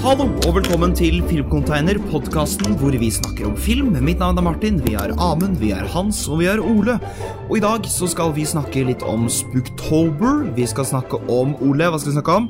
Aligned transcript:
Hallo 0.00 0.24
og 0.46 0.54
velkommen 0.56 0.94
til 0.96 1.18
Filmcontainer, 1.28 1.98
podkasten 2.10 2.72
hvor 2.80 2.94
vi 2.98 3.10
snakker 3.12 3.50
om 3.50 3.56
film. 3.60 3.90
Mitt 4.04 4.20
navn 4.22 4.38
er 4.40 4.44
Martin, 4.46 4.78
vi 4.84 4.94
har 4.96 5.12
Amund, 5.20 5.58
vi 5.60 5.70
har 5.74 5.88
Hans 5.92 6.22
og 6.30 6.40
vi 6.40 6.48
har 6.48 6.62
Ole. 6.64 6.96
Og 7.50 7.58
i 7.58 7.62
dag 7.62 7.84
så 7.90 8.08
skal 8.10 8.32
vi 8.36 8.46
snakke 8.48 8.84
litt 8.88 9.04
om 9.06 9.26
Spooktober. 9.30 10.46
Vi 10.56 10.64
skal 10.70 10.88
snakke 10.88 11.20
om 11.30 11.52
Ole, 11.66 11.90
hva 11.92 12.00
skal 12.00 12.12
vi 12.12 12.16
snakke 12.16 12.38
om? 12.40 12.48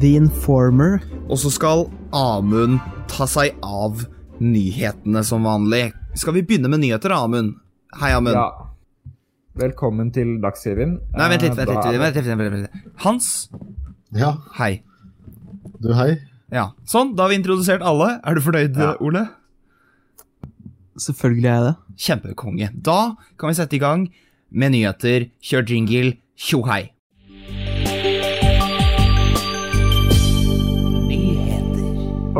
The 0.00 0.12
Informer. 0.20 1.00
Og 1.26 1.40
så 1.42 1.50
skal 1.54 1.88
Amund 2.16 2.78
ta 3.10 3.26
seg 3.30 3.58
av 3.66 4.04
nyhetene 4.40 5.24
som 5.26 5.44
vanlig. 5.48 5.88
Skal 6.18 6.38
vi 6.38 6.44
begynne 6.46 6.70
med 6.70 6.84
nyheter, 6.84 7.14
Amund? 7.18 7.56
Hei, 8.00 8.14
Amund. 8.14 8.38
Ja. 8.38 8.48
Velkommen 9.60 10.14
til 10.14 10.38
Dagsrevyen. 10.42 10.98
Nei, 11.18 11.28
vent 11.34 11.42
litt, 11.42 11.52
Eh, 11.52 11.66
vent 11.66 11.68
litt, 11.74 11.84
vent 11.84 11.92
litt, 11.92 12.14
vent 12.14 12.26
litt, 12.26 12.38
vent 12.38 12.62
litt. 12.62 12.90
Hans, 13.04 13.48
Ja, 14.14 14.36
hei. 14.58 14.82
du 15.80 15.92
hei. 15.94 16.18
Ja, 16.50 16.72
Sånn, 16.88 17.12
da 17.14 17.24
har 17.26 17.30
vi 17.32 17.38
introdusert 17.38 17.82
alle. 17.86 18.16
Er 18.26 18.34
du 18.34 18.40
fornøyd, 18.42 18.76
Ja. 18.76 18.94
Ole? 19.00 19.28
Selvfølgelig 20.98 21.46
er 21.46 21.54
jeg 21.54 21.64
det. 21.68 21.76
Kjempekonge. 22.06 22.68
Da 22.82 23.14
kan 23.38 23.48
vi 23.48 23.54
sette 23.54 23.76
i 23.76 23.78
gang 23.78 24.08
med 24.50 24.72
nyheter. 24.72 25.30
Kjør 25.40 25.68
jingle. 25.70 26.16
Tjo 26.36 26.62
hei. 26.66 26.90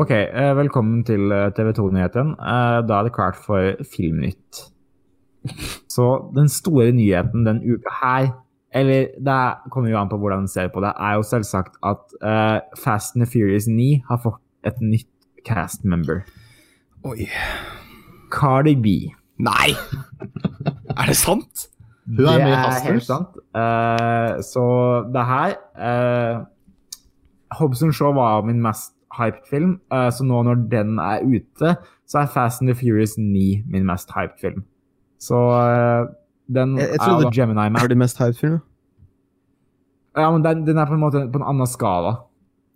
Ok, 0.00 0.10
eh, 0.10 0.52
velkommen 0.56 1.02
til 1.04 1.28
TV 1.56 1.72
2-nyheten. 1.76 2.36
Da 2.86 2.98
er 3.00 3.02
det 3.08 3.12
klart 3.12 3.36
for 3.36 3.74
Filmnytt. 3.84 4.70
Så 5.90 6.06
den 6.36 6.48
store 6.48 6.92
nyheten 6.94 7.44
den 7.44 7.58
uka 7.64 7.90
her, 8.02 8.28
eller 8.74 9.08
det 9.18 9.70
kommer 9.70 9.90
jo 9.90 9.98
an 9.98 10.10
på 10.10 10.18
hvordan 10.20 10.44
man 10.44 10.48
ser 10.48 10.68
på 10.68 10.82
det, 10.84 10.92
er 10.94 11.16
jo 11.18 11.24
selvsagt 11.26 11.78
at 11.82 12.14
uh, 12.22 12.60
Fast 12.78 13.16
and 13.16 13.24
the 13.24 13.30
Furious 13.30 13.66
9 13.66 14.02
har 14.08 14.20
fått 14.22 14.42
et 14.66 14.78
nytt 14.80 15.08
cast 15.46 15.84
member. 15.84 16.22
Oi. 17.04 17.26
Cardi 18.30 18.76
B. 18.76 18.86
Nei! 19.40 19.72
Er 20.98 21.08
det 21.08 21.16
sant? 21.16 21.66
Hun 22.06 22.26
er 22.26 22.38
det 22.38 22.46
med 22.46 22.52
i 22.52 22.58
er 22.58 22.80
helt 22.86 23.06
sant. 23.06 23.36
Uh, 23.56 24.38
så 24.44 24.64
det 25.14 25.26
her 25.26 25.54
uh, 25.80 26.46
Hobson 27.58 27.92
Shaw 27.92 28.12
var 28.14 28.42
min 28.46 28.62
mest 28.62 28.92
hyped 29.18 29.46
film, 29.50 29.80
uh, 29.92 30.10
så 30.12 30.24
nå 30.26 30.42
når 30.46 30.66
den 30.70 30.98
er 31.02 31.24
ute, 31.26 31.74
så 32.06 32.22
er 32.22 32.30
Fast 32.30 32.62
and 32.62 32.70
the 32.70 32.76
Furious 32.78 33.18
9 33.18 33.64
min 33.70 33.86
mest 33.86 34.12
hyped 34.14 34.38
film. 34.40 34.64
Så 35.20 35.36
eh, 35.36 36.06
den 36.52 36.76
Jeg- 36.78 36.88
jeg 36.90 36.98
er 37.08 37.22
jo 37.22 37.30
Gemini 37.34 37.66
Er 37.66 37.70
Man. 37.70 37.88
det 37.88 37.96
mest 37.98 38.18
hyped 38.18 38.36
film? 38.40 38.60
Ja, 40.16 40.30
men 40.30 40.42
den, 40.42 40.64
den 40.66 40.78
er 40.78 40.86
på 40.86 40.94
en 40.94 41.00
måte 41.00 41.20
på 41.32 41.38
en 41.38 41.46
annen 41.46 41.66
skala. 41.70 42.16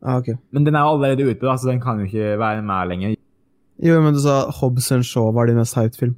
Ah, 0.05 0.19
ok. 0.21 0.29
Men 0.53 0.65
den 0.67 0.75
er 0.77 0.81
jo 0.85 0.95
allerede 0.95 1.25
ute, 1.31 1.41
da, 1.41 1.57
så 1.57 1.71
den 1.71 1.81
kan 1.81 1.99
jo 1.99 2.05
ikke 2.07 2.39
være 2.39 2.63
med 2.63 2.89
lenger. 2.89 3.17
Jo, 3.83 4.01
men 4.05 4.15
du 4.15 4.21
sa 4.21 4.51
Hobbs 4.61 4.93
and 4.93 5.03
Shaw 5.03 5.33
var 5.33 5.47
din 5.47 5.57
mest 5.57 5.75
hyped 5.75 5.97
film. 5.99 6.15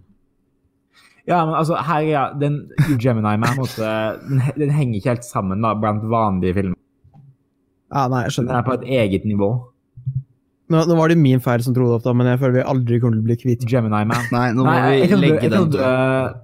Ja, 1.26 1.44
men 1.46 1.54
altså, 1.58 1.74
her 1.82 2.00
er 2.14 2.34
den 2.38 2.70
Gemini 3.00 3.36
Man, 3.36 3.56
måte, 3.56 3.86
den, 4.28 4.42
den 4.58 4.70
henger 4.70 4.94
ikke 5.00 5.08
helt 5.14 5.24
sammen 5.24 5.62
da, 5.64 5.72
blant 5.74 6.02
vanlige 6.10 6.54
filmer. 6.54 6.76
Ah, 7.91 8.08
nei, 8.10 8.24
jeg 8.26 8.32
skjønner. 8.36 8.52
Den 8.52 8.60
er 8.60 8.66
på 8.66 8.76
et 8.76 8.84
eget 9.00 9.24
nivå. 9.24 9.48
Nå, 10.68 10.80
nå 10.91 10.96
var 10.98 11.08
det 11.08 11.16
min 11.18 11.38
feil 11.41 11.62
som 11.62 11.74
trodde 11.74 11.94
opp, 11.94 12.02
da, 12.02 12.12
men 12.12 12.26
jeg 12.26 12.41
føler 12.42 12.58
vi 12.58 12.64
aldri 12.74 12.98
kommer 13.00 13.16
til 13.16 13.22
å 13.22 13.26
bli 13.30 13.36
kvitt 13.38 13.66
Gemini 13.70 14.04
Man. 14.10 14.24
Nei, 14.34 14.48
nå 14.52 14.64
må 14.66 14.72
Nei, 14.74 15.06
vi 15.06 15.18
legge 15.22 15.50
den 15.50 15.70
død. 15.70 16.34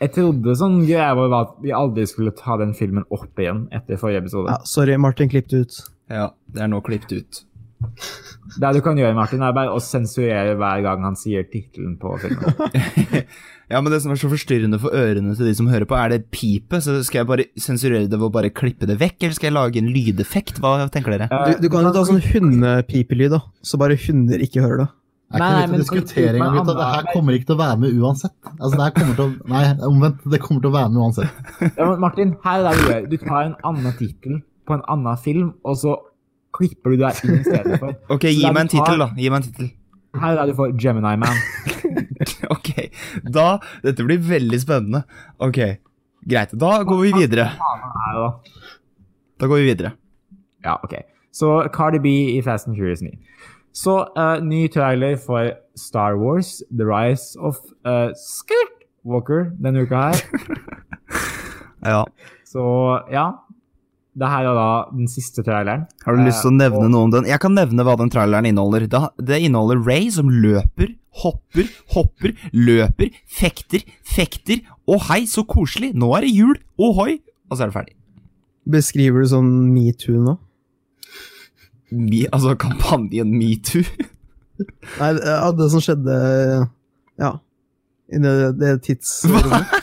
Jeg 0.00 0.12
trodde 0.16 0.56
sånn 0.56 0.80
greia 0.88 1.12
var 1.18 1.34
at 1.42 1.54
vi 1.64 1.74
aldri 1.76 2.06
skulle 2.08 2.32
ta 2.36 2.56
den 2.60 2.72
filmen 2.76 3.04
opp 3.12 3.38
igjen 3.40 3.66
etter 3.74 4.00
forrige 4.00 4.24
episode. 4.24 4.48
ja, 4.54 4.58
Sorry, 4.68 4.96
Martin 4.96 5.28
klippet 5.32 5.54
ut. 5.60 5.80
Ja, 6.10 6.30
det 6.54 6.64
er 6.64 6.72
nå 6.72 6.80
klippet 6.86 7.12
ut. 7.20 7.44
Det 8.60 8.70
du 8.76 8.80
kan 8.84 8.98
gjøre, 8.98 9.16
Martin, 9.16 9.40
er 9.44 9.54
bare 9.56 9.72
å 9.72 9.80
sensurere 9.80 10.56
hver 10.58 10.82
gang 10.84 11.04
han 11.06 11.16
sier 11.16 11.46
tittelen 11.48 11.96
på 12.00 12.16
filmen. 12.20 13.24
Ja, 13.70 13.78
men 13.78 13.92
det 13.94 14.00
som 14.02 14.10
er 14.10 14.18
så 14.18 14.26
forstyrrende 14.26 14.80
for 14.82 14.90
ørene 14.98 15.30
til 15.38 15.46
de 15.46 15.52
som 15.54 15.68
hører 15.70 15.86
på, 15.86 15.94
er 15.94 16.10
det 16.10 16.24
pipet. 16.34 16.82
Så 16.82 16.96
skal 17.06 17.20
jeg 17.20 17.28
bare 17.28 17.44
sensurere 17.54 18.08
det 18.10 18.18
ved 18.18 18.26
å 18.26 18.32
bare 18.34 18.50
klippe 18.50 18.88
det 18.90 18.96
vekk, 18.98 19.20
eller 19.22 19.36
skal 19.36 19.46
jeg 19.46 19.54
lage 19.54 19.78
en 19.78 19.92
lydeffekt? 19.94 20.58
Hva 20.58 20.88
tenker 20.90 21.14
dere? 21.14 21.28
Du, 21.30 21.62
du 21.62 21.68
kan 21.70 21.86
jo 21.86 21.92
ta 21.94 22.02
sånn 22.08 22.18
hundepipelyd, 22.18 23.30
da, 23.36 23.38
så 23.62 23.78
bare 23.78 23.94
hunder 24.08 24.42
ikke 24.42 24.64
hører 24.64 24.82
det. 24.82 24.88
Er 25.30 25.38
Nei, 25.38 25.48
ikke 25.62 25.76
å 25.76 25.78
diskutere 25.78 26.30
engang, 26.34 26.56
gutta. 26.58 26.74
Det 26.74 26.86
her 26.90 27.04
kommer 27.14 27.36
ikke 27.36 27.46
til 27.46 27.54
å 27.54 27.58
være 27.60 27.78
med 27.78 27.98
uansett. 28.02 28.32
Altså, 28.56 28.70
det 28.74 28.82
her 28.82 28.94
kommer 28.96 29.18
til 29.18 29.24
å 29.24 29.30
Nei, 29.52 29.60
omvendt. 29.86 30.24
Det 30.32 30.40
kommer 30.42 30.64
til 30.64 30.70
å 30.72 30.74
være 30.74 30.90
med 30.90 31.02
uansett. 31.04 31.42
Ja, 31.68 31.84
men 31.86 32.00
Martin, 32.02 32.32
her 32.42 32.64
er 32.64 32.64
det 32.66 32.80
du 32.80 32.88
gjør. 32.90 33.04
Du 33.12 33.16
tar 33.22 33.42
en 33.44 33.54
annen 33.70 33.94
tittel 34.00 34.40
på 34.66 34.74
en 34.74 34.82
annen 34.90 35.20
film, 35.22 35.52
og 35.62 35.78
så 35.78 35.94
klipper 36.58 36.96
du 36.96 37.04
deg 37.04 37.20
inn 37.22 37.36
i 37.36 37.44
stedet 37.46 37.78
for. 37.78 37.94
Ok, 38.16 38.26
gi 38.26 38.42
meg 38.48 38.64
en 38.64 38.72
tittel, 38.74 39.04
da. 39.04 39.08
Gi 39.14 39.30
meg 39.30 39.38
en 39.38 39.46
tittel. 39.46 39.70
Her 40.18 40.34
er 40.34 40.40
det 40.42 40.56
du 40.56 40.58
får 40.58 40.74
Gemini 40.82 41.14
Man. 41.22 41.38
Ok, 42.54 42.68
da 43.32 43.46
Dette 43.84 44.04
blir 44.04 44.18
veldig 44.26 44.58
spennende. 44.60 45.04
Ok, 45.40 45.60
greit. 46.26 46.52
Da 46.58 46.72
går 46.86 47.04
vi 47.06 47.12
videre. 47.22 47.46
Da 49.38 49.46
går 49.46 49.62
vi 49.62 49.70
videre. 49.70 49.94
Ja, 50.66 50.74
ok. 50.82 50.98
Så 51.32 51.54
Cardi 51.72 52.02
B 52.02 52.10
i 52.34 52.42
Fast 52.42 52.66
and 52.68 52.76
Furious 52.76 53.00
9. 53.06 53.14
Så 53.72 53.94
uh, 54.16 54.40
ny 54.42 54.64
trailer 54.72 55.16
for 55.20 55.52
Star 55.78 56.16
Wars, 56.18 56.62
The 56.74 56.84
Rise 56.88 57.36
of 57.38 57.56
uh, 57.86 58.10
Skirt 58.18 58.74
Walker 59.04 59.50
denne 59.62 59.86
uka 59.86 60.10
her. 60.10 60.20
Ja. 61.80 62.02
Så 62.44 62.60
ja. 63.08 63.30
Det 64.20 64.26
her 64.28 64.44
er 64.50 64.56
da 64.58 64.64
den 64.92 65.06
siste 65.08 65.40
traileren. 65.46 65.86
Har 66.04 66.16
du 66.18 66.20
lyst 66.26 66.42
til 66.42 66.50
å 66.50 66.52
Eh, 66.52 66.58
nevne 66.58 66.82
og- 66.84 66.90
noe 66.92 67.04
om 67.06 67.10
den? 67.14 67.24
Jeg 67.30 67.40
kan 67.40 67.54
nevne 67.54 67.84
hva 67.86 67.94
den 67.96 68.10
traileren 68.10 68.44
inneholder. 68.50 68.84
Det, 68.90 69.00
det 69.24 69.38
inneholder 69.46 69.80
Ray 69.86 70.10
som 70.10 70.28
løper, 70.28 70.90
hopper, 71.22 71.70
hopper, 71.94 72.34
løper, 72.52 73.14
fekter, 73.30 73.80
fekter. 74.04 74.60
Å 74.90 74.98
hei, 75.08 75.22
så 75.30 75.46
koselig! 75.46 75.94
Nå 75.94 76.10
er 76.18 76.26
det 76.26 76.34
jul! 76.34 76.56
Ohoi! 76.76 77.20
Og 77.48 77.56
så 77.56 77.62
er 77.64 77.70
det 77.70 77.76
ferdig. 77.78 77.94
Beskriver 78.68 79.22
du 79.24 79.30
sånn 79.30 79.50
metoo 79.72 80.20
nå? 80.20 80.36
Me, 81.90 82.24
altså 82.30 82.54
kampanjen 82.60 83.32
metoo. 83.34 83.82
Nei, 85.00 85.12
det, 85.16 85.24
ja, 85.24 85.50
det 85.56 85.70
som 85.72 85.82
skjedde 85.84 86.16
Ja. 87.20 87.34
I 88.10 88.18
det, 88.18 88.32
det 88.58 88.70
tidsrommet. 88.88 89.76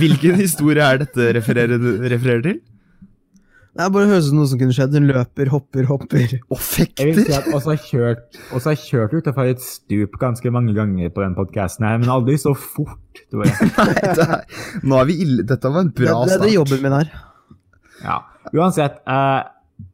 Hvilken 0.00 0.40
historie 0.40 0.82
er 0.82 1.04
dette 1.04 1.28
refererer, 1.36 1.78
refererer 2.10 2.42
til? 2.42 2.56
Det 3.76 3.86
bare 3.92 4.08
høres 4.08 4.24
ut 4.24 4.30
som 4.32 4.38
noe 4.40 4.48
som 4.48 4.60
kunne 4.60 4.74
skjedd. 4.74 4.94
Hun 4.96 5.06
løper, 5.10 5.50
hopper, 5.52 5.86
hopper. 5.90 6.30
Og 6.48 6.62
Jeg 6.96 7.10
vil 7.10 7.18
si 7.18 7.26
fekter! 7.26 7.34
at 7.36 7.48
også 7.52 7.74
har 7.74 7.82
kjørt, 7.84 8.38
også 8.56 8.72
har 8.72 8.78
kjørt 8.80 9.16
utenfor 9.18 9.50
et 9.50 9.60
stup 9.62 10.16
ganske 10.22 10.52
mange 10.54 10.72
ganger 10.76 11.12
på 11.12 11.22
den 11.22 11.36
podcasten 11.36 11.84
her, 11.84 11.98
men 12.00 12.08
aldri 12.12 12.38
så 12.40 12.54
fort, 12.56 13.20
tror 13.28 13.44
jeg. 13.44 13.68
Nei, 13.76 14.14
det 14.16 14.24
er, 14.24 14.56
nå 14.80 14.96
er 15.02 15.10
vi 15.10 15.18
ille. 15.26 15.44
Dette 15.50 15.72
var 15.74 15.84
en 15.84 15.92
bra 15.92 16.08
bra 16.14 16.24
det, 16.24 16.38
det 16.40 16.40
er 16.40 16.48
er 16.48 16.56
jobben 16.56 16.82
min 16.86 16.96
her. 16.96 17.12
Ja. 18.00 18.16
Uansett, 18.56 18.96
eh, 19.04 19.42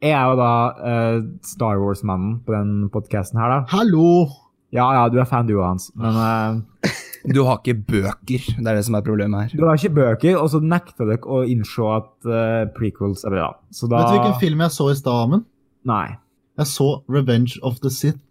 jeg 0.02 0.12
er 0.14 0.30
jo 0.30 0.36
da 0.38 0.50
uh, 0.78 1.18
Star 1.46 1.80
Wars-mannen 1.82 2.40
på 2.46 2.54
den 2.54 2.88
podcasten 2.94 3.40
her, 3.40 3.50
da. 3.50 3.60
Hallo! 3.72 4.28
Ja, 4.72 4.86
ja, 4.96 5.08
du 5.12 5.18
er 5.20 5.26
fan 5.28 5.48
du, 5.50 5.58
Hans. 5.60 5.90
Men 5.98 6.16
uh, 6.16 6.92
Du 7.28 7.42
har 7.46 7.58
ikke 7.60 7.74
bøker. 7.92 8.46
Det 8.56 8.66
er 8.66 8.78
det 8.78 8.84
som 8.86 8.96
er 8.98 9.04
problemet 9.06 9.52
her. 9.52 9.58
du 9.60 9.66
har 9.68 9.78
ikke 9.78 9.94
bøker, 9.98 10.38
og 10.40 10.48
så 10.54 10.62
nekter 10.64 11.10
dere 11.10 11.28
å 11.28 11.42
innse 11.46 11.88
at 11.98 12.10
uh, 12.30 12.62
prequels 12.76 13.26
er 13.28 13.36
bra. 13.36 13.48
Så 13.74 13.90
da 13.90 14.00
Vet 14.00 14.10
du 14.10 14.16
hvilken 14.18 14.40
film 14.42 14.64
jeg 14.64 14.74
så 14.74 14.88
i 14.90 14.96
stad, 14.98 15.26
Amund? 15.26 15.44
Nei. 15.88 16.06
Jeg 16.58 16.70
så 16.70 16.88
Revenge 17.10 17.58
of 17.62 17.78
the 17.84 17.90
Sith. 17.92 18.22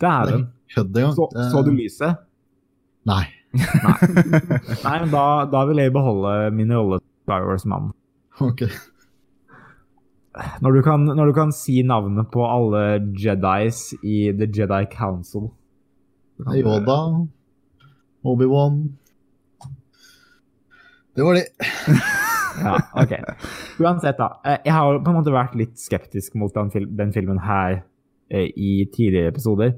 Dæven. 0.00 0.46
Kødd 0.74 0.96
engang. 0.96 1.16
Så, 1.16 1.28
så 1.52 1.64
du 1.66 1.72
lyset? 1.74 2.20
Nei. 3.08 3.24
Nei, 4.84 4.94
men 5.00 5.08
da, 5.10 5.24
da 5.48 5.64
vil 5.68 5.80
jeg 5.80 5.92
beholde 5.94 6.34
min 6.54 6.72
rolle 6.76 7.00
som 7.00 7.08
Star 7.24 7.46
Wars-mann. 7.48 7.90
Ok. 8.44 8.66
Når, 10.62 10.72
du 10.78 10.82
kan- 10.86 11.08
når 11.16 11.26
du 11.26 11.32
kan 11.36 11.50
si 11.52 11.80
navnet 11.82 12.30
på 12.30 12.44
alle 12.46 12.82
Jedis 13.18 13.94
i 14.04 14.30
The 14.38 14.46
Jedi 14.46 14.84
Council 14.92 15.48
Yoda. 16.38 16.98
Obi-Wan. 18.24 18.76
Det 21.16 21.24
var 21.26 21.34
de. 21.38 21.44
Ja, 22.58 22.72
ok. 22.98 23.12
Uansett, 23.78 24.16
da. 24.18 24.26
eh, 24.44 24.56
Jeg 24.66 24.72
har 24.74 24.96
på 24.98 25.10
en 25.12 25.16
måte 25.20 25.30
vært 25.30 25.52
litt 25.54 25.76
skeptisk 25.78 26.34
mot 26.34 26.50
den, 26.56 26.72
fil 26.74 26.88
den 26.98 27.12
filmen 27.14 27.38
her 27.44 27.84
eh, 28.34 28.48
i 28.58 28.82
tidligere 28.90 29.30
episoder. 29.30 29.76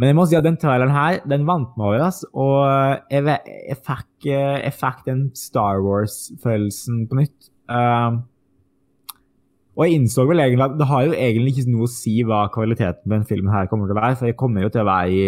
Men 0.00 0.08
jeg 0.08 0.16
må 0.16 0.24
si 0.24 0.38
at 0.38 0.46
den 0.46 0.56
traileren 0.56 0.94
her, 0.94 1.18
den 1.28 1.44
vant 1.44 1.74
meg 1.76 1.84
over, 1.90 2.06
ass. 2.06 2.22
Og 2.32 2.64
jeg, 3.12 3.26
jeg, 3.28 3.76
fikk, 3.84 4.08
eh, 4.32 4.62
jeg 4.64 4.72
fikk 4.78 5.02
den 5.10 5.20
Star 5.36 5.82
Wars-følelsen 5.84 7.02
på 7.10 7.20
nytt. 7.20 7.50
Um, 7.68 8.22
og 9.72 9.86
jeg 9.86 9.96
innså 9.96 10.26
vel 10.28 10.42
egentlig 10.44 10.66
at 10.66 10.74
det 10.78 10.86
har 10.90 11.06
jo 11.06 11.12
egentlig 11.16 11.54
ikke 11.56 11.70
noe 11.72 11.86
å 11.86 11.92
si 11.92 12.18
hva 12.28 12.42
kvaliteten 12.52 13.06
på 13.06 13.14
den 13.14 13.24
filmen 13.28 13.52
her 13.54 13.68
kommer 13.70 13.88
til 13.88 13.96
å 13.96 14.02
være, 14.02 14.18
for 14.20 14.28
jeg 14.28 14.36
kommer 14.40 14.66
jo 14.66 14.72
til 14.74 14.82
å 14.84 14.88
være 14.90 15.12
i 15.16 15.24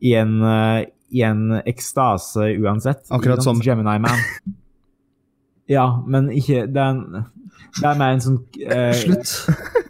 i 0.00 0.12
en, 0.14 0.34
eh, 0.46 0.84
i 1.10 1.22
en 1.26 1.60
ekstase 1.66 2.52
uansett. 2.60 3.08
Akkurat 3.10 3.42
som- 3.42 3.60
Gemini 3.60 3.98
Man. 3.98 4.18
Ja, 5.68 6.02
men 6.06 6.30
ikke 6.32 6.62
Det 6.72 6.80
er, 6.80 6.90
en, 6.94 7.24
det 7.76 7.84
er 7.84 7.98
mer 7.98 8.14
en 8.14 8.20
sånn 8.24 8.38
eh, 8.64 8.94
Slutt. 8.96 9.32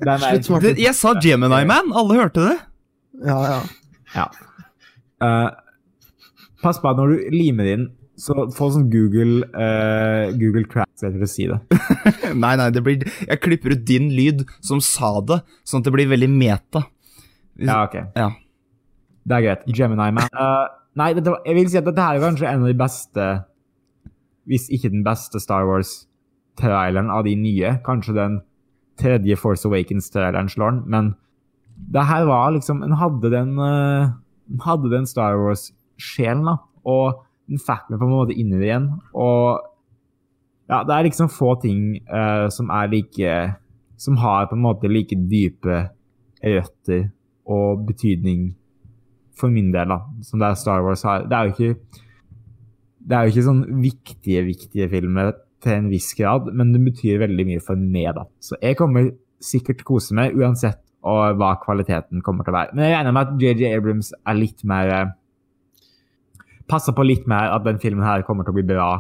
Det 0.01 0.09
er 0.11 0.19
mer 0.19 0.33
Slutt, 0.35 0.49
Martin. 0.51 0.81
Jeg 0.83 0.95
sa 0.99 1.13
Gemini 1.23 1.61
Man, 1.71 1.93
alle 1.95 2.17
hørte 2.19 2.49
det. 2.49 2.57
Ja, 3.29 3.37
ja. 3.47 3.61
Ja. 4.17 4.25
Uh, 5.23 5.51
pass 6.65 6.81
på 6.83 6.91
at 6.91 6.99
når 6.99 7.13
du 7.15 7.31
limer 7.37 7.69
det 7.69 7.77
inn, 7.79 7.87
så 8.19 8.35
få 8.55 8.69
sånn 8.75 8.89
Google 8.91 9.47
uh, 9.53 10.35
Google 10.39 10.67
Translate 10.71 11.15
til 11.15 11.25
å 11.25 11.31
si 11.31 11.47
det. 11.51 11.59
Nei, 12.43 12.55
nei, 12.59 12.69
det 12.75 12.83
blir 12.85 13.05
Jeg 13.07 13.41
klipper 13.45 13.77
ut 13.77 13.85
din 13.87 14.11
lyd 14.15 14.43
som 14.65 14.83
sa 14.85 15.19
det, 15.25 15.41
sånn 15.67 15.85
at 15.85 15.89
det 15.89 15.95
blir 15.95 16.11
veldig 16.11 16.31
meta. 16.33 16.83
Ja, 17.59 17.85
ok. 17.85 17.97
Ja. 18.19 18.33
Det 19.29 19.37
er 19.37 19.45
greit. 19.45 19.65
Gemini 19.75 20.11
Man. 20.17 20.31
Uh, 20.35 20.67
nei, 20.99 21.13
dette, 21.17 21.37
jeg 21.47 21.59
vil 21.59 21.71
si 21.71 21.79
at 21.81 21.87
dette 21.87 22.05
her 22.05 22.19
er 22.19 22.27
kanskje 22.27 22.51
en 22.51 22.65
av 22.65 22.73
de 22.73 22.79
beste, 22.79 23.29
hvis 24.51 24.69
ikke 24.75 24.91
den 24.95 25.07
beste 25.07 25.43
Star 25.43 25.69
Wars-traileren 25.69 27.13
av 27.15 27.27
de 27.29 27.37
nye. 27.39 27.77
Kanskje 27.87 28.17
den 28.19 28.41
tredje 28.99 29.39
Force 29.39 29.69
Awakens-traileren 29.69 30.51
slår 30.51 30.75
den, 30.75 30.85
men 30.91 31.15
det 31.79 32.03
her 32.09 32.25
var 32.27 32.51
liksom 32.51 32.81
En 32.83 32.97
hadde 32.99 33.31
den, 33.31 33.55
uh, 33.63 34.11
hadde 34.65 34.91
den 34.91 35.07
Star 35.07 35.39
Wars-sjelen, 35.39 36.47
da. 36.51 36.59
Og 36.89 37.23
den 37.49 37.61
fikk 37.63 37.89
meg 37.91 38.01
på 38.01 38.07
en 38.07 38.15
måte 38.15 38.37
inn 38.37 38.53
i 38.53 38.61
det 38.61 38.69
igjen. 38.69 38.89
Og 39.17 39.65
ja, 40.69 40.83
det 40.85 40.95
er 40.95 41.07
liksom 41.09 41.31
få 41.33 41.55
ting 41.63 41.97
uh, 42.11 42.49
som 42.53 42.69
er 42.75 42.91
like 42.93 43.37
Som 43.99 44.19
har 44.21 44.47
på 44.47 44.55
en 44.55 44.63
måte 44.63 44.91
like 44.91 45.17
dype 45.31 45.79
røtter 46.39 47.09
og 47.49 47.87
betydning 47.89 48.53
for 49.35 49.51
min 49.51 49.73
del, 49.75 49.91
da, 49.91 49.97
som 50.23 50.39
det 50.39 50.51
er 50.51 50.59
Star 50.61 50.85
Wars 50.87 51.03
har. 51.03 51.25
Det 51.27 51.35
er 51.35 51.49
jo 51.49 51.55
ikke 51.57 52.05
det 53.09 53.17
er 53.17 53.25
jo 53.25 53.33
ikke 53.33 53.47
sånn 53.47 53.63
viktige, 53.83 54.43
viktige 54.47 54.89
filmer 54.93 55.33
til 55.65 55.75
en 55.75 55.89
viss 55.91 56.11
grad, 56.19 56.51
men 56.55 56.75
det 56.75 56.83
betyr 56.85 57.23
veldig 57.23 57.47
mye 57.49 57.63
for 57.65 57.81
meg, 57.81 58.13
da. 58.19 58.27
Så 58.45 58.59
jeg 58.61 58.77
kommer 58.79 59.09
sikkert 59.43 59.81
til 59.81 59.87
å 59.87 59.91
kose 59.95 60.17
meg, 60.19 60.37
uansett 60.37 60.83
og 61.09 61.39
hva 61.39 61.55
kvaliteten 61.63 62.23
kommer 62.27 62.45
til 62.45 62.53
å 62.53 62.59
være. 62.59 62.75
Men 62.75 62.85
jeg 62.85 62.97
regner 62.97 63.15
med 63.17 63.31
at 63.31 63.43
JJ 63.43 63.73
Abrams 63.79 64.13
er 64.19 64.39
litt 64.39 64.65
mer 64.69 64.93
eh, 64.95 65.15
Passer 66.69 66.95
på 66.97 67.07
litt 67.07 67.29
mer 67.31 67.55
at 67.55 67.65
den 67.67 67.81
filmen 67.83 68.05
her 68.07 68.25
kommer 68.27 68.47
til 68.47 68.55
å 68.55 68.59
bli 68.59 68.67
bra 68.69 68.91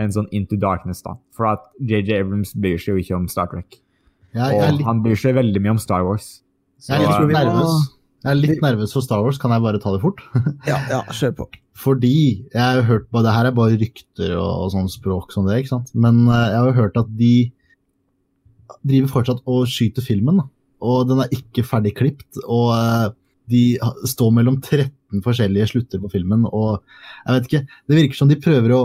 enn 0.00 0.12
sånn 0.14 0.26
Into 0.34 0.58
Darkness, 0.60 1.02
da. 1.04 1.16
For 1.34 1.48
at 1.52 1.66
JJ 1.78 2.24
Abrams 2.24 2.54
bryr 2.58 2.80
seg 2.82 2.96
jo 2.96 3.02
ikke 3.02 3.18
om 3.18 3.28
Star 3.30 3.50
Trek. 3.52 3.78
Er 4.34 4.54
Og 4.56 4.78
litt, 4.78 4.86
han 4.88 5.02
bryr 5.04 5.18
seg 5.18 5.36
veldig 5.36 5.62
mye 5.62 5.76
om 5.76 5.82
Star 5.82 6.06
Wars. 6.06 6.40
jeg, 6.82 6.98
er 6.98 7.04
litt 7.06 7.36
nervøs. 7.36 7.84
jeg 8.24 8.30
er 8.32 8.40
litt 8.40 8.64
nervøs 8.64 8.94
for 8.96 9.06
Star 9.06 9.22
Wars, 9.22 9.38
kan 9.38 9.54
jeg 9.54 9.62
bare 9.62 9.80
ta 9.82 9.92
det 9.94 10.02
fort? 10.02 10.24
ja, 10.70 10.80
ja 10.90 11.02
kjør 11.14 11.36
på. 11.38 11.48
Fordi 11.78 12.16
jeg 12.50 12.62
har 12.62 12.82
hørt 12.88 13.06
på, 13.10 13.22
det 13.22 13.34
her 13.34 13.50
er 13.50 13.54
bare 13.54 13.78
rykter 13.78 14.34
og, 14.34 14.50
og 14.64 14.72
sånn 14.74 14.90
språk 14.90 15.34
som 15.34 15.46
det, 15.46 15.62
ikke 15.62 15.76
sant? 15.76 15.94
Men 15.94 16.24
uh, 16.26 16.48
jeg 16.50 16.58
har 16.58 16.70
jo 16.72 16.78
hørt 16.80 16.98
at 16.98 17.14
de 17.14 17.34
driver 18.82 19.12
fortsatt 19.12 19.44
og 19.46 19.68
skyter 19.70 20.02
filmen, 20.04 20.42
da. 20.42 20.48
og 20.82 21.06
den 21.08 21.22
er 21.22 21.34
ikke 21.34 21.64
ferdig 21.66 21.94
klipt, 21.96 22.40
og 22.42 22.72
eh, 22.74 23.12
de 23.50 23.62
står 24.08 24.30
mellom 24.38 24.58
13 24.62 25.22
forskjellige 25.24 25.70
slutter 25.74 26.02
på 26.02 26.12
filmen, 26.12 26.46
og 26.48 26.80
jeg 27.24 27.34
vet 27.34 27.48
ikke, 27.48 27.64
det 27.88 27.98
virker 27.98 28.18
som 28.18 28.30
de 28.30 28.38
prøver 28.40 28.74
å, 28.76 28.82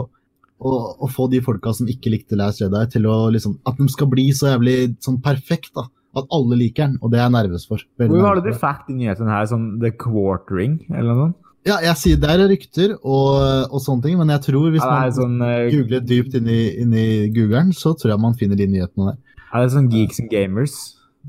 å, 0.60 0.74
å 1.00 1.12
få 1.12 1.30
de 1.32 1.42
folka 1.46 1.74
som 1.76 1.90
ikke 1.90 2.12
likte 2.14 2.40
Last 2.40 2.64
Jedi 2.64 2.84
til 2.92 3.08
å 3.10 3.22
liksom, 3.34 3.60
at 3.70 3.80
de 3.80 3.88
skal 3.92 4.12
bli 4.12 4.30
så 4.36 4.54
jævlig 4.54 4.78
sånn 5.06 5.22
perfekt 5.26 5.72
da, 5.78 5.88
at 6.20 6.32
alle 6.36 6.58
liker 6.60 6.90
den, 6.90 6.98
og 7.00 7.14
det 7.14 7.22
er 7.22 7.28
jeg 7.28 7.36
nervøs 7.38 7.68
for. 7.70 7.86
Veldig 8.02 8.18
Hvor 8.18 8.28
var 8.28 8.40
det 8.40 8.50
du 8.50 8.60
fikk 8.66 8.88
de 8.88 8.98
nyhetene 9.04 9.36
her? 9.36 9.48
Sånn 9.52 9.70
The 9.82 9.94
Quartering, 9.96 10.82
eller 10.90 11.12
noe 11.12 11.22
sånt? 11.28 11.40
Ja, 11.68 11.76
jeg 11.84 12.00
sier 12.00 12.20
der 12.22 12.40
er 12.40 12.48
rykter 12.50 12.94
og, 12.98 13.34
og 13.68 13.82
sånne 13.84 14.06
ting, 14.06 14.16
men 14.20 14.32
jeg 14.32 14.46
tror 14.48 14.70
hvis 14.72 14.84
man 14.84 15.12
sånn, 15.14 15.36
uh, 15.44 15.68
googler 15.68 16.06
dypt 16.08 16.38
inn 16.40 16.48
i, 16.50 16.62
inn 16.82 16.96
i 16.96 17.10
Googlen, 17.36 17.74
så 17.76 17.92
tror 18.00 18.14
jeg 18.14 18.24
man 18.24 18.38
finner 18.40 18.60
de 18.60 18.70
nyhetene 18.72 19.12
der. 19.12 19.20
er 19.52 19.66
det 19.66 19.74
sånn 19.76 19.90
Geeks 19.92 20.24
and 20.24 20.32
Gamers? 20.32 20.78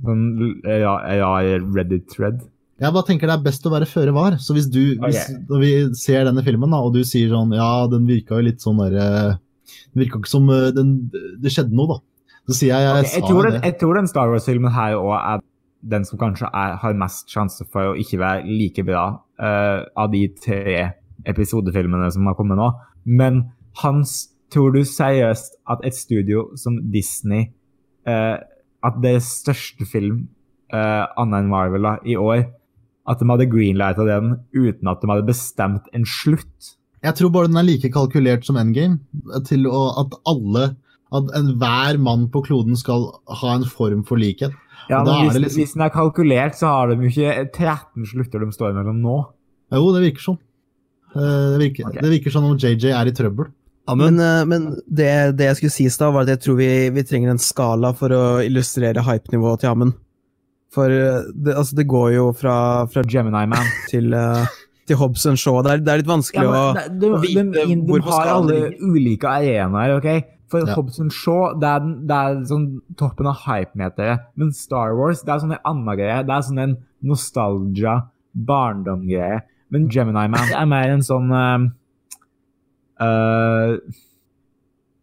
Sånn 0.06 0.24
ja, 0.62 0.94
ja, 1.18 1.32
Reddit-thread? 1.66 2.44
Jeg 2.80 2.94
bare 2.94 3.04
tenker 3.04 3.28
det 3.28 3.34
er 3.36 3.44
best 3.44 3.66
å 3.68 3.72
være 3.74 3.88
føre 3.88 4.12
var. 4.16 4.38
Så 4.40 4.54
hvis 4.56 4.68
du, 4.72 4.80
hvis, 5.02 5.18
okay. 5.20 5.40
når 5.50 5.60
vi 5.60 5.72
ser 6.00 6.24
denne 6.28 6.44
filmen, 6.46 6.72
da, 6.72 6.80
og 6.80 6.94
du 6.94 7.02
sier 7.04 7.28
sånn 7.32 7.52
Ja, 7.52 7.84
den 7.92 8.06
virka 8.08 8.38
jo 8.38 8.46
litt 8.46 8.64
sånn 8.64 8.80
derre 8.80 9.36
Den 9.68 10.00
virka 10.00 10.20
ikke 10.20 10.32
som 10.32 10.48
eh, 10.54 10.70
den, 10.72 10.94
Det 11.42 11.52
skjedde 11.52 11.76
noe, 11.76 11.98
da. 11.98 11.98
Så 12.48 12.56
sier 12.62 12.72
jeg 12.72 12.86
jeg, 12.86 12.94
okay, 12.94 13.10
jeg, 13.10 13.24
sa 13.24 13.28
tror 13.28 13.46
den, 13.46 13.56
det. 13.56 13.60
jeg 13.68 13.76
tror 13.82 13.98
den 14.00 14.08
Star 14.10 14.32
Wars-filmen 14.32 14.72
her 14.74 14.96
òg 14.98 15.12
er 15.18 15.42
den 15.92 16.06
som 16.08 16.20
kanskje 16.20 16.48
er, 16.48 16.74
har 16.80 16.96
mest 16.98 17.30
sjanse 17.32 17.64
for 17.72 17.92
å 17.92 17.98
ikke 18.00 18.20
være 18.20 18.48
like 18.48 18.84
bra 18.84 19.04
uh, 19.40 19.78
av 19.96 20.10
de 20.12 20.26
tre 20.40 20.88
episodefilmene 21.28 22.08
som 22.12 22.26
har 22.28 22.36
kommet 22.36 22.58
nå. 22.60 22.68
Men 23.04 23.44
Hans, 23.80 24.32
tror 24.52 24.74
du 24.74 24.80
seriøst 24.88 25.60
at 25.70 25.84
et 25.86 25.96
studio 25.96 26.48
som 26.58 26.80
Disney 26.90 27.52
uh, 28.08 28.40
At 28.82 28.96
deres 29.04 29.28
største 29.42 29.86
film, 29.88 30.24
uh, 30.72 31.04
annet 31.20 31.44
enn 31.44 31.52
Marvel, 31.52 31.84
da, 31.86 31.94
i 32.08 32.16
år 32.16 32.48
At 33.10 33.18
de 33.18 33.26
hadde 33.30 33.48
greenlighta 33.50 34.04
den 34.06 34.36
uten 34.54 34.90
at 34.92 35.00
de 35.02 35.10
hadde 35.10 35.26
bestemt 35.26 35.88
en 35.96 36.04
slutt? 36.06 36.74
Jeg 37.02 37.16
tror 37.18 37.32
bare 37.34 37.48
den 37.48 37.56
er 37.58 37.64
like 37.66 37.88
kalkulert 37.94 38.44
som 38.46 38.58
Endgame, 38.60 39.00
til 39.48 39.64
å, 39.66 39.80
at 40.04 40.14
alle 40.28 40.66
at 41.10 41.30
enhver 41.34 41.96
mann 41.98 42.28
på 42.30 42.42
kloden 42.46 42.76
skal 42.78 43.08
ha 43.40 43.54
en 43.56 43.64
form 43.66 44.04
for 44.06 44.20
likhet. 44.20 44.52
Ja, 44.90 45.00
men 45.02 45.26
hvis, 45.26 45.38
liksom- 45.42 45.58
hvis 45.62 45.72
den 45.74 45.82
er 45.86 45.90
kalkulert, 45.94 46.54
så 46.58 46.66
har 46.70 46.92
de 46.92 47.02
jo 47.02 47.10
ikke 47.10 47.50
13 47.56 48.06
slutter 48.12 48.44
de 48.44 48.52
står 48.54 48.74
mellom 48.76 49.00
nå. 49.02 49.16
Jo, 49.72 49.92
det 49.94 50.04
virker 50.06 50.22
sånn. 50.28 50.38
Eh, 51.16 51.56
Det 51.56 51.58
virker, 51.58 51.88
okay. 51.88 52.00
det 52.02 52.10
virker 52.10 52.30
som 52.30 52.44
om 52.44 52.56
JJ 52.56 52.92
er 52.94 53.06
i 53.10 53.12
trøbbel. 53.12 53.50
Ja, 53.88 53.94
Men, 53.96 54.20
eh, 54.20 54.44
men 54.44 54.76
det, 54.86 55.36
det 55.36 55.46
jeg 55.48 55.56
skulle 55.56 55.74
si 55.74 55.88
da, 55.98 56.10
var 56.12 56.22
at 56.22 56.28
jeg 56.28 56.40
tror 56.44 56.56
vi, 56.60 56.90
vi 56.90 57.02
trenger 57.02 57.30
en 57.30 57.38
skala 57.42 57.92
for 57.96 58.08
å 58.14 58.22
illustrere 58.44 59.02
hypenivået 59.02 59.60
til 59.60 59.70
Amund. 59.70 59.94
For 60.74 60.90
eh, 60.94 61.22
det, 61.34 61.54
altså, 61.56 61.74
det 61.80 61.86
går 61.90 62.10
jo 62.14 62.26
fra, 62.38 62.56
fra 62.90 63.02
Gemini 63.02 63.46
Man. 63.50 63.70
til, 63.90 64.12
uh, 64.14 64.44
til 64.86 64.96
Hobbs 65.00 65.24
and 65.26 65.40
Shaw. 65.40 65.62
Det 65.66 65.72
er, 65.72 65.80
det 65.86 65.92
er 65.94 66.02
litt 66.02 66.10
vanskelig 66.10 66.44
Ja, 66.46 66.50
men 66.50 66.60
å 66.60 66.74
det- 66.76 67.00
de, 67.00 67.08
å 67.10 67.22
vite 67.24 67.44
de, 67.56 67.64
de, 67.74 67.78
hvor 67.88 68.02
de 68.04 68.12
har 68.14 68.30
alle 68.36 68.60
ulike 68.78 69.26
arenaer, 69.30 69.96
OK? 69.98 70.10
For 70.50 70.66
Ja. 70.66 70.74
Hobson 70.74 71.10
Shaw 71.14 71.52
det 71.62 71.68
er, 71.68 71.84
det 72.10 72.16
er 72.16 72.38
sånn 72.50 72.64
toppen 72.98 73.28
av 73.30 73.36
hypemeteret. 73.44 74.24
Men 74.34 74.50
Star 74.52 74.96
Wars 74.98 75.20
det 75.22 75.30
er 75.30 75.42
sånn 75.44 75.54
en 75.54 75.62
annen 75.64 75.98
greie. 75.98 76.22
Det 76.26 76.34
er 76.34 76.46
sånn 76.48 76.58
en 76.58 76.72
nostalgia, 77.06 77.96
barndom-greie. 78.34 79.42
Men 79.70 79.86
Gemini 79.90 80.26
Man 80.32 80.50
er 80.50 80.66
mer 80.66 80.90
en 80.90 81.04
sånn 81.06 81.30
uh, 81.30 81.68
eh, 82.98 83.76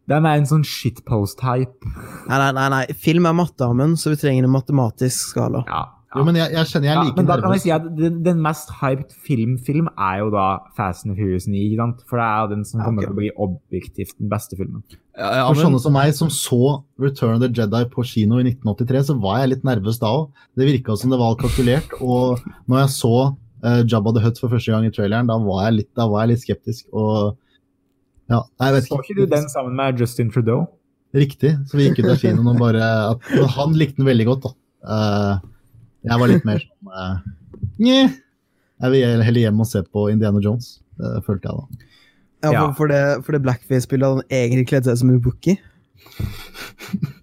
Det 0.07 0.15
er 0.15 0.27
en 0.31 0.47
sånn 0.47 0.63
shitpost-hype. 0.63 1.91
Nei, 2.29 2.37
nei, 2.39 2.51
nei, 2.55 2.67
nei. 2.71 2.83
Film 3.03 3.27
er 3.27 3.35
matte, 3.35 3.67
Amund, 3.67 3.99
så 3.99 4.13
vi 4.13 4.19
trenger 4.21 4.47
en 4.47 4.53
matematisk 4.53 5.33
skala. 5.33 5.65
Ja. 5.67 5.83
Jo, 6.15 6.23
men 6.23 6.37
jeg, 6.39 6.53
jeg 6.55 6.69
kjenner 6.71 6.87
jeg 6.87 6.95
Ja, 6.95 7.01
liker 7.03 7.09
like 7.09 7.19
men 7.19 7.27
da 7.27 7.35
kan 7.43 7.51
vi 7.51 7.59
si 7.59 7.71
at 7.75 7.87
den, 7.97 8.19
den 8.23 8.37
mest 8.41 8.69
hyped 8.79 9.11
film-film 9.25 9.89
er 9.91 10.21
jo 10.21 10.29
da 10.31 10.45
Fast 10.77 11.03
and 11.05 11.17
Furious 11.17 11.49
9, 11.49 11.57
ikke 11.65 11.79
sant? 11.81 12.05
For 12.07 12.21
det 12.21 12.27
er 12.27 12.51
den 12.53 12.63
som 12.69 12.83
kommer 12.85 13.03
okay. 13.03 13.09
til 13.09 13.15
å 13.15 13.17
bli 13.17 13.31
objektivt 13.47 14.15
den 14.15 14.31
beste 14.31 14.57
filmen. 14.59 14.85
ja, 15.17 15.43
For 15.49 15.59
sånne 15.65 15.81
som 15.83 15.95
meg, 15.97 16.13
som 16.15 16.31
så 16.33 16.77
Return 17.03 17.35
of 17.35 17.43
the 17.43 17.51
Jedi 17.51 17.83
på 17.91 18.05
kino 18.07 18.39
i 18.39 18.47
1983, 18.47 19.03
så 19.09 19.17
var 19.25 19.41
jeg 19.41 19.51
litt 19.51 19.67
nervøs 19.67 19.99
da 19.99 20.13
òg. 20.21 20.45
Det 20.55 20.69
virka 20.69 20.95
som 21.01 21.11
det 21.11 21.19
var 21.19 21.35
kalkulert. 21.41 21.97
Og 21.99 22.39
når 22.71 22.85
jeg 22.85 22.93
så 22.95 23.15
uh, 23.27 23.81
Jabba 23.83 24.15
the 24.15 24.23
Hutt 24.23 24.39
for 24.39 24.55
første 24.55 24.71
gang 24.71 24.87
i 24.87 24.93
traileren, 24.95 25.27
da 25.27 25.35
var 25.43 25.67
jeg 25.67 25.81
litt, 25.81 25.91
da 25.99 26.07
var 26.07 26.23
jeg 26.23 26.37
litt 26.37 26.45
skeptisk. 26.47 26.87
Og 26.95 27.35
ja, 28.27 28.41
jeg 28.63 28.75
vet 28.75 28.87
Så 28.89 28.99
ikke 29.01 29.17
du 29.17 29.25
den 29.31 29.49
sammen 29.51 29.75
med 29.77 29.99
Justin 30.01 30.31
Trudeau? 30.33 30.65
Riktig. 31.15 31.53
Så 31.69 31.79
vi 31.79 31.87
gikk 31.87 32.01
ut 32.03 32.11
av 32.11 32.21
kinoen 32.21 32.51
og 32.51 32.59
bare 32.59 32.87
at, 33.13 33.29
Han 33.57 33.75
likte 33.79 34.01
den 34.01 34.09
veldig 34.09 34.27
godt, 34.27 34.47
da. 34.47 34.53
Uh, 34.87 35.35
jeg 36.07 36.21
var 36.21 36.31
litt 36.31 36.47
mer 36.47 36.63
sånn 36.63 36.91
uh. 36.93 37.13
Jeg 38.77 38.93
vil 38.93 39.23
heller 39.25 39.41
hjem 39.41 39.61
og 39.63 39.69
se 39.69 39.81
på 39.83 40.09
Indiana 40.11 40.41
Jones. 40.43 40.77
Det 40.99 41.23
følte 41.25 41.49
jeg 41.49 41.55
da. 41.57 41.85
Ja, 42.45 42.51
Ja. 42.53 42.59
For, 42.67 42.73
for 42.77 42.91
det, 42.91 43.01
for 43.25 43.33
det 43.33 43.41
blackface-bildet 43.41 44.05
hadde 44.05 44.21
han 44.21 44.35
egentlig 44.37 44.67
kledd 44.69 44.85
seg 44.85 44.99
som 44.99 45.09
en 45.09 45.23
bookie. 45.25 45.57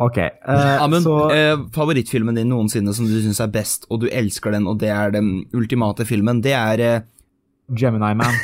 OK. 0.00 0.18
eh, 0.18 0.82
Amund, 0.82 1.04
så 1.04 1.14
eh, 1.34 1.56
favorittfilmen 1.74 2.38
din 2.38 2.48
noensinne 2.48 2.92
som 2.96 3.08
du 3.08 3.16
syns 3.20 3.40
er 3.44 3.50
best, 3.52 3.84
og 3.92 4.00
du 4.04 4.08
elsker 4.08 4.54
den, 4.54 4.68
og 4.70 4.78
det 4.80 4.88
er 4.94 5.12
den 5.12 5.42
ultimate 5.56 6.06
filmen, 6.08 6.40
det 6.44 6.54
er 6.56 6.84
eh, 6.84 7.02
Gemini 7.76 8.14
Man. 8.18 8.34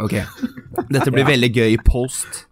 Ok. 0.00 0.16
Dette 0.90 1.10
blir 1.12 1.26
veldig 1.28 1.50
gøy 1.54 1.74
i 1.74 1.80
post. 1.84 2.44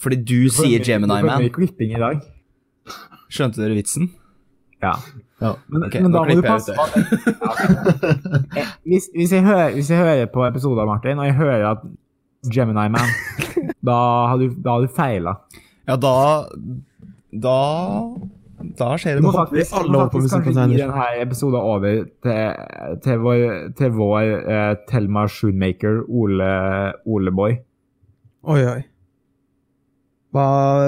Fordi 0.00 0.20
du 0.22 0.48
sier 0.52 0.84
Gemini 0.84 1.12
Man. 1.12 1.24
Du 1.24 1.30
får 1.30 1.44
mye 1.44 1.54
klipping 1.58 1.94
i 1.96 2.00
dag. 2.00 2.24
Skjønte 3.32 3.62
dere 3.62 3.76
vitsen? 3.78 4.10
Ja. 4.82 4.94
Ja. 5.40 5.52
Men, 5.68 5.84
okay, 5.84 6.00
men 6.00 6.14
da 6.14 6.22
må 6.24 6.36
du 6.38 6.44
passe 6.44 6.72
på 6.72 6.84
at 6.84 6.94
Eh, 8.56 8.68
hvis, 8.88 9.08
hvis, 9.12 9.32
jeg 9.32 9.44
hører, 9.44 9.74
hvis 9.74 9.90
jeg 9.90 9.98
hører 10.00 10.28
på 10.32 10.44
episoder, 10.46 10.86
Martin, 10.88 11.18
og 11.18 11.26
jeg 11.28 11.36
hører 11.36 11.66
at 11.74 11.84
Gemini 12.54 12.88
Man, 12.92 13.12
da 13.88 13.98
har 14.30 14.40
du, 14.40 14.48
da 14.64 14.76
har 14.76 14.86
du 14.86 14.92
feila. 14.96 15.36
Ja, 15.88 15.96
da 15.96 16.14
Da 17.36 17.56
Da 18.76 18.88
skjer 19.00 19.16
det 19.18 19.22
noe. 19.24 19.32
faktisk, 19.32 19.72
alle 19.78 19.92
må 19.94 20.02
faktisk 20.10 20.34
kanskje 20.36 20.66
gi 20.72 20.80
denne 20.82 21.06
episoden 21.22 21.60
over 21.60 22.04
til, 22.26 22.98
til 23.04 23.18
vår, 23.24 23.44
til 23.78 23.90
vår 23.96 24.32
uh, 24.46 24.74
Thelma 24.90 25.26
Shoemaker, 25.32 26.02
Ole, 26.08 26.50
Oleboy. 27.06 27.56
Oi, 28.46 28.60
oi. 28.74 28.80
Hva, 30.36 30.46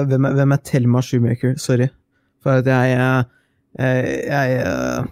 hvem, 0.09 0.25
er, 0.29 0.35
hvem 0.37 0.53
er 0.55 0.61
Thelma 0.69 1.01
Shoemaker? 1.01 1.55
Sorry. 1.57 1.87
For 2.43 2.61
at 2.61 2.67
jeg 2.69 2.93
eh, 2.95 3.23
Jeg, 3.79 4.19
jeg 4.29 4.59
eh, 4.63 5.07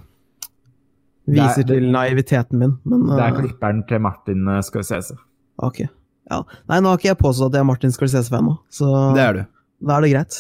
viser 1.28 1.64
Det 1.64 1.76
er- 1.76 1.80
til 1.82 1.88
naiviteten 1.92 2.60
min, 2.62 2.76
men 2.86 3.08
Det 3.10 3.18
er 3.20 3.32
eh, 3.34 3.40
klipperen 3.42 3.82
til 3.90 4.00
Martin 4.02 4.46
Scorsese. 4.64 5.18
Ok. 5.58 5.82
Ja. 6.30 6.42
Nei, 6.70 6.80
nå 6.84 6.92
har 6.92 6.98
ikke 7.00 7.10
jeg 7.14 7.18
påstått 7.20 7.52
at 7.52 7.58
jeg 7.58 7.66
er 7.66 7.68
Martin 7.72 7.92
Scorsese-fan, 7.96 8.46
nå, 8.46 8.56
så 8.70 8.92
Det 9.16 9.24
er 9.24 9.34
du. 9.34 9.44
da 9.88 9.98
er 9.98 10.02
det 10.06 10.12
greit. 10.14 10.38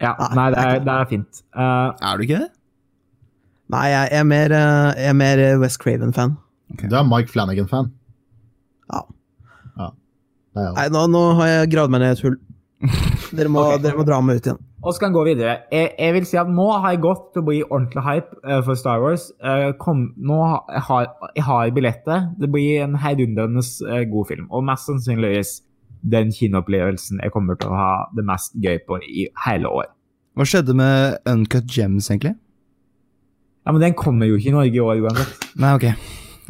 Ja, 0.00 0.14
Nei, 0.16 0.32
nei, 0.36 0.48
det 0.54 0.64
er 0.64 0.82
det 0.86 0.96
er 0.96 1.08
fint. 1.10 1.42
Uh, 1.52 1.92
Er 2.00 2.16
du 2.16 2.24
ikke 2.24 2.40
det? 2.40 2.50
Nei, 3.70 3.86
jeg, 3.92 4.08
er 4.18 4.24
mer, 4.26 4.52
eh, 4.56 4.86
jeg 4.98 5.12
er 5.12 5.14
mer 5.14 5.40
West 5.60 5.62
Wes 5.62 5.76
Craven-fan. 5.84 6.32
Du 6.80 6.94
er 6.96 7.04
Mike 7.06 7.30
Flanagan-fan. 7.30 7.92
Ja. 8.90 9.02
Ja. 9.78 9.90
Nei, 10.74 10.88
nå, 10.90 11.04
nå 11.12 11.20
har 11.38 11.52
jeg 11.52 11.70
gravd 11.76 11.94
meg 11.94 12.02
ned 12.02 12.10
i 12.10 12.18
et 12.18 12.24
hull. 12.26 12.40
Dere 13.36 13.52
må, 13.52 13.62
okay. 13.62 13.78
dere 13.84 13.98
må 14.00 14.04
dra 14.08 14.18
meg 14.24 14.40
ut 14.40 14.46
igjen. 14.48 14.58
og 14.80 14.94
så 14.96 15.04
kan 15.04 15.14
gå 15.14 15.22
videre. 15.28 15.60
Jeg, 15.70 15.92
jeg 16.00 16.14
vil 16.16 16.26
si 16.26 16.38
at 16.40 16.48
nå 16.50 16.64
har 16.72 16.96
jeg 16.96 17.02
gått 17.04 17.28
til 17.30 17.44
å 17.44 17.46
bli 17.46 17.58
ordentlig 17.68 18.02
hype 18.08 18.40
eh, 18.42 18.62
for 18.66 18.80
Star 18.80 19.02
Wars. 19.04 19.28
Eh, 19.38 19.68
kom, 19.78 20.08
nå 20.16 20.38
har 20.40 20.64
jeg 20.72 20.84
har 20.88 21.06
jeg 21.36 21.46
har 21.46 21.74
billettet. 21.76 22.32
Det 22.40 22.50
blir 22.50 22.82
en 22.82 22.96
heidundrende 22.98 23.62
eh, 23.62 24.02
god 24.10 24.30
film. 24.32 24.48
Og 24.50 24.66
mest 24.66 24.90
sannsynligvis 24.90 25.60
den 26.02 26.30
kinoopplevelsen 26.34 27.20
jeg 27.22 27.32
kommer 27.34 27.58
til 27.60 27.72
å 27.72 27.78
ha 27.78 27.90
det 28.16 28.24
mest 28.28 28.54
gøy 28.60 28.78
på 28.86 29.00
i 29.04 29.26
hele 29.46 29.70
år. 29.80 29.90
Hva 30.38 30.46
skjedde 30.46 30.76
med 30.78 31.18
Uncut 31.28 31.68
Gems, 31.74 32.08
egentlig? 32.10 32.36
Ja, 33.66 33.72
Men 33.72 33.82
den 33.82 33.94
kommer 33.98 34.30
jo 34.30 34.38
ikke 34.38 34.50
i 34.52 34.56
Norge 34.56 34.78
i 34.78 34.80
år 34.80 35.02
uansett. 35.04 35.48
Nei, 35.60 35.74
ok. 35.76 35.86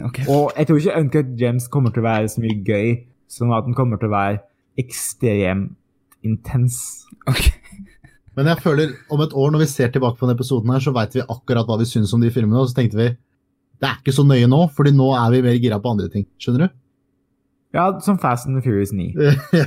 Ok. 0.06 0.20
Og 0.30 0.52
jeg 0.56 0.68
tror 0.68 0.78
ikke 0.80 1.00
Uncut 1.00 1.32
Gems 1.40 1.66
kommer 1.72 1.92
til 1.94 2.04
å 2.04 2.08
være 2.08 2.30
så 2.32 2.42
mye 2.44 2.60
gøy, 2.64 2.92
som 3.30 3.50
at 3.56 3.66
den 3.66 3.76
kommer 3.76 4.00
til 4.00 4.10
å 4.10 4.14
være 4.14 4.40
ekstremt 4.80 5.74
intens. 6.26 6.78
Ok. 7.28 7.50
Men 8.38 8.46
jeg 8.52 8.62
føler 8.62 8.94
om 9.12 9.20
et 9.24 9.34
år, 9.34 9.50
når 9.52 9.64
vi 9.64 9.72
ser 9.72 9.90
tilbake 9.92 10.16
på 10.20 10.26
denne 10.26 10.38
episoden, 10.38 10.70
her, 10.72 10.84
så 10.84 10.94
veit 10.94 11.16
vi 11.16 11.24
akkurat 11.26 11.66
hva 11.68 11.80
vi 11.80 11.88
syns 11.88 12.14
om 12.14 12.22
de 12.22 12.30
filmene. 12.32 12.62
Og 12.62 12.70
så 12.70 12.78
tenkte 12.78 13.00
vi 13.00 13.08
det 13.80 13.88
er 13.88 13.96
ikke 13.96 14.12
så 14.12 14.26
nøye 14.28 14.48
nå, 14.50 14.60
fordi 14.76 14.92
nå 14.92 15.08
er 15.16 15.32
vi 15.32 15.42
mer 15.44 15.56
gira 15.56 15.78
på 15.80 15.90
andre 15.94 16.10
ting. 16.12 16.26
Skjønner 16.40 16.66
du? 16.68 16.78
Ja, 17.74 17.84
som 18.02 18.16
Fast 18.18 18.48
and 18.50 18.62
Furious 18.64 18.90
9. 18.92 19.12
ja, 19.60 19.66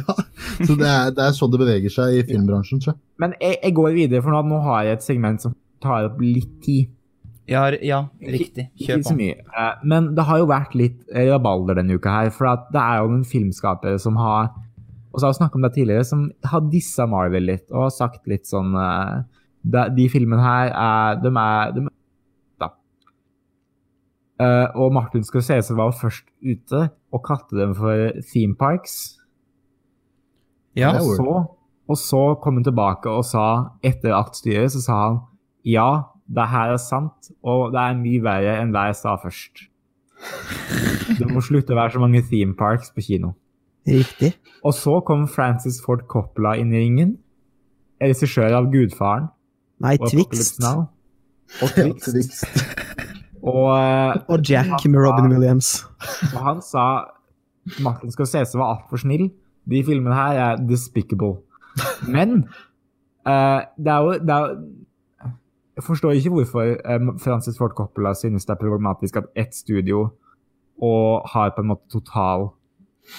Så 0.67 0.75
det 0.75 0.89
er, 0.89 1.13
det 1.15 1.23
er 1.23 1.35
sånn 1.37 1.53
det 1.53 1.61
beveger 1.61 1.93
seg 1.93 2.17
i 2.17 2.25
filmbransjen. 2.27 2.81
tror 2.83 2.93
jeg. 2.95 2.99
Men 3.23 3.35
jeg, 3.39 3.59
jeg 3.63 3.75
går 3.77 3.93
videre, 3.95 4.23
for 4.25 4.35
nå, 4.35 4.41
nå 4.51 4.59
har 4.65 4.83
jeg 4.89 4.97
et 4.99 5.05
segment 5.05 5.45
som 5.45 5.55
tar 5.83 6.09
opp 6.09 6.19
litt 6.23 6.51
tid. 6.65 6.91
Ja, 7.47 7.65
ja, 7.83 8.01
riktig. 8.23 8.69
Kjør 8.79 9.01
så 9.03 9.11
på. 9.13 9.17
mye. 9.19 9.37
Eh, 9.39 9.71
Men 9.87 10.11
det 10.15 10.23
har 10.27 10.39
jo 10.39 10.49
vært 10.51 10.75
litt 10.79 10.99
eh, 11.11 11.27
rabalder 11.31 11.79
denne 11.79 11.95
uka 11.99 12.11
her, 12.11 12.29
for 12.35 12.47
at 12.53 12.67
det 12.75 12.79
er 12.83 13.01
jo 13.01 13.09
noen 13.11 13.25
filmskapere 13.27 13.99
som 13.99 14.19
har 14.19 14.51
og 15.13 15.19
så 15.21 15.27
har 15.27 15.33
vi 15.35 15.37
snakket 15.37 15.55
om 15.59 15.65
det 15.67 15.73
tidligere, 15.75 16.05
som 16.09 16.21
har 16.49 16.61
dissa 16.73 17.05
Marvel 17.05 17.43
litt 17.45 17.67
og 17.69 17.83
har 17.83 17.91
sagt 17.93 18.23
litt 18.31 18.47
sånn 18.49 18.71
eh, 18.73 19.19
de, 19.93 20.07
filmene 20.09 20.41
her 20.41 20.71
er 20.73 21.19
De 21.21 21.29
er, 21.29 21.75
de 21.75 21.83
er. 21.85 21.91
Eh, 24.41 24.67
og 24.75 24.93
Martin 24.95 25.23
Scorsese 25.25 25.75
var 25.77 25.93
først 25.93 26.25
ute 26.41 26.87
og 27.13 27.21
kalte 27.25 27.57
dem 27.59 27.75
for 27.77 28.15
theme 28.31 28.55
parks. 28.57 29.19
Ja, 30.75 30.95
Og 30.97 31.15
så, 31.19 31.33
og 31.87 31.97
så 31.97 32.23
kom 32.41 32.57
han 32.57 32.65
tilbake 32.65 33.11
og 33.11 33.25
sa, 33.29 33.77
etter 33.85 34.15
aktstyret, 34.17 34.71
så 34.73 34.81
sa 34.81 34.97
han 35.03 35.19
ja, 35.63 36.09
det 36.27 36.47
her 36.49 36.73
er 36.73 36.81
sant, 36.81 37.29
og 37.43 37.71
det 37.75 37.79
er 37.83 37.99
mye 37.99 38.23
verre 38.23 38.55
enn 38.61 38.73
det 38.73 38.87
jeg 38.89 38.99
sa 39.03 39.15
først. 39.21 39.67
Det 41.19 41.27
må 41.27 41.41
slutte 41.43 41.75
å 41.75 41.77
være 41.77 41.93
så 41.93 41.99
mange 41.99 42.21
theme 42.25 42.55
parks 42.55 42.93
på 42.95 43.03
kino. 43.03 43.33
Riktig. 43.85 44.31
Og 44.63 44.71
så 44.73 45.01
kom 45.05 45.25
Francis 45.27 45.81
Ford 45.83 46.05
Coppola 46.07 46.55
inn 46.57 46.71
i 46.71 46.79
ringen. 46.79 47.17
Regissør 48.01 48.55
av 48.55 48.69
Gudfaren 48.71 49.27
Nei, 49.83 49.97
Twixt. 49.99 50.63
Og 50.63 51.75
Twix. 52.05 52.43
Og, 53.43 53.65
eh, 53.75 54.15
Og 54.29 54.39
Jack 54.49 54.85
med 54.85 54.99
Robin 54.99 55.31
Williams. 55.31 55.85
og 56.35 56.39
han 56.47 56.61
sa 56.61 57.03
Martin 57.83 58.11
Scorsese 58.11 58.57
var 58.57 58.75
altfor 58.75 58.97
snill. 58.97 59.31
De 59.69 59.83
filmene 59.83 60.15
her 60.15 60.39
er 60.45 60.55
despicable. 60.69 61.35
Men 62.07 62.47
uh, 63.27 63.61
det 63.77 63.91
er 63.91 63.99
jo, 64.03 64.11
det 64.11 64.29
er 64.29 64.55
Jeg 65.75 65.83
forstår 65.83 66.11
ikke 66.11 66.29
hvorfor 66.29 66.61
eh, 66.61 66.99
Francis 67.23 67.57
Ford 67.57 67.71
Coppola 67.75 68.13
synes 68.13 68.45
det 68.45 68.53
er 68.53 68.61
problematisk 68.61 69.15
at 69.17 69.23
ett 69.35 69.55
studio 69.55 70.09
og 70.81 71.29
har 71.33 71.49
på 71.55 71.61
en 71.61 71.67
måte 71.67 71.89
total 71.89 72.51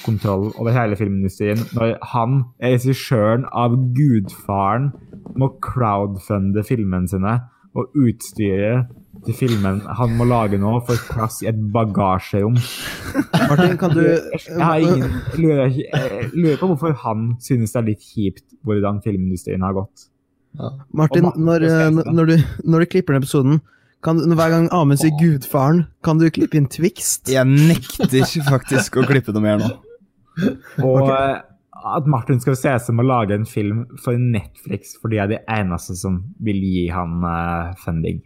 kontroll 0.04 0.52
over 0.58 0.70
hele 0.70 0.96
filmindustrien, 0.96 1.58
når 1.74 1.98
han, 2.14 2.44
regissøren 2.62 3.44
av 3.52 3.74
Gudfaren, 3.96 4.92
må 5.36 5.48
crowdfunde 5.62 6.62
filmene 6.64 7.08
sine 7.10 7.40
og 7.74 7.90
utstyret 7.98 8.90
til 9.26 9.34
filmen 9.34 9.80
han 9.98 10.12
må 10.18 10.26
lage 10.28 10.58
nå, 10.60 10.72
får 10.86 11.00
plass 11.10 11.40
i 11.42 11.48
et 11.50 11.58
bagasjerom. 11.74 12.56
Martin, 13.50 13.76
kan 13.80 13.94
du 13.94 14.02
Jeg, 14.04 14.40
har 14.60 14.78
ingen, 14.82 15.04
jeg, 15.04 15.38
lurer, 15.42 15.66
ikke- 15.70 15.88
jeg 15.92 16.30
lurer 16.34 16.58
på 16.60 16.68
hvorfor 16.72 16.96
han 17.04 17.28
synes 17.42 17.72
det 17.74 17.80
er 17.80 17.88
litt 17.92 18.02
kjipt 18.04 18.44
hvordan 18.64 19.00
filmindustrien 19.04 19.62
har 19.66 19.74
gått. 19.78 20.08
Martin, 20.94 21.30
Martin 21.34 21.96
når, 21.98 22.12
når, 22.14 22.30
du, 22.30 22.36
når 22.64 22.84
du 22.84 22.90
klipper 22.92 23.14
den 23.16 23.22
episoden, 23.24 23.60
kan, 24.04 24.20
hver 24.20 24.50
gang 24.52 24.68
Amund 24.76 25.00
sier 25.00 25.14
'Gudfaren', 25.16 25.86
kan 26.04 26.18
du 26.20 26.28
klippe 26.30 26.58
inn 26.60 26.68
Twixt? 26.68 27.30
Jeg 27.32 27.46
nekter 27.48 28.26
faktisk 28.50 28.98
å 29.00 29.06
klippe 29.08 29.32
noe 29.32 29.42
mer 29.42 29.62
nå. 29.62 29.70
Og 30.84 31.08
eh, 31.08 31.40
at 31.84 32.06
Martin 32.08 32.40
skal 32.40 32.56
se 32.56 32.72
seg 32.80 32.96
med 32.96 33.04
å 33.04 33.10
lage 33.10 33.36
en 33.36 33.48
film 33.48 33.82
for 34.00 34.16
Netflix, 34.20 34.94
for 35.00 35.12
de 35.12 35.20
er 35.20 35.28
de 35.30 35.40
eneste 35.52 35.96
som 36.00 36.22
vil 36.44 36.62
gi 36.64 36.86
han 36.92 37.18
uh, 37.24 37.74
funding. 37.82 38.22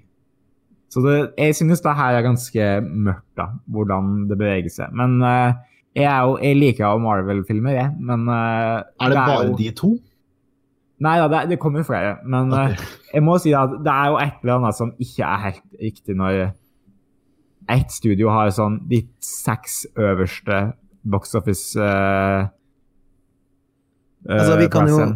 Så 0.88 1.02
det, 1.04 1.16
jeg 1.36 1.56
synes 1.58 1.82
det 1.84 1.96
her 1.98 2.16
er 2.16 2.24
ganske 2.24 2.68
mørkt, 2.86 3.32
da, 3.36 3.50
hvordan 3.68 4.28
det 4.30 4.38
beveger 4.40 4.72
seg. 4.72 4.94
Men 4.96 5.18
uh, 5.24 5.56
jeg, 5.92 6.06
er 6.06 6.20
jo, 6.22 6.36
jeg 6.40 6.58
liker 6.60 6.86
jo 6.86 7.02
Marvel-filmer, 7.02 7.74
jeg. 7.76 7.90
Men 7.98 8.28
uh, 8.30 8.86
Er 9.02 9.12
det 9.12 9.18
bare 9.18 9.48
jo, 9.50 9.56
de 9.58 9.72
to? 9.76 9.90
Nei 11.04 11.16
da, 11.20 11.26
det, 11.32 11.42
det 11.52 11.58
kommer 11.62 11.86
flere. 11.86 12.16
Men 12.26 12.54
okay. 12.54 12.78
jeg 13.16 13.26
må 13.26 13.36
si 13.42 13.54
at 13.58 13.74
det 13.82 13.94
er 13.94 14.12
jo 14.12 14.20
et 14.22 14.38
eller 14.42 14.60
annet 14.60 14.78
som 14.78 14.94
ikke 15.02 15.26
er 15.26 15.44
helt 15.48 15.82
riktig 15.82 16.16
når 16.18 16.44
ett 17.68 17.90
studio 17.92 18.30
har 18.32 18.54
sånn 18.54 18.78
de 18.88 19.02
seks 19.20 19.82
øverste 19.98 20.62
box 21.08 21.34
office 21.36 21.76
Altså, 24.28 24.58
vi 24.60 24.68
kan 24.72 24.88
jo-. 24.90 25.14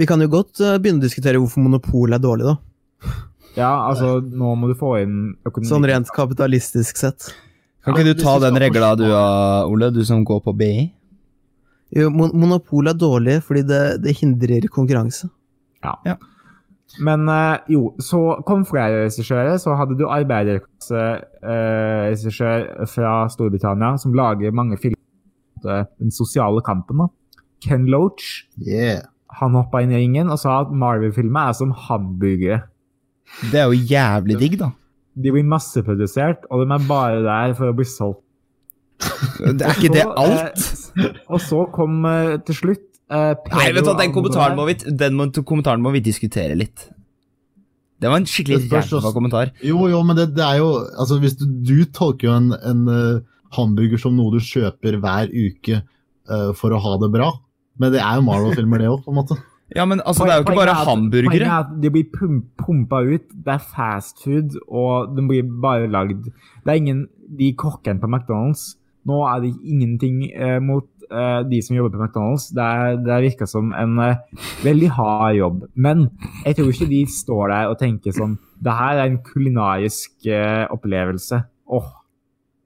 Vi 0.00 0.04
kan 0.08 0.22
jo 0.24 0.28
godt 0.32 0.60
eh, 0.64 0.78
begynne 0.80 1.02
å 1.02 1.04
diskutere 1.04 1.36
hvorfor 1.40 1.60
monopol 1.66 2.08
er 2.16 2.20
dårlig, 2.22 2.44
da. 2.48 2.54
Ja, 3.52 3.72
altså, 3.90 4.06
nå 4.24 4.54
må 4.56 4.64
du 4.70 4.74
få 4.78 4.90
inn 5.02 5.16
økonomi. 5.44 5.68
Sånn 5.68 5.84
rent 5.88 6.08
kapitalistisk 6.16 6.96
sett. 6.96 7.20
Kan 7.84 7.92
ikke 7.98 8.14
du 8.14 8.22
ta 8.22 8.38
den 8.40 8.56
regla 8.62 8.94
du 8.96 9.04
har, 9.10 9.66
Ole, 9.68 9.90
du 9.92 10.04
som 10.06 10.24
går 10.24 10.40
på 10.46 10.52
BI? 10.56 10.92
Jo, 11.92 12.08
mon 12.14 12.30
monopol 12.32 12.88
er 12.88 12.94
dårlig 12.96 13.42
fordi 13.44 13.62
det, 13.68 14.00
det 14.06 14.16
hindrer 14.22 14.64
konkurranse. 14.72 15.28
Ja, 15.84 16.16
Men 17.04 17.28
eh, 17.28 17.58
jo, 17.74 17.92
så 18.00 18.40
kom 18.48 18.64
flere 18.68 19.04
regissører. 19.04 19.58
Så 19.60 19.74
hadde 19.76 19.98
du 19.98 20.04
arbeiderklasseregissør 20.08 22.86
fra 22.88 23.28
Storbritannia 23.32 23.98
som 24.00 24.14
lager 24.16 24.52
mange 24.56 24.76
filmer 24.80 25.02
om 25.60 25.68
eh, 25.68 25.84
den 26.00 26.10
sosiale 26.14 26.60
kampen. 26.64 26.96
da. 27.04 27.08
Ken 27.62 27.86
Loach. 27.90 28.44
Yeah. 28.58 29.06
Han 29.40 29.56
hoppa 29.56 29.80
inn 29.84 29.94
i 29.94 30.02
ringen 30.02 30.30
og 30.32 30.40
sa 30.42 30.58
at 30.64 30.72
Marvel-filmer 30.76 31.52
er 31.52 31.56
som 31.56 31.72
hamburgere. 31.86 32.62
Det 33.48 33.62
er 33.62 33.70
jo 33.70 33.78
jævlig 33.94 34.38
digg, 34.42 34.58
da. 34.60 34.72
De 35.12 35.32
blir 35.32 35.44
masseprodusert, 35.48 36.46
og 36.50 36.62
de 36.64 36.74
er 36.76 36.86
bare 36.88 37.22
der 37.24 37.54
for 37.56 37.70
å 37.72 37.76
bli 37.76 37.86
solgt. 37.88 38.22
Det 39.42 39.66
er 39.66 39.76
ikke 39.76 39.92
det 39.92 40.04
alt? 40.06 40.64
eh, 40.94 41.20
og 41.32 41.40
så 41.42 41.64
kom 41.74 42.04
eh, 42.06 42.36
til 42.46 42.54
slutt 42.54 42.84
eh, 43.10 43.32
Nei, 43.50 43.70
vet 43.74 43.86
du 43.86 43.92
den 43.98 44.12
kommentaren 44.14 44.54
må 44.54 44.66
vi, 44.68 44.76
den 44.78 45.16
må, 45.18 45.26
kommentaren 45.42 45.82
må 45.82 45.90
vi 45.96 46.02
diskutere 46.04 46.54
litt. 46.58 46.84
Det 48.02 48.10
var 48.10 48.20
en 48.20 48.28
skikkelig 48.30 48.68
også- 48.70 49.12
kommentar. 49.14 49.52
Jo, 49.62 49.88
jo, 49.90 50.02
men 50.06 50.18
det, 50.18 50.28
det 50.36 50.44
er 50.44 50.58
jo 50.58 50.70
Altså, 50.98 51.18
hvis 51.22 51.36
du, 51.38 51.46
du 51.46 51.84
tolker 51.94 52.28
jo 52.28 52.34
en, 52.36 52.52
en 52.54 52.84
uh, 52.90 53.22
hamburger 53.56 54.00
som 54.00 54.16
noe 54.18 54.34
du 54.34 54.42
kjøper 54.42 54.98
hver 55.02 55.30
uke 55.30 55.82
uh, 55.82 56.50
for 56.58 56.74
å 56.74 56.80
ha 56.82 56.96
det 57.02 57.10
bra. 57.14 57.30
Men 57.80 57.94
det 57.94 58.02
er 58.02 58.18
jo 58.18 58.26
Marvel-filmer, 58.26 58.82
det 58.82 58.92
òg, 58.92 59.00
på 59.04 59.14
en 59.14 59.20
måte. 59.22 59.38
Ja, 59.72 59.86
men 59.88 60.02
altså, 60.04 60.26
det 60.26 60.32
er 60.34 60.40
jo 60.42 60.44
ikke 60.44 60.58
bare 60.58 60.74
er 60.74 60.84
hamburgere. 60.84 61.30
Poenget 61.30 61.46
er 61.46 61.58
at 61.62 61.70
de 61.80 61.90
blir 61.94 62.08
pum 62.12 62.42
pumpa 62.60 62.98
ut. 63.06 63.22
Det 63.32 63.54
er 63.54 63.62
fast 63.72 64.20
food, 64.20 64.58
og 64.68 65.14
de 65.16 65.24
blir 65.28 65.46
bare 65.62 65.88
lagd 65.88 66.26
Det 66.28 66.68
er 66.68 66.80
ingen 66.80 67.06
De 67.38 67.54
kokkene 67.56 68.02
på 68.02 68.10
McDonald's 68.10 68.74
Nå 69.08 69.22
er 69.26 69.40
det 69.40 69.54
ingenting 69.64 70.26
eh, 70.30 70.58
mot 70.62 70.84
eh, 71.10 71.40
de 71.48 71.62
som 71.64 71.74
jobber 71.74 71.96
på 71.96 72.04
McDonald's. 72.04 72.50
Det, 72.54 72.62
er, 72.62 73.00
det 73.02 73.16
virker 73.24 73.48
som 73.50 73.72
en 73.74 73.96
eh, 73.98 74.20
veldig 74.62 74.90
hard 74.94 75.34
jobb. 75.40 75.64
Men 75.74 76.04
jeg 76.44 76.58
tror 76.58 76.70
ikke 76.70 76.90
de 76.92 77.00
står 77.10 77.50
der 77.54 77.72
og 77.72 77.80
tenker 77.80 78.14
sånn 78.14 78.36
Det 78.62 78.76
her 78.78 79.00
er 79.00 79.08
en 79.08 79.18
kulinarisk 79.26 80.28
eh, 80.28 80.68
opplevelse. 80.70 81.40
Åh, 81.72 81.90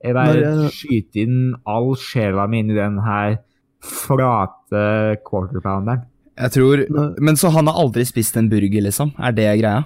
jeg 0.04 0.18
bare 0.18 0.68
skyter 0.75 1.25
inn 1.25 1.54
all 1.64 1.94
sjela 1.96 2.44
mi 2.50 2.60
inn 2.60 2.75
i 2.75 2.76
den 2.76 3.00
her 3.06 3.38
flate 3.83 5.16
quarter 5.26 5.61
pounderen. 5.61 6.04
Jeg 6.37 6.52
tror 6.52 6.83
Men 7.21 7.37
så 7.37 7.49
han 7.50 7.66
har 7.66 7.78
aldri 7.80 8.04
spist 8.04 8.37
en 8.37 8.49
burger, 8.50 8.83
liksom? 8.85 9.12
Er 9.18 9.33
det 9.33 9.47
greia? 9.61 9.85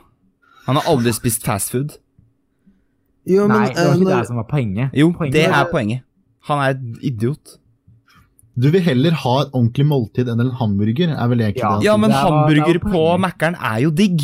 Han 0.66 0.76
har 0.76 0.82
aldri 0.90 1.12
spist 1.12 1.44
fastfood? 1.47 1.97
Jo, 3.28 3.47
men 3.47 3.61
Nei, 3.61 3.66
det 3.68 3.76
var 3.76 3.85
eh, 3.92 3.97
ikke 3.97 4.04
når- 4.09 4.18
det 4.18 4.26
som 4.26 4.37
var 4.37 4.47
poenget. 4.50 4.90
Jo, 4.94 5.12
Poenget 5.12 5.32
det 5.35 5.44
er 5.47 5.64
poenget. 5.70 6.02
Han 6.49 6.59
er 6.59 6.70
en 6.75 6.97
idiot. 7.02 7.56
Du 8.61 8.70
vil 8.70 8.80
heller 8.80 9.12
ha 9.12 9.35
et 9.42 9.52
ordentlig 9.54 9.87
måltid 9.87 10.28
enn 10.28 10.40
en 10.40 10.50
hamburger, 10.50 11.09
er 11.14 11.28
vel 11.28 11.40
egentlig 11.40 11.62
Ja. 11.62 11.76
det. 11.78 11.85
Ja, 11.85 11.97
men 11.97 12.11
Det 12.11 12.16
hamburger 12.18 12.78
var 12.82 12.90
på. 12.92 13.18
Mækkern 13.20 13.54
er 13.61 13.78
jo 13.82 13.90
digg. 13.90 14.18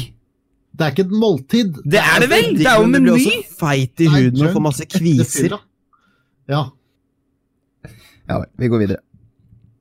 Det 0.77 0.81
er 0.85 0.91
ikke 0.91 1.07
et 1.07 1.11
måltid. 1.11 1.73
Det 1.85 2.01
er 2.01 2.21
det 2.21 2.29
vel! 2.31 2.59
Det 2.59 2.67
er 2.67 2.81
jo 2.81 2.87
meny! 2.87 2.99
du 2.99 3.01
blir 3.01 3.13
også 3.15 3.59
feit 3.61 4.01
i 4.01 4.07
huden 4.07 4.47
og 4.47 4.53
får 4.53 4.61
masse 4.63 4.85
kviser. 4.85 5.59
Ja. 6.49 6.65
Ja 8.29 8.39
vel, 8.43 8.47
vi 8.59 8.69
går 8.69 8.79
videre. 8.79 8.97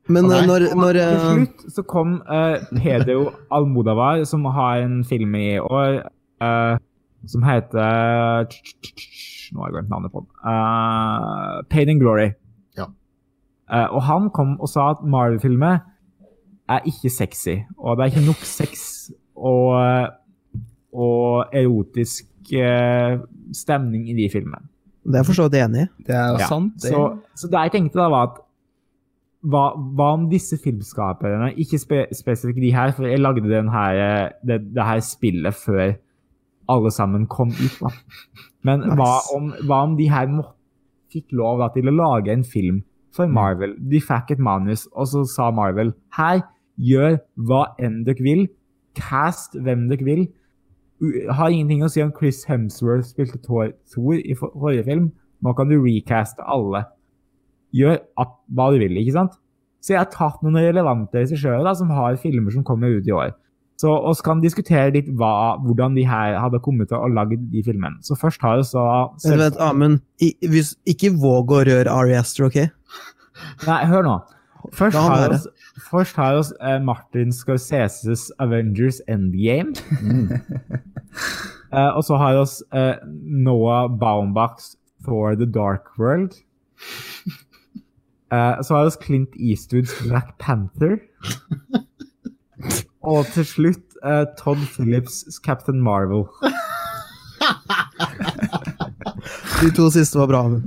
Men 0.07 0.27
Nei. 0.29 0.41
eh, 0.43 0.47
når, 0.49 0.65
når 0.77 0.97
Til 0.97 1.03
eh, 1.03 1.23
slutt 1.29 1.77
så 1.77 1.83
kom 1.89 2.17
uh, 2.29 2.61
Pedro 2.77 3.31
Almodavar, 3.53 4.23
som 4.29 4.45
har 4.53 4.83
en 4.83 4.99
film 5.07 5.33
i 5.39 5.57
år 5.57 6.03
uh, 6.43 6.77
som 7.25 7.45
heter 7.45 8.45
Nå 8.45 9.61
har 9.61 9.69
jeg 9.69 9.75
glemt 9.77 9.89
navnet 9.93 10.13
på 10.13 10.21
den. 10.21 10.29
Uh, 10.41 11.61
Pain 11.69 11.89
and 11.89 12.01
Glory. 12.01 12.31
Ja. 12.77 12.89
Uh, 13.69 13.87
og 13.95 14.01
han 14.05 14.29
kom 14.33 14.55
og 14.59 14.69
sa 14.69 14.91
at 14.93 15.03
Marvel-filmer 15.05 15.83
er 16.69 16.85
ikke 16.89 17.09
sexy, 17.13 17.59
og 17.77 17.97
det 17.97 18.05
er 18.05 18.13
ikke 18.13 18.25
nok 18.25 18.41
sex 18.45 18.85
og, 19.35 20.09
og 20.95 21.53
erotisk 21.53 22.53
eh, 22.53 23.19
stemning 23.53 24.07
i 24.09 24.15
de 24.17 24.29
filmene. 24.33 24.65
Det 25.05 25.13
er 25.13 25.21
jeg 25.21 25.27
for 25.27 25.37
så 25.37 25.45
vidt 25.45 25.59
enig 25.61 25.83
i. 25.83 25.87
Det 26.07 26.15
er 26.15 26.31
jo 26.31 26.39
Ja, 26.41 26.47
sant. 26.49 26.73
Det. 26.81 26.89
Så, 26.89 27.03
så 27.37 27.49
det 27.51 27.65
jeg 27.67 27.75
tenkte 27.75 28.01
da 28.01 28.07
var 28.09 28.31
at 28.31 28.39
hva, 29.45 29.65
hva 29.97 30.07
om 30.15 30.25
disse 30.31 30.57
filmskaperne, 30.61 31.51
ikke 31.61 31.79
spe, 31.81 32.01
spesifikt 32.15 32.61
de 32.63 32.73
her, 32.73 32.93
for 32.95 33.07
jeg 33.09 33.21
lagde 33.21 33.45
den 33.49 33.69
her, 33.73 34.31
det, 34.45 34.61
det 34.75 34.87
her 34.87 35.03
spillet 35.05 35.57
før 35.57 35.95
alle 36.71 36.91
sammen 36.93 37.27
kom 37.29 37.53
ut. 37.53 37.77
Da. 37.81 37.91
Men 38.65 38.81
Nice. 38.81 38.97
hva, 38.97 39.11
om, 39.37 39.51
hva 39.69 39.81
om 39.85 39.95
de 39.99 40.09
her 40.09 40.29
må, 40.31 40.47
fikk 41.13 41.35
lov 41.37 41.61
da, 41.61 41.69
til 41.75 41.91
å 41.91 41.95
lage 41.95 42.33
en 42.33 42.45
film 42.47 42.81
for 43.15 43.29
Marvel? 43.31 43.75
De 43.91 44.01
fikk 44.01 44.35
et 44.35 44.41
manus, 44.41 44.87
og 44.93 45.11
så 45.11 45.25
sa 45.29 45.51
Marvel 45.55 45.93
her, 46.17 46.41
gjør 46.81 47.19
hva 47.47 47.67
enn 47.79 48.01
dere 48.07 48.25
vil, 48.25 48.47
cast 48.97 49.55
hvem 49.55 49.85
dere 49.91 50.07
vil. 50.07 50.25
Har 51.37 51.51
ingenting 51.51 51.83
å 51.85 51.91
si 51.91 52.01
om 52.03 52.11
Chris 52.15 52.43
Hemsworth 52.49 53.11
spilte 53.11 53.39
Thor, 53.43 53.69
Thor 53.91 54.17
i 54.17 54.35
forrige 54.39 54.87
film. 54.87 55.09
Nå 55.43 55.53
kan 55.55 55.69
du 55.69 55.77
recaste 55.77 56.43
alle. 56.47 56.85
Gjør 57.75 57.97
at, 58.21 58.35
hva 58.55 58.69
du 58.73 58.79
vil, 58.81 58.95
ikke 59.01 59.15
sant? 59.17 59.33
Så 59.83 59.93
jeg 59.93 59.99
har 60.01 60.09
tatt 60.13 60.41
noen 60.45 60.55
relevante 60.63 61.19
regissører 61.21 61.65
da, 61.67 61.73
som 61.77 61.91
har 61.93 62.15
filmer 62.21 62.53
som 62.55 62.63
kommer 62.65 62.93
ut 62.95 63.05
i 63.09 63.13
år. 63.13 63.33
Så 63.77 63.91
oss 63.91 64.21
kan 64.23 64.39
diskutere 64.39 64.93
litt 64.95 65.09
hva, 65.19 65.57
hvordan 65.61 65.97
de 65.97 66.05
her 66.07 66.37
hadde 66.39 66.61
kommet 66.63 66.87
til 66.89 66.97
å 66.97 67.09
lage 67.11 67.35
de 67.51 67.61
filmene. 67.65 67.99
Så 68.07 68.15
først 68.17 68.41
har 68.41 68.61
vi 68.61 68.63
så 68.69 68.85
Vent, 69.25 69.41
vent, 69.41 69.59
Amund. 69.61 69.99
Hvis- 70.41 70.77
Ikke 70.87 71.11
våg 71.11 71.51
å 71.51 71.59
røre 71.67 71.91
Ari 71.91 72.15
Aster, 72.15 72.45
OK? 72.47 72.55
Nei, 73.67 73.81
hør 73.91 74.07
nå. 74.07 74.15
Først 74.73 74.95
har 74.97 75.27
vi 75.27 75.35
oss, 75.35 75.47
først 75.91 76.15
har 76.15 76.31
vi 76.33 76.39
oss 76.39 76.53
eh, 76.61 76.79
Martin 76.79 77.31
Scorseses 77.35 78.31
Avengers 78.39 79.01
Endgame. 79.07 79.75
Mm. 80.01 80.31
Eh, 81.75 81.91
og 81.97 82.03
så 82.07 82.15
har 82.19 82.35
vi 82.35 82.39
oss 82.39 82.59
eh, 82.71 82.95
Noah 83.03 83.89
Baumbachs 83.89 84.75
Thor 85.03 85.33
The 85.35 85.47
Dark 85.49 85.89
World. 85.99 86.37
Eh, 88.33 88.61
så 88.61 88.73
har 88.75 88.85
vi 88.85 88.91
oss 88.91 89.01
Clint 89.01 89.35
Eastwoods 89.35 89.93
Black 90.03 90.37
Panther. 90.41 90.97
Og 93.05 93.27
til 93.35 93.45
slutt 93.45 93.97
uh, 94.01 94.25
Todd 94.39 94.61
Phillips' 94.73 95.37
Captain 95.45 95.81
Marvel. 95.83 96.25
De 99.61 99.69
to 99.75 99.89
siste 99.93 100.17
var 100.17 100.29
bra, 100.31 100.41
Men. 100.49 100.63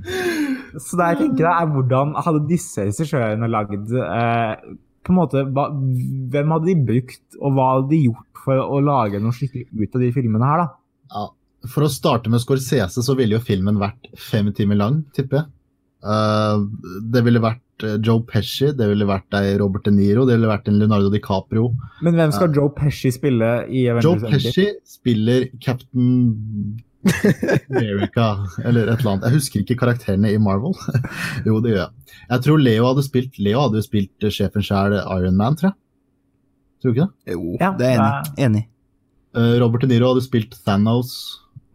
Så 0.78 0.98
det 0.98 1.08
jeg 1.10 1.18
tenker 1.22 1.48
da 1.48 1.52
er 1.58 1.70
hvordan 1.72 2.12
hadde 2.22 2.46
disse 2.46 2.84
regissørene 2.86 3.48
lagd 3.50 3.90
uh, 3.90 4.54
på 5.02 5.14
en 5.14 5.18
måte, 5.18 5.42
hva, 5.54 5.64
Hvem 5.72 6.54
hadde 6.54 6.68
de 6.68 6.86
brukt, 6.92 7.24
og 7.40 7.56
hva 7.56 7.66
hadde 7.72 7.90
de 7.90 8.04
gjort 8.04 8.42
for 8.44 8.62
å 8.62 8.78
lage 8.84 9.18
noe 9.22 9.34
skikkelig 9.34 9.66
ut 9.88 9.98
av 9.98 10.04
de 10.04 10.12
filmene 10.14 10.46
her, 10.46 10.62
da? 10.62 10.68
Ja. 11.14 11.24
For 11.72 11.82
å 11.82 11.90
starte 11.90 12.30
med 12.30 12.42
Scorsese, 12.44 13.02
så 13.02 13.16
ville 13.18 13.34
jo 13.34 13.42
filmen 13.42 13.80
vært 13.80 14.06
fem 14.22 14.52
timer 14.54 14.78
lang, 14.78 15.00
tipper 15.16 15.40
jeg. 15.40 15.50
Eh, 15.98 16.58
det 17.12 17.22
ville 17.26 17.40
vært 17.42 17.84
eh, 17.86 17.96
Joe 18.04 18.22
Pesci, 18.28 18.70
det 18.78 18.86
ville 18.90 19.06
vært 19.08 19.34
ei 19.38 19.56
Robert 19.58 19.88
De 19.88 19.92
Niro, 19.94 20.26
det 20.28 20.36
ville 20.38 20.50
vært 20.50 20.68
en 20.70 20.78
Leonardo 20.78 21.10
DiCaprio. 21.10 21.72
Men 22.06 22.18
hvem 22.18 22.34
skal 22.34 22.52
Joe 22.54 22.70
Pesci 22.76 23.10
spille 23.14 23.48
i 23.66 23.86
Avengers 23.90 24.06
Joe 24.22 24.30
Pesci 24.30 24.68
spiller 24.86 25.48
Captain 25.64 26.36
America, 27.70 28.28
eller 28.64 28.88
et 28.90 28.98
eller 29.00 29.10
annet. 29.14 29.26
Jeg 29.28 29.36
husker 29.38 29.62
ikke 29.62 29.78
karakterene 29.82 30.32
i 30.34 30.38
Marvel. 30.42 30.74
jo, 31.48 31.58
det 31.64 31.74
gjør 31.74 31.82
jeg. 31.84 32.16
Jeg 32.30 32.44
tror 32.46 32.62
Leo 32.62 32.88
hadde 32.90 33.04
spilt 33.06 33.38
Leo 33.42 33.62
hadde 33.66 33.80
jo 33.80 33.86
spilt 33.86 34.26
eh, 34.26 34.34
sjefen 34.34 34.66
sjæl, 34.66 34.98
Iron 35.18 35.38
Man, 35.38 35.58
tror 35.58 35.72
jeg. 35.72 35.78
Tror 36.78 36.92
du 36.94 36.98
ikke 37.00 37.08
det? 37.08 37.34
Jo, 37.34 37.56
Ja, 37.58 37.72
det 37.78 37.86
er 37.88 37.98
enig. 37.98 38.34
enig. 38.46 38.64
Eh, 39.38 39.54
Robert 39.62 39.82
De 39.82 39.90
Niro 39.90 40.12
hadde 40.12 40.22
spilt 40.26 40.54
Thanos. 40.66 41.10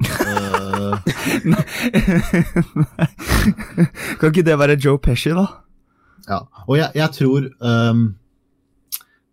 Kan 4.20 4.30
ikke 4.32 4.46
det 4.48 4.58
være 4.60 4.78
Joe 4.82 4.98
Pesci, 5.02 5.32
da? 5.36 5.46
Ja, 6.30 6.40
og 6.68 6.78
jeg, 6.80 6.90
jeg 6.96 7.10
tror 7.18 7.42
um, 7.60 8.04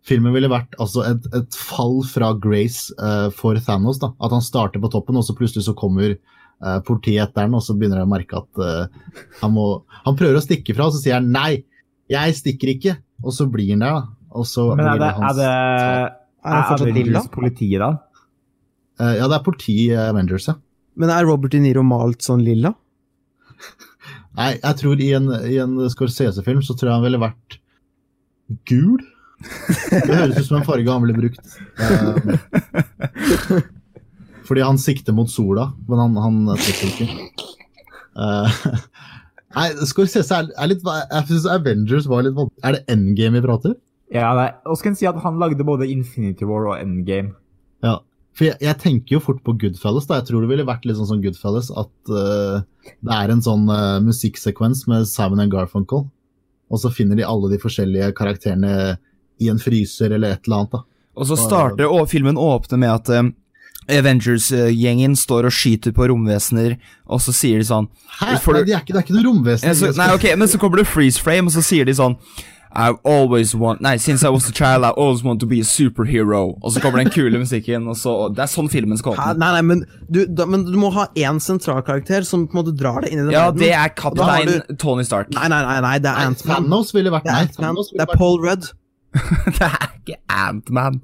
filmen 0.07 0.33
ville 0.35 0.49
vært 0.51 0.75
altså 0.81 0.99
et, 1.07 1.23
et 1.37 1.55
fall 1.55 2.01
fra 2.09 2.33
Grace 2.43 2.91
uh, 2.99 3.29
for 3.35 3.55
Thanos. 3.63 3.99
da, 4.01 4.07
At 4.19 4.31
han 4.35 4.43
starter 4.43 4.79
på 4.83 4.89
toppen, 4.91 5.17
og 5.19 5.23
så 5.27 5.33
plutselig 5.37 5.63
så 5.69 5.73
kommer 5.77 6.09
uh, 6.17 6.79
politiet 6.87 7.23
etter 7.29 7.41
han, 7.47 7.55
og 7.55 7.63
så 7.63 7.75
begynner 7.77 7.99
han 8.01 8.09
å 8.09 8.13
merke 8.15 8.35
at 8.41 8.51
uh, 8.59 8.85
han 9.41 9.51
må 9.55 9.65
Han 10.05 10.17
prøver 10.19 10.37
å 10.39 10.43
stikke 10.43 10.75
fra, 10.75 10.83
og 10.89 10.93
så 10.97 11.01
sier 11.03 11.15
han 11.19 11.31
nei, 11.31 11.53
jeg 12.11 12.35
stikker 12.41 12.67
ikke. 12.75 12.93
Og 13.21 13.31
så 13.35 13.43
blir 13.47 13.69
han 13.75 13.83
der, 13.85 13.93
da. 14.01 14.03
Og 14.35 14.45
så 14.49 14.61
Men 14.73 14.85
er 14.87 14.91
det, 14.97 15.01
det 15.05 15.11
hans 15.19 15.31
er 15.31 15.35
det, 15.37 15.51
Er 16.41 16.51
han 16.55 16.63
fortsatt? 16.71 16.87
Avengers 16.89 17.27
politiet, 17.31 17.79
da? 17.83 17.89
Eh, 18.99 19.13
Ja, 19.19 19.25
det 19.29 19.35
er 19.37 19.43
politi 19.45 19.75
i 19.85 19.87
Avengers, 19.99 20.45
ja. 20.49 20.55
Men 21.01 21.11
er 21.13 21.25
Robert 21.25 21.53
De 21.53 21.61
Niro 21.63 21.83
malt 21.85 22.21
sånn 22.25 22.43
lilla? 22.45 22.75
Nei, 24.37 24.53
jeg 24.55 24.77
tror 24.79 25.01
i 25.03 25.09
en, 25.17 25.27
i 25.49 25.57
en 25.59 25.75
Scorsese-film 25.91 26.61
så 26.63 26.75
tror 26.77 26.91
jeg 26.91 26.99
han 26.99 27.05
ville 27.07 27.21
vært 27.21 27.57
gul. 28.69 29.01
Det 29.41 30.13
høres 30.13 30.37
ut 30.37 30.47
som 30.47 30.59
en 30.59 30.67
farge 30.67 30.91
han 30.91 31.03
ville 31.03 31.17
brukt. 31.17 31.55
Eh, 31.81 32.15
fordi 34.47 34.63
han 34.65 34.79
sikter 34.81 35.15
mot 35.15 35.31
sola, 35.31 35.71
men 35.89 36.03
han, 36.03 36.19
han 36.21 36.39
treffer 36.53 36.91
ikke. 36.91 37.07
Uh, 38.11 38.61
nei, 39.57 39.67
Scorsese 39.87 40.35
er, 40.35 40.49
er 40.59 40.67
litt 40.67 40.83
Jeg 40.83 41.27
syns 41.29 41.47
Avengers 41.47 42.09
var 42.11 42.25
litt 42.27 42.35
vanskelig. 42.37 42.63
Er 42.67 42.77
det 42.77 42.83
endgame 42.91 43.39
vi 43.39 43.45
prater? 43.47 43.75
Ja, 44.11 44.33
nei. 44.35 44.49
og 44.67 44.75
så 44.75 44.83
kan 44.83 44.95
jeg 44.95 45.03
si 45.03 45.07
at 45.07 45.21
han 45.23 45.39
lagde 45.39 45.63
både 45.67 45.87
Infinity 45.87 46.47
War 46.47 46.67
og 46.73 46.79
Endgame. 46.81 47.31
Ja. 47.85 48.01
For 48.37 48.47
jeg, 48.47 48.57
jeg 48.63 48.79
tenker 48.79 49.17
jo 49.17 49.23
fort 49.23 49.41
på 49.43 49.55
Goodfellas. 49.59 50.07
da. 50.07 50.21
Jeg 50.21 50.29
tror 50.29 50.43
det 50.43 50.51
ville 50.53 50.67
vært 50.67 50.87
litt 50.87 50.97
sånn 50.99 51.09
som 51.09 51.21
Goodfellas. 51.23 51.71
At 51.75 51.91
uh, 52.13 52.63
det 53.03 53.17
er 53.17 53.33
en 53.33 53.43
sånn 53.43 53.67
uh, 53.67 53.99
musikksekvens 54.05 54.85
med 54.91 55.09
Simon 55.09 55.43
and 55.43 55.51
Garfunkel. 55.53 56.07
Og 56.71 56.79
så 56.79 56.93
finner 56.93 57.19
de 57.19 57.27
alle 57.27 57.51
de 57.51 57.59
forskjellige 57.59 58.13
karakterene 58.15 58.95
i 59.41 59.51
en 59.51 59.59
fryser 59.59 60.15
eller 60.15 60.37
et 60.37 60.47
eller 60.47 60.61
annet. 60.61 60.79
da. 60.79 60.85
Og 61.19 61.27
så 61.27 61.35
starter 61.35 61.91
og 61.91 62.07
filmen 62.07 62.39
åpner 62.39 62.79
med 62.79 62.93
at 62.93 63.11
uh, 63.11 63.31
Avengers-gjengen 63.91 65.17
står 65.19 65.49
og 65.49 65.55
skyter 65.55 65.93
på 65.95 66.07
romvesener, 66.11 66.77
og 67.09 67.21
så 67.23 67.33
sier 67.35 67.59
de 67.59 67.67
sånn 67.67 67.89
Hæ? 68.19 68.37
Nei, 68.37 68.63
de 68.67 68.75
er 68.75 68.83
ikke, 68.83 68.93
det 68.93 68.99
er 68.99 69.05
ikke 69.07 69.17
noe 69.17 69.25
romvesen. 69.25 69.67
Ja, 69.67 69.75
så, 69.75 69.91
Nei, 69.97 70.07
ok, 70.15 70.27
men 70.37 70.51
så 70.51 70.61
kommer 70.61 70.81
det 70.81 70.87
freeze 70.89 71.21
frame, 71.21 71.49
og 71.49 71.55
så 71.55 71.63
sier 71.65 71.89
de 71.89 71.97
sånn 71.97 72.15
I've 72.73 72.99
always 73.03 73.53
want 73.53 73.81
Nei, 73.81 73.97
since 73.97 74.23
I 74.23 74.29
was 74.29 74.47
a 74.47 74.51
child, 74.53 74.85
I 74.85 74.89
always 74.91 75.23
want 75.23 75.41
to 75.41 75.45
be 75.45 75.59
a 75.59 75.63
superhero. 75.63 76.57
Og 76.63 76.71
så 76.71 76.79
kommer 76.79 77.01
den 77.03 77.09
kule 77.11 77.37
musikken, 77.39 77.87
og 77.91 77.97
så 77.99 78.29
Det 78.35 78.45
er 78.45 78.51
sånn 78.51 78.69
filmen 78.71 78.97
skal 78.97 79.13
åpne. 79.17 79.35
Nei, 79.41 79.49
nei, 79.57 79.61
men 79.61 79.85
du, 80.09 80.25
da, 80.25 80.45
men 80.47 80.63
du 80.69 80.77
må 80.79 80.91
ha 80.95 81.07
én 81.19 81.41
sentralkarakter 81.43 82.23
som 82.27 82.47
på 82.47 82.55
en 82.55 82.61
måte 82.63 82.75
drar 82.79 83.01
deg 83.03 83.11
inn 83.11 83.19
i 83.19 83.25
den 83.27 83.33
Ja, 83.35 83.49
verden. 83.49 83.59
det 83.65 83.73
er 83.75 83.91
kaptein 83.95 84.47
du... 84.47 84.75
Tony 84.79 85.03
Stark. 85.03 85.33
Nei, 85.35 85.49
nei, 85.51 85.61
nei, 85.67 85.79
nei, 85.83 85.97
det 85.99 86.13
er 86.13 86.31
Ant-Man. 86.31 86.63
Thanos 86.69 86.95
ville 86.95 87.11
vært 87.11 87.27
Det 87.27 87.35
Nei, 87.35 87.43
Ant-Man. 87.49 87.67
Thanos 87.75 87.91
Det 87.91 88.07
er 88.07 88.15
Paul 88.15 88.39
Rudd. 88.45 88.71
det 89.59 89.67
er 89.67 89.87
ikke 89.99 90.19
Ant-Man. 90.31 91.01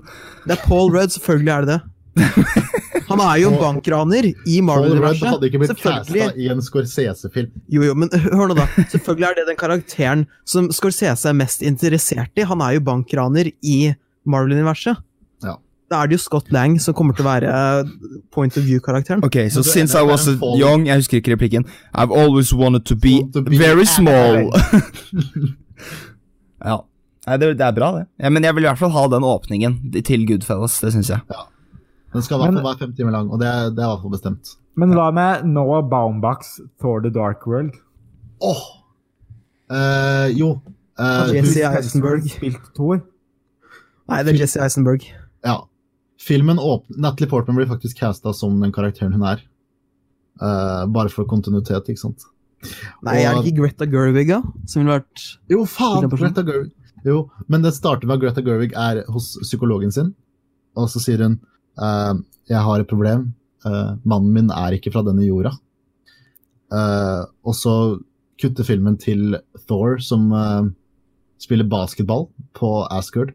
Det 0.47 0.55
er 0.55 0.63
Paul 0.63 0.93
Rudd, 0.95 1.11
selvfølgelig 1.17 1.55
er 1.57 1.67
det 1.67 1.77
det. 1.77 1.81
Han 3.07 3.21
er 3.23 3.35
jo 3.41 3.49
en 3.53 3.57
bankraner 3.61 4.27
i 4.31 4.57
Marvel-universet. 4.65 5.27
hadde 5.29 5.47
ikke 5.49 5.61
blitt 5.61 5.71
Selvfølgelig. 5.73 6.23
casta 6.25 6.41
i 6.43 6.47
en 6.53 6.61
Scorsese-film. 6.65 7.51
Jo, 7.71 7.83
jo, 7.87 7.93
men 7.95 8.09
hør 8.11 8.51
nå, 8.51 8.55
da. 8.57 8.65
Selvfølgelig 8.91 9.27
er 9.29 9.35
det 9.39 9.45
den 9.51 9.59
karakteren 9.59 10.25
som 10.45 10.69
Scorsese 10.75 11.29
er 11.31 11.37
mest 11.37 11.61
interessert 11.63 12.31
i. 12.35 12.45
Han 12.49 12.61
er 12.61 12.77
jo 12.77 12.83
bankraner 12.87 13.51
i 13.63 13.77
Marvel-universet. 14.27 14.99
Ja. 15.45 15.55
Da 15.89 16.01
er 16.03 16.09
det 16.11 16.17
jo 16.17 16.23
Scott 16.25 16.51
Lang 16.51 16.75
som 16.83 16.93
kommer 16.97 17.15
til 17.15 17.23
å 17.23 17.29
være 17.29 17.47
eh, 17.47 17.91
point 18.35 18.57
of 18.59 18.65
view-karakteren. 18.67 19.23
Ok, 19.23 19.37
so 19.49 19.63
since 19.63 19.95
I 19.95 20.03
was 20.03 20.27
a 20.27 20.35
young 20.59 20.83
Jeg 20.89 20.99
husker 20.99 21.21
ikke 21.21 21.31
replikken. 21.37 21.63
I've 21.95 22.11
always 22.11 22.51
wanted 22.53 22.83
to 22.91 22.95
be, 22.95 23.21
to 23.33 23.41
be 23.41 23.57
very 23.57 23.85
small. 23.87 24.51
Ja. 26.63 26.83
Det, 27.27 27.53
det 27.59 27.65
er 27.65 27.73
bra, 27.75 27.91
det. 27.91 28.05
Ja, 28.23 28.29
men 28.31 28.43
jeg 28.45 28.55
vil 28.55 28.63
i 28.63 28.67
hvert 28.69 28.79
fall 28.79 28.93
ha 28.95 29.01
den 29.11 29.25
åpningen 29.27 29.73
til 30.07 30.23
Goodfellas. 30.29 30.77
Det 30.79 30.93
syns 30.95 31.09
jeg. 31.11 31.19
Den 32.17 32.25
skal 32.25 32.39
i 32.39 32.43
hvert 32.43 32.57
fall 32.57 32.65
være 32.65 32.81
fem 32.81 32.95
timer 32.97 33.13
lang, 33.13 33.29
og 33.29 33.39
det 33.41 33.51
det 33.77 33.83
er 33.83 33.85
i 33.85 33.91
hvert 33.91 34.03
fall 34.03 34.15
bestemt. 34.15 34.55
Men 34.77 34.93
hva 34.97 35.07
med 35.13 35.45
Noah 35.49 35.83
Baumbachs 35.85 36.57
Thor 36.81 37.01
the 37.05 37.11
Dark 37.13 37.45
World? 37.49 37.77
Åh! 38.45 38.65
Eh, 39.73 40.27
jo. 40.37 40.51
eh, 40.97 41.33
Jesse 41.37 41.65
Eisenberg. 41.69 42.27
Spilt 42.31 42.69
Thor. 42.77 43.01
Nei, 44.07 44.21
det 44.23 44.35
er 44.35 44.45
Jesse 44.45 44.61
Eisenberg. 44.65 45.07
ja. 45.45 45.59
Filmen 46.17 46.57
åpner 46.59 46.97
Natalie 46.97 47.29
Portman 47.29 47.55
blir 47.59 47.67
faktisk 47.69 47.99
casta 48.01 48.31
som 48.33 48.55
den 48.59 48.71
karakteren 48.73 49.13
hun 49.13 49.21
er. 49.29 49.43
Uh, 50.41 50.85
bare 50.89 51.11
for 51.13 51.27
kontinuitet, 51.29 51.91
ikke 51.93 52.01
sant. 52.01 52.25
Nei, 53.05 53.19
er 53.21 53.37
det 53.37 53.51
ikke 53.51 53.61
Greta 53.61 53.85
Gerwig, 53.89 54.31
da? 54.31 54.41
Som 54.65 54.81
ville 54.81 54.97
vært 54.97 55.25
Jo, 55.53 55.61
faen! 55.69 56.09
Greta 56.09 56.43
Gerwig. 56.45 56.73
Jo, 57.05 57.27
men 57.47 57.61
det 57.61 57.75
starter 57.77 58.09
med 58.09 58.17
at 58.17 58.23
Greta 58.25 58.43
Gerwig 58.45 58.73
er 58.73 59.03
hos 59.13 59.35
psykologen 59.45 59.93
sin, 59.93 60.09
og 60.77 60.89
så 60.91 61.01
sier 61.03 61.21
hun 61.23 61.37
eh, 61.81 62.13
jeg 62.49 62.65
har 62.67 62.83
et 62.83 62.89
problem. 62.89 63.31
Uh, 63.65 63.97
mannen 64.07 64.31
min 64.31 64.51
er 64.53 64.77
ikke 64.77 64.93
fra 64.93 65.03
denne 65.03 65.25
jorda. 65.25 65.51
Uh, 66.71 67.25
og 67.47 67.55
så 67.57 67.73
kutter 68.39 68.67
filmen 68.67 68.99
til 69.01 69.39
Thor, 69.67 69.97
som 70.03 70.29
spiller 71.41 71.67
basketball 71.67 72.27
på 72.55 72.69
Asgard. 72.93 73.33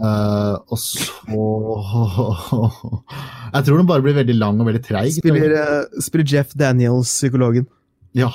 Eh, 0.00 0.54
og 0.72 0.78
så 0.80 1.04
Jeg 3.52 3.64
tror 3.66 3.76
den 3.76 3.88
bare 3.88 4.04
blir 4.04 4.16
veldig 4.16 4.36
lang 4.38 4.60
og 4.60 4.66
veldig 4.70 4.84
treig. 4.86 5.12
spiller, 5.18 5.84
spiller 6.00 6.36
Jeff 6.36 6.54
Daniels, 6.56 7.12
psykologen. 7.12 7.66
Ja. 8.16 8.30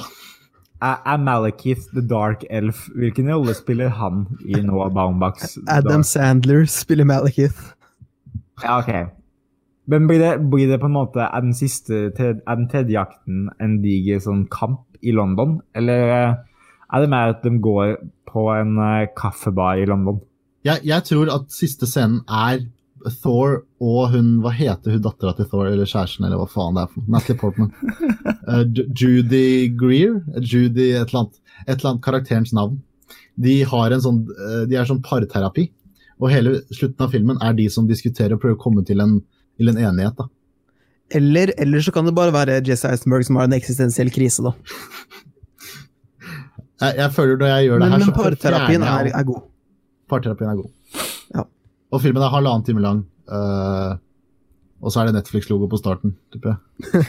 Er 0.81 1.01
er 1.05 1.17
Malekith 1.17 1.89
the 1.93 2.05
Dark 2.05 2.43
Elf 2.51 2.87
Hvilken 2.93 3.33
rolle 3.33 3.53
spiller 3.57 3.89
han 3.89 4.27
i 4.45 4.61
Noah 4.61 4.91
Baumbachs 4.93 5.57
Adam 5.67 6.03
Sandler 6.03 6.65
spiller 6.69 7.05
Malekith. 7.05 7.73
Ja, 8.63 8.79
ok. 8.81 9.13
Men 9.87 10.07
blir 10.07 10.19
det, 10.19 10.33
blir 10.51 10.67
det 10.67 10.79
på 10.81 10.89
en 10.89 10.97
måte 10.97 11.23
Er 11.23 11.43
den 11.45 11.55
siste 11.55 12.09
Er 12.17 12.39
den 12.43 12.67
tredje 12.71 12.97
jakten 12.97 13.47
en 13.63 13.79
diger 13.83 14.19
sånn 14.23 14.45
kamp 14.51 14.83
i 15.05 15.11
London, 15.13 15.59
eller 15.77 16.09
eh, 16.09 16.31
er 16.89 17.03
det 17.03 17.09
mer 17.11 17.35
at 17.35 17.43
de 17.45 17.51
går 17.61 17.91
på 18.25 18.47
en 18.49 18.79
eh, 18.81 19.09
kaffebar 19.13 19.77
i 19.77 19.85
London? 19.85 20.17
Jeg, 20.65 20.81
jeg 20.89 21.05
tror 21.05 21.29
at 21.35 21.53
siste 21.53 21.85
scenen 21.85 22.23
er 22.25 22.63
Thor 23.21 23.59
og 23.77 24.15
hun 24.15 24.31
Hva 24.41 24.55
heter 24.57 24.95
hun 24.95 25.03
dattera 25.05 25.35
til 25.37 25.45
Thor, 25.51 25.67
eller 25.69 25.85
kjæresten, 25.85 26.25
eller 26.25 26.41
hva 26.41 26.49
faen 26.49 26.79
det 26.79 26.87
er 26.87 26.95
for? 26.95 27.05
Natalie 27.13 27.39
Portman. 27.43 27.69
uh, 28.49 28.65
Judy 28.65 29.69
Greer? 29.77 30.17
Judy 30.41 30.89
et 30.95 31.05
eller 31.05 31.21
annet. 31.21 31.37
Et 31.67 31.75
eller 31.75 31.91
annet 31.91 32.05
karakterens 32.09 32.55
navn. 32.57 32.81
De 33.37 33.59
har 33.69 33.93
en 33.93 34.01
sånn 34.01 34.23
De 34.65 34.81
er 34.81 34.89
sånn 34.89 35.05
parterapi. 35.05 35.69
Og 36.17 36.31
hele 36.33 36.55
slutten 36.73 37.03
av 37.05 37.11
filmen 37.13 37.37
er 37.45 37.53
de 37.57 37.67
som 37.69 37.85
diskuterer 37.89 38.33
og 38.35 38.41
prøver 38.41 38.57
å 38.57 38.61
komme 38.63 38.81
til 38.87 38.99
en, 39.03 39.19
til 39.59 39.69
en 39.69 39.77
enighet. 39.77 40.15
da. 40.17 40.25
Eller, 41.17 41.53
eller 41.61 41.79
så 41.85 41.93
kan 41.95 42.05
det 42.09 42.15
bare 42.17 42.33
være 42.35 42.57
Jesse 42.67 42.89
Eisenberg 42.89 43.23
som 43.27 43.37
har 43.39 43.45
en 43.47 43.55
eksistensiell 43.55 44.09
krise, 44.11 44.43
da. 44.43 44.51
Jeg, 46.77 46.93
jeg 46.99 47.09
føler 47.15 47.39
når 47.41 47.47
jeg 47.49 47.63
gjør 47.65 47.79
det 47.79 47.81
Men, 47.81 47.89
her, 47.89 47.97
men 47.97 48.05
så 48.05 48.13
parterapien 48.13 48.83
er, 48.85 49.07
er 49.17 49.23
god. 49.25 49.39
Parterapien 50.13 50.49
er 50.51 50.57
god. 50.59 50.67
Ja. 51.33 51.43
Og 51.89 52.01
filmen 52.03 52.21
er 52.21 52.29
halvannen 52.29 52.65
time 52.67 52.83
lang. 52.83 52.99
Uh, 53.25 53.95
og 54.85 54.93
så 54.93 55.01
er 55.01 55.09
det 55.09 55.15
Netflix-logo 55.15 55.65
på 55.71 55.79
starten, 55.81 56.13
tipper 56.35 56.53
jeg. 56.53 56.59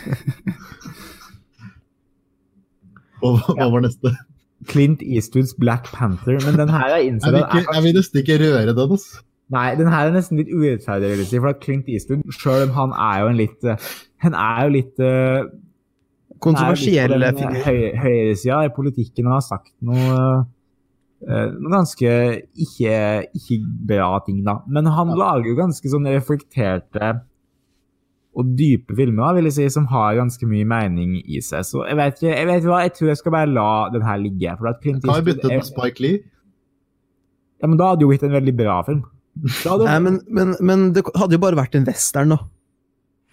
hva 3.20 3.34
Ja. 3.58 3.68
var 3.74 3.84
neste? 3.84 4.14
Clint 4.66 5.02
Eastwoods 5.02 5.54
Black 5.54 5.84
Panther, 5.92 6.38
men 6.46 6.58
den 6.58 6.68
her 6.68 6.88
er 6.88 6.96
Jeg 6.98 7.06
innsett 7.12 7.32
vil, 7.32 7.44
jeg 7.74 7.82
vil 7.84 7.94
nesten 7.94 8.18
ikke 8.24 8.38
røre 8.42 8.66
den. 8.74 8.78
Altså. 8.90 9.20
Nei, 9.54 9.74
den 9.78 9.86
her 9.88 10.08
er 10.08 10.12
nesten 10.12 10.36
litt 10.40 10.50
urettferdig, 10.52 11.08
vil 11.12 11.18
jeg 11.22 11.26
si, 11.30 11.38
for 11.38 11.48
at 11.54 11.60
Clint 11.62 11.86
Eastwood, 11.88 12.26
selv 12.36 12.66
om 12.68 12.74
han 12.76 12.90
er 12.98 13.20
jo 13.22 13.28
en 13.30 13.38
litt 13.38 13.64
eh, 13.64 13.76
Han 14.26 14.34
er 14.34 14.64
jo 14.66 14.74
litt 14.74 14.98
eh, 15.00 15.44
Kontroversiell 16.40 17.22
er 17.22 17.32
figur. 17.34 17.54
eh, 17.56 17.64
høy- 17.64 17.96
Høyresida 18.02 18.60
i 18.66 18.74
politikken 18.76 19.26
og 19.26 19.32
har 19.38 19.44
sagt 19.46 19.72
noe 19.82 20.44
noen 21.18 21.72
ganske 21.72 22.10
ikke, 22.62 22.98
ikke 23.34 23.56
bra 23.90 24.20
ting, 24.22 24.44
da. 24.46 24.60
Men 24.70 24.86
han 24.86 25.08
lager 25.18 25.48
jo 25.50 25.56
ganske 25.58 25.90
sånn 25.90 26.06
reflekterte 26.06 27.08
og 28.36 28.50
dype 28.58 28.94
filmer, 28.94 29.34
vil 29.34 29.44
jeg 29.48 29.52
si, 29.56 29.68
som 29.72 29.86
har 29.90 30.14
ganske 30.18 30.46
mye 30.46 30.64
mening 30.68 31.16
i 31.24 31.40
seg. 31.42 31.64
Så 31.66 31.84
jeg 31.88 31.96
vet 31.98 32.18
ikke, 32.20 32.34
jeg 32.36 32.46
vet 32.46 32.66
hva, 32.68 32.80
jeg 32.84 32.92
tror 32.98 33.08
jeg 33.12 33.16
skal 33.22 33.32
bare 33.34 33.50
la 33.50 33.68
den 33.94 34.02
her 34.06 34.18
ligge. 34.20 34.52
For 34.60 34.68
at 34.70 34.82
Clint 34.82 35.02
Kan 35.02 35.10
vi 35.10 35.16
Eastwood 35.16 35.30
bytte 35.34 35.48
er- 35.52 35.56
med 35.62 35.66
Spike 35.66 36.00
Lee? 36.04 36.20
Ja, 37.62 37.66
men 37.66 37.78
da 37.80 37.88
hadde 37.90 38.04
jo 38.06 38.12
gitt 38.12 38.22
en 38.28 38.36
veldig 38.36 38.54
bra 38.56 38.76
film. 38.86 39.00
Da 39.64 39.72
hadde, 39.72 39.84
Nei, 39.88 39.98
men, 40.04 40.20
men, 40.30 40.54
men 40.60 40.92
det 40.94 41.02
hadde 41.16 41.34
jo 41.34 41.42
bare 41.42 41.58
vært 41.58 41.74
en 41.78 41.84
western, 41.88 42.28
da. 42.36 42.38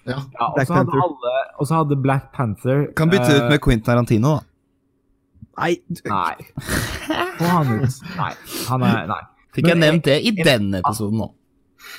Ja. 0.06 0.18
ja, 0.22 0.48
og 0.48 0.56
Black 0.58 0.68
så 0.70 0.74
hadde 0.80 0.92
Panther. 0.92 1.06
alle, 1.06 1.32
og 1.60 1.68
så 1.70 1.78
hadde 1.80 1.96
Black 2.02 2.26
Panther 2.34 2.82
Kan 2.98 3.10
bytte 3.10 3.26
eh, 3.32 3.40
ut 3.42 3.50
med 3.50 3.62
Quentin 3.62 3.86
Tarantino, 3.88 4.36
da. 4.38 4.42
Nei, 5.58 5.72
Nei. 6.06 6.36
Få 7.40 7.46
han 7.48 7.72
ut. 7.80 7.96
Nei. 8.18 8.34
Han 8.68 8.84
er 8.86 9.08
Nei. 9.10 9.22
Fikk 9.56 9.70
jeg 9.72 9.80
nevnt 9.80 10.04
det 10.10 10.18
i 10.28 10.34
denne 10.36 10.82
episoden 10.84 11.22
nå? 11.22 11.30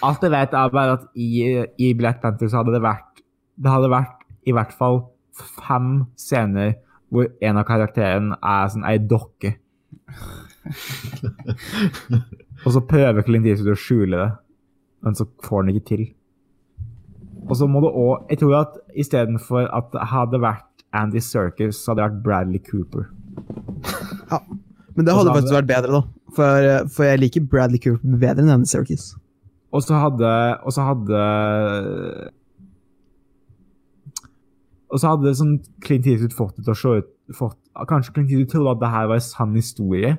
Alt 0.06 0.22
jeg 0.26 0.32
vet, 0.34 0.52
er 0.54 0.72
bare 0.74 0.96
at 0.98 1.04
i, 1.14 1.64
i 1.80 1.92
Black 1.96 2.20
Panther 2.22 2.48
så 2.50 2.60
hadde 2.60 2.74
det 2.76 2.82
vært 2.84 3.22
Det 3.56 3.70
hadde 3.72 3.88
vært 3.92 4.24
i 4.46 4.52
hvert 4.54 4.72
fall 4.76 5.00
fem 5.36 6.06
scener 6.20 6.74
hvor 7.12 7.26
en 7.44 7.56
av 7.60 7.64
karakterene 7.68 8.36
er 8.42 8.68
sånn 8.72 8.84
ei 8.88 8.96
dokke. 8.98 9.54
Og 12.64 12.72
så 12.74 12.80
prøver 12.88 13.22
Clint 13.26 13.46
Eastwood 13.48 13.74
å 13.74 13.78
skjule 13.78 14.20
det, 14.20 14.28
men 15.06 15.16
så 15.18 15.26
får 15.44 15.62
han 15.62 15.72
ikke 15.74 15.86
til. 15.90 16.04
Og 17.46 17.54
så 17.60 17.68
må 17.70 17.78
det 17.84 17.92
òg 17.94 18.30
Jeg 18.32 18.40
tror 18.40 18.54
at 18.58 18.78
istedenfor 18.98 19.68
at 19.70 19.92
det 19.92 20.06
hadde 20.10 20.40
vært 20.42 20.64
Andy 20.96 21.20
Serkis, 21.22 21.78
så 21.78 21.92
hadde 21.92 22.00
det 22.02 22.08
vært 22.08 22.22
Bradley 22.24 22.62
Cooper. 22.64 23.04
Ja, 24.32 24.40
men 24.96 25.04
det 25.06 25.12
hadde 25.14 25.28
hadde- 25.30 25.36
faktisk 25.40 25.58
vært 25.58 25.70
bedre, 25.70 26.00
da. 26.00 26.02
For, 26.36 26.88
for 26.96 27.04
jeg 27.06 27.20
liker 27.22 27.46
Bradley 27.52 27.78
Cooper 27.82 28.18
bedre 28.26 28.42
enn 28.44 28.54
Andy 28.58 28.70
Serkis. 28.70 29.12
Og 29.76 29.84
så 29.84 30.00
hadde 30.00 30.32
Og 30.64 30.72
så 30.72 30.86
hadde 30.86 31.20
Og 34.86 35.02
så 35.02 35.12
hadde 35.12 35.34
sånn 35.36 35.56
Clint 35.84 36.08
Eastwood 36.08 36.36
fått 36.36 36.58
det 36.58 36.66
til 36.66 36.74
å 36.74 36.80
se 36.80 36.96
ut 37.02 37.12
fått, 37.36 37.58
Kanskje 37.90 38.12
Clint 38.14 38.30
Eastwood 38.30 38.52
trodde 38.52 38.74
at 38.76 38.82
det 38.84 38.92
her 38.92 39.08
var 39.10 39.18
en 39.18 39.24
sann 39.24 39.56
historie. 39.58 40.12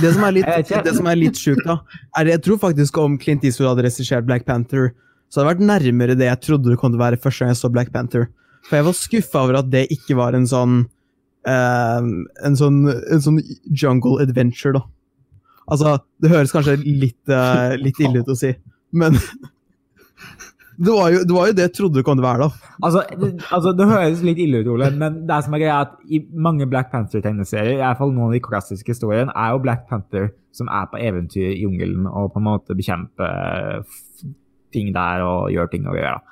Det 0.00 0.12
som 0.14 0.24
er 0.24 0.32
litt, 0.38 0.70
det 0.70 0.94
som 0.96 1.08
er 1.10 1.18
litt 1.18 1.36
sjukt, 1.36 1.66
da, 1.66 1.76
er 2.16 2.30
jeg 2.32 2.42
tror 2.46 2.58
faktisk 2.62 2.96
om 3.02 3.18
Clint 3.20 3.44
Eastwood 3.44 3.68
hadde 3.74 3.84
regissert 3.84 4.26
Black 4.28 4.46
Panther, 4.48 4.94
så 5.28 5.42
hadde 5.42 5.46
det 5.46 5.52
vært 5.52 5.68
nærmere 5.68 6.16
det 6.18 6.30
jeg 6.30 6.42
trodde 6.46 6.72
det 6.72 6.78
kom 6.80 6.94
til 6.94 7.00
å 7.00 7.04
være 7.04 7.20
første 7.20 7.44
gang 7.44 7.52
jeg 7.52 7.60
så 7.60 7.70
Black 7.74 7.92
Panther. 7.94 8.28
For 8.66 8.78
jeg 8.78 8.86
var 8.88 8.96
skuffa 8.98 9.42
over 9.44 9.60
at 9.60 9.70
det 9.70 9.84
ikke 9.94 10.16
var 10.18 10.38
en 10.38 10.48
sånn 10.48 10.78
uh, 11.46 12.02
en 12.46 12.58
sånn, 12.58 12.82
en 12.88 13.22
sånn 13.22 13.40
jungle 13.68 14.20
adventure, 14.24 14.78
da. 14.78 14.86
Altså, 15.66 15.98
det 16.22 16.30
høres 16.30 16.54
kanskje 16.54 16.76
litt, 16.84 17.22
uh, 17.32 17.74
litt 17.80 17.98
ille 18.02 18.22
ut 18.22 18.30
å 18.30 18.36
si, 18.38 18.52
men 18.94 19.16
det 20.84 20.92
var, 20.92 21.08
jo, 21.10 21.24
det 21.26 21.34
var 21.34 21.48
jo 21.50 21.56
det 21.56 21.64
jeg 21.66 21.74
trodde 21.78 21.98
det 21.98 22.04
kom 22.06 22.18
til 22.18 22.24
å 22.24 22.28
være, 22.28 22.46
da. 22.46 22.74
Altså, 22.86 23.02
det, 23.22 23.30
altså, 23.50 23.72
det 23.74 23.88
høres 23.90 24.22
litt 24.26 24.42
ille 24.44 24.62
ut, 24.62 24.70
Ole, 24.76 24.92
men 25.00 25.22
det 25.26 25.40
som 25.46 25.56
er 25.56 25.62
greia 25.64 25.74
er 25.80 25.88
at 25.88 25.96
i 26.06 26.20
mange 26.46 26.68
Black 26.70 26.92
Panther-tegneserier, 26.92 27.78
i 27.78 27.82
hvert 27.82 27.98
fall 27.98 28.14
noen 28.14 28.30
av 28.30 28.36
de 28.36 28.42
klassiske 28.44 28.94
historiene, 28.94 29.34
er 29.34 29.56
jo 29.56 29.62
Black 29.64 29.88
Panther 29.90 30.30
som 30.56 30.70
er 30.72 30.86
på 30.92 31.00
eventyr 31.02 31.50
i 31.50 31.64
jungelen 31.64 32.06
og 32.08 32.30
på 32.32 32.40
en 32.40 32.46
måte 32.46 32.76
bekjemper 32.78 33.82
ting 34.72 34.94
der 34.94 35.24
og 35.24 35.50
gjør 35.52 35.68
ting 35.72 35.88
og 35.88 35.98
gjør, 35.98 36.16
da. 36.16 36.22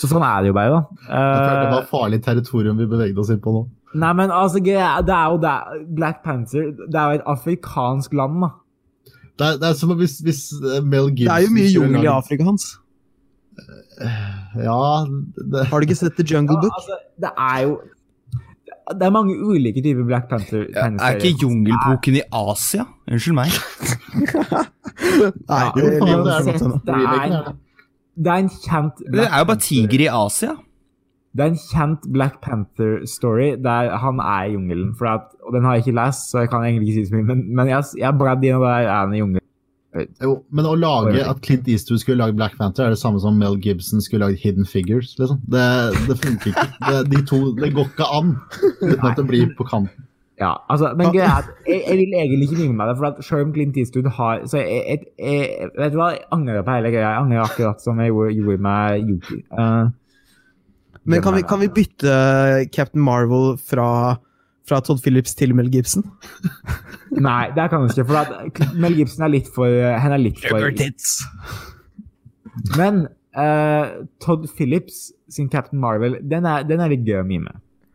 Så 0.00 0.08
sånn 0.08 0.24
er 0.24 0.40
det 0.40 0.52
jo 0.52 0.56
bare, 0.56 0.78
da. 0.78 0.80
Uh, 1.10 1.10
det 1.10 1.66
Eh, 1.66 1.74
var 1.74 1.90
farlig 1.90 2.22
territorium 2.24 2.78
vi 2.80 2.88
bevegde 2.88 3.20
oss 3.20 3.32
inn 3.34 3.42
på 3.42 3.52
nå. 3.52 3.66
Nei, 3.94 4.12
men 4.14 4.30
altså, 4.30 4.60
det 4.62 4.76
er 4.78 5.24
jo 5.32 5.38
det 5.42 5.54
Black 5.96 6.20
Panther 6.24 6.68
Det 6.78 6.94
er 6.94 7.08
jo 7.10 7.18
et 7.18 7.24
afrikansk 7.26 8.12
land, 8.14 8.36
da. 8.44 8.50
Det 9.40 9.46
er, 9.46 9.56
det 9.58 9.68
er 9.70 9.72
som 9.78 9.90
hvis, 9.98 10.18
hvis 10.22 10.42
Mel 10.84 11.08
Gibson 11.10 11.26
Det 11.26 11.32
er 11.34 11.46
jo 11.48 11.54
mye 11.56 11.70
jungel 11.74 12.04
i 12.04 12.10
Afrika 12.12 12.44
hans. 12.44 12.66
Ja, 14.56 15.04
det, 15.52 15.66
Har 15.68 15.80
du 15.80 15.86
ikke 15.88 15.96
sett 15.98 16.14
The 16.16 16.24
Jungle 16.34 16.54
Ja, 16.56 16.60
Book? 16.62 16.72
altså, 16.76 16.96
det 17.20 17.30
er 17.36 17.58
jo 17.66 17.80
Det 18.90 19.02
er 19.06 19.10
mange 19.14 19.34
ulike 19.38 19.82
typer 19.84 20.04
Black 20.06 20.28
Panther-tegneserier. 20.30 21.00
er 21.00 21.16
ikke 21.20 21.42
Jungelboken 21.44 22.16
i 22.20 22.22
Asia? 22.32 22.84
Unnskyld 23.10 23.36
meg. 23.36 23.50
Nei, 25.50 25.60
Ja, 25.60 25.72
jo, 25.76 25.84
det, 25.84 25.92
er 25.92 26.00
det, 26.00 26.94
er, 26.94 27.28
det. 27.30 27.54
det 28.16 28.32
er 28.32 28.40
en 28.44 28.50
kjent 28.50 29.02
Det 29.12 29.26
er 29.28 29.38
jo 29.38 29.44
bare 29.50 29.62
tiger 29.66 30.00
i 30.06 30.08
Asia. 30.10 30.54
Det 31.36 31.44
er 31.44 31.52
en 31.52 31.60
kjent 31.62 32.06
Black 32.10 32.40
Panther-story 32.42 33.52
der 33.62 33.92
han 34.02 34.18
er 34.24 34.48
i 34.48 34.54
jungelen. 34.56 34.94
For 34.98 35.06
at, 35.12 35.28
og 35.46 35.54
den 35.54 35.64
har 35.64 35.76
jeg 35.76 35.86
ikke 35.86 35.98
lest, 36.00 36.30
så 36.30 36.44
jeg 36.44 36.50
kan 36.50 36.64
egentlig 36.66 36.88
ikke 36.88 37.04
si 37.04 37.10
så 37.10 37.18
mye, 37.18 37.28
men, 37.28 37.44
men 37.56 37.70
jeg, 37.70 37.92
jeg 38.00 38.18
bladd 38.18 38.42
inn, 38.44 38.58
og 38.58 38.66
der 38.66 38.88
er 38.88 38.98
han 39.04 39.14
i 39.14 39.22
jungelen. 39.22 39.46
Jo, 40.22 40.36
men 40.54 40.66
å 40.70 40.76
lage 40.78 41.22
at 41.26 41.40
Clint 41.42 41.66
Eastwood 41.70 41.98
skulle 42.02 42.22
lage 42.22 42.36
Black 42.38 42.54
Panther, 42.58 42.86
er 42.86 42.94
det 42.94 43.00
samme 43.00 43.18
som 43.22 43.38
Mel 43.38 43.56
Gibson 43.62 44.02
skulle 44.02 44.28
lage 44.28 44.38
Hidden 44.42 44.66
Figures. 44.66 45.16
liksom. 45.18 45.40
Det, 45.50 45.64
det 46.06 46.18
funker 46.20 46.52
ikke. 46.52 46.68
Det, 46.86 47.00
de 47.10 47.22
to, 47.26 47.40
det 47.58 47.72
går 47.74 47.90
ikke 47.90 48.06
an 48.18 48.36
uten 48.84 49.08
at 49.10 49.18
det 49.18 49.26
blir 49.26 49.50
på 49.58 49.66
kanten. 49.70 50.06
Ja, 50.40 50.54
altså, 50.72 50.94
men 50.96 51.10
greia 51.12 51.34
er 51.42 51.48
jeg, 51.66 51.82
jeg 51.84 51.96
vil 51.98 52.14
egentlig 52.16 52.46
ikke 52.46 52.60
minne 52.62 52.76
meg 52.78 52.88
det, 52.88 52.94
for 52.96 53.10
at 53.10 53.24
selv 53.26 53.42
om 53.44 53.50
Clint 53.52 53.76
Eastwood 53.76 54.06
har 54.16 54.46
så 54.48 54.62
jeg, 54.62 55.02
jeg, 55.18 55.68
Vet 55.76 55.92
du 55.92 55.98
hva, 56.00 56.14
jeg 56.14 56.22
angrer 56.32 56.62
på 56.64 56.76
hele 56.78 56.92
greia. 56.94 57.10
Jeg 57.10 57.24
angrer 57.26 57.42
akkurat 57.44 57.82
som 57.84 58.00
jeg 58.00 58.14
gjorde 58.14 58.56
med 58.64 59.10
Yuki. 59.10 59.42
Uh, 59.52 59.90
Men 61.04 61.22
kan 61.24 61.34
vi, 61.34 61.42
kan 61.48 61.60
vi 61.62 61.68
bytte 61.72 62.12
Captain 62.74 63.02
Marvel 63.02 63.56
fra, 63.58 64.16
fra 64.68 64.80
Todd 64.84 65.00
Phillips 65.02 65.34
til 65.34 65.54
Mel 65.56 65.70
Gibson? 65.72 66.04
nei, 67.28 67.48
det 67.56 67.70
kan 67.72 67.84
vi 67.84 67.94
ikke, 67.94 68.08
for 68.10 68.20
at 68.20 68.28
Mel 68.76 68.98
Gibson 68.98 69.24
er 69.26 69.32
litt 69.32 69.48
for 69.54 69.70
Han 70.04 70.12
er 70.16 70.20
litt 70.20 70.42
for 70.44 70.60
Men 72.76 73.06
uh, 73.38 74.04
Todd 74.22 74.46
Phillips 74.56 75.08
sin 75.30 75.48
Captain 75.48 75.80
Marvel, 75.80 76.18
den 76.26 76.46
er, 76.48 76.66
den 76.66 76.82
er 76.82 76.92
litt 76.92 77.06
gøy 77.06 77.20
å 77.22 77.26
mime. 77.26 77.52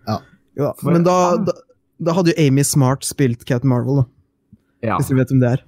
Ja, 0.08 0.20
ja 0.58 0.74
men 0.88 1.06
da, 1.06 1.36
da, 1.44 1.56
da 2.00 2.16
hadde 2.18 2.34
jo 2.34 2.48
Amy 2.48 2.64
Smart 2.68 3.06
spilt 3.08 3.46
Captain 3.46 3.72
Marvel, 3.72 4.04
da, 4.04 4.10
Ja. 4.86 4.98
hvis 5.00 5.10
du 5.12 5.18
vet 5.18 5.32
hvem 5.34 5.42
det 5.44 5.56
er. 5.58 5.66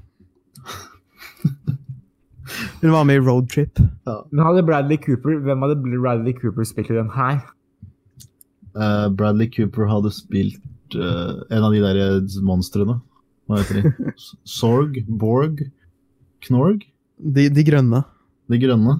Hun 2.81 2.91
var 2.93 3.03
med 3.09 3.19
i 3.19 3.23
Road 3.25 3.49
Trip. 3.51 3.79
Men 4.31 4.43
hadde 4.45 4.63
Bradley 4.67 4.97
Cooper 5.03 5.39
Hvem 5.43 5.63
hadde 5.65 5.77
Bradley 5.83 6.33
Cooper 6.37 6.67
spilt 6.67 6.91
i 6.93 6.97
den 6.97 7.09
her? 7.15 7.41
Uh, 8.77 9.07
Bradley 9.09 9.49
Cooper 9.51 9.87
hadde 9.89 10.11
spilt 10.13 10.61
uh, 10.95 11.41
en 11.51 11.65
av 11.67 11.73
de 11.73 11.81
der 11.83 12.41
monstrene. 12.45 12.99
Hva 13.47 13.61
heter 13.63 13.81
de? 13.81 14.13
Sorg? 14.59 15.01
Borg? 15.07 15.65
Knorg? 16.47 16.85
De, 17.17 17.47
de 17.49 17.63
grønne. 17.67 18.03
De 18.51 18.59
grønne? 18.61 18.99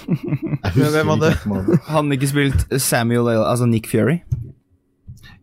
Jeg 0.10 0.72
husker 0.74 0.94
Hvem 0.96 1.10
hadde- 1.14 1.80
Han 1.92 2.12
ikke 2.16 2.28
spilt 2.30 2.64
Samuel 2.82 3.28
altså 3.36 3.68
Nick 3.70 3.86
Fury. 3.90 4.18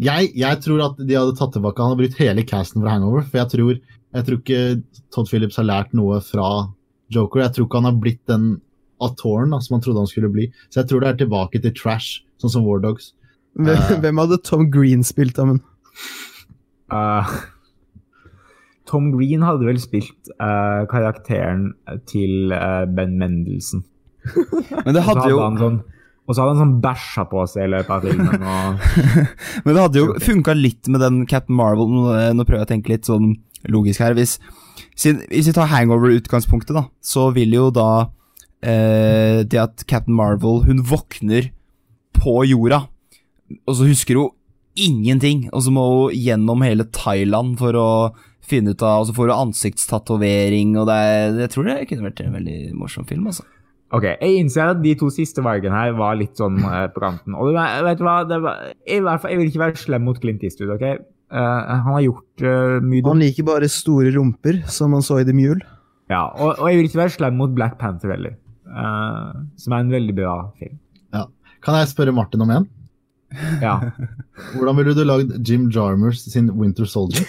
Jeg, 0.01 0.30
jeg 0.38 0.60
tror 0.62 0.84
at 0.91 0.99
de 1.01 1.15
hadde 1.17 1.34
tatt 1.39 1.56
tilbake 1.56 1.82
Han 1.82 1.93
har 1.95 1.97
brutt 2.01 2.17
hele 2.21 2.43
casten 2.45 2.84
fra 2.84 2.93
Hangover. 2.97 3.23
For 3.25 3.39
jeg 3.41 3.49
tror, 3.53 3.77
jeg 4.17 4.27
tror 4.27 4.41
ikke 4.41 4.60
Todd 5.15 5.30
Phillips 5.32 5.58
har 5.62 5.65
lært 5.69 5.95
noe 5.97 6.19
fra 6.25 6.49
Joker. 7.13 7.43
Jeg 7.46 7.56
tror 7.56 7.67
ikke 7.67 7.82
han 7.82 7.91
har 7.91 8.00
blitt 8.02 8.24
den 8.30 8.48
Atoren 9.04 9.54
da, 9.54 9.62
som 9.62 9.78
han 9.78 9.84
trodde 9.86 10.02
han 10.02 10.10
skulle 10.10 10.32
bli. 10.34 10.50
Så 10.72 10.82
jeg 10.82 10.89
tror 10.89 11.04
det 11.04 11.10
er 11.12 11.20
tilbake 11.22 11.62
til 11.62 11.76
trash, 11.78 12.24
sånn 12.41 12.54
som 12.56 12.65
War 12.67 12.82
Dogs. 12.84 13.12
Hvem, 13.58 13.76
uh, 13.78 13.98
hvem 14.04 14.24
hadde 14.24 14.41
Tom 14.46 14.67
Green 14.74 15.06
spilt, 15.06 15.38
da? 15.38 15.46
Men 15.50 15.62
Eh, 16.93 17.36
Tom 18.88 19.12
Green 19.12 19.43
hadde 19.43 19.67
vel 19.67 19.80
spilt 19.84 20.30
uh, 20.39 20.88
karakteren 20.88 21.74
til 22.08 22.54
Ben 22.96 23.17
Mendelsen. 23.20 23.84
Men 24.86 24.96
det 24.96 25.04
hadde 25.04 25.28
jo, 25.32 25.41
han 25.43 25.60
sånn, 25.60 25.82
og 26.28 26.36
så 26.36 26.43
hadde 26.43 26.54
han 26.54 26.62
sånn 26.62 26.78
bæsja 26.84 27.26
på 27.28 27.43
seg 27.52 27.67
i 27.67 27.74
løpet 27.74 27.91
av 27.91 28.08
filmen. 28.08 28.46
Og, 28.48 28.88
men 29.63 29.70
det 29.70 29.84
hadde 29.84 30.02
jo 30.02 30.15
funka 30.20 30.56
litt 30.58 30.89
med 30.91 31.00
den 31.00 31.22
Captain 31.28 31.56
Marvel. 31.56 31.93
Nå 32.36 32.43
prøver 32.43 32.60
jeg 32.60 32.67
å 32.67 32.72
tenke 32.72 32.91
litt 32.91 33.08
sånn 33.08 33.30
logisk 33.72 34.04
her. 34.04 34.15
Hvis, 34.17 34.36
hvis 34.97 35.49
vi 35.49 35.53
tar 35.53 35.69
hangover-utgangspunktet, 35.71 36.73
da, 36.75 36.88
så 37.05 37.29
vil 37.36 37.53
jo 37.53 37.67
da 37.73 37.89
eh, 38.65 39.43
det 39.45 39.60
at 39.62 39.86
Captain 39.86 40.15
Marvel 40.17 40.63
Hun 40.65 40.81
våkner 40.81 41.51
på 42.17 42.39
jorda, 42.49 42.88
og 43.67 43.75
så 43.77 43.86
husker 43.88 44.17
hun 44.17 44.33
ingenting. 44.77 45.47
Og 45.53 45.63
så 45.65 45.73
må 45.73 45.86
hun 45.89 46.15
gjennom 46.17 46.65
hele 46.65 46.88
Thailand 46.93 47.57
for 47.62 47.77
å 47.77 47.89
finne 48.47 48.71
ut 48.71 48.83
av 48.86 49.01
Og 49.01 49.10
så 49.10 49.15
får 49.17 49.29
hun 49.29 49.43
ansiktstatovering, 49.49 50.73
og 50.79 50.88
det 50.89 50.97
er, 50.97 51.38
jeg 51.43 51.53
tror 51.53 51.67
det 51.67 51.77
kunne 51.89 52.10
vært 52.10 52.23
en 52.23 52.38
veldig 52.38 52.57
morsom 52.79 53.07
film, 53.07 53.27
altså. 53.29 53.45
ok, 53.91 54.05
Jeg 54.15 54.41
innser 54.41 54.73
at 54.73 54.81
de 54.83 54.95
to 54.99 55.12
siste 55.13 55.43
valgene 55.43 55.75
her 55.75 55.93
var 55.99 56.17
litt 56.19 56.39
sånn 56.39 56.57
eh, 56.63 56.88
på 56.93 57.03
kanten. 57.03 57.36
Og 57.36 57.53
vet 57.53 57.99
du 57.99 58.07
hva, 58.07 58.21
var, 58.25 59.21
fall, 59.21 59.31
Jeg 59.33 59.41
vil 59.41 59.51
ikke 59.51 59.65
være 59.65 59.83
slem 59.83 60.07
mot 60.07 60.19
Clint 60.21 60.43
Eastwood. 60.47 60.73
ok? 60.77 61.05
Eh, 61.32 61.63
han 61.70 61.94
har 61.94 62.02
gjort 62.06 62.42
eh, 62.46 62.78
mye 62.84 63.02
dumt. 63.02 63.12
han 63.12 63.24
liker 63.26 63.48
bare 63.48 63.68
store 63.72 64.12
rumper, 64.16 64.62
som 64.72 64.94
han 64.96 65.04
så 65.04 65.20
i 65.22 65.26
The 65.28 65.36
Mule. 65.36 65.60
Ja, 66.08 66.24
og, 66.32 66.54
og 66.62 66.70
jeg 66.72 66.78
vil 66.80 66.88
ikke 66.88 67.02
være 67.04 67.16
slem 67.18 67.36
mot 67.42 67.52
Black 67.56 67.76
Panther 67.82 68.13
heller. 68.16 68.38
eh, 68.68 69.40
som 69.60 69.74
er 69.76 69.84
en 69.84 69.92
veldig 69.92 70.16
bra 70.16 70.36
film. 70.60 70.78
Kan 71.66 71.74
jeg 71.82 71.90
spørre 71.90 72.13
Martin 72.16 72.44
om 72.46 72.52
en? 72.54 72.66
Ja. 73.60 73.74
Hvordan 74.54 74.78
ville 74.78 74.94
du 74.96 75.02
lagd 75.04 75.34
Jim 75.50 75.66
Jarmers 75.74 76.22
sin 76.32 76.48
Winter 76.56 76.86
Soldier? 76.88 77.26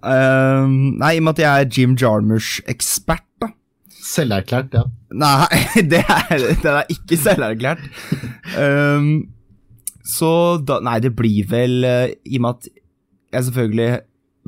Um, 0.00 0.94
nei, 1.02 1.16
i 1.16 1.20
og 1.20 1.26
med 1.26 1.34
at 1.34 1.42
jeg 1.42 1.50
er 1.66 1.68
Jim 1.76 1.96
Jarmers-ekspert, 2.00 3.26
da. 3.42 3.50
Selverklært, 4.00 4.72
ja. 4.78 4.86
Nei, 5.12 5.60
det 5.92 6.00
er, 6.06 6.46
det 6.62 6.72
er 6.72 6.88
ikke 6.94 7.18
selverklært. 7.20 7.82
Ehm, 8.56 9.10
så 10.10 10.32
da 10.66 10.80
Nei, 10.84 10.98
det 11.02 11.12
blir 11.18 11.46
vel 11.50 11.84
eh, 11.86 12.12
I 12.26 12.40
og 12.40 12.44
med 12.44 12.56
at 12.56 12.68
jeg 13.30 13.46
selvfølgelig 13.46 13.90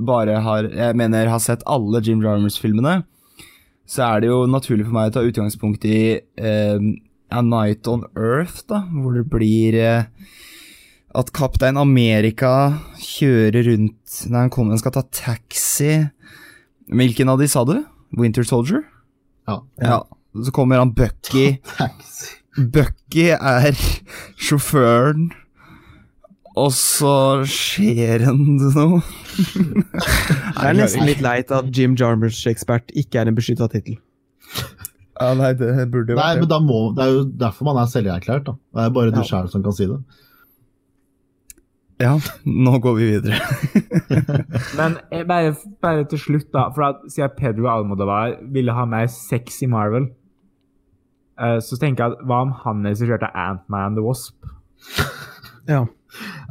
bare 0.02 0.40
har 0.42 0.66
Jeg 0.72 0.96
mener 0.98 1.30
har 1.30 1.42
sett 1.42 1.62
alle 1.68 2.00
Jim 2.02 2.22
Jarmers-filmene, 2.24 3.02
så 3.86 4.06
er 4.08 4.22
det 4.22 4.30
jo 4.30 4.38
naturlig 4.50 4.86
for 4.88 4.96
meg 4.96 5.10
å 5.10 5.14
ta 5.14 5.24
utgangspunkt 5.26 5.84
i 5.86 5.98
ehm, 6.40 6.94
A 7.32 7.42
Night 7.44 7.86
on 7.88 8.06
Earth, 8.16 8.64
da, 8.70 8.82
hvor 8.88 9.14
det 9.16 9.26
blir 9.30 9.76
eh, 9.78 10.08
at 11.12 11.32
Kaptein 11.36 11.76
Amerika 11.80 12.80
kjører 13.00 13.68
rundt 13.68 14.16
Nei, 14.32 14.46
han 14.46 14.52
kommer, 14.52 14.74
han 14.74 14.80
skal 14.80 14.96
ta 14.96 15.04
taxi 15.12 15.92
Hvilken 16.92 17.30
av 17.32 17.40
de 17.40 17.48
sa 17.52 17.66
du? 17.68 17.76
Winter 18.16 18.48
Soldier? 18.48 18.82
Ja. 19.48 19.60
Ja. 19.80 20.00
Så 20.32 20.52
kommer 20.52 20.80
han 20.80 20.92
Bucky. 20.96 21.58
Taxi. 21.76 22.38
Bucky 22.56 23.30
er 23.32 23.72
sjåføren, 24.44 25.30
og 26.56 26.70
så 26.76 27.12
skjer 27.48 28.24
det 28.26 28.32
noe. 28.36 29.00
Det 30.62 30.68
er 30.68 30.76
nesten 30.76 31.06
litt 31.08 31.22
leit 31.24 31.50
at 31.54 31.70
Jim 31.74 31.94
Jarmers 31.98 32.42
ekspert 32.50 32.92
ikke 32.98 33.22
er 33.22 33.30
en 33.30 33.36
beskytta 33.38 33.68
tittel. 33.72 33.96
Ja, 35.20 35.32
nei, 35.38 35.52
det 35.56 35.68
burde 35.92 36.12
jo 36.12 36.18
vært 36.18 36.24
Nei, 36.34 36.40
men 36.42 36.48
da 36.50 36.58
må, 36.60 36.78
Det 36.96 37.04
er 37.04 37.10
jo 37.14 37.22
derfor 37.40 37.68
man 37.68 37.78
er 37.82 37.88
selverklært. 37.92 38.44
da. 38.48 38.54
Det 38.74 38.84
er 38.84 38.90
bare 38.96 39.12
du 39.14 39.20
Ja. 39.20 39.24
sjæl 39.28 39.48
som 39.52 39.62
kan 39.64 39.72
si 39.76 39.86
det. 39.86 39.98
Ja, 42.02 42.16
nå 42.44 42.78
går 42.82 42.96
vi 42.98 43.06
videre. 43.12 43.38
Men 44.78 44.96
eh, 45.12 45.22
bare, 45.28 45.52
bare 45.84 46.04
til 46.10 46.18
slutt, 46.18 46.48
da. 46.52 46.64
For 46.74 46.82
at 46.88 47.04
siden 47.12 47.30
Pedro 47.38 47.68
Almodovar 47.70 48.34
ville 48.52 48.74
ha 48.74 48.84
mer 48.88 49.06
sex 49.12 49.60
i 49.62 49.68
Marvel, 49.70 50.08
eh, 51.38 51.60
så 51.62 51.78
tenker 51.78 52.02
jeg 52.08 52.16
at 52.16 52.24
hva 52.26 52.40
om 52.48 52.50
han 52.64 52.82
regisserte 52.88 53.28
Ant-Man 53.38 53.94
the 53.94 54.02
Wasp? 54.02 54.34
Ja. 55.70 55.84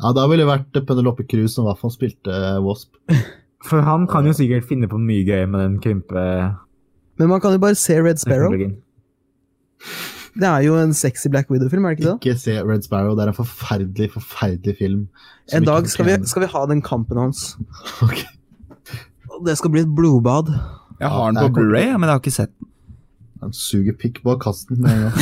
Ja, 0.02 0.12
Da 0.18 0.26
ville 0.30 0.46
det 0.46 0.50
vært 0.50 0.86
Penelope 0.88 1.26
Cruz 1.30 1.56
som 1.56 1.66
i 1.66 1.70
hvert 1.72 1.82
fall 1.82 1.94
spilte 1.94 2.34
eh, 2.34 2.60
Wasp. 2.66 2.96
For 3.68 3.84
han 3.86 4.08
kan 4.10 4.26
jo 4.26 4.34
sikkert 4.34 4.66
finne 4.66 4.90
på 4.90 4.98
mye 4.98 5.26
gøy 5.28 5.46
med 5.46 5.62
den 5.62 5.76
krympe... 5.84 6.24
Men 7.20 7.30
man 7.30 7.42
kan 7.44 7.54
jo 7.54 7.60
bare 7.62 7.78
se 7.78 8.00
Red 8.02 8.18
Sparrow. 8.18 8.56
Det 10.32 10.48
er 10.48 10.64
jo 10.66 10.78
en 10.80 10.94
sexy 10.98 11.30
Black 11.30 11.52
Widow-film, 11.52 11.86
er 11.86 11.94
det 11.94 12.00
ikke 12.00 12.08
det? 12.08 12.16
Ikke 12.24 12.40
se 12.42 12.56
Red 12.66 12.82
Sparrow. 12.88 13.14
Det 13.14 13.26
er 13.26 13.34
en 13.34 13.38
forferdelig, 13.38 14.08
forferdelig 14.16 14.76
film. 14.80 15.04
En 15.54 15.68
dag 15.68 15.86
skal 15.92 16.08
vi, 16.08 16.16
skal 16.26 16.46
vi 16.46 16.50
ha 16.56 16.66
den 16.72 16.82
kampen 16.82 17.20
hans. 17.22 17.58
Ok. 18.08 18.24
Og 19.32 19.46
Det 19.46 19.58
skal 19.58 19.72
bli 19.74 19.82
et 19.86 19.96
blodbad. 19.96 20.50
Jeg 21.00 21.10
har 21.10 21.32
den 21.32 21.42
på 21.42 21.60
Blu-ray, 21.60 21.92
men 21.94 22.08
jeg 22.08 22.14
har 22.16 22.20
ikke 22.22 22.34
sett 22.34 22.54
den. 22.60 22.68
Han 23.42 23.54
suger 23.58 23.94
pikk 23.98 24.24
bak 24.24 24.42
kasten 24.44 24.82
med 24.82 24.92
en 24.92 25.02
gang. 25.02 25.14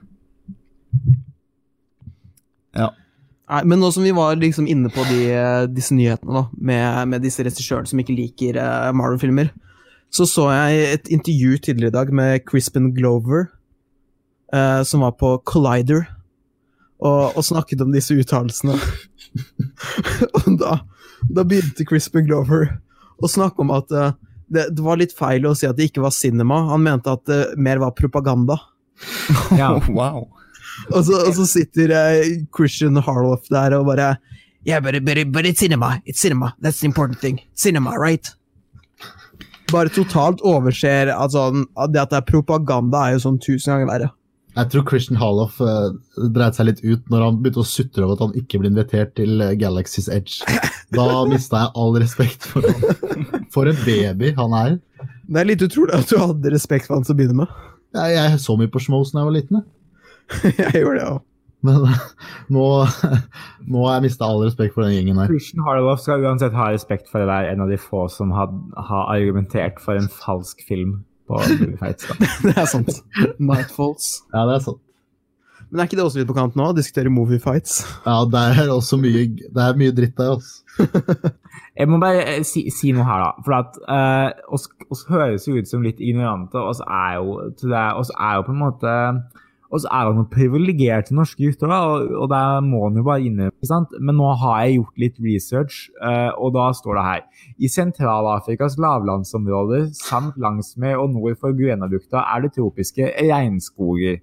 Nei, 3.47 3.61
men 3.63 3.79
nå 3.79 3.93
som 3.95 4.03
vi 4.03 4.15
var 4.15 4.39
liksom 4.41 4.67
inne 4.67 4.91
på 4.91 5.05
de, 5.07 5.21
disse 5.71 5.95
nyhetene 5.95 6.35
da, 6.35 6.45
med, 6.59 7.13
med 7.13 7.23
disse 7.23 7.45
regissørene 7.47 7.87
som 7.87 8.01
ikke 8.03 8.17
liker 8.17 8.59
uh, 8.59 8.91
Marvel-filmer, 8.97 9.53
så 10.11 10.27
så 10.27 10.49
jeg 10.51 10.89
et 10.97 11.11
intervju 11.15 11.61
tidligere 11.63 11.93
i 11.93 11.97
dag 11.97 12.11
med 12.15 12.43
Crispin 12.49 12.91
Glover, 12.97 13.47
uh, 14.55 14.83
som 14.83 15.07
var 15.07 15.15
på 15.21 15.37
Collider, 15.47 16.09
og, 16.99 17.37
og 17.37 17.45
snakket 17.45 17.85
om 17.85 17.95
disse 17.95 18.17
uttalelsene. 18.19 18.75
og 20.41 20.51
da, 20.59 20.81
da 21.31 21.45
begynte 21.47 21.87
Crispin 21.87 22.27
Glover 22.27 22.73
å 23.23 23.31
snakke 23.31 23.63
om 23.63 23.71
at 23.77 23.95
uh, 23.95 24.15
det, 24.51 24.71
det 24.75 24.83
var 24.83 24.99
litt 24.99 25.15
feil 25.15 25.47
å 25.47 25.55
si 25.59 25.69
at 25.69 25.79
det 25.79 25.91
ikke 25.91 26.05
var 26.05 26.15
cinema. 26.15 26.65
Han 26.73 26.85
mente 26.87 27.13
at 27.13 27.27
det 27.31 27.41
mer 27.61 27.83
var 27.83 27.95
propaganda. 27.99 28.59
Ja. 29.55 29.77
wow. 29.99 30.27
Og 30.93 31.05
så, 31.07 31.21
og 31.27 31.35
så 31.39 31.47
sitter 31.49 31.95
uh, 31.95 32.25
Christian 32.57 32.97
Harloff 32.97 33.49
der 33.53 33.79
og 33.79 33.87
bare 33.91 34.17
Yeah, 34.67 34.81
but, 34.83 35.05
but, 35.05 35.17
but 35.31 35.47
it's 35.47 35.61
cinema. 35.61 36.03
It's 36.05 36.21
cinema. 36.21 36.57
That's 36.61 36.81
the 36.81 36.87
important 36.87 37.21
thing. 37.21 37.41
Cinema, 37.55 37.95
right? 37.97 38.27
Bare 39.71 39.89
totalt 39.89 40.41
overser 40.43 41.13
altså, 41.15 41.65
at 41.79 41.93
det 41.93 42.01
at 42.01 42.11
det 42.11 42.17
er 42.17 42.27
propaganda, 42.27 43.05
er 43.07 43.15
jo 43.15 43.23
sånn 43.23 43.39
tusen 43.39 43.73
ganger 43.73 43.91
verre. 43.93 44.09
Jeg 44.57 44.71
tror 44.73 44.87
Christian 44.89 45.19
Harloff 45.21 45.59
uh, 45.61 45.93
dreide 46.17 46.57
seg 46.57 46.71
litt 46.71 46.83
ut 46.83 47.11
når 47.13 47.25
han 47.27 47.39
begynte 47.45 47.61
å 47.61 47.69
sutre 47.69 48.07
over 48.07 48.17
at 48.17 48.25
han 48.25 48.39
ikke 48.41 48.63
ble 48.63 48.71
invitert 48.73 49.13
til 49.19 49.43
eh, 49.45 49.53
Galaxy's 49.61 50.09
Edge. 50.09 50.41
Da 50.97 51.05
mista 51.29 51.67
jeg 51.67 51.75
all 51.77 51.99
respekt 52.01 52.47
for 52.49 52.65
han. 52.65 53.27
For 53.53 53.69
en 53.69 53.79
baby 53.85 54.33
han 54.39 54.55
er. 54.57 54.79
Det 55.29 55.43
er 55.43 55.51
litt 55.51 55.65
utrolig 55.67 55.95
at 55.99 56.09
du 56.09 56.17
hadde 56.23 56.55
respekt 56.55 56.89
for 56.89 56.97
han 56.97 57.05
til 57.05 57.13
å 57.13 57.19
begynne 57.19 57.43
med. 57.43 57.53
Jeg, 57.97 58.17
jeg 58.17 58.41
så 58.43 58.57
mye 58.57 58.73
på 58.73 58.81
Schmoes 58.83 59.13
da 59.13 59.21
jeg 59.21 59.29
var 59.29 59.37
liten, 59.37 59.61
jeg. 59.61 59.76
Jeg 60.59 60.83
gjorde 60.83 61.01
det 61.01 61.09
òg. 61.09 61.25
men 61.67 61.85
nå, 62.55 62.65
nå 63.73 63.85
har 63.87 63.97
jeg 63.97 64.05
mista 64.07 64.29
all 64.29 64.45
respekt 64.45 64.77
for 64.77 64.87
den 64.87 64.95
gjengen 64.95 65.19
her. 65.23 65.31
Christian 65.33 65.65
Harloff 65.67 66.05
skal 66.05 66.25
uansett 66.25 66.57
ha 66.57 66.71
respekt 66.75 67.11
for 67.11 67.25
å 67.25 67.29
være 67.31 67.53
en 67.55 67.65
av 67.65 67.73
de 67.73 67.79
få 67.81 68.07
som 68.13 68.35
har, 68.37 68.53
har 68.77 69.13
argumentert 69.17 69.81
for 69.83 69.99
en 69.99 70.11
falsk 70.13 70.63
film 70.69 71.01
på 71.27 71.41
Moviefights. 71.43 72.13
Det 72.45 72.55
er 72.55 72.69
sant. 72.71 73.01
Nightfalls. 73.43 74.13
Ja, 74.31 74.45
det 74.47 74.61
er 74.61 74.67
sant. 74.69 74.83
Men 75.71 75.81
er 75.83 75.89
ikke 75.89 75.99
det 75.99 76.05
også 76.07 76.21
litt 76.21 76.29
på 76.29 76.37
kant 76.37 76.55
nå? 76.59 76.69
å 76.71 76.77
Diskutere 76.77 77.11
moviefights? 77.11 77.81
Ja, 78.05 78.21
det 78.31 78.43
er 78.53 78.71
også 78.71 78.99
mye, 79.03 79.25
det 79.27 79.65
er 79.65 79.79
mye 79.81 79.95
dritt 79.95 80.15
der, 80.19 80.37
altså. 80.37 81.33
Jeg 81.77 81.91
må 81.91 81.99
bare 82.01 82.23
eh, 82.23 82.45
si, 82.47 82.63
si 82.73 82.93
noe 82.95 83.07
her, 83.09 83.25
da. 83.25 83.45
For 83.45 83.57
at 83.57 83.81
uh, 83.85 84.55
oss, 84.55 84.69
oss 84.93 85.03
høres 85.11 85.49
jo 85.49 85.57
ut 85.59 85.69
som 85.69 85.83
litt 85.85 85.99
ignorante, 86.01 86.57
og 86.61 86.71
oss 86.71 86.83
er 86.87 87.19
jo, 87.19 87.41
det, 87.59 87.83
oss 87.99 88.13
er 88.15 88.39
jo 88.39 88.47
på 88.47 88.55
en 88.55 88.63
måte 88.63 88.95
og 89.67 89.83
så 89.83 89.91
er 89.91 90.09
han 90.09 90.19
noen 90.21 91.03
til 91.07 91.17
norske 91.19 91.41
gutter, 91.43 91.71
da, 91.71 91.79
og, 91.91 92.13
og 92.23 92.29
det 92.31 92.43
må 92.69 92.85
han 92.85 93.01
jo 93.01 93.07
bare 93.07 93.25
innrømme. 93.27 93.81
Men 93.99 94.19
nå 94.21 94.31
har 94.43 94.61
jeg 94.63 94.79
gjort 94.79 95.03
litt 95.03 95.19
research, 95.25 95.81
uh, 96.03 96.31
og 96.39 96.55
da 96.55 96.69
står 96.77 96.99
det 96.99 97.07
her 97.09 97.25
I 97.59 97.71
Sentral-Afrikas 97.73 98.79
lavlandsområder 98.83 99.91
samt 99.97 100.39
langsmed 100.39 100.97
og 101.01 101.11
nord 101.17 101.39
for 101.41 101.57
Guenabukta 101.57 102.23
er 102.23 102.47
det 102.47 102.55
tropiske 102.57 103.11
regnskoger. 103.19 104.23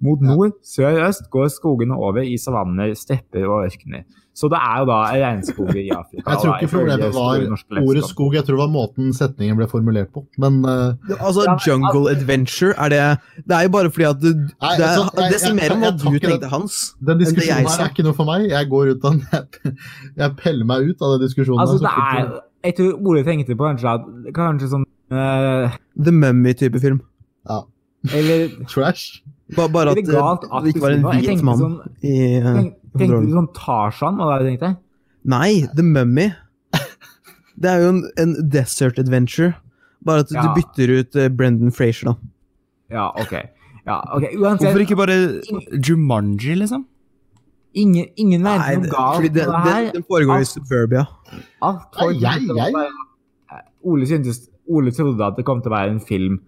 Mot 0.00 0.22
nord, 0.24 0.54
sør 0.64 0.94
og 0.94 1.10
øst 1.10 1.26
går 1.32 1.50
skogene 1.52 1.96
over 1.96 2.24
i 2.24 2.38
savanner, 2.40 2.94
stepper 2.96 3.44
og 3.44 3.66
ørkener. 3.66 4.06
Så 4.40 4.48
det 4.48 4.56
er 4.56 4.76
jo 4.80 4.86
da 4.88 4.98
regnskoger 5.12 5.76
i 5.82 5.90
Afrika. 6.00 6.24
Jeg 6.32 6.38
tror 6.40 6.54
ikke 6.56 6.70
problemet 6.72 7.12
var 7.12 7.82
ordet 7.84 8.04
skog, 8.08 8.34
jeg 8.38 8.44
tror 8.46 8.56
det 8.56 8.62
var 8.62 8.70
måten 8.72 9.10
setningen 9.16 9.58
ble 9.58 9.66
formulert 9.68 10.08
på. 10.14 10.22
Men 10.40 10.62
eh, 10.64 11.16
Altså, 11.20 11.44
Ja, 11.44 11.56
men- 11.58 11.64
Jungle 11.66 12.10
Adventure, 12.14 12.72
er 12.78 12.88
det 12.94 13.02
Det 13.44 13.56
er 13.58 13.62
jo 13.66 13.72
bare 13.76 13.90
fordi 13.92 14.06
at 14.08 14.20
du, 14.22 14.30
Nei, 14.32 14.76
det, 14.80 14.86
altså, 14.88 15.04
jeg- 15.20 15.32
det 15.34 15.40
sier 15.44 15.54
mer 15.60 15.74
om 15.76 15.80
hva 15.84 15.90
du 15.98 16.18
tenkte, 16.24 16.48
Hans. 16.54 16.78
den 17.10 17.18
diskusjonen 17.20 17.68
her 17.68 17.84
er 17.84 17.90
ikke 17.92 18.06
noe 18.08 18.16
for 18.16 18.24
meg. 18.30 18.48
Jeg 18.50 18.68
går 18.72 18.94
ut 18.94 19.04
av 19.04 19.10
den, 19.12 19.26
jeg, 19.32 19.74
jeg 20.24 20.36
peller 20.40 20.64
meg 20.72 20.88
ut 20.88 21.02
av 21.04 21.18
den 21.18 21.26
diskusjonen. 21.28 21.60
Altså, 21.60 21.78
det 21.84 21.92
er 21.92 22.40
Jeg 22.64 22.76
tror 22.76 22.92
ordet 23.12 23.26
tenkte 23.28 23.56
på 23.56 23.68
kanskje 23.68 23.92
at 23.96 24.08
Kanskje 24.36 24.68
sånn 24.72 24.86
uh, 25.12 25.76
The 26.00 26.12
Mummy-type 26.12 26.80
film. 26.80 27.00
ja, 27.48 27.60
Eller 28.14 28.48
trash. 28.68 29.20
Bare, 29.56 29.68
bare 29.74 29.90
at 29.90 29.96
det 29.98 30.14
at 30.14 30.62
det 30.62 30.70
ikke 30.76 30.80
var 30.84 30.92
en 30.94 31.02
hvit 31.10 31.42
mann 31.42 31.58
sånn- 31.58 31.80
i 32.06 32.40
tenk, 32.44 32.74
Tenkte 32.98 33.20
du 33.22 33.32
sånn 33.34 33.48
Tarzan? 33.54 34.16
Var 34.18 34.38
det 34.38 34.46
det 34.46 34.52
du 34.52 34.64
tenkte? 34.66 34.80
Nei, 35.24 35.66
The 35.76 35.82
Mummy. 35.86 36.28
Det 37.60 37.68
er 37.68 37.82
jo 37.84 37.88
en, 37.92 38.02
en 38.18 38.30
desert 38.50 38.98
adventure. 38.98 39.54
Bare 40.06 40.20
at 40.24 40.30
Ja. 40.32 40.42
du 40.42 40.54
bytter 40.62 40.92
ut 40.98 41.16
uh, 41.20 41.28
Brendan 41.28 41.70
Frazier, 41.76 42.08
da. 42.08 42.16
Ja, 42.90 43.08
OK. 43.20 43.34
Ja, 43.86 43.98
okay. 44.16 44.32
Uansett, 44.36 44.70
Hvorfor 44.70 44.80
ikke 44.86 44.96
bare 44.96 45.16
Jumanji, 45.86 46.54
liksom? 46.56 46.86
ingen, 47.74 48.08
ingen 48.18 48.42
verden 48.42 48.64
Nei, 48.66 48.74
noe 48.74 48.82
det, 48.82 48.90
galt 48.90 49.20
med 49.22 49.32
det, 49.34 49.42
det 49.44 49.46
det, 49.46 49.72
her. 49.74 49.84
den 49.94 50.02
foregår 50.08 50.40
i 50.42 50.46
Suburbia. 50.48 51.04
Alt 51.62 51.84
folk 52.00 52.16
Nei, 52.16 52.20
jeg- 52.24 52.56
jeg- 52.56 52.72
bare- 52.74 53.62
Ole, 53.84 54.06
syntes, 54.06 54.40
Ole 54.68 54.90
trodde 54.90 55.20
at 55.24 55.36
det 55.36 55.44
kom 55.46 55.60
til 55.62 55.70
å 55.70 55.76
være 55.76 55.90
en 55.94 56.00
film 56.00 56.40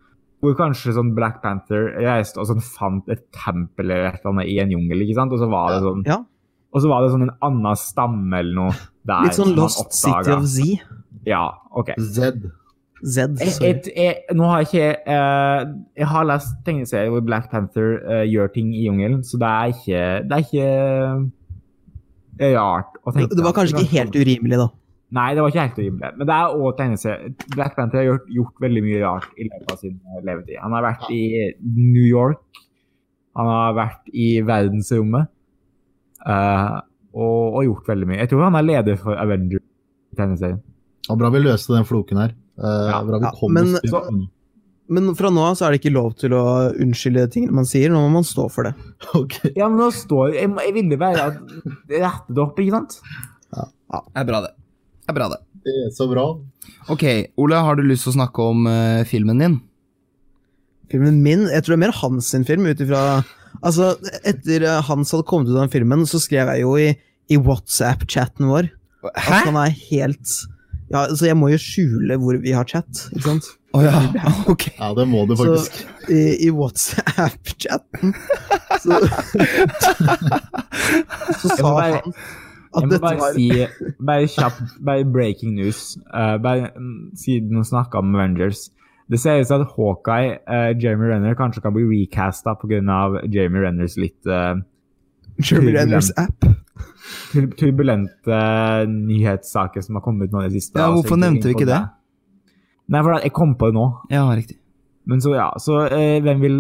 hvor 0.43 0.57
kanskje 0.59 0.93
sånn 0.97 1.15
Black 1.15 1.41
Panther 1.43 1.93
reiste 2.03 2.39
og 2.43 2.49
sånn 2.51 2.61
fant 2.61 3.09
et 3.09 3.23
tempel 3.33 3.85
eller 3.93 4.09
et 4.11 4.21
eller 4.25 4.33
annet 4.33 4.49
i 4.51 4.59
en 4.59 4.71
jungel, 4.75 5.05
ikke 5.07 5.15
sant? 5.15 5.33
Og 5.33 5.39
så 5.39 5.49
var 5.49 5.71
det 5.77 5.83
sånn, 5.87 6.03
Ja. 6.05 6.19
Og 6.73 6.81
så 6.81 6.89
var 6.89 7.05
det 7.05 7.13
sånn 7.13 7.27
en 7.29 7.37
annen 7.45 7.79
stamme 7.79 8.41
eller 8.41 8.57
noe 8.57 8.75
der. 9.05 9.29
Litt 9.29 9.39
sånn 9.39 9.55
Lost 9.59 9.93
City 9.93 10.33
of 10.33 10.49
Z. 10.49 10.83
Ja, 11.29 11.45
OK. 11.77 11.93
Z. 12.01 12.49
Z. 13.03 13.35
Jeg, 13.43 13.55
jeg, 13.61 13.93
jeg, 13.99 14.35
nå 14.39 14.47
har 14.47 14.61
jeg 14.63 14.69
ikke 14.69 14.91
eh, 15.11 15.63
Jeg 15.99 16.07
har 16.07 16.27
lest 16.29 16.53
tegneserier 16.63 17.11
hvor 17.11 17.25
Black 17.27 17.49
Panther 17.51 17.97
uh, 17.99 18.21
gjør 18.31 18.53
ting 18.55 18.69
i 18.79 18.85
jungelen, 18.85 19.25
så 19.27 19.41
det 19.43 19.49
er 19.49 19.73
ikke 19.73 20.03
Det 20.29 20.37
er 20.37 20.45
ikke 20.45 20.69
eh, 22.39 22.55
rart 22.55 23.01
å 23.03 23.15
tenke 23.17 23.39
Det 23.41 23.47
var 23.49 23.57
kanskje 23.57 23.83
ikke 23.83 23.97
helt 23.97 24.21
urimelig, 24.21 24.61
da. 24.63 24.69
Nei, 25.19 25.27
det 25.35 25.43
var 25.43 25.53
ikke 25.53 25.67
helt 25.67 25.81
urimelig. 25.83 26.13
Men 26.17 26.29
det 26.29 26.37
er 26.39 26.55
også 26.55 26.77
tegneserier. 26.79 27.35
Black 27.53 27.75
Panther 27.77 28.01
har 28.01 28.07
gjort, 28.07 28.31
gjort 28.39 28.63
veldig 28.65 28.83
mye 28.87 29.03
rart 29.03 29.35
i 29.37 29.49
løpet 29.51 29.75
av 29.75 29.83
sin 29.83 29.99
eh, 29.99 30.23
levetid. 30.25 30.57
Han 30.63 30.77
har 30.79 30.87
vært 30.87 31.11
i 31.13 31.23
New 31.75 32.07
York. 32.07 32.63
Han 33.37 33.51
har 33.51 33.77
vært 33.77 34.15
i 34.15 34.29
verdensrommet. 34.47 35.29
Eh, 36.27 36.77
og, 37.13 37.57
og 37.59 37.65
gjort 37.67 37.89
veldig 37.93 38.07
mye. 38.09 38.21
Jeg 38.23 38.31
tror 38.33 38.45
han 38.47 38.57
er 38.61 38.69
leder 38.69 38.97
for 39.01 39.19
Avenger-tegneserien. 39.21 40.61
Og 41.11 41.19
bra 41.19 41.31
vi 41.35 41.43
løste 41.43 41.75
den 41.75 41.85
floken 41.89 42.21
her. 42.23 42.33
Uh, 42.61 42.89
Ja, 42.93 43.01
bra 43.05 43.19
vi 43.19 43.27
ja, 43.27 43.33
kom 43.41 43.53
men- 43.57 43.75
oss 43.75 43.81
til 43.83 43.91
så- 43.91 44.29
Men 44.93 45.15
fra 45.15 45.31
nå 45.31 45.41
av 45.41 45.55
så 45.57 45.65
er 45.67 45.73
det 45.73 45.81
ikke 45.81 45.93
lov 45.95 46.15
til 46.21 46.31
å 46.37 46.73
unnskylde 46.77 47.27
tingene 47.33 47.53
man 47.53 47.65
sier. 47.65 47.89
Nå 47.91 48.01
må 48.03 48.11
man 48.13 48.25
stå 48.29 48.49
for 48.53 48.65
det. 48.69 48.75
Okay. 49.17 49.53
Ja, 49.57 49.69
men 49.69 49.79
nå 49.79 49.91
står 49.93 50.35
Jeg, 50.35 50.51
jeg 50.67 50.75
ville 50.75 50.99
bare 51.01 51.17
rettet 51.31 51.89
rette 52.03 52.29
det 52.35 52.43
opp, 52.43 52.59
ikke 52.59 52.77
sant? 52.77 52.99
Det 53.53 54.21
er 54.21 54.25
bra, 54.29 54.41
det. 54.47 54.53
Det 55.03 55.13
er 55.13 55.17
bra, 55.17 55.29
det. 55.33 55.39
Det 55.65 55.73
er 55.87 55.91
så 55.95 56.07
bra. 56.11 56.25
Ok, 56.91 57.05
Ole, 57.39 57.55
har 57.61 57.77
du 57.77 57.83
lyst 57.85 58.05
til 58.07 58.13
å 58.13 58.17
snakke 58.19 58.39
om 58.53 58.67
uh, 58.67 59.03
filmen 59.09 59.39
din? 59.43 59.61
Filmen 60.93 61.23
min 61.25 61.47
Jeg 61.49 61.63
tror 61.65 61.75
det 61.75 61.79
er 61.79 61.85
mer 61.87 61.97
hans 62.03 62.27
sin 62.33 62.45
film, 62.45 62.67
ut 62.67 62.81
ifra 62.81 63.23
Altså, 63.63 63.93
etter 64.25 64.63
eh, 64.65 64.81
Hans 64.89 65.11
hadde 65.13 65.27
kommet 65.29 65.49
ut 65.51 65.57
av 65.59 65.67
den 65.67 65.73
filmen, 65.75 66.07
så 66.09 66.19
skrev 66.23 66.49
jeg 66.55 66.61
jo 66.65 66.73
i, 66.81 66.89
i 67.31 67.37
WhatsApp-chatten 67.39 68.49
vår 68.51 68.65
Hæ? 69.03 69.09
at 69.19 69.47
han 69.51 69.57
er 69.59 69.71
helt 69.91 70.29
Ja, 70.93 71.07
så 71.17 71.25
jeg 71.29 71.37
må 71.41 71.49
jo 71.53 71.59
skjule 71.61 72.17
hvor 72.21 72.35
vi 72.43 72.53
har 72.57 72.65
chat, 72.69 73.07
ikke 73.17 73.27
sant? 73.29 73.47
Å 73.73 73.81
ja, 73.87 74.01
ok. 74.53 74.65
Ja, 74.77 74.91
det 74.99 75.07
må 75.09 75.23
du 75.29 75.33
Så 75.37 75.45
faktisk. 75.47 75.73
i, 76.13 76.21
i 76.47 76.49
WhatsApp-chatten 76.53 78.13
så, 78.83 78.93
så 81.41 81.49
sa 81.57 81.63
bare- 81.63 82.03
han 82.03 82.13
Jeg 82.73 82.73
at 82.73 82.85
må 82.85 82.89
dette 82.89 83.03
bare 83.05 83.19
var 83.21 83.33
si 83.37 83.49
Bare 84.01 84.29
kjapt, 84.33 84.61
bare 84.85 85.05
breaking 85.13 85.55
news. 85.59 85.81
uh, 86.09 86.39
bare 86.41 86.71
mm, 86.77 87.11
Siden 87.21 87.57
hun 87.59 87.65
snakka 87.69 87.99
om 88.01 88.15
Avengers. 88.17 88.71
Det 89.11 89.19
ser 89.21 89.41
ut 89.41 89.49
som 89.49 89.63
at 89.63 89.73
Hawkeye, 89.77 90.37
uh, 90.47 90.71
Jeremy 90.79 91.11
Renner, 91.11 91.35
kanskje 91.39 91.63
kan 91.65 91.75
bli 91.75 91.85
recasta 91.91 92.55
pga. 92.61 92.81
Jeremy 93.27 93.65
Renners 93.65 93.97
litt 94.01 94.27
eh, 94.27 94.55
Jeremy 95.43 95.75
Renners 95.77 96.13
app. 96.17 96.47
Turbulente 97.59 98.31
uh, 98.31 98.87
nyhetssaker 98.89 99.85
som 99.85 99.99
har 99.99 100.05
kommet 100.05 100.31
ut 100.31 100.37
nå 100.37 100.45
i 100.45 100.49
det 100.49 100.61
siste. 100.61 100.79
Ja, 100.79 100.89
altså, 100.89 101.03
hvorfor 101.03 101.21
nevnte 101.21 101.51
vi 101.51 101.57
ikke 101.57 101.69
det? 101.69 101.83
Nei, 102.93 103.03
for 103.03 103.19
jeg 103.19 103.35
kom 103.37 103.55
på 103.59 103.71
det 103.71 103.79
nå. 103.79 103.87
Ja, 104.13 104.25
riktig. 104.31 104.59
Men 105.09 105.23
så, 105.23 105.35
ja. 105.35 105.49
Så 105.59 105.81
eh, 105.89 106.21
hvem 106.23 106.43
vil 106.43 106.59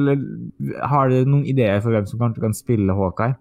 Har 0.82 1.12
dere 1.12 1.28
noen 1.28 1.44
ideer 1.46 1.78
for 1.82 1.94
hvem 1.94 2.08
som 2.10 2.18
kanskje 2.18 2.42
kan 2.42 2.56
spille 2.58 2.96
Hawkeye? 2.98 3.36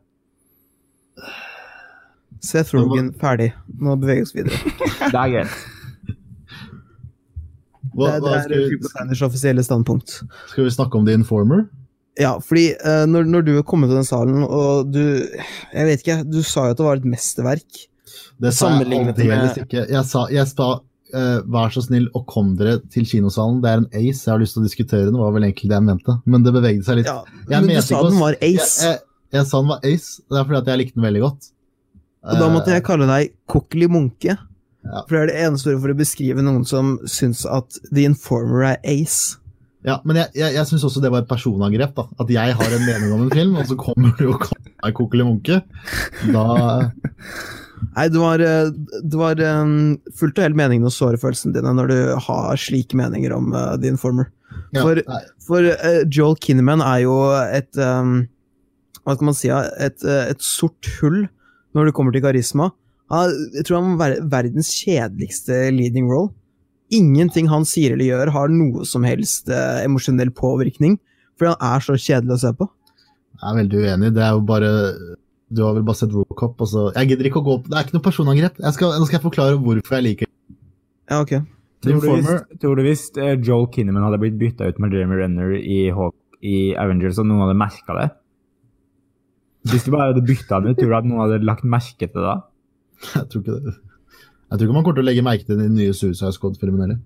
Seth 2.41 2.73
Rogen, 2.73 3.11
ferdig. 3.21 3.51
Nå 3.81 3.95
beveger 4.01 4.23
vi 4.23 4.27
oss 4.27 4.35
videre. 4.35 4.73
Det 5.11 5.17
er 5.17 5.33
greit. 5.35 5.59
Hva, 7.97 8.13
det, 8.15 8.23
det 8.23 8.33
er 8.37 8.69
Filmdesigners 8.71 9.21
offisielle 9.27 9.63
standpunkt. 9.67 10.17
skal 10.51 10.67
vi 10.67 10.73
snakke 10.73 10.99
om 10.99 11.07
The 11.07 11.15
Informer? 11.19 11.65
Ja, 12.19 12.33
fordi 12.43 12.73
uh, 12.83 13.05
når, 13.07 13.27
når 13.31 13.45
du 13.47 13.51
kom 13.63 13.83
til 13.87 13.95
den 13.95 14.07
salen, 14.07 14.43
og 14.43 14.89
du 14.91 14.99
Jeg 15.01 15.87
vet 15.87 16.01
ikke, 16.03 16.17
du 16.27 16.41
sa 16.43 16.67
jo 16.67 16.75
at 16.75 16.79
det 16.79 16.85
var 16.87 16.99
et 16.99 17.07
mesterverk. 17.07 17.83
Det 18.41 18.51
sa 18.55 18.71
jeg 18.79 18.87
aldeles 18.89 19.59
ikke. 19.61 19.85
Jeg 19.91 20.03
sa, 20.09 20.25
jeg 20.33 20.47
sa 20.49 20.67
uh, 21.15 21.37
vær 21.53 21.71
så 21.73 21.83
snill 21.85 22.09
og 22.17 22.25
kom 22.31 22.55
dere 22.59 22.79
til 22.91 23.05
kinosalen. 23.07 23.61
Det 23.63 23.71
er 23.71 23.83
en 23.83 23.87
ace. 23.91 24.25
Jeg 24.25 24.33
har 24.33 24.41
lyst 24.41 24.57
til 24.57 24.63
å 24.63 24.67
diskutere 24.67 25.07
den, 25.07 25.19
var 25.21 25.31
vel 25.35 25.47
egentlig 25.47 25.71
det 25.71 25.77
jeg 25.77 25.87
mente. 25.87 26.17
Men 26.25 26.43
det 26.47 26.53
bevegde 26.55 26.83
seg 26.87 26.99
litt. 27.01 27.09
Ja, 27.11 27.23
Jeg 27.47 27.67
men 27.67 27.75
du 27.79 27.81
sa 27.85 28.03
den 28.07 28.19
var 28.19 28.37
ace, 28.41 28.69
jeg, 28.87 29.01
jeg 29.37 29.47
sa 29.51 29.61
den 29.63 29.71
var 29.71 29.87
ace. 29.91 30.21
Det 30.27 30.39
er 30.41 30.47
fordi 30.49 30.61
at 30.63 30.71
jeg 30.73 30.81
likte 30.83 30.99
den 30.99 31.07
veldig 31.07 31.23
godt. 31.27 31.51
og 32.27 32.41
da 32.43 32.47
måtte 32.53 32.73
jeg 32.75 32.83
Eh, 32.83 32.87
kalle 32.91 33.07
deg 33.09 33.31
Kokkeli 33.49 33.87
Munke. 33.89 34.35
Ja. 34.81 35.03
For 35.07 35.13
det 35.15 35.21
er 35.21 35.29
det 35.29 35.41
eneste 35.45 35.69
ordet 35.71 35.81
for 35.83 35.93
å 35.93 35.99
beskrive 35.99 36.43
noen 36.45 36.63
som 36.65 36.95
syns 37.09 37.43
at 37.45 37.77
The 37.91 38.07
Informer 38.09 38.65
er 38.73 38.79
ace. 38.89 39.37
Ja, 39.85 39.95
men 40.05 40.19
jeg, 40.19 40.29
jeg, 40.37 40.53
jeg 40.57 40.69
syns 40.69 40.83
også 40.85 41.01
det 41.01 41.09
var 41.13 41.23
et 41.23 41.29
personangrep. 41.29 41.93
da. 41.97 42.05
At 42.21 42.29
jeg 42.33 42.57
har 42.57 42.75
en 42.77 42.85
mening 42.85 43.13
om 43.15 43.23
en 43.25 43.33
film, 43.33 43.55
og 43.57 43.65
så 43.69 43.77
kommer 43.79 44.13
du 44.19 44.27
og 44.33 44.43
kaller 44.43 44.73
meg 44.83 44.97
kokkeli 44.97 45.25
munke. 45.25 45.61
Da 46.33 46.45
Nei, 47.95 48.05
det 48.13 48.19
var, 48.21 48.41
eh, 48.45 48.69
det 49.09 49.17
var 49.17 49.39
eh, 49.41 49.71
fullt 50.17 50.37
og 50.37 50.45
helt 50.45 50.57
meningen 50.59 50.85
å 50.85 50.93
såre 50.93 51.17
følelsene 51.17 51.55
dine 51.55 51.71
når 51.73 51.89
du 51.89 51.95
har 52.27 52.59
slike 52.61 52.97
meninger 52.99 53.33
om 53.33 53.49
uh, 53.55 53.73
The 53.81 53.89
Informer. 53.89 54.29
ja, 54.75 54.83
For- 55.41 55.65
uh, 55.73 56.03
Joel 56.05 56.37
Kinnaman 56.37 56.83
er 56.85 56.99
jo 57.07 57.15
et 57.41 57.81
um, 57.81 58.27
Hva 59.01 59.15
skal 59.17 59.27
man 59.31 59.37
si? 59.37 59.49
Et, 59.49 60.05
et 60.05 60.45
sort 60.45 60.91
hull 60.99 61.23
når 61.73 61.89
det 61.89 61.95
kommer 61.97 62.13
til 62.13 62.21
karisma. 62.21 62.69
Han, 63.11 63.33
Jeg 63.57 63.67
tror 63.67 63.79
han 63.79 63.89
må 63.93 64.01
være 64.01 64.25
verdens 64.31 64.71
kjedeligste 64.75 65.63
leading 65.75 66.09
role. 66.11 66.31
Ingenting 66.91 67.47
han 67.51 67.63
sier 67.67 67.95
eller 67.95 68.07
gjør, 68.09 68.33
har 68.35 68.51
noe 68.51 68.85
som 68.87 69.05
helst 69.07 69.51
eh, 69.51 69.83
emosjonell 69.85 70.33
påvirkning. 70.35 70.97
Fordi 71.39 71.53
han 71.53 71.75
er 71.75 71.83
så 71.85 71.95
kjedelig 71.95 72.35
å 72.35 72.41
se 72.43 72.53
på. 72.59 72.67
Jeg 73.41 73.47
er 73.49 73.57
veldig 73.61 73.81
uenig. 73.85 74.11
Det 74.15 74.23
er 74.25 74.35
jo 74.35 74.43
bare 74.45 74.71
Du 75.51 75.63
har 75.65 75.73
vel 75.75 75.83
bare 75.87 75.99
sett 75.99 76.13
Robocop, 76.13 76.59
og 76.61 76.67
så 76.69 76.83
Jeg 76.95 77.09
gidder 77.11 77.27
ikke 77.27 77.41
å 77.41 77.45
gå 77.47 77.55
opp 77.57 77.65
Det 77.67 77.75
er 77.75 77.87
ikke 77.87 77.95
noe 77.97 78.05
personangrep. 78.05 78.59
Jeg 78.61 78.75
skal, 78.77 78.93
nå 78.99 79.07
skal 79.07 79.17
jeg 79.17 79.25
forklare 79.25 79.57
hvorfor 79.59 79.97
jeg 79.97 80.05
liker 80.05 80.29
Ja, 81.09 81.21
ok. 81.23 81.33
Tror 81.81 82.77
du, 82.77 82.83
hvis, 82.85 83.07
eh, 83.17 83.33
Joel 83.41 83.65
Kinnaman 83.73 84.05
hadde 84.05 84.19
blitt 84.21 84.37
bytta 84.37 84.69
ut 84.69 84.77
med 84.79 84.93
Jeremy 84.93 85.17
Renner 85.17 85.55
i, 85.57 85.79
Hawk, 85.89 86.13
i 86.45 86.75
Avengers, 86.77 87.17
og 87.17 87.25
noen 87.25 87.41
hadde 87.47 87.57
merka 87.57 87.95
det? 87.97 88.07
Hvis 89.71 89.87
du 89.87 89.91
bare 89.93 90.11
hadde 90.11 90.21
bytta 90.25 90.61
det, 90.61 90.75
tror 90.77 90.93
du 90.93 90.97
at 90.99 91.07
noen 91.09 91.23
hadde 91.23 91.41
lagt 91.47 91.65
merke 91.65 92.05
til 92.05 92.13
det 92.13 92.27
da? 92.27 92.35
Jeg 93.15 93.27
tror 93.31 93.41
ikke 93.43 93.57
det. 93.65 93.73
Jeg 94.51 94.59
tror 94.59 94.67
ikke 94.67 94.75
man 94.75 94.83
kommer 94.85 94.99
til 94.99 95.05
å 95.05 95.07
legge 95.07 95.23
merke 95.25 95.47
til 95.47 95.59
den 95.61 95.75
nye 95.77 95.93
Suicide 95.95 96.33
Squad-filmen 96.35 96.83
heller. 96.83 96.99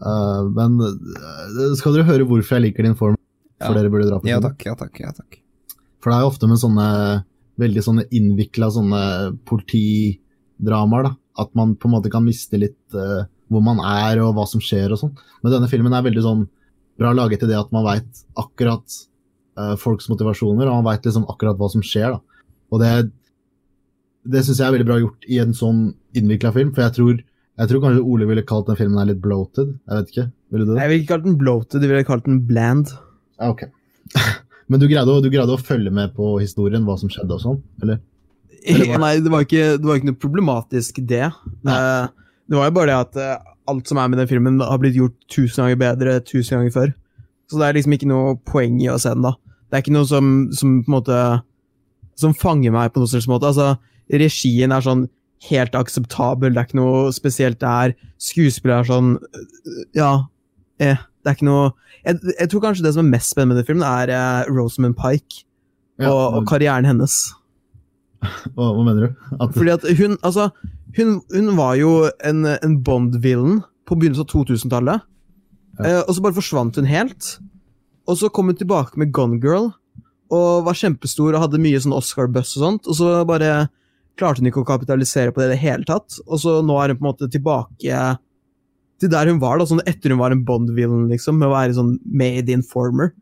Uh, 0.00 0.46
men 0.56 0.78
uh, 0.80 1.74
skal 1.76 1.96
dere 1.96 2.06
høre 2.08 2.26
hvorfor 2.28 2.56
jeg 2.56 2.70
liker 2.70 2.86
din 2.86 2.94
form? 2.96 3.18
For 3.60 3.74
Ja. 3.74 3.82
dere 3.82 3.90
burde 3.92 4.06
dra 4.08 4.20
på 4.22 4.30
Ja 4.30 4.38
takk, 4.40 4.62
ja 4.64 4.72
takk. 4.78 4.94
ja 5.02 5.10
takk. 5.12 5.40
For 6.00 6.08
det 6.08 6.16
er 6.16 6.22
jo 6.24 6.30
ofte 6.30 6.48
med 6.48 6.62
sånne 6.62 6.86
veldig 7.60 7.82
sånne 7.84 8.06
innvikla 8.16 8.70
sånne 8.72 9.02
politidramaer, 9.50 11.10
da. 11.10 11.12
At 11.44 11.52
man 11.58 11.74
på 11.76 11.90
en 11.90 11.94
måte 11.98 12.12
kan 12.12 12.24
miste 12.24 12.56
litt 12.62 12.96
uh, 12.96 13.26
hvor 13.50 13.64
man 13.66 13.82
er 13.84 14.22
og 14.24 14.32
hva 14.38 14.46
som 14.48 14.62
skjer 14.64 14.94
og 14.94 15.02
sånn. 15.02 15.12
Men 15.42 15.58
denne 15.58 15.68
filmen 15.68 15.92
er 15.92 16.06
veldig 16.06 16.24
sånn 16.24 16.46
bra 17.00 17.12
laget 17.16 17.42
til 17.42 17.50
det 17.50 17.58
at 17.58 17.72
man 17.74 17.84
veit 17.88 18.24
akkurat 18.38 19.00
folks 19.76 20.06
motivasjoner, 20.08 20.68
og 20.70 20.78
man 20.78 20.86
veit 20.86 21.04
liksom 21.04 21.26
akkurat 21.28 21.58
hva 21.58 21.66
som 21.68 21.82
skjer, 21.84 22.14
da. 22.14 22.44
Og 22.72 22.80
det 22.80 23.10
det 24.24 24.42
syns 24.44 24.60
jeg 24.60 24.66
er 24.68 24.74
veldig 24.76 24.88
bra 24.88 24.98
gjort 25.00 25.26
i 25.30 25.40
en 25.42 25.54
sånn 25.56 25.82
innvikla 26.16 26.52
film, 26.54 26.74
for 26.76 26.84
jeg 26.84 26.96
tror, 26.98 27.22
jeg 27.60 27.70
tror 27.70 27.82
kanskje 27.84 28.04
Ole 28.04 28.28
ville 28.28 28.44
kalt 28.46 28.68
den 28.68 28.78
filmen 28.78 29.00
her 29.00 29.08
litt 29.10 29.22
bloated. 29.24 29.72
Jeg 29.88 29.96
vet 29.96 30.12
ikke. 30.12 30.26
Ville 30.52 30.66
du 30.66 30.72
det? 30.74 30.78
Jeg 30.82 30.92
ville 30.92 31.04
ikke 31.04 31.14
kalt 31.14 31.26
den 31.26 31.40
bloated, 31.40 31.84
jeg 31.84 31.92
ville 31.92 32.08
kalt 32.08 32.28
den 32.28 32.40
bland. 32.48 32.94
Ja, 33.40 33.50
ok. 33.52 33.66
Men 34.70 34.82
du 34.82 34.86
greide, 34.86 35.10
å, 35.10 35.22
du 35.24 35.30
greide 35.32 35.56
å 35.56 35.60
følge 35.60 35.90
med 35.94 36.12
på 36.14 36.36
historien, 36.38 36.84
hva 36.86 36.96
som 37.00 37.10
skjedde 37.10 37.36
og 37.36 37.42
sånn? 37.42 37.60
Eller? 37.82 38.02
Eller 38.70 39.00
Nei, 39.04 39.14
det 39.24 39.32
var, 39.32 39.46
ikke, 39.46 39.76
det 39.80 39.88
var 39.88 39.98
ikke 39.98 40.10
noe 40.12 40.20
problematisk, 40.20 41.00
det. 41.10 41.26
Eh, 41.26 42.04
det 42.50 42.58
var 42.58 42.68
jo 42.68 42.76
bare 42.76 42.90
det 42.92 42.98
at 42.98 43.20
eh, 43.20 43.52
alt 43.70 43.90
som 43.90 44.00
er 44.02 44.10
med 44.10 44.20
den 44.20 44.30
filmen, 44.30 44.60
har 44.62 44.80
blitt 44.82 44.98
gjort 44.98 45.16
tusen 45.32 45.64
ganger 45.64 45.80
bedre 45.80 46.16
tusen 46.26 46.58
ganger 46.58 46.74
før. 46.74 46.92
Så 47.50 47.58
det 47.58 47.66
er 47.66 47.78
liksom 47.78 47.96
ikke 47.96 48.10
noe 48.10 48.34
poeng 48.46 48.78
i 48.82 48.90
å 48.92 48.98
se 49.00 49.14
den, 49.14 49.26
da. 49.26 49.34
Det 49.70 49.78
er 49.78 49.84
ikke 49.84 49.94
noe 49.94 50.06
som, 50.06 50.30
som 50.54 50.80
på 50.82 50.90
en 50.90 50.96
måte 50.96 51.16
Som 52.18 52.32
fanger 52.34 52.72
meg 52.74 52.90
på 52.90 53.00
noen 53.00 53.10
slags 53.10 53.28
måte. 53.30 53.48
Altså, 53.48 53.78
regien 54.12 54.74
er 54.74 54.84
sånn 54.84 55.06
helt 55.48 55.76
akseptabel, 55.78 56.52
det 56.52 56.60
er 56.60 56.68
ikke 56.68 56.80
noe 56.80 57.12
spesielt 57.16 57.60
der. 57.62 57.94
Skuespillet 58.20 58.82
er 58.82 58.88
sånn 58.90 59.14
øh, 59.16 59.84
Ja, 59.96 60.10
eh, 60.82 61.00
det 61.20 61.30
er 61.30 61.38
ikke 61.38 61.48
noe 61.48 61.70
jeg, 62.00 62.16
jeg 62.32 62.48
tror 62.48 62.62
kanskje 62.64 62.84
det 62.86 62.94
som 62.96 63.04
er 63.04 63.14
mest 63.14 63.32
spennende 63.34 63.60
med 63.60 63.68
filmen, 63.68 63.84
er 63.84 64.12
eh, 64.14 64.50
Rosamund 64.52 64.96
Pike 64.96 65.44
Ja, 66.00 66.10
og, 66.10 66.40
og 66.40 66.46
karrieren 66.48 66.88
hennes. 66.88 67.16
hva, 68.54 68.70
hva 68.72 68.84
mener 68.84 69.08
du? 69.08 69.26
At, 69.36 69.52
Fordi 69.56 69.74
at 69.74 69.84
hun, 69.98 70.16
altså, 70.24 70.48
hun, 70.96 71.18
hun 71.34 71.52
var 71.58 71.76
jo 71.80 71.92
en, 72.24 72.46
en 72.56 72.78
Bond-villain 72.84 73.60
på 73.88 73.98
begynnelsen 73.98 74.24
av 74.24 74.32
2000-tallet. 74.32 75.04
Ja. 75.80 75.84
Eh, 75.84 76.00
og 76.06 76.14
så 76.16 76.24
bare 76.24 76.36
forsvant 76.38 76.80
hun 76.80 76.88
helt. 76.88 77.34
Og 78.08 78.16
så 78.20 78.30
kom 78.32 78.48
hun 78.50 78.58
tilbake 78.58 79.00
med 79.00 79.12
Gone 79.12 79.40
Girl 79.42 79.70
og 80.30 80.64
var 80.66 80.78
kjempestor 80.78 81.34
og 81.34 81.42
hadde 81.42 81.60
mye 81.60 81.78
sånn 81.82 81.96
Oscar-buss 81.96 82.54
og 82.58 82.64
sånt. 82.64 82.88
Og 82.88 82.96
så 82.96 83.12
bare 83.28 83.66
klarte 84.20 84.42
hun 84.42 84.50
ikke 84.50 84.62
å 84.62 84.68
kapitalisere 84.68 85.32
på 85.34 85.42
det 85.42 85.50
i 85.50 85.54
det 85.54 85.62
hele 85.62 85.88
tatt. 85.88 86.20
Og 86.28 86.42
så 86.42 86.60
nå 86.64 86.76
er 86.80 86.92
hun 86.92 87.00
på 87.00 87.06
en 87.06 87.10
måte 87.10 87.30
tilbake 87.32 88.04
til 89.00 89.12
der 89.12 89.30
hun 89.30 89.40
var, 89.40 89.58
da, 89.58 89.66
sånn 89.68 89.82
etter 89.88 90.12
hun 90.12 90.20
var 90.20 90.34
en 90.34 90.44
Bond-villain, 90.46 91.08
liksom, 91.10 91.38
med 91.40 91.48
å 91.48 91.54
være 91.54 91.76
sånn 91.76 91.94
made 92.04 92.52
informer. 92.52 93.14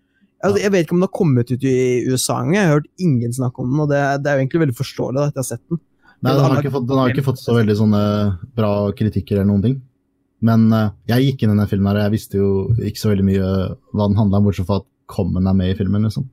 Altså, 0.42 0.60
jeg 0.62 0.72
vet 0.74 0.86
ikke 0.86 0.94
om 0.94 1.00
den 1.00 1.08
har 1.08 1.14
kommet 1.18 1.50
ut 1.50 1.64
i 1.66 1.76
USA 2.06 2.40
engang, 2.42 2.56
jeg 2.56 2.66
har 2.66 2.76
hørt 2.76 2.90
ingen 3.02 3.34
snakke 3.34 3.62
om 3.62 3.70
den, 3.72 3.82
og 3.84 3.90
det, 3.90 4.02
det 4.22 4.30
er 4.30 4.36
jo 4.36 4.44
egentlig 4.44 4.62
veldig 4.64 4.78
forståelig 4.78 5.18
da, 5.18 5.26
etter 5.26 5.40
jeg 5.40 5.44
har 5.44 5.48
sett 5.48 5.64
den. 5.64 5.80
nei, 6.18 6.32
den 6.32 6.44
har, 6.44 6.60
ikke 6.60 6.74
fått, 6.74 6.88
den 6.90 7.00
har 7.02 7.14
ikke 7.14 7.26
fått 7.26 7.42
så 7.42 7.56
veldig 7.56 7.78
sånne 7.78 8.02
bra 8.58 8.72
kritikker 8.98 9.38
eller 9.38 9.50
noen 9.50 9.64
ting. 9.66 9.80
Men 10.46 10.68
uh, 10.70 10.92
jeg 11.10 11.26
gikk 11.26 11.42
inn 11.42 11.50
i 11.50 11.56
denne 11.56 11.70
filmen 11.70 11.90
her, 11.90 11.98
og 11.98 12.06
jeg 12.06 12.14
visste 12.14 12.38
jo 12.38 12.50
ikke 12.78 13.02
så 13.02 13.10
veldig 13.10 13.26
mye 13.26 13.48
hva 13.94 14.06
den 14.06 14.18
handla 14.18 14.38
om, 14.38 14.46
bortsett 14.46 14.68
fra 14.68 14.82
at 14.82 14.88
Common 15.10 15.50
er 15.50 15.56
med 15.56 15.72
i 15.72 15.78
filmen, 15.78 16.06
liksom. 16.06 16.28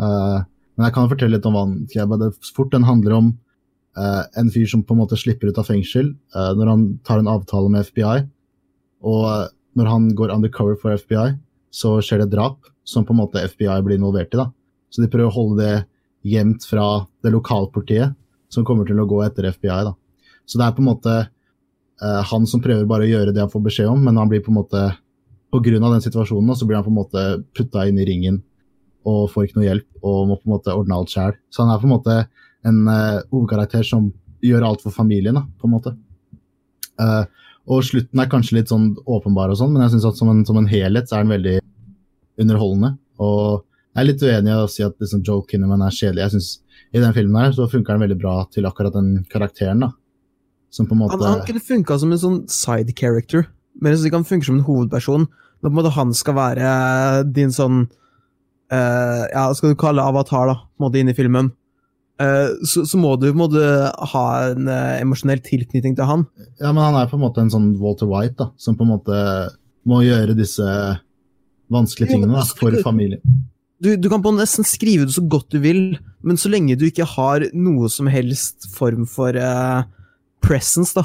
Uh, 0.00 0.40
men 0.78 0.88
jeg 0.88 0.96
kan 0.96 1.10
fortelle 1.10 1.36
litt 1.36 1.48
om 1.48 1.56
hva 1.56 1.66
den 1.68 1.84
jeg 1.92 2.52
Fort 2.56 2.72
den 2.72 2.88
handler 2.88 3.18
om 3.18 3.32
eh, 3.98 4.22
en 4.40 4.50
fyr 4.52 4.68
som 4.70 4.84
på 4.86 4.94
en 4.94 5.02
måte 5.02 5.18
slipper 5.20 5.50
ut 5.50 5.58
av 5.60 5.68
fengsel 5.68 6.12
uh, 6.36 6.52
når 6.58 6.70
han 6.70 6.84
tar 7.06 7.20
en 7.20 7.30
avtale 7.30 7.72
med 7.72 7.88
FBI. 7.88 8.24
Og 9.08 9.26
uh, 9.26 9.50
når 9.78 9.90
han 9.90 10.08
går 10.18 10.34
undercover 10.34 10.78
for 10.80 10.96
FBI, 10.96 11.36
så 11.72 11.96
skjer 12.04 12.22
det 12.22 12.32
drap 12.34 12.58
som 12.84 13.06
på 13.08 13.14
en 13.14 13.22
måte 13.22 13.42
FBI 13.54 13.78
blir 13.84 14.00
involvert 14.00 14.34
i. 14.34 14.40
da. 14.40 14.50
Så 14.92 15.02
de 15.02 15.10
prøver 15.12 15.30
å 15.30 15.36
holde 15.36 15.62
det 15.62 15.76
gjemt 16.28 16.66
fra 16.68 17.06
det 17.24 17.32
lokalpolitiet, 17.34 18.16
som 18.52 18.66
kommer 18.68 18.86
til 18.86 19.00
å 19.00 19.08
gå 19.08 19.22
etter 19.24 19.48
FBI. 19.50 19.84
da. 19.88 19.94
Så 20.44 20.60
det 20.60 20.66
er 20.66 20.76
på 20.76 20.84
en 20.84 20.90
måte 20.90 21.14
han 22.02 22.48
som 22.50 22.58
prøver 22.58 22.88
bare 22.90 23.06
å 23.06 23.10
gjøre 23.12 23.30
det 23.30 23.38
han 23.44 23.50
får 23.52 23.62
beskjed 23.62 23.86
om, 23.86 24.00
men 24.02 24.16
han 24.18 24.26
blir 24.30 24.40
på 24.42 24.50
en 24.50 24.56
måte 24.58 24.80
på 25.52 25.60
grunn 25.60 25.84
av 25.84 25.92
den 25.94 26.02
situasjonen 26.04 26.56
så 26.56 26.66
blir 26.66 26.80
han 26.80 26.86
på 26.86 26.90
en 26.90 26.98
måte 26.98 27.22
putta 27.56 27.84
inn 27.88 28.00
i 28.00 28.06
ringen 28.08 28.40
og 29.08 29.28
får 29.32 29.46
ikke 29.48 29.58
noe 29.58 29.66
hjelp 29.66 30.06
og 30.06 30.28
må 30.30 30.38
på 30.38 30.48
en 30.48 30.54
måte 30.54 30.74
ordne 30.76 30.96
alt 30.96 31.12
sjæl. 31.12 31.36
Så 31.52 31.64
han 31.64 31.72
er 31.74 31.80
på 31.82 31.88
en 31.88 31.92
måte 31.92 32.16
en 32.68 32.82
hovedkarakter 32.86 33.82
som 33.86 34.10
gjør 34.42 34.66
alt 34.66 34.82
for 34.84 34.94
familien, 34.94 35.38
da, 35.38 35.44
på 35.58 35.68
en 35.68 35.74
måte. 35.74 35.94
Uh, 37.00 37.24
og 37.70 37.84
slutten 37.86 38.18
er 38.18 38.30
kanskje 38.30 38.58
litt 38.58 38.72
sånn 38.72 38.92
åpenbar 39.06 39.52
og 39.52 39.58
sånn, 39.60 39.70
men 39.74 39.84
jeg 39.84 39.94
syns 39.94 40.08
at 40.10 40.18
som 40.18 40.32
en, 40.32 40.42
som 40.46 40.58
en 40.58 40.70
helhet 40.70 41.08
så 41.08 41.18
er 41.18 41.26
den 41.26 41.34
veldig 41.36 41.56
underholdende. 42.42 42.96
Og 43.22 43.62
jeg 43.92 44.02
er 44.02 44.08
litt 44.08 44.24
uenig 44.24 44.50
i 44.50 44.58
å 44.58 44.68
si 44.72 44.84
at 44.86 44.96
liksom, 44.98 45.22
Joe 45.26 45.44
Kinnaman 45.48 45.84
er 45.86 45.94
kjedelig. 45.94 46.24
Jeg 46.24 46.34
synes 46.34 46.50
I 46.92 47.02
den 47.04 47.14
filmen 47.16 47.38
her 47.38 47.54
så 47.54 47.68
funker 47.70 47.94
den 47.94 48.04
veldig 48.06 48.18
bra 48.20 48.34
til 48.52 48.66
akkurat 48.68 48.96
den 48.96 49.22
karakteren. 49.30 49.86
da. 49.86 49.92
Som 50.72 50.88
på 50.88 50.96
en 50.96 51.02
måte 51.04 51.18
Han, 51.20 51.38
han 51.38 51.46
kunne 51.46 51.62
funka 51.62 51.98
som 52.00 52.12
en 52.12 52.22
sånn 52.22 52.38
side 52.50 52.96
character, 52.98 53.46
men 53.80 53.94
ikke 53.94 54.18
han 54.18 54.28
funker 54.28 54.48
som 54.48 54.58
en 54.58 54.66
hovedperson. 54.66 55.26
Når 55.62 55.68
på 55.68 55.72
en 55.72 55.78
måte 55.78 55.94
han 55.94 56.14
skal 56.16 56.34
være 56.34 56.70
din 57.30 57.52
sånn 57.54 57.84
uh, 58.72 59.24
Ja, 59.30 59.46
skal 59.54 59.72
du 59.72 59.78
kalle 59.78 60.02
avatar, 60.02 60.50
da, 60.50 60.56
på 60.64 60.82
en 60.82 60.88
måte 60.88 60.98
inn 60.98 61.12
i 61.12 61.16
filmen. 61.16 61.52
Eh, 62.22 62.48
så, 62.68 62.84
så 62.86 63.00
må 63.00 63.14
du 63.16 63.28
på 63.30 63.34
en 63.34 63.42
måte 63.42 63.62
ha 64.12 64.24
en 64.50 64.68
eh, 64.70 65.00
emosjonell 65.02 65.42
tilknytning 65.44 65.96
til 65.98 66.08
han. 66.08 66.26
Ja, 66.60 66.70
men 66.70 66.82
han 66.84 66.98
er 67.00 67.08
på 67.10 67.18
en 67.18 67.24
måte 67.24 67.42
en 67.42 67.52
sånn 67.52 67.72
Walter 67.80 68.10
White, 68.10 68.36
da, 68.42 68.50
som 68.60 68.76
på 68.78 68.86
en 68.86 68.92
måte 68.94 69.22
må 69.88 70.02
gjøre 70.04 70.36
disse 70.38 70.66
vanskelige 71.72 72.14
tingene 72.14 72.36
da, 72.36 72.44
altså, 72.44 72.58
for 72.60 72.76
familien. 72.84 73.22
Du, 73.82 73.94
du 73.98 74.06
kan 74.12 74.22
på 74.22 74.34
nesten 74.36 74.66
skrive 74.68 75.08
det 75.08 75.16
så 75.16 75.24
godt 75.26 75.50
du 75.50 75.58
vil, 75.64 75.82
men 76.22 76.38
så 76.38 76.52
lenge 76.52 76.76
du 76.78 76.84
ikke 76.86 77.08
har 77.16 77.48
noe 77.56 77.90
som 77.90 78.06
helst 78.12 78.68
form 78.76 79.08
for 79.10 79.34
uh, 79.34 79.82
presence, 80.44 80.94
da, 80.94 81.02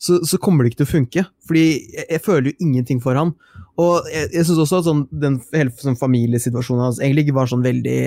så, 0.00 0.18
så 0.28 0.36
kommer 0.42 0.66
det 0.66 0.72
ikke 0.72 0.82
til 0.82 0.88
å 0.88 0.90
funke. 0.90 1.24
Fordi 1.48 1.64
jeg, 1.70 2.04
jeg 2.10 2.24
føler 2.26 2.50
jo 2.50 2.66
ingenting 2.66 3.00
for 3.00 3.16
han. 3.16 3.32
Og 3.80 4.10
jeg, 4.12 4.28
jeg 4.34 4.50
syns 4.50 4.60
også 4.66 4.82
at 4.82 4.90
sånn, 4.90 5.06
den 5.22 5.40
hele 5.54 5.72
sånn 5.80 5.96
familiesituasjonen 6.00 6.84
hans 6.90 7.00
egentlig 7.00 7.28
ikke 7.28 7.38
var 7.40 7.48
sånn 7.48 7.64
veldig 7.64 8.02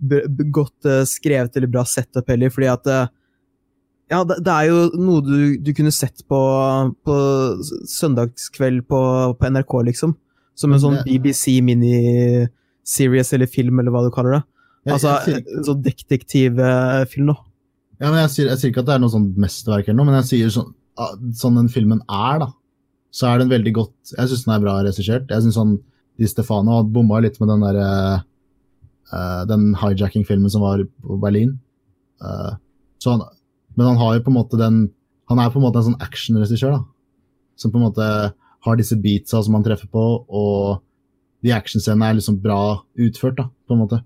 godt 0.00 0.88
eh, 0.88 1.02
skrevet 1.08 1.56
eller 1.56 1.70
bra 1.70 1.84
setup 1.88 2.28
heller, 2.30 2.52
fordi 2.52 2.68
at 2.72 2.86
eh, 2.90 3.08
ja, 4.10 4.24
det, 4.26 4.40
det 4.42 4.54
er 4.54 4.70
jo 4.70 4.78
noe 4.98 5.22
du, 5.22 5.34
du 5.62 5.70
kunne 5.76 5.92
sett 5.94 6.24
på, 6.28 6.38
på 7.06 7.16
søndagskveld 7.88 8.82
på, 8.90 9.02
på 9.38 9.50
NRK, 9.54 9.76
liksom. 9.92 10.16
Som 10.58 10.74
en 10.74 10.82
sånn 10.82 10.98
BBC 11.06 11.60
miniseries 11.64 13.30
eller 13.36 13.48
film, 13.48 13.78
eller 13.80 13.94
hva 13.94 14.02
du 14.04 14.10
kaller 14.12 14.40
det. 14.40 14.42
Altså 14.90 15.12
jeg, 15.12 15.22
sier, 15.28 15.54
en 15.54 15.68
sånn 15.68 15.84
detektivfilm, 15.84 17.30
da. 17.30 17.36
ja, 18.00 18.08
men 18.08 18.18
jeg, 18.24 18.32
sier, 18.34 18.48
jeg 18.50 18.60
sier 18.60 18.72
ikke 18.72 18.82
at 18.82 18.88
det 18.88 18.96
er 18.96 19.04
noe 19.04 19.12
sånn 19.12 19.28
mesterverk, 19.40 19.86
eller 19.86 20.00
noe, 20.00 20.08
men 20.08 20.18
jeg 20.22 20.28
sier 20.30 20.54
sånn, 20.56 20.72
ah, 21.00 21.14
sånn 21.36 21.60
den 21.60 21.70
filmen 21.72 22.02
er, 22.08 22.42
da. 22.42 22.50
Så 23.14 23.26
er 23.26 23.40
den 23.40 23.50
veldig 23.50 23.72
godt 23.74 24.12
Jeg 24.12 24.30
syns 24.30 24.44
den 24.46 24.52
er 24.54 24.60
bra 24.62 24.76
regissert. 24.86 25.32
Jeg 25.32 25.42
synes 25.42 25.56
sånn 25.58 25.72
Di 26.20 26.28
Stefano 26.30 26.76
hadde 26.76 26.92
bomma 26.94 27.18
litt 27.24 27.40
med 27.40 27.50
den 27.50 27.64
der 27.64 27.78
eh, 29.14 29.42
Den 29.50 29.74
hijacking-filmen 29.78 30.50
som 30.52 30.64
var 30.64 30.82
på 30.84 31.18
Berlin. 31.22 31.58
Uh, 32.20 32.56
han, 33.06 33.24
men 33.78 33.86
han 33.86 34.00
har 34.00 34.16
jo 34.16 34.24
på 34.26 34.28
en 34.28 34.36
måte 34.36 34.58
den 34.60 34.90
Han 35.30 35.38
er 35.40 35.48
på 35.48 35.56
en 35.56 35.64
måte 35.64 35.80
en 35.80 35.86
sånn 35.88 36.02
actionregissør. 36.02 36.80
Som 37.56 37.72
på 37.72 37.78
en 37.80 37.86
måte 37.86 38.06
har 38.66 38.76
disse 38.76 38.98
beatsa 39.00 39.40
som 39.44 39.54
han 39.56 39.64
treffer 39.64 39.88
på, 39.88 40.02
og 40.26 40.80
de 41.46 41.52
actionscenene 41.54 42.08
er 42.10 42.16
liksom 42.18 42.40
bra 42.42 42.80
utført, 43.00 43.38
da, 43.38 43.46
på 43.48 43.76
en 43.76 43.80
måte. 43.80 44.00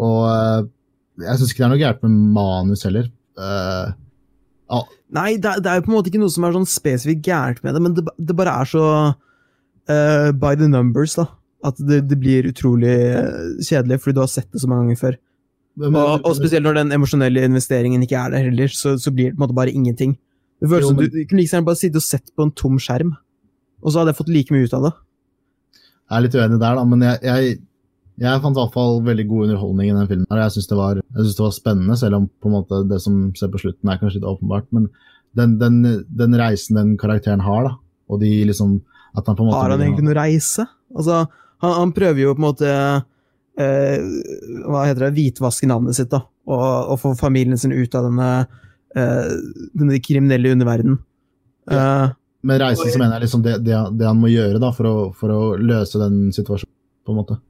Og 0.00 0.20
uh, 0.24 0.68
jeg 1.20 1.40
syns 1.40 1.52
ikke 1.52 1.64
det 1.64 1.66
er 1.66 1.72
noe 1.74 1.82
gærent 1.82 2.06
med 2.06 2.22
manus 2.38 2.86
heller. 2.86 3.10
Ah. 3.40 4.86
Nei, 5.10 5.34
det, 5.42 5.56
det 5.64 5.68
er 5.68 5.80
jo 5.80 5.84
på 5.88 5.90
en 5.90 5.96
måte 5.98 6.12
ikke 6.12 6.22
noe 6.22 6.32
som 6.32 6.46
er 6.46 6.54
sånn 6.54 6.70
spesifikt 6.70 7.26
gærent 7.26 7.60
med 7.64 7.76
det, 7.76 7.82
men 7.82 7.96
det, 7.98 8.04
det 8.16 8.36
bare 8.38 8.54
er 8.62 8.70
så 8.70 8.84
by 10.38 10.54
the 10.54 10.68
numbers, 10.70 11.16
da. 11.18 11.26
At 11.64 11.76
det, 11.76 11.98
det 12.08 12.16
blir 12.20 12.46
utrolig 12.48 12.88
eh, 12.88 13.58
kjedelig 13.66 13.98
fordi 14.00 14.14
du 14.16 14.20
har 14.22 14.30
sett 14.32 14.48
det 14.52 14.62
så 14.62 14.68
mange 14.70 14.86
ganger 14.88 15.00
før. 15.00 15.16
Men- 15.80 15.94
Og, 16.00 16.24
og 16.24 16.34
spesielt 16.36 16.64
når 16.64 16.74
den 16.80 16.92
emosjonelle 16.96 17.42
investeringen 17.46 18.02
ikke 18.04 18.16
er 18.18 18.30
der 18.34 18.46
heller, 18.48 18.68
så, 18.72 18.94
så 19.00 19.12
blir 19.12 19.30
det 19.30 19.36
på 19.36 19.42
en 19.42 19.46
måte 19.48 19.56
bare 19.58 19.72
ingenting. 19.76 20.16
Det 20.60 20.68
føles 20.68 20.84
Jo, 20.84 20.88
som 20.92 20.96
du, 20.96 21.06
du 21.08 21.24
kunne 21.24 21.40
like 21.40 21.52
gjerne 21.54 21.64
bare 21.68 21.80
sittet 21.80 22.00
og 22.00 22.06
sett 22.06 22.32
på 22.36 22.44
en 22.46 22.52
tom 22.52 22.78
skjerm, 22.80 23.12
og 23.80 23.92
så 23.92 24.00
hadde 24.02 24.12
jeg 24.12 24.18
fått 24.20 24.32
like 24.34 24.52
mye 24.56 24.66
ut 24.68 24.74
av 24.76 24.82
det. 24.88 24.92
Jeg 26.10 26.16
er 26.18 26.24
litt 26.26 26.34
uenig 26.40 26.58
der, 26.60 26.74
da, 26.80 26.84
men 26.90 27.04
jeg, 27.06 27.20
jeg, 27.28 27.54
jeg 28.20 28.42
fant 28.42 28.56
i 28.58 28.60
hvert 28.60 28.74
fall 28.74 28.98
veldig 29.06 29.26
god 29.30 29.44
underholdning 29.46 29.88
i 29.92 29.94
den 29.96 30.08
filmen. 30.10 30.26
her, 30.32 30.42
Jeg 30.42 30.56
syns 30.56 30.68
det, 30.72 30.80
det 31.14 31.44
var 31.44 31.54
spennende, 31.56 31.96
selv 32.00 32.18
om 32.18 32.26
på 32.42 32.50
en 32.50 32.56
måte 32.58 32.80
det 32.90 32.98
som 33.04 33.20
ser 33.38 33.52
på 33.52 33.60
slutten 33.62 33.88
er 33.92 34.00
kanskje 34.02 34.18
litt 34.18 34.28
åpenbart. 34.28 34.66
Men 34.76 34.88
den, 35.38 35.58
den, 35.60 35.78
den 36.10 36.36
reisen 36.40 36.76
den 36.80 36.96
karakteren 37.00 37.40
har, 37.46 37.68
da, 37.68 37.76
og 38.10 38.20
de 38.24 38.32
liksom 38.48 38.80
at 39.16 39.26
han 39.26 39.36
på 39.38 39.42
en 39.42 39.48
måte 39.48 39.60
Har 39.62 39.70
han 39.72 39.80
egentlig 39.86 40.04
noe 40.10 40.18
reise? 40.18 40.66
Altså, 40.94 41.22
han, 41.62 41.72
han 41.76 41.92
prøver 41.96 42.22
jo 42.24 42.34
på 42.34 42.40
en 42.42 42.46
måte 42.48 42.70
eh, 43.60 43.98
Hva 44.66 44.84
heter 44.88 45.06
det? 45.08 45.12
Hvitvaske 45.18 45.68
navnet 45.70 45.96
sitt, 45.98 46.10
da. 46.12 46.22
Og, 46.50 46.62
og 46.94 46.98
få 47.02 47.12
familien 47.18 47.58
sin 47.60 47.72
ut 47.76 47.94
av 47.98 48.08
denne, 48.08 48.30
eh, 48.96 49.34
denne 49.76 50.00
kriminelle 50.02 50.52
underverden. 50.56 50.96
Eh, 51.70 52.08
men 52.42 52.58
reisen 52.62 52.88
så 52.90 52.98
mener 52.98 53.18
jeg 53.18 53.26
liksom 53.28 53.42
det, 53.44 53.58
det, 53.66 53.76
det 54.00 54.06
han 54.08 54.18
må 54.22 54.30
gjøre 54.32 54.58
da, 54.62 54.70
for 54.72 54.88
å, 54.88 54.94
for 55.14 55.30
å 55.34 55.40
løse 55.60 56.00
den 56.00 56.30
situasjonen, 56.34 56.72
på 57.06 57.12
en 57.14 57.20
måte. 57.22 57.40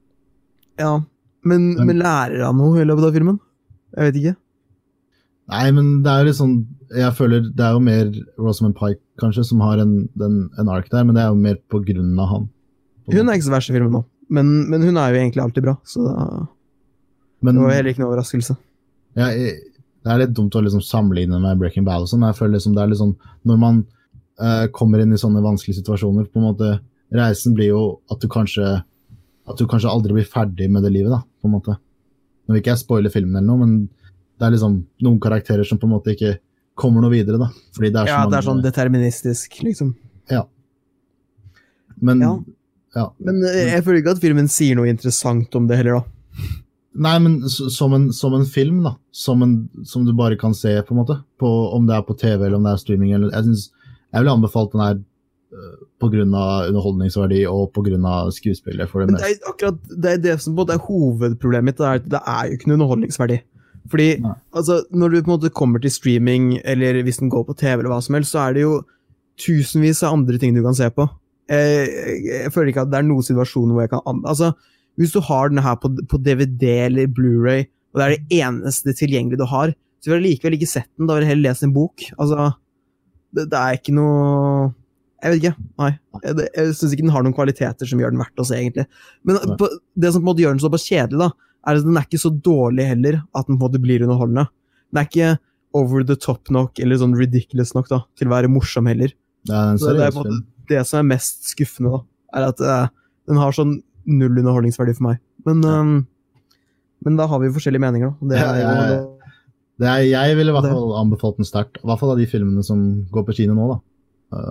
ja. 0.82 0.96
Men, 1.42 1.70
Men- 1.72 1.86
men 1.88 2.02
lærer 2.02 2.42
han 2.44 2.58
noe 2.60 2.82
i 2.82 2.84
løpet 2.84 3.06
av 3.06 3.14
filmen? 3.16 3.38
Jeg 3.96 4.10
vet 4.10 4.16
ikke. 4.20 4.32
Nei, 5.50 5.70
men 5.72 5.86
det 6.04 6.10
er 6.12 6.18
jo 6.20 6.26
litt 6.28 6.36
sånn 6.38 6.52
Jeg 6.92 7.14
føler 7.16 7.46
det 7.56 7.64
er 7.64 7.72
jo 7.74 7.80
mer 7.82 8.10
Rosamund 8.38 8.76
Pike, 8.76 9.00
kanskje, 9.22 9.44
som 9.48 9.62
har 9.64 9.80
en, 9.80 9.94
den, 10.20 10.34
en 10.60 10.68
ark 10.68 10.90
der, 10.92 11.06
men 11.06 11.14
det 11.16 11.22
er 11.24 11.30
jo 11.32 11.38
mer 11.40 11.56
på 11.72 11.80
grunn 11.86 12.12
av 12.20 12.28
han. 12.34 12.44
Hun 13.12 13.28
er 13.28 13.38
ikke 13.38 13.48
så 13.48 13.54
verst 13.54 13.72
i 13.72 13.76
filmen 13.76 13.94
nå, 13.94 14.04
men, 14.36 14.50
men 14.70 14.84
hun 14.86 14.98
er 15.00 15.12
jo 15.12 15.20
egentlig 15.20 15.42
alltid 15.44 15.66
bra, 15.66 15.76
så 15.88 16.04
da, 16.06 16.24
Men 17.44 17.56
det 17.56 17.64
var 17.64 17.76
heller 17.76 17.94
ikke 17.94 18.02
noe 18.02 18.10
overraskelse. 18.12 18.56
Ja, 19.18 19.30
det 19.30 20.12
er 20.12 20.20
litt 20.22 20.36
dumt 20.36 20.54
å 20.56 20.62
liksom 20.64 20.82
sammenligne 20.84 21.40
med 21.42 21.58
Breaking 21.60 21.86
Bad 21.86 22.04
og 22.04 22.10
sånn. 22.10 22.24
Jeg 22.28 22.38
føler 22.38 22.56
liksom 22.56 22.76
det 22.76 22.82
er 22.84 22.92
litt 22.92 23.00
sånn 23.00 23.16
Når 23.48 23.58
man 23.60 23.80
uh, 24.40 24.66
kommer 24.76 25.02
inn 25.02 25.12
i 25.12 25.20
sånne 25.20 25.42
vanskelige 25.44 25.80
situasjoner, 25.80 26.28
på 26.30 26.40
en 26.40 26.46
måte 26.46 26.70
Reisen 27.10 27.56
blir 27.56 27.72
jo 27.72 27.82
at 28.12 28.22
du 28.22 28.28
kanskje 28.30 28.64
At 29.50 29.58
du 29.58 29.66
kanskje 29.68 29.90
aldri 29.90 30.14
blir 30.14 30.28
ferdig 30.30 30.68
med 30.70 30.86
det 30.86 30.92
livet, 30.94 31.10
da, 31.10 31.20
på 31.42 31.48
en 31.48 31.56
måte. 31.56 31.74
Nå 32.46 32.54
vil 32.54 32.62
ikke 32.62 32.72
jeg 32.74 32.84
spoile 32.84 33.10
filmen 33.12 33.40
eller 33.40 33.48
noe, 33.50 33.64
men 33.64 33.74
det 34.40 34.46
er 34.46 34.54
liksom 34.54 34.76
noen 35.04 35.18
karakterer 35.20 35.66
som 35.66 35.80
på 35.80 35.88
en 35.88 35.94
måte 35.96 36.14
ikke 36.14 36.36
kommer 36.78 37.02
noe 37.04 37.12
videre, 37.12 37.40
da. 37.40 37.50
Fordi 37.76 37.90
det 37.90 38.00
er 38.00 38.08
så 38.08 38.14
Ja, 38.14 38.20
det 38.30 38.38
er 38.38 38.46
sånn 38.46 38.62
deterministisk, 38.64 39.58
liksom. 39.66 39.90
Ja. 40.30 40.44
Men 42.00 42.22
Ja. 42.24 42.32
Ja. 42.96 43.06
Men 43.22 43.42
eh, 43.46 43.74
jeg 43.74 43.84
føler 43.86 44.02
ikke 44.02 44.16
at 44.16 44.24
filmen 44.24 44.50
sier 44.50 44.78
noe 44.78 44.90
interessant 44.90 45.54
om 45.58 45.68
det 45.70 45.78
heller, 45.80 46.00
da. 46.00 46.56
Nei, 47.00 47.14
men 47.22 47.36
som 47.48 47.92
en, 47.94 48.08
som 48.12 48.34
en 48.34 48.46
film, 48.50 48.80
da. 48.82 48.96
Som, 49.14 49.44
en, 49.46 49.54
som 49.86 50.06
du 50.06 50.10
bare 50.16 50.38
kan 50.40 50.54
se, 50.56 50.72
på 50.82 50.94
en 50.94 51.02
måte. 51.02 51.20
På, 51.38 51.50
om 51.76 51.86
det 51.86 51.94
er 51.96 52.06
på 52.06 52.16
TV 52.18 52.46
eller 52.46 52.58
om 52.58 52.66
det 52.66 52.72
er 52.74 52.82
streaming. 52.82 53.12
Eller, 53.14 53.30
jeg, 53.30 53.46
synes, 53.46 53.94
jeg 54.10 54.24
ville 54.24 54.34
anbefalt 54.34 54.74
den 54.74 54.84
her 54.84 54.98
pga. 54.98 55.06
på 56.00 56.08
grunn 56.08 56.34
av 56.38 56.68
underholdningsverdi 56.70 57.44
og 57.50 57.78
av 58.08 58.30
skuespillet. 58.32 58.88
For 58.88 59.00
det 59.00 59.10
Men 59.10 59.20
det 59.20 59.30
er 59.30 59.48
akkurat 59.50 59.80
det, 59.90 60.10
er 60.10 60.20
det 60.24 60.36
som 60.40 60.54
på 60.54 60.62
en 60.62 60.62
måte 60.62 60.76
er 60.78 60.86
hovedproblemet 60.86 61.68
mitt. 61.68 61.78
Det 61.78 61.86
er, 61.86 62.02
det 62.14 62.20
er 62.26 62.46
jo 62.46 62.58
ikke 62.58 62.70
noe 62.70 62.78
underholdningsverdi. 62.78 63.38
Fordi 63.90 64.08
altså, 64.54 64.82
når 64.90 65.08
du 65.08 65.16
på 65.20 65.30
en 65.30 65.34
måte 65.34 65.50
kommer 65.50 65.78
til 65.82 65.90
streaming, 65.90 66.60
eller 66.64 67.02
hvis 67.02 67.18
den 67.18 67.30
går 67.30 67.44
på 67.44 67.54
TV, 67.58 67.78
eller 67.78 67.92
hva 67.92 68.00
som 68.02 68.14
helst, 68.14 68.32
så 68.34 68.46
er 68.46 68.56
det 68.56 68.62
jo 68.66 68.82
tusenvis 69.40 70.02
av 70.02 70.18
andre 70.18 70.38
ting 70.38 70.54
du 70.54 70.62
kan 70.62 70.76
se 70.76 70.90
på. 70.90 71.06
Jeg, 71.50 72.20
jeg, 72.28 72.50
føler 72.54 72.70
ikke 72.70 72.84
at 72.86 72.92
det 72.92 73.00
er 73.00 73.06
noen 73.08 73.26
situasjoner 73.26 73.74
hvor 73.74 73.82
jeg 73.82 73.90
kan 73.90 74.24
Altså, 74.30 74.52
Hvis 75.00 75.14
du 75.16 75.20
har 75.26 75.50
den 75.50 75.62
her 75.64 75.78
på, 75.82 75.90
på 76.06 76.20
DVD 76.22 76.66
eller 76.86 77.10
Blu-ray, 77.10 77.66
og 77.90 77.98
det 77.98 78.04
er 78.04 78.14
det 78.14 78.40
eneste 78.42 78.94
tilgjengelige 78.94 79.40
du 79.40 79.48
har, 79.50 79.72
så 80.00 80.10
vil 80.10 80.20
jeg 80.20 80.36
likevel 80.36 80.56
ikke 80.56 80.70
sett 80.70 80.88
den. 80.94 81.08
Da 81.08 81.16
vil 81.16 81.26
jeg 81.26 81.34
heller 81.34 81.50
lese 81.50 81.66
en 81.66 81.74
bok. 81.74 82.04
Altså, 82.16 82.52
det, 83.36 83.48
det 83.50 83.58
er 83.58 83.78
ikke 83.78 83.94
noe 83.96 84.70
Jeg 85.20 85.32
vet 85.34 85.42
ikke. 85.42 85.66
Nei. 85.82 85.90
Jeg, 86.24 86.46
jeg 86.54 86.76
syns 86.78 86.94
ikke 86.94 87.04
den 87.04 87.12
har 87.12 87.26
noen 87.26 87.36
kvaliteter 87.36 87.88
som 87.90 88.00
gjør 88.00 88.14
den 88.14 88.22
verdt 88.22 88.40
å 88.40 88.46
se, 88.48 88.56
egentlig. 88.56 88.86
Men 89.28 89.56
på, 89.60 89.68
det 90.00 90.14
som 90.14 90.22
på 90.22 90.24
en 90.24 90.30
måte 90.30 90.44
gjør 90.44 90.54
den 90.56 90.62
såpass 90.62 90.86
kjedelig, 90.86 91.26
da, 91.26 91.50
er 91.68 91.76
at 91.76 91.84
den 91.84 91.98
er 92.00 92.06
ikke 92.08 92.22
så 92.22 92.30
dårlig 92.32 92.86
heller 92.88 93.20
at 93.36 93.48
den 93.50 93.58
på 93.58 93.58
en 93.58 93.66
måte 93.66 93.82
blir 93.82 94.06
underholdende. 94.06 94.46
Den 94.88 95.02
er 95.02 95.10
ikke 95.10 95.34
over 95.76 96.06
the 96.06 96.16
top 96.16 96.48
nok 96.50 96.80
eller 96.82 96.98
sånn 97.02 97.18
ridiculous 97.18 97.74
nok 97.76 97.90
da, 97.90 98.00
til 98.18 98.30
å 98.30 98.34
være 98.34 98.50
morsom 98.52 98.88
heller. 98.90 99.12
Det 99.46 99.54
er 99.56 99.74
en 99.74 99.80
Så 99.80 99.92
er 99.92 100.00
seriøs 100.00 100.22
film. 100.22 100.40
Det 100.70 100.84
som 100.88 101.02
er 101.02 101.10
mest 101.12 101.50
skuffende, 101.52 101.98
da, 101.98 102.02
er 102.38 102.48
at 102.52 102.62
uh, 102.62 102.88
den 103.30 103.40
har 103.40 103.54
sånn 103.54 103.78
null 104.10 104.38
underholdningsverdi 104.40 104.96
for 104.96 105.10
meg. 105.10 105.20
Men, 105.46 105.62
ehm, 105.64 105.94
men 107.06 107.16
da 107.18 107.26
har 107.30 107.40
vi 107.42 107.52
forskjellige 107.54 107.84
meninger, 107.84 108.12
da. 108.12 108.30
Det 108.30 108.40
er, 108.40 108.60
ja, 108.60 108.72
ja. 108.90 109.34
Det 109.80 109.88
er, 109.88 110.06
jeg 110.10 110.36
ville 110.36 110.52
i 110.52 110.56
hvert 110.56 110.68
fall 110.68 110.96
anbefalt 110.98 111.38
den 111.40 111.48
sterkt. 111.48 111.80
I 111.80 111.88
hvert 111.88 112.02
fall 112.02 112.12
av 112.14 112.20
de 112.20 112.28
filmene 112.28 112.64
som 112.66 112.80
går 113.12 113.24
på 113.28 113.36
kino 113.38 113.56
nå. 113.56 113.68
da. 113.72 113.78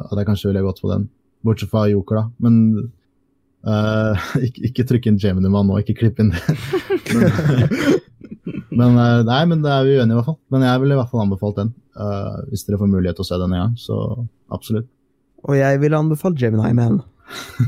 At 0.09 0.17
jeg 0.17 0.27
kanskje 0.27 0.49
ville 0.49 0.63
gått 0.65 0.81
på 0.81 0.89
den. 0.89 1.05
Bortsett 1.45 1.71
fra 1.71 1.85
Joker, 1.91 2.23
da. 2.23 2.23
Men 2.41 2.55
uh, 3.67 4.29
ikke, 4.47 4.63
ikke 4.71 4.87
trykk 4.89 5.11
inn 5.11 5.19
Gemini-mann 5.21 5.69
nå, 5.69 5.77
ikke 5.83 5.99
klipp 6.01 6.21
inn 6.23 6.33
det. 6.33 6.57
men, 7.19 8.79
men 8.79 8.97
uh, 8.97 9.21
Nei, 9.27 9.43
men 9.51 9.61
det 9.65 9.75
er 9.75 9.85
vi 9.85 9.99
uenige 9.99 10.15
i 10.15 10.17
hvert 10.17 10.31
fall. 10.31 10.39
Men 10.55 10.65
jeg 10.65 10.83
ville 10.83 10.97
i 10.97 11.01
hvert 11.03 11.13
fall 11.13 11.25
anbefalt 11.27 11.61
den. 11.61 11.75
Uh, 11.93 12.41
hvis 12.49 12.65
dere 12.65 12.81
får 12.81 12.89
mulighet 12.89 13.19
til 13.19 13.27
å 13.27 13.29
se 13.29 13.41
den 13.43 13.53
en 13.53 13.63
gang, 13.67 13.77
så 13.77 13.99
absolutt. 14.55 14.89
Og 15.47 15.55
jeg 15.57 15.81
ville 15.81 15.99
anbefalt 15.99 16.39
Gemini 16.39 16.73
Man. 16.75 17.01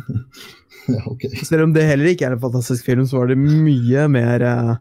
ja, 0.95 1.03
ok. 1.07 1.27
Selv 1.47 1.67
om 1.67 1.75
det 1.75 1.87
heller 1.87 2.11
ikke 2.11 2.27
er 2.27 2.35
en 2.35 2.43
fantastisk 2.43 2.87
film, 2.87 3.05
så 3.07 3.21
var 3.21 3.31
det 3.31 3.39
mye 3.39 4.07
mer, 4.11 4.43
eh, 4.47 4.73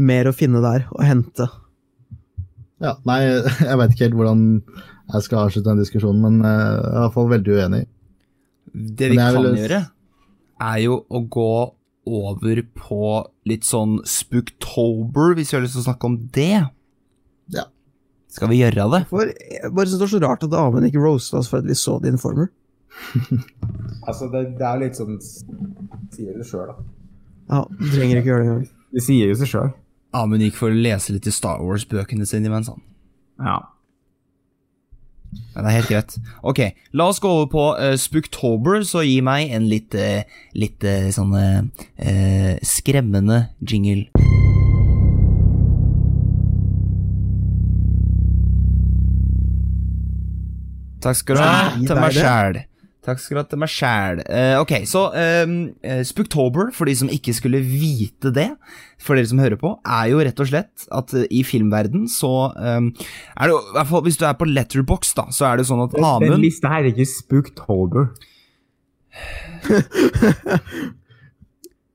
mer 0.00 0.30
å 0.30 0.36
finne 0.36 0.62
der, 0.64 0.86
å 0.94 1.04
hente. 1.04 1.48
Ja, 2.82 2.96
nei, 3.08 3.20
jeg 3.68 3.78
vet 3.80 3.94
ikke 3.94 4.08
helt 4.08 4.18
hvordan 4.18 4.46
jeg 5.12 5.26
skal 5.26 5.44
avslutte 5.44 5.68
den 5.68 5.82
diskusjonen, 5.82 6.22
men 6.24 6.40
uh, 6.46 6.48
jeg 6.48 6.88
er 6.88 6.96
i 6.96 7.02
hvert 7.04 7.16
fall 7.16 7.30
veldig 7.32 7.58
uenig. 7.58 7.82
Det 8.72 9.12
vi 9.12 9.20
kan 9.20 9.36
vil... 9.36 9.58
gjøre, 9.60 9.80
er 10.62 10.82
jo 10.86 10.98
å 11.04 11.22
gå 11.36 11.54
over 12.02 12.62
på 12.74 13.02
litt 13.46 13.66
sånn 13.68 14.00
Spooktober, 14.08 15.36
hvis 15.36 15.52
vi 15.52 15.58
har 15.58 15.64
lyst 15.66 15.76
til 15.76 15.84
å 15.84 15.88
snakke 15.90 16.08
om 16.08 16.16
det. 16.34 16.64
Ja. 17.52 17.66
Skal 18.32 18.48
vi 18.48 18.62
gjøre 18.62 18.88
det? 18.94 19.02
For 19.10 19.28
jeg 19.28 19.72
bare 19.76 19.86
synes 19.86 19.98
det 19.98 20.06
var 20.06 20.12
så 20.14 20.20
rart 20.24 20.46
at 20.46 20.54
Amund 20.56 20.88
ikke 20.88 21.02
roasta 21.02 21.40
oss 21.40 21.50
for 21.52 21.60
at 21.60 21.68
vi 21.68 21.76
så 21.76 21.98
The 22.00 22.14
Informer. 22.14 22.52
Altså, 24.02 24.26
det, 24.32 24.56
det 24.58 24.64
er 24.66 24.80
litt 24.82 24.98
sånn 24.98 25.14
Sier 25.22 26.34
det 26.34 26.44
sjøl, 26.44 26.72
da. 26.72 26.74
Ja, 27.52 27.60
du 27.70 27.84
trenger 27.92 28.18
ikke 28.18 28.32
gjøre 28.32 28.42
det 28.42 28.48
engang. 28.48 28.64
Det 28.92 29.04
sier 29.04 29.30
jo 29.30 29.36
seg 29.38 29.50
sjøl. 29.52 29.70
Amund 30.18 30.42
gikk 30.42 30.58
for 30.58 30.72
å 30.72 30.80
lese 30.88 31.14
litt 31.14 31.28
i 31.30 31.32
Star 31.32 31.62
Wars-bøkene 31.62 32.26
sine 32.28 32.50
imens, 32.50 32.68
han. 32.72 32.82
Ja. 33.38 33.56
Men 35.54 35.64
det 35.64 35.70
er 35.70 35.78
helt 35.78 35.92
greit. 35.92 36.18
Ok, 36.42 36.60
la 36.98 37.08
oss 37.12 37.22
gå 37.22 37.30
over 37.30 37.48
på 37.52 37.64
uh, 37.78 37.94
Spooktober, 38.00 38.82
så 38.88 39.04
gi 39.06 39.20
meg 39.24 39.54
en 39.54 39.70
litt, 39.70 39.94
uh, 39.96 40.26
litt 40.58 40.84
uh, 40.84 41.08
sånn 41.14 41.32
uh, 41.38 42.52
skremmende 42.66 43.44
jingle. 43.62 44.31
Takk 51.02 51.18
skal 51.18 51.38
du 51.38 51.42
ha 51.42 51.72
til 51.74 51.98
meg 51.98 52.14
sjæl. 52.16 52.62
Takk 53.02 53.18
skal 53.18 53.34
du 53.34 53.40
ha 53.40 53.46
til 53.50 53.58
meg 53.58 53.70
sjæl. 53.72 54.20
Uh, 54.28 54.60
ok, 54.62 54.72
så 54.86 55.08
um, 55.10 55.56
Spooktober, 56.06 56.70
for 56.76 56.86
de 56.86 56.94
som 57.00 57.10
ikke 57.10 57.34
skulle 57.34 57.58
vite 57.66 58.30
det, 58.34 58.48
for 59.02 59.18
dere 59.18 59.26
som 59.26 59.42
hører 59.42 59.58
på, 59.58 59.74
er 59.82 60.12
jo 60.12 60.22
rett 60.22 60.42
og 60.44 60.50
slett 60.52 60.86
at 60.94 61.14
uh, 61.18 61.26
i 61.26 61.42
filmverden 61.46 62.06
så 62.10 62.32
um, 62.54 62.92
er 63.34 63.50
det 63.50 63.56
jo, 63.56 63.60
hvert 63.74 63.90
fall 63.90 64.06
Hvis 64.06 64.20
du 64.20 64.26
er 64.28 64.38
på 64.38 64.46
Letterbox, 64.46 65.16
da, 65.18 65.26
så 65.34 65.50
er 65.50 65.58
det 65.58 65.66
sånn 65.70 65.82
at 65.88 65.98
Amund 65.98 66.30
den 66.30 66.46
lista 66.46 66.70
her 66.70 66.86
er 66.86 66.92
ikke 66.94 67.10
Spooktober. 67.10 68.12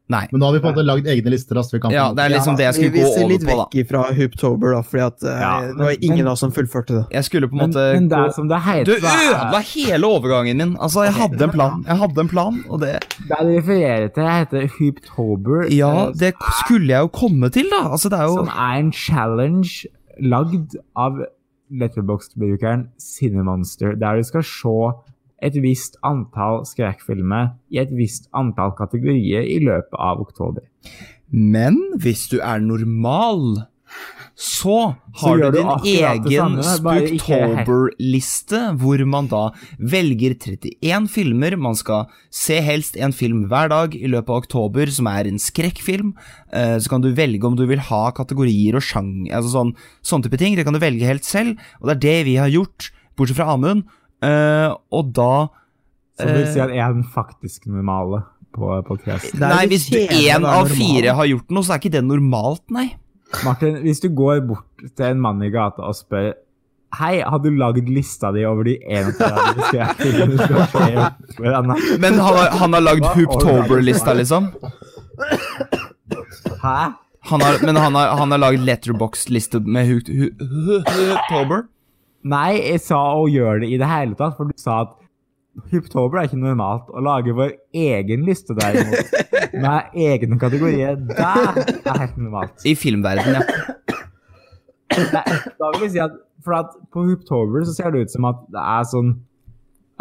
Nei. 0.09 0.21
Men 0.31 0.39
nå 0.39 0.45
har 0.47 0.53
vi 0.55 0.59
på 0.63 0.69
en 0.69 0.75
måte 0.77 0.85
lagd 0.87 1.07
egne 1.11 1.31
lister. 1.33 1.55
da, 1.55 1.61
så 1.67 1.73
vi 1.75 1.79
kan 1.83 1.91
Ja, 1.91 2.13
det 2.15 2.23
er 2.23 2.29
liksom 2.31 2.55
det 2.55 2.63
jeg 2.63 2.75
skulle 2.77 2.91
gå 2.95 3.01
over 3.03 3.09
på. 3.09 3.15
vi 3.15 3.19
ser 3.19 3.27
litt 3.27 3.41
da. 3.43 3.55
vekk 3.59 3.87
fra 3.89 4.03
Hooptober, 4.15 4.71
da, 4.71 4.81
fordi 4.87 5.03
at 5.03 5.23
eh, 5.27 5.41
Ja, 5.41 5.55
det 5.67 5.83
var 5.83 5.95
ingen 6.01 6.17
men- 6.23 6.27
av 6.27 6.31
oss 6.31 6.39
som 6.39 6.51
fullførte 6.55 6.93
det. 6.95 7.03
Jeg 7.11 7.23
skulle 7.27 7.49
på 7.51 7.59
en 7.59 7.69
måte 7.69 7.83
men 7.93 8.07
det 8.07 8.17
er 8.17 8.31
som 8.31 8.47
det 8.47 8.59
heter 8.63 8.93
er- 8.95 9.01
ødela 9.03 9.59
hele 9.67 10.03
overgangen 10.07 10.57
min. 10.57 10.77
Altså, 10.77 11.03
jeg 11.03 11.13
hadde 11.13 11.43
en 11.43 11.49
plan. 11.51 11.83
Jeg 11.87 11.97
hadde 11.97 12.19
en 12.23 12.27
plan, 12.29 12.63
og 12.69 12.79
det 12.79 12.93
Det 13.27 13.35
jeg 13.35 13.57
refererer 13.57 14.13
til, 14.13 14.23
heter 14.23 14.67
Hooptober. 14.79 15.67
Ja, 15.75 15.91
eh, 16.07 16.11
det 16.15 16.33
skulle 16.63 16.87
jeg 16.87 17.01
jo 17.03 17.07
komme 17.09 17.49
til, 17.51 17.67
da. 17.69 17.89
Altså, 17.91 18.07
det 18.09 18.17
er 18.19 18.23
jo 18.31 18.37
Som 18.37 18.47
er 18.47 18.79
en 18.79 18.91
challenge 18.93 19.85
lagd 20.21 20.77
av 20.95 21.19
Letterboxd-brukeren 21.69 22.87
Cinemonster, 22.97 23.95
der 23.99 24.15
du 24.15 24.23
skal 24.23 24.43
se 24.43 24.93
et 25.43 25.53
visst 25.61 25.97
antall 26.07 26.63
skrekkfilmer 26.65 27.51
i 27.69 27.77
et 27.83 27.91
visst 27.93 28.29
antall 28.33 28.71
kategorier 28.77 29.45
i 29.45 29.59
løpet 29.61 29.93
av 29.99 30.21
oktober. 30.23 30.63
Men 31.29 31.77
hvis 32.01 32.27
du 32.31 32.39
er 32.41 32.59
normal, 32.63 33.67
så 34.37 34.95
har 35.21 35.37
så 35.39 35.49
du 35.51 35.57
din 35.57 35.69
egen 35.97 36.57
Spooktober-liste, 36.61 38.59
hvor 38.77 39.01
man 39.09 39.27
da 39.31 39.43
velger 39.79 40.35
31 40.37 41.07
filmer. 41.11 41.55
Man 41.57 41.77
skal 41.77 42.05
se 42.33 42.59
helst 42.61 42.97
en 43.01 43.13
film 43.15 43.45
hver 43.49 43.71
dag 43.73 43.95
i 43.97 44.09
løpet 44.09 44.29
av 44.33 44.41
oktober, 44.43 44.91
som 44.93 45.09
er 45.11 45.29
en 45.29 45.39
skrekkfilm. 45.41 46.13
Eh, 46.53 46.77
Så 46.79 46.89
kan 46.89 47.01
du 47.01 47.13
velge 47.13 47.43
om 47.47 47.55
du 47.55 47.65
vil 47.65 47.79
ha 47.79 48.11
kategorier 48.11 48.75
og 48.75 48.81
sjanger, 48.85 49.33
altså 49.33 49.51
sånn, 49.53 49.75
sånn 50.03 50.23
type 50.23 50.37
ting. 50.37 50.55
Det 50.55 50.65
kan 50.65 50.73
du 50.73 50.79
velge 50.79 51.05
helt 51.05 51.25
selv, 51.25 51.57
og 51.81 51.87
det 51.89 51.95
er 51.97 52.03
det 52.07 52.25
vi 52.25 52.35
har 52.37 52.49
gjort, 52.49 52.91
bortsett 53.17 53.37
fra 53.37 53.53
Amund. 53.53 53.83
Eh, 54.25 54.69
og 54.97 55.11
da 55.13 55.47
Som 56.17 56.31
vil 56.33 56.41
eh, 56.47 56.53
si 56.53 56.61
at 56.63 56.71
én 56.73 56.95
den 56.97 57.05
faktisk 57.13 57.67
normale 57.69 58.23
på 58.57 58.71
podkast. 58.87 59.35
Det 59.37 59.43
er 59.45 59.51
Nei, 59.53 59.67
hvis 59.69 59.85
én 59.93 60.47
av 60.47 60.71
fire 60.71 61.13
har 61.19 61.29
gjort 61.29 61.53
noe, 61.53 61.65
så 61.65 61.75
er 61.75 61.81
ikke 61.83 61.93
det 61.93 62.03
normalt, 62.07 62.63
nei. 62.73 62.87
Martin, 63.45 63.81
hvis 63.83 64.01
du 64.01 64.07
går 64.15 64.41
bort 64.47 64.85
til 64.95 65.05
en 65.11 65.19
mann 65.21 65.43
i 65.43 65.51
gata 65.53 65.83
og 65.85 65.95
spør 65.97 66.33
Hei, 66.95 67.17
har 67.19 67.39
du 67.43 67.49
lagd 67.51 67.89
lista 67.91 68.29
di 68.31 68.45
over 68.47 68.63
de 68.63 68.77
31 68.79 69.59
skrekkfilmene 69.67 70.31
du 70.31 70.37
skal 70.39 70.61
se 70.71 70.85
i? 70.87 70.95
Men 71.99 72.15
han 72.15 72.37
har, 72.39 72.47
han 72.61 72.77
har 72.77 72.85
lagd 72.85 73.03
Hooptober-lista, 73.03 74.13
liksom? 74.15 74.47
Hæ? 76.63 76.77
Han 77.27 77.43
har, 77.43 77.59
men 77.67 77.75
han 77.75 77.91
har, 77.99 78.13
han 78.15 78.31
har 78.31 78.39
lagd 78.39 78.63
letterbox-liste 78.63 79.59
med 79.67 79.91
Hooptober? 79.91 81.67
Nei, 82.25 82.57
jeg 82.59 82.81
sa 82.83 82.99
å 83.17 83.27
gjøre 83.29 83.61
det 83.63 83.69
i 83.73 83.77
det 83.79 83.89
hele 83.89 84.17
tatt, 84.17 84.35
for 84.37 84.49
du 84.49 84.57
sa 84.59 84.81
at 84.85 84.95
Hyptober 85.71 86.19
er 86.19 86.27
ikke 86.27 86.37
normalt. 86.37 86.89
Å 86.93 87.01
lage 87.01 87.33
vår 87.33 87.55
egen 87.77 88.25
liste 88.27 88.53
derimot, 88.57 89.13
med 89.63 89.95
egne 89.97 90.37
kategorier, 90.41 90.97
det 91.09 91.17
er 91.17 91.61
helt 91.87 92.17
normalt. 92.19 92.65
I 92.67 92.75
filmverden, 92.77 93.39
ja. 93.39 93.45
Da 95.17 95.71
vil 95.75 95.87
jeg 95.87 95.93
si 95.95 96.01
at, 96.01 96.13
for 96.45 96.57
at 96.57 96.75
på 96.93 97.07
Hyptober 97.09 97.65
så 97.65 97.73
ser 97.75 97.93
det 97.93 98.05
ut 98.05 98.13
som 98.13 98.27
at 98.29 98.43
det 98.53 98.63
er 98.63 98.85
sånn 98.91 99.11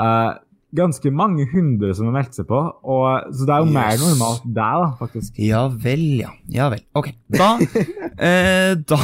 eh, 0.01 0.33
ganske 0.75 1.11
mange 1.15 1.47
hundre 1.53 1.93
som 1.95 2.09
har 2.09 2.17
meldt 2.19 2.35
seg 2.37 2.49
på, 2.49 2.59
og, 2.59 3.29
så 3.33 3.47
det 3.47 3.55
er 3.55 3.63
jo 3.63 3.71
mer 3.77 4.01
normalt 4.01 4.43
der, 4.45 4.81
da, 4.83 4.89
faktisk. 4.99 5.39
Ja 5.41 5.67
vel, 5.71 6.03
ja. 6.21 6.33
Ja 6.53 6.67
vel. 6.73 6.83
Ok. 6.99 7.13
Da, 7.33 7.53
eh, 8.29 8.73
da 8.83 8.99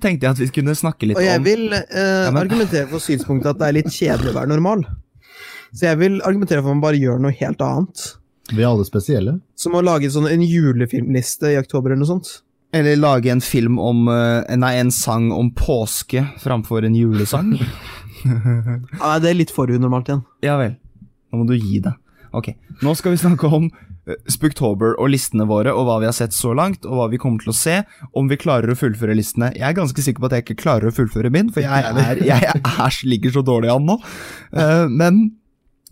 tenkte 0.00 0.28
jeg 0.28 0.30
at 0.30 0.40
vi 0.44 0.48
kunne 0.60 0.76
snakke 0.78 1.10
litt 1.10 1.18
om 1.18 1.22
Og 1.22 1.26
jeg 1.28 1.42
om 1.42 1.48
vil 1.48 1.66
eh, 1.74 2.30
men- 2.30 2.40
argumentere 2.44 2.86
for 2.92 3.02
synspunktet 3.02 3.50
at 3.56 3.60
det 3.60 3.68
er 3.68 3.76
litt 3.80 3.92
kjedelig 3.92 4.32
å 4.32 4.38
være 4.38 4.52
normal. 4.54 4.86
Så 5.74 5.84
jeg 5.90 5.98
vil 6.00 6.20
argumentere 6.24 6.62
for 6.62 6.70
at 6.70 6.78
man 6.78 6.84
bare 6.86 7.00
gjør 7.02 7.18
noe 7.20 7.34
helt 7.36 7.60
annet. 7.60 8.06
Vi 8.48 8.62
er 8.64 8.70
alle 8.70 8.86
spesielle. 8.88 9.34
Som 9.60 9.74
å 9.76 9.82
lage 9.84 10.08
sånn 10.14 10.30
en 10.30 10.40
julefilmliste 10.40 11.50
i 11.52 11.58
oktober 11.60 11.92
eller 11.92 12.06
noe 12.06 12.14
sånt. 12.14 12.30
Eller 12.72 12.96
lage 13.00 13.28
en 13.32 13.40
film 13.44 13.76
om 13.80 14.08
eh, 14.12 14.56
Nei, 14.60 14.74
en 14.80 14.90
sang 14.92 15.30
om 15.32 15.50
påske 15.56 16.22
framfor 16.40 16.86
en 16.88 16.96
julesang. 16.96 17.56
Ja, 18.18 19.12
det 19.22 19.28
er 19.30 19.36
litt 19.38 19.52
for 19.54 19.70
unormalt 19.70 20.08
igjen. 20.10 20.24
Ja 20.42 20.56
vel. 20.58 20.72
Nå 21.28 21.40
må 21.40 21.48
du 21.48 21.56
gi 21.56 21.80
deg. 21.84 21.96
Ok, 22.36 22.50
nå 22.84 22.92
skal 22.98 23.14
vi 23.14 23.20
snakke 23.22 23.48
om 23.56 23.70
eh, 23.70 24.18
Spooktober 24.28 24.98
og 25.00 25.08
listene 25.14 25.46
våre, 25.48 25.72
og 25.72 25.86
hva 25.88 25.96
vi 26.02 26.08
har 26.10 26.16
sett 26.16 26.36
så 26.36 26.52
langt, 26.56 26.84
og 26.84 26.98
hva 26.98 27.06
vi 27.08 27.20
kommer 27.20 27.40
til 27.40 27.54
å 27.54 27.56
se, 27.56 27.78
om 28.12 28.28
vi 28.28 28.36
klarer 28.40 28.72
å 28.72 28.76
fullføre 28.76 29.16
listene. 29.16 29.48
Jeg 29.56 29.64
er 29.70 29.78
ganske 29.78 30.04
sikker 30.04 30.20
på 30.20 30.28
at 30.28 30.36
jeg 30.36 30.44
ikke 30.44 30.60
klarer 30.60 30.90
å 30.90 30.94
fullføre 30.94 31.32
min, 31.32 31.48
for 31.54 31.64
jeg, 31.64 31.72
er, 31.72 32.20
jeg 32.28 32.52
er, 32.60 32.98
ligger 33.08 33.38
så 33.38 33.44
dårlig 33.46 33.72
an 33.72 33.88
nå. 33.88 33.96
Eh, 34.52 34.84
men 34.92 35.22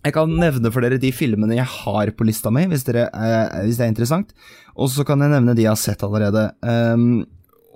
jeg 0.06 0.14
kan 0.14 0.36
nevne 0.38 0.70
for 0.70 0.84
dere 0.84 1.00
de 1.02 1.08
filmene 1.14 1.56
jeg 1.56 1.66
har 1.66 2.12
på 2.14 2.26
lista 2.28 2.52
mi, 2.54 2.66
hvis, 2.70 2.84
dere, 2.86 3.08
eh, 3.10 3.62
hvis 3.66 3.80
det 3.80 3.86
er 3.86 3.94
interessant. 3.94 4.36
Og 4.76 4.92
så 4.92 5.06
kan 5.08 5.24
jeg 5.24 5.32
nevne 5.32 5.56
de 5.56 5.64
jeg 5.64 5.72
har 5.72 5.80
sett 5.80 6.04
allerede. 6.06 6.50
Um, 6.60 7.24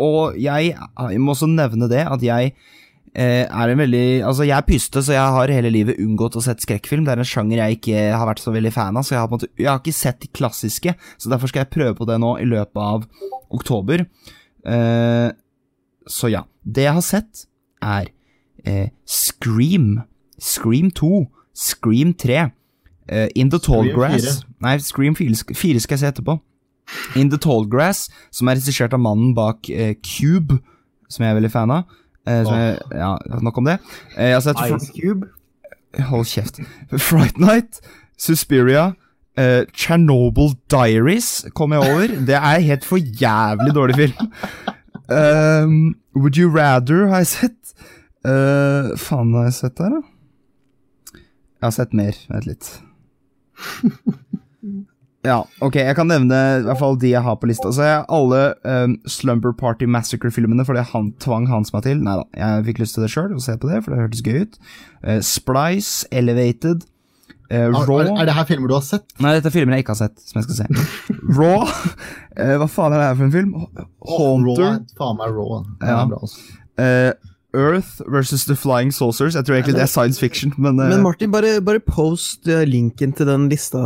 og 0.01 0.37
jeg, 0.41 0.75
jeg 0.77 1.21
må 1.21 1.35
også 1.35 1.49
nevne 1.51 1.89
det 1.91 2.05
at 2.09 2.23
jeg 2.25 2.53
er 3.19 3.73
en 3.73 3.81
veldig 3.81 4.23
Altså, 4.23 4.45
jeg 4.47 4.55
er 4.55 4.67
pyste, 4.69 5.01
så 5.03 5.13
jeg 5.17 5.35
har 5.35 5.51
hele 5.51 5.71
livet 5.75 5.99
unngått 5.99 6.37
å 6.39 6.43
sette 6.45 6.63
skrekkfilm. 6.63 7.03
Det 7.05 7.15
er 7.17 7.23
en 7.25 7.27
sjanger 7.27 7.59
jeg 7.59 7.79
ikke 7.81 8.05
har 8.15 8.29
vært 8.29 8.43
så 8.45 8.53
veldig 8.55 8.73
fan 8.75 8.97
av, 9.01 9.03
så 9.07 9.17
jeg 9.17 9.21
har, 9.25 9.31
måte, 9.33 9.49
jeg 9.59 9.67
har 9.71 9.81
ikke 9.83 9.97
sett 9.97 10.21
de 10.23 10.29
klassiske. 10.31 10.95
Så 11.19 11.33
derfor 11.33 11.51
skal 11.51 11.65
jeg 11.65 11.73
prøve 11.75 11.97
på 11.99 12.07
det 12.07 12.21
nå 12.23 12.37
i 12.39 12.47
løpet 12.47 12.79
av 12.79 13.09
oktober. 13.51 14.07
Eh, 14.63 15.29
så 16.07 16.31
ja. 16.31 16.45
Det 16.63 16.85
jeg 16.87 16.93
har 17.01 17.05
sett, 17.07 17.47
er 17.83 18.11
eh, 18.65 18.89
Scream. 19.09 20.03
Scream 20.39 20.91
2. 20.95 21.25
Scream 21.57 22.15
3. 22.15 22.51
eh, 23.09 23.29
In 23.35 23.51
the 23.51 23.59
Tall 23.59 23.91
Grass. 23.97 24.45
Nei, 24.61 24.77
Scream 24.79 25.17
4, 25.19 25.35
4 25.57 25.81
skal 25.83 25.97
jeg 25.97 26.05
se 26.05 26.11
etterpå. 26.13 26.39
In 27.17 27.31
the 27.31 27.39
Tall 27.39 27.67
Grass, 27.71 28.09
som 28.31 28.49
er 28.51 28.59
regissert 28.59 28.95
av 28.95 29.01
mannen 29.03 29.35
bak 29.35 29.69
eh, 29.71 29.95
Cube, 30.03 30.61
som 31.11 31.25
jeg 31.25 31.33
er 31.35 31.39
veldig 31.41 31.51
fan 31.53 31.73
av. 31.75 31.97
Eh, 32.29 32.47
Åh. 32.47 32.57
jeg, 32.57 32.79
ja, 32.93 33.17
nok 33.43 33.59
om 33.59 33.65
det. 33.65 33.79
Eh, 34.17 34.35
altså, 34.35 34.55
Ice 34.67 34.93
Cube. 34.97 35.27
Hold 36.11 36.25
kjeft. 36.31 36.61
Fright 36.99 37.39
Night, 37.39 37.81
Suspiria, 38.19 38.93
eh, 39.39 39.65
Chernobyl 39.75 40.55
Diaries 40.71 41.47
kom 41.55 41.73
jeg 41.73 41.81
over. 41.81 42.07
Det 42.27 42.37
er 42.37 42.67
helt 42.69 42.85
for 42.85 42.97
jævlig 42.97 43.75
dårlig 43.75 43.97
film. 43.97 44.33
Um, 45.11 45.97
Would 46.15 46.39
You 46.39 46.51
Rather 46.51 47.09
har 47.09 47.25
jeg 47.25 47.27
sett. 47.27 47.75
Uh, 48.23 48.93
faen 49.01 49.35
har 49.35 49.49
jeg 49.49 49.57
sett 49.57 49.79
der, 49.79 49.97
da? 49.97 50.01
Jeg 51.61 51.67
har 51.67 51.75
sett 51.75 51.97
mer. 51.97 52.21
Vent 52.31 52.47
litt. 52.47 52.71
Ja, 55.27 55.43
ok, 55.61 55.75
jeg 55.77 55.97
kan 55.99 56.09
nevne 56.09 56.37
i 56.61 56.63
hvert 56.65 56.79
fall 56.81 56.95
de 56.97 57.11
jeg 57.13 57.21
har 57.27 57.35
på 57.37 57.49
lista. 57.51 57.69
Så 57.77 57.83
er 57.85 58.07
alle 58.09 58.39
um, 58.65 58.95
Slumber 59.11 59.53
Party 59.53 59.85
Massacre-filmene 59.85 60.65
fordi 60.65 60.81
han 60.95 61.11
tvang 61.21 61.49
Hans 61.51 61.75
meg 61.75 61.85
til. 61.85 62.01
Nei 62.07 62.15
da, 62.23 62.25
jeg 62.41 62.65
fikk 62.71 62.81
lyst 62.81 62.97
til 62.97 63.05
det 63.05 63.11
sjøl, 63.13 63.35
å 63.37 63.43
se 63.45 63.59
på 63.61 63.69
det, 63.69 63.83
for 63.85 63.93
det 63.93 64.01
hørtes 64.01 64.23
gøy 64.25 64.47
ut. 64.47 64.57
Uh, 65.05 65.19
Splice, 65.21 66.07
Elevated, 66.11 66.87
Er, 67.51 67.67
Raw 67.75 67.99
er, 67.99 68.09
er 68.23 68.29
det 68.31 68.35
her 68.37 68.45
filmer 68.47 68.71
du 68.71 68.77
har 68.77 68.85
sett? 68.87 69.05
Nei, 69.19 69.33
dette 69.37 69.51
er 69.51 69.55
filmer 69.59 69.75
jeg 69.75 69.83
ikke 69.85 69.97
har 69.97 70.05
sett, 70.07 70.21
som 70.23 70.39
jeg 70.39 70.47
skal 70.47 70.59
se. 70.61 70.67
Raw, 71.41 71.65
uh, 71.67 72.55
hva 72.63 72.69
faen 72.71 72.95
er 72.95 73.03
det 73.03 73.09
her 73.11 73.17
for 73.19 73.27
en 73.27 73.35
film? 73.35 73.51
Haunter. 74.15 74.63
Raw 74.63 74.69
er 74.71 74.85
faen 75.03 75.19
meg 75.21 75.35
raw. 75.37 75.57
Det 75.83 75.91
Ja. 75.91 75.99
er 76.05 76.13
bra, 76.15 76.23
altså. 76.25 77.30
Earth 77.55 78.01
versus 78.07 78.45
The 78.45 78.57
Flying 78.57 78.93
Saucers. 78.95 79.35
Jeg 79.35 79.45
tror 79.45 79.59
egentlig 79.59 79.75
det 79.75 79.83
er 79.83 79.91
science 79.91 80.21
fiction, 80.21 80.55
men, 80.57 80.81
uh... 80.81 80.89
Men 80.89 81.03
Martin, 81.03 81.33
bare, 81.33 81.61
bare 81.65 81.81
post 81.81 82.49
eh, 82.49 82.65
linken 82.69 83.13
til 83.13 83.27
den 83.27 83.49
lista 83.51 83.81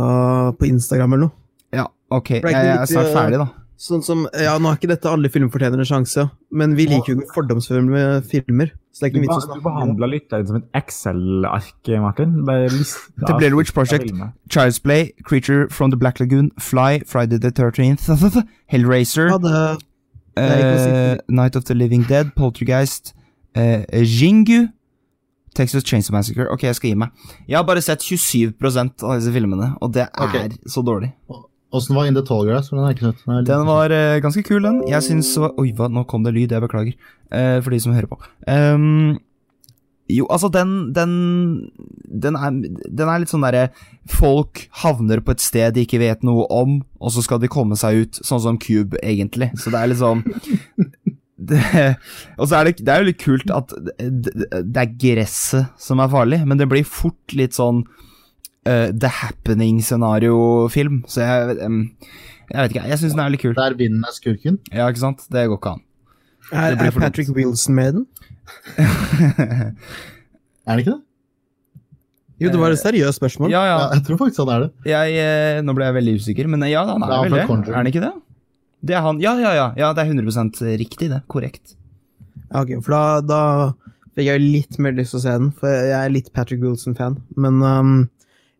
på 0.59 0.69
Instagram 0.69 1.17
eller 1.17 1.29
noe. 1.29 1.37
Ja, 1.75 1.89
ok, 2.09 2.29
det 2.29 2.51
er 2.51 2.57
jeg, 2.57 2.65
jeg 2.71 2.81
er 2.81 2.91
snart 2.93 3.11
eh, 3.11 3.15
ferdig, 3.15 3.43
da. 3.43 3.51
Sånn 3.75 4.03
som, 4.05 4.21
ja, 4.39 4.53
Nå 4.61 4.69
er 4.69 4.77
ikke 4.77 4.87
dette 4.87 5.09
alle 5.11 5.27
filmer 5.31 5.51
fortjener 5.51 5.81
en 5.83 5.87
sjanse, 5.87 6.23
men 6.55 6.77
vi 6.77 6.85
liker 6.87 7.11
jo 7.11 7.17
ikke 7.19 7.33
fordomsfulle 7.35 8.03
filmer. 8.23 8.71
Så 8.95 9.03
det 9.03 9.09
er 9.09 9.11
Du, 9.11 9.17
ikke 9.17 9.19
noe 9.19 9.25
vits 9.25 9.35
å 9.35 9.39
du 9.41 9.47
snakke 9.49 9.59
om 9.59 9.65
behandla 9.65 10.09
lytteren 10.13 10.47
som 10.47 10.59
et 10.61 10.77
Excel-ark, 10.79 11.89
Martin. 11.99 12.37
Av 13.27 13.35
Blair 13.41 13.57
Witch 13.57 13.73
Project. 13.75 14.13
Child's 14.47 14.79
Play, 14.79 15.11
Creature 15.27 15.67
from 15.67 15.91
the 15.91 15.99
Black 15.99 16.21
Lagoon, 16.23 16.53
Fly, 16.57 17.03
Friday 17.05 17.37
the 17.37 17.51
13th, 17.51 18.07
Hellraiser, 18.71 19.27
Ja, 19.33 19.41
det, 19.43 19.83
det 20.39 20.47
ikke 20.61 21.35
Night 21.35 21.59
of 21.59 21.67
the 21.67 21.75
Living 21.75 22.07
Dead, 22.07 22.31
Poltergeist, 22.37 23.11
eh, 23.55 24.03
Jingu, 24.03 24.67
Texas 25.55 25.85
Chainsaw 25.87 26.15
Massacre. 26.15 26.47
Ok, 26.51 26.67
jeg 26.67 26.77
skal 26.77 26.91
gi 26.91 26.99
meg. 26.99 27.27
Jeg 27.47 27.57
har 27.57 27.67
bare 27.67 27.83
sett 27.83 28.03
27% 28.03 29.05
av 29.05 29.19
disse 29.19 29.33
filmene, 29.35 29.73
og 29.81 29.93
det 29.95 30.07
er 30.07 30.25
okay. 30.27 30.55
så 30.69 30.83
dårlig. 30.85 31.13
Åssen 31.75 31.95
var 31.97 32.07
In 32.07 32.15
the 32.15 32.23
Tall 32.23 32.45
Grass? 32.47 32.69
Den. 32.69 32.85
Den 33.25 33.45
Den 33.45 33.65
var 33.67 33.91
eh, 33.91 34.19
ganske 34.23 34.43
kul, 34.43 34.63
den. 34.63 34.83
Jeg 34.87 35.03
syns 35.03 35.35
Oi, 35.37 35.71
hva, 35.75 35.89
nå 35.91 36.05
kom 36.07 36.23
det 36.23 36.35
lyd, 36.35 36.51
jeg 36.51 36.63
beklager. 36.63 36.93
eh, 37.31 37.61
for 37.61 37.71
de 37.71 37.79
som 37.79 37.95
hører 37.95 38.07
på. 38.07 38.19
Um, 38.47 39.17
jo, 40.07 40.27
altså, 40.29 40.47
den 40.53 40.93
Den, 40.93 41.71
den, 42.05 42.35
er, 42.35 42.51
den 42.87 43.09
er 43.09 43.19
litt 43.19 43.31
sånn 43.31 43.41
derre 43.41 43.71
Folk 44.05 44.67
havner 44.83 45.19
på 45.25 45.33
et 45.33 45.41
sted 45.41 45.73
de 45.73 45.81
ikke 45.81 45.99
vet 45.99 46.23
noe 46.23 46.45
om, 46.53 46.83
og 47.01 47.11
så 47.11 47.23
skal 47.25 47.41
de 47.41 47.49
komme 47.49 47.75
seg 47.75 48.05
ut, 48.05 48.19
sånn 48.21 48.43
som 48.43 48.59
Cube, 48.61 48.99
egentlig. 49.01 49.49
Så 49.57 49.73
det 49.73 49.81
er 49.81 49.89
liksom 49.91 50.21
det, 51.49 51.61
Og 52.37 52.49
så 52.49 52.59
er 52.59 52.69
det, 52.69 52.75
det 52.85 52.93
er 52.93 53.03
jo 53.03 53.09
litt 53.09 53.21
kult 53.21 53.51
at 53.53 53.73
det, 53.77 54.33
det 54.65 54.81
er 54.81 54.93
gresset 55.01 55.71
som 55.81 56.01
er 56.03 56.11
farlig, 56.11 56.41
men 56.47 56.59
det 56.61 56.67
blir 56.71 56.85
fort 56.87 57.35
litt 57.37 57.57
sånn 57.57 57.83
uh, 58.67 58.89
The 58.91 59.11
Happening-scenario-film. 59.21 61.03
Så 61.11 61.25
jeg, 61.25 61.57
um, 61.65 61.81
jeg 62.51 62.59
vet 62.59 62.75
ikke, 62.75 62.85
jeg 62.91 63.01
syns 63.01 63.17
den 63.17 63.23
er 63.25 63.33
litt 63.33 63.43
kul. 63.45 63.55
Der 63.57 63.77
vinden 63.79 64.05
er 64.05 64.15
skurken. 64.15 64.59
Ja, 64.71 64.89
ikke 64.89 65.03
sant? 65.05 65.25
Det 65.31 65.47
går 65.49 65.61
ikke 65.61 65.75
an. 65.77 65.83
er, 66.51 66.77
er. 66.77 66.93
Patrick 66.93 67.31
Wilson 67.35 67.77
med 67.77 67.87
i 67.87 67.97
den? 67.99 68.05
Er 70.65 70.79
det 70.79 70.81
ikke 70.81 70.95
det? 70.95 71.01
Jo, 72.41 72.49
det 72.51 72.59
var 72.59 72.73
et 72.73 72.79
seriøst 72.81 73.19
spørsmål. 73.21 73.51
Ja, 73.53 73.61
ja. 73.63 73.75
Ja, 73.79 73.89
jeg 73.95 74.03
tror 74.07 74.17
faktisk 74.19 74.41
han 74.43 74.49
er 74.55 74.63
det. 74.65 74.69
Jeg, 74.91 75.19
eh, 75.23 75.59
nå 75.63 75.75
ble 75.77 75.85
jeg 75.87 75.95
veldig 75.95 76.15
usikker, 76.19 76.49
men 76.51 76.65
ja, 76.67 76.81
han 76.89 77.03
Det 77.05 77.07
er 77.07 77.13
er 77.15 77.29
vel 77.29 77.35
det. 77.37 77.69
Er 77.69 77.77
han 77.77 77.89
ikke 77.91 78.01
det? 78.03 78.11
Det 78.85 78.95
er 78.97 79.01
han. 79.05 79.19
Ja, 79.23 79.33
ja, 79.41 79.53
ja. 79.57 79.67
ja 79.79 79.93
det 79.97 80.05
er 80.05 80.13
100 80.13 80.77
riktig, 80.77 81.09
det. 81.11 81.23
Korrekt. 81.31 81.75
Ja, 82.51 82.61
ok, 82.61 82.77
for 82.85 82.93
da, 82.93 83.03
da 83.25 83.41
fikk 84.15 84.29
jeg 84.29 84.43
litt 84.43 84.77
mer 84.79 84.93
lyst 84.95 85.15
til 85.15 85.19
å 85.21 85.23
se 85.25 85.37
den, 85.41 85.53
for 85.57 85.71
jeg 85.71 85.95
er 85.97 86.13
litt 86.13 86.29
Patrick 86.35 86.61
Wilson-fan. 86.63 87.17
Men 87.39 87.63
um, 87.65 87.95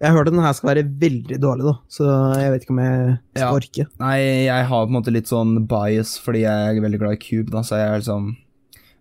jeg 0.02 0.10
har 0.10 0.18
hørt 0.18 0.32
at 0.32 0.36
den 0.36 0.44
her 0.44 0.56
skal 0.58 0.72
være 0.74 0.86
veldig 1.02 1.38
dårlig, 1.40 1.68
da, 1.70 1.76
så 1.88 2.08
jeg 2.42 2.52
vet 2.52 2.66
ikke 2.66 2.74
om 2.76 2.82
jeg 2.84 3.04
skal 3.38 3.46
Ja. 3.46 3.52
orke. 3.56 3.86
Nei, 4.02 4.16
jeg 4.50 4.66
har 4.72 4.82
på 4.88 4.92
en 4.92 4.98
måte 4.98 5.14
litt 5.14 5.30
sånn 5.32 5.54
bias 5.70 6.18
fordi 6.20 6.42
jeg 6.44 6.74
er 6.74 6.84
veldig 6.84 7.00
glad 7.00 7.16
i 7.16 7.22
Cube, 7.22 7.54
da, 7.54 7.64
så 7.64 7.80
jeg 7.80 7.92
er 7.92 8.02
liksom 8.02 8.34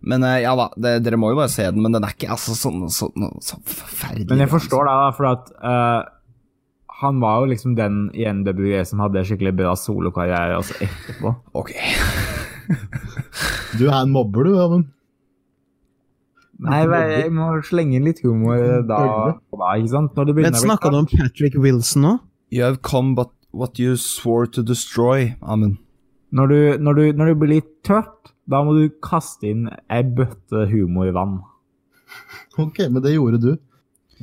Men 0.05 0.23
eh, 0.23 0.43
ja 0.43 0.51
da, 0.55 0.67
det, 0.77 0.99
dere 1.01 1.17
må 1.17 1.31
jo 1.31 1.39
bare 1.39 1.49
se 1.49 1.65
den, 1.65 1.81
men 1.81 1.95
den 1.95 2.03
er 2.05 2.13
ikke 2.13 2.29
altså, 2.29 2.53
sånn, 2.53 2.83
sånn, 2.93 3.31
sånn 3.41 3.63
forferdelig. 3.65 4.27
Men 4.29 4.43
jeg 4.43 4.51
forstår 4.51 4.85
det, 4.85 4.95
da, 5.01 5.07
for 5.17 5.29
at 5.31 5.47
eh, 5.57 6.01
han 7.01 7.19
var 7.19 7.41
jo 7.41 7.51
liksom 7.51 7.75
den 7.75 8.09
i 8.15 8.25
NWE 8.31 8.83
som 8.87 9.01
hadde 9.03 9.23
skikkelig 9.27 9.55
bra 9.57 9.73
solokarriere 9.79 10.59
også 10.59 10.77
etterpå. 10.85 11.33
Ok. 11.57 11.73
Du 13.75 13.89
er 13.89 13.97
en 13.99 14.13
mobber, 14.13 14.47
du, 14.47 14.55
Amund. 14.63 14.91
Nei, 16.63 16.85
jeg 16.87 17.31
må 17.35 17.49
slenge 17.67 17.97
inn 17.97 18.05
litt 18.07 18.21
humor 18.23 18.61
da 18.87 18.99
da, 19.35 19.73
ikke 19.75 19.91
sant? 19.91 20.13
Når 20.15 20.29
det 20.29 20.35
Men 20.37 20.55
snakka 20.55 20.91
du 20.93 21.01
om 21.01 21.09
Patrick 21.11 21.57
Wilson 21.59 22.05
nå? 22.05 22.13
You 22.55 22.63
have 22.63 22.79
come 22.79 23.11
but 23.17 23.33
what 23.51 23.79
you 23.79 23.97
swore 23.99 24.47
to 24.55 24.63
destroy, 24.63 25.33
Amund. 25.43 25.81
Når 26.31 26.47
du, 26.47 26.57
når, 26.79 27.01
når 27.19 27.27
du 27.27 27.41
blir 27.41 27.53
litt 27.57 27.71
tørt, 27.83 28.31
da 28.47 28.63
må 28.63 28.77
du 28.77 28.87
kaste 29.03 29.51
inn 29.51 29.67
ei 29.91 30.01
bøtte 30.03 30.65
humorvann. 30.71 31.41
Ok, 32.61 32.85
men 32.87 33.03
det 33.03 33.17
gjorde 33.17 33.41
du. 33.43 33.51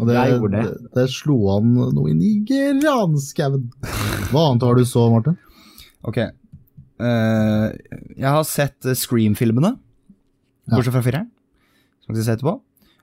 Og 0.01 0.09
det, 0.09 0.16
Jeg 0.16 0.38
gjorde 0.38 0.53
det. 0.57 0.62
det, 0.64 0.90
det 0.97 1.07
slo 1.12 1.36
an 1.53 1.72
noe 1.97 2.12
i 2.14 2.32
granskauen. 2.49 3.66
Hva 4.32 4.47
annet 4.49 4.64
har 4.64 4.78
du 4.78 4.86
så, 4.88 5.05
Martin? 5.12 5.36
Ok. 6.09 6.18
Uh, 7.03 7.68
jeg 8.16 8.28
har 8.28 8.45
sett 8.49 8.93
Scream-filmene. 8.97 9.74
Ja. 10.68 10.76
Bortsett 10.76 10.97
fra 10.97 11.05
fireren. 11.05 11.28
Som 12.03 12.14
vi 12.14 12.20
skal 12.20 12.28
se 12.30 12.36
etterpå. 12.38 12.57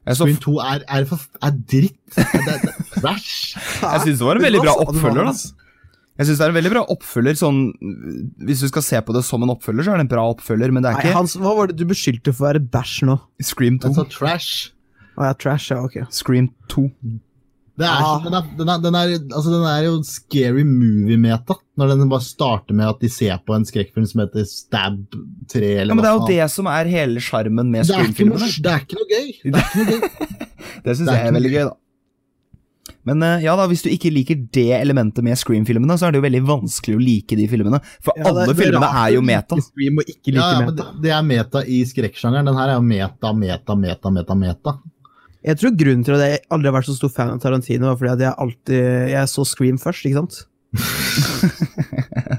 Jeg, 0.07 0.17
så, 0.17 0.25
Screen 0.25 0.41
2 0.41 0.53
er, 0.65 0.83
er, 0.87 1.07
for, 1.09 1.25
er 1.45 1.55
dritt. 1.69 2.19
Trash. 2.95 3.55
jeg 3.83 4.05
syns 4.07 4.21
det 4.21 4.25
var 4.25 4.39
en 4.39 4.47
veldig 4.47 4.63
bra 4.63 4.75
oppfølger, 4.87 5.29
da. 5.29 5.65
Jeg 6.19 6.27
synes 6.27 6.39
det 6.41 6.43
er 6.43 6.51
en 6.51 6.57
veldig 6.57 6.71
bra 6.73 6.81
oppfølger, 6.91 7.35
sånn 7.39 7.59
Hvis 8.43 8.59
du 8.59 8.67
skal 8.67 8.83
se 8.83 8.99
på 9.07 9.13
det 9.15 9.21
som 9.23 9.45
en 9.45 9.53
oppfølger, 9.53 9.85
så 9.85 9.93
er 9.93 10.01
det 10.01 10.07
en 10.09 10.11
bra 10.11 10.25
oppfølger, 10.33 10.73
men 10.75 10.83
det 10.83 10.89
er 10.89 10.97
Nei, 10.97 11.03
ikke 11.05 11.15
Hans, 11.15 11.37
hva 11.39 11.53
var 11.55 11.71
det 11.71 11.77
du 11.79 11.85
beskyldte 11.87 12.33
for 12.33 12.43
å 12.43 12.49
være 12.49 12.63
bæsj 12.73 12.95
nå? 13.07 13.15
Scream 13.47 13.77
2. 13.79 13.93
Jeg 13.93 13.95
sa 14.01 14.05
trash. 14.17 14.49
Å 15.19 15.27
ja, 15.27 15.33
trash, 15.35 15.71
ja, 15.73 15.81
ok. 15.83 15.97
Scream 16.15 16.47
2. 16.71 16.85
Det 17.79 17.87
er, 17.87 17.95
Ah. 18.03 18.19
den, 18.23 18.33
er, 18.35 18.47
den, 18.59 18.69
er, 18.69 18.79
den, 18.83 18.95
er, 18.99 19.11
altså 19.35 19.51
den 19.53 19.61
er 19.67 19.83
jo 19.85 19.91
scary 20.03 20.65
movie-meta, 20.67 21.55
når 21.79 21.93
den 21.95 22.09
bare 22.11 22.25
starter 22.25 22.75
med 22.75 22.89
at 22.91 22.99
de 22.99 23.07
ser 23.11 23.37
på 23.47 23.55
en 23.55 23.63
skrekkfilm 23.67 24.07
som 24.09 24.19
heter 24.25 24.43
Stab 24.47 24.97
3, 25.53 25.61
eller 25.85 25.93
Ja, 25.93 25.95
men 25.95 26.03
Det 26.03 26.09
er 26.09 26.17
jo 26.17 26.27
det 26.27 26.49
som 26.51 26.67
er 26.67 26.89
hele 26.91 27.23
sjarmen 27.23 27.71
med 27.71 27.87
Scream-filmene. 27.87 28.49
det 28.65 28.73
er 28.73 28.83
ikke 28.83 28.99
noe 28.99 29.07
gøy. 29.13 29.29
Det. 29.55 29.63
Det 30.83 30.97
syns 30.99 31.07
jeg 31.13 31.29
er 31.29 31.37
veldig 31.39 31.53
gøy, 31.55 31.63
da. 31.69 31.77
Men 33.07 33.23
eh, 33.23 33.43
ja 33.47 33.55
da, 33.55 33.63
hvis 33.71 33.81
du 33.85 33.89
ikke 33.93 34.11
liker 34.11 34.37
det 34.59 34.67
elementet 34.75 35.23
med 35.23 35.39
Scream-filmene, 35.39 35.95
så 35.97 36.09
er 36.09 36.11
det 36.13 36.19
jo 36.19 36.25
veldig 36.27 36.41
vanskelig 36.51 36.97
å 36.99 37.01
like 37.01 37.37
de 37.39 37.47
filmene. 37.47 37.79
For 38.03 38.11
Ja, 38.19 38.27
alle 38.27 38.49
det 38.51 38.57
filmene 38.59 38.91
er 39.05 39.15
jo 39.15 39.23
meta. 39.23 39.55
Like 39.55 40.35
Ja, 40.35 40.51
ja, 40.51 40.59
men 40.59 40.73
meta. 40.73 40.75
det, 40.83 40.87
det 41.07 41.15
er 41.15 41.23
meta 41.31 41.63
i 41.63 41.79
skrekksjangeren. 41.87 42.51
Den 42.51 42.59
her 42.59 42.73
er 42.75 42.79
jo 42.81 42.83
meta, 42.91 43.31
meta, 43.33 43.75
meta, 43.87 44.11
meta, 44.19 44.35
meta. 44.43 44.75
Jeg 45.45 45.55
tror 45.57 45.71
grunnen 45.79 46.03
til 46.03 46.13
at 46.17 46.21
jeg 46.25 46.39
aldri 46.51 46.67
har 46.67 46.75
vært 46.75 46.89
så 46.89 46.95
stor 46.97 47.09
fan 47.15 47.29
av 47.31 47.39
Tarantino, 47.39 47.87
var 47.87 47.95
fordi 48.01 48.11
at 48.11 48.19
jeg 48.25 48.33
alltid 48.43 49.09
Jeg 49.13 49.29
så 49.31 49.45
Scream 49.47 49.77
først, 49.79 50.03
ikke 50.05 50.19
sant? 50.19 50.35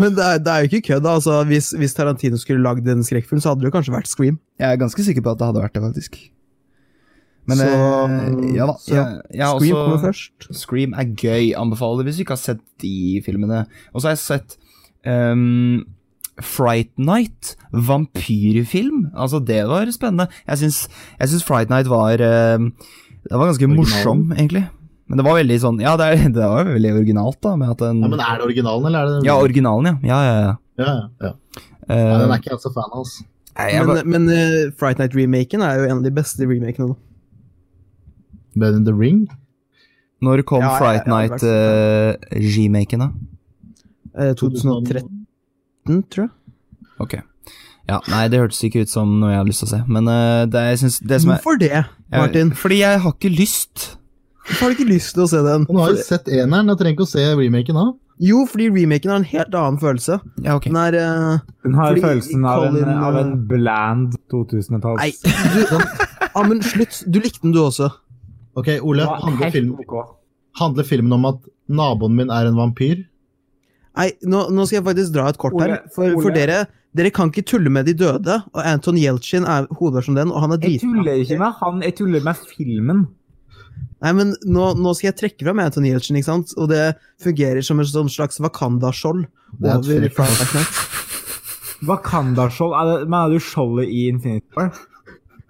Men 0.00 0.14
det 0.16 0.24
er, 0.24 0.38
det 0.42 0.52
er 0.52 0.62
jo 0.64 0.68
ikke 0.70 0.86
kødd. 0.92 1.06
Altså, 1.10 1.36
hvis, 1.48 1.70
hvis 1.78 1.94
Tarantino 1.96 2.36
skulle 2.40 2.62
lagd 2.64 2.88
en 2.88 3.04
skrekkfilm, 3.06 3.40
så 3.42 3.48
hadde 3.52 3.62
det 3.64 3.68
jo 3.70 3.74
kanskje 3.76 3.94
vært 3.94 4.10
Scream. 4.10 4.38
Jeg 4.60 4.68
er 4.72 4.80
ganske 4.80 5.04
sikker 5.06 5.22
på 5.24 5.32
at 5.34 5.40
det 5.40 5.48
hadde 5.50 5.62
vært 5.64 5.76
det, 5.76 5.84
faktisk. 5.84 6.12
Men 7.46 7.56
Så- 7.60 7.66
eh, 7.70 8.54
ja 8.56 8.64
da. 8.66 8.74
så 8.82 8.94
Jeg, 8.94 9.04
jeg 9.30 9.46
Scream 9.46 9.76
også- 9.76 9.84
kommer 9.84 10.00
først. 10.02 10.48
Scream 10.62 10.94
er 10.98 11.04
gøy. 11.14 11.52
Anbefaler 11.54 11.98
det 12.02 12.06
hvis 12.08 12.16
du 12.18 12.22
ikke 12.24 12.34
har 12.34 12.42
sett 12.42 12.62
de 12.82 12.94
filmene. 13.24 13.60
Og 13.94 14.00
så 14.02 14.08
har 14.08 14.14
jeg 14.16 14.24
sett 14.24 14.56
ehm, 15.06 15.84
Fright 16.44 16.92
Night, 17.00 17.54
vampyrfilm. 17.72 19.10
Altså, 19.16 19.40
det 19.40 19.62
var 19.68 19.88
spennende. 19.94 20.28
Jeg 20.46 20.58
syns, 20.60 21.44
Fright 21.46 21.70
Night 21.72 21.88
var 21.88 22.20
uh, 22.20 22.66
Det 23.24 23.32
var 23.32 23.48
ganske 23.48 23.70
morsom, 23.72 24.32
egentlig. 24.36 24.66
Men 25.06 25.20
det 25.20 25.26
var 25.26 25.38
veldig 25.38 25.56
sånn 25.62 25.80
Ja, 25.82 25.94
det, 26.00 26.10
det 26.36 26.50
var 26.50 26.68
veldig 26.68 26.92
originalt, 26.98 27.38
da. 27.44 27.54
En, 27.54 28.02
ja, 28.02 28.10
men 28.10 28.20
er 28.20 28.40
det 28.40 28.48
originalen, 28.48 28.90
eller 28.90 29.00
er 29.00 29.14
det 29.14 29.30
Ja, 29.30 29.38
originalen, 29.40 29.88
ja. 29.92 29.96
Ja, 30.10 30.20
ja, 30.26 30.36
ja. 30.42 30.54
ja, 30.82 30.94
ja. 31.28 31.32
Uh, 31.86 31.94
Nei, 31.94 31.96
eh, 31.96 32.20
den 32.20 32.32
er 32.34 32.40
ikke 32.42 32.52
jeg 32.52 32.62
så 32.64 32.72
fan 32.74 32.90
av, 32.90 33.02
altså. 33.04 33.26
Nei, 33.56 33.66
men, 33.72 33.90
bare... 33.92 34.06
men 34.12 34.28
uh, 34.28 34.72
Fright 34.76 35.00
Night-remaken 35.00 35.62
er 35.64 35.80
jo 35.80 35.84
en 35.88 36.00
av 36.00 36.06
de 36.06 36.12
beste 36.14 36.44
remakene 36.44 36.90
nå. 36.90 36.96
Bedre 38.56 38.80
enn 38.80 38.88
The 38.88 38.96
Ring? 38.96 39.26
Når 40.24 40.42
kom 40.48 40.64
ja, 40.64 40.74
Fright 40.80 41.06
Night-remaken, 41.08 43.06
uh, 43.06 43.06
da? 43.06 44.32
2013. 44.40 45.25
19, 45.86 46.04
tror 46.12 46.26
jeg. 46.26 46.32
Ok. 47.02 47.16
Ja, 47.86 48.00
nei, 48.10 48.24
det 48.32 48.40
hørtes 48.42 48.64
ikke 48.66 48.82
ut 48.82 48.90
som 48.90 49.12
noe 49.20 49.30
jeg 49.30 49.38
hadde 49.38 49.52
lyst 49.52 49.62
til 49.62 49.68
å 49.68 49.72
se, 49.76 49.78
men 49.86 50.10
uh, 50.10 50.42
det, 50.50 50.62
jeg 50.72 50.80
synes, 50.82 50.96
det 51.06 51.20
som 51.22 51.30
er 51.30 51.38
Hvorfor 51.38 51.60
det, 51.60 51.84
Martin? 52.10 52.50
Jeg, 52.50 52.58
fordi 52.58 52.80
jeg 52.80 53.02
har 53.04 53.14
ikke 53.14 53.30
lyst. 53.30 53.84
Jeg 54.48 54.58
har 54.58 54.74
ikke 54.74 54.88
lyst 54.88 55.14
til 55.14 55.22
å 55.22 55.28
se 55.30 55.42
den? 55.46 55.68
Nå 55.70 55.84
har 55.84 55.94
du 55.94 56.02
sett 56.02 56.26
eneren, 56.26 56.72
jeg 56.72 56.80
trenger 56.82 56.98
ikke 56.98 57.06
å 57.06 57.12
se 57.12 57.28
remaken 57.38 57.78
nå. 57.78 57.86
Jo, 58.26 58.42
fordi 58.48 58.70
remaken 58.72 59.12
har 59.12 59.20
en 59.20 59.28
helt 59.28 59.54
annen 59.60 59.78
følelse. 59.78 60.18
Ja, 60.40 60.56
okay. 60.56 60.72
Den, 60.72 60.80
er, 60.80 60.98
uh, 60.98 61.56
den 61.66 61.78
har 61.78 61.98
følelsen 62.00 62.46
av 62.48 62.64
en, 62.70 62.78
av 62.90 63.18
en 63.20 63.32
eh, 63.34 63.42
bland 63.52 64.16
2000-talls 64.32 65.02
Nei, 65.02 65.10
du, 65.52 65.74
ja, 66.24 66.44
men 66.48 66.62
slutt. 66.64 67.02
Du 67.04 67.20
likte 67.20 67.44
den, 67.44 67.52
du 67.54 67.60
også. 67.60 67.90
Ok, 68.56 68.72
Ole. 68.80 69.04
Handler, 69.04 69.52
film, 69.52 69.76
handler 70.56 70.88
filmen 70.88 71.12
om 71.18 71.28
at 71.28 71.44
naboen 71.68 72.16
min 72.16 72.32
er 72.32 72.48
en 72.48 72.56
vampyr? 72.56 73.04
Nei, 73.96 74.10
nå, 74.28 74.46
nå 74.52 74.66
skal 74.66 74.80
jeg 74.80 74.86
faktisk 74.90 75.14
dra 75.14 75.30
et 75.32 75.38
kort 75.40 75.56
Ole, 75.56 75.68
her. 75.70 75.86
For, 75.94 76.18
for 76.20 76.34
dere 76.36 76.66
Dere 76.96 77.10
kan 77.12 77.28
ikke 77.28 77.44
tulle 77.44 77.68
med 77.68 77.84
de 77.84 77.92
døde, 77.98 78.38
og 78.54 78.60
Anton 78.64 78.96
Yelchin 78.96 79.44
er 79.44 79.66
hovedpersonen 79.68 80.16
den, 80.16 80.30
og 80.32 80.40
han 80.40 80.54
er 80.54 80.62
Jeg 80.64 80.80
tuller 80.80 81.18
ikke 81.20 81.36
med 81.42 81.58
han, 81.58 81.82
jeg 81.84 81.96
tuller 81.98 82.22
med 82.24 82.46
filmen. 82.48 83.02
Nei, 84.04 84.12
men 84.16 84.32
nå, 84.48 84.70
nå 84.80 84.94
skal 84.96 85.10
jeg 85.10 85.16
trekke 85.20 85.44
fram 85.44 85.60
Anton 85.60 85.84
Yelchin, 85.88 86.16
ikke 86.16 86.30
sant? 86.30 86.54
Og 86.56 86.70
det 86.72 86.96
fungerer 87.20 87.60
som 87.64 87.82
et 87.84 87.90
sånn 87.90 88.08
slags 88.12 88.40
Wakanda-skjold 88.40 89.26
er 89.26 89.76
over. 89.76 90.72
Wakanda-skjold, 91.90 92.76
er 92.80 93.04
mener 93.04 93.36
du 93.36 93.44
skjoldet 93.44 93.92
i 93.92 94.06
Infinity 94.14 94.56
War? 94.56 94.72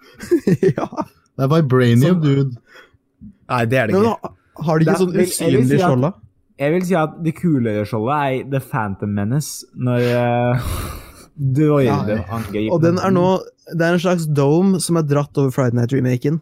ja. 0.79 0.89
Det 1.37 1.47
er 1.47 1.53
Vibranium, 1.53 2.21
dude. 2.23 2.51
Nei, 3.47 3.65
det 3.71 3.83
er 3.85 3.91
det 3.91 4.01
ikke. 4.01 4.17
Men, 4.19 4.37
har 4.67 4.79
de 4.79 4.87
ikke 4.87 5.01
sånn 5.05 5.19
usynlig 5.23 5.79
skjold, 5.83 6.09
da? 6.09 6.15
Jeg 6.57 6.73
vil 6.73 6.85
si 6.89 6.95
at 6.97 7.17
det 7.25 7.35
kulere 7.37 7.83
skjoldet 7.85 8.17
er 8.17 8.51
The 8.55 8.61
Phantom 8.65 9.11
Menace, 9.13 9.67
når 9.77 10.07
uh, 10.17 10.69
droider 11.37 12.23
angriper. 12.33 12.71
Og 12.73 12.81
den 12.85 12.97
er 13.03 13.13
nå 13.13 13.27
Det 13.67 13.83
er 13.83 13.97
en 13.97 14.01
slags 14.01 14.25
dome 14.31 14.79
som 14.81 14.97
er 15.01 15.05
dratt 15.11 15.37
over 15.43 15.51
Friday 15.53 15.77
Night-remaken. 15.81 16.39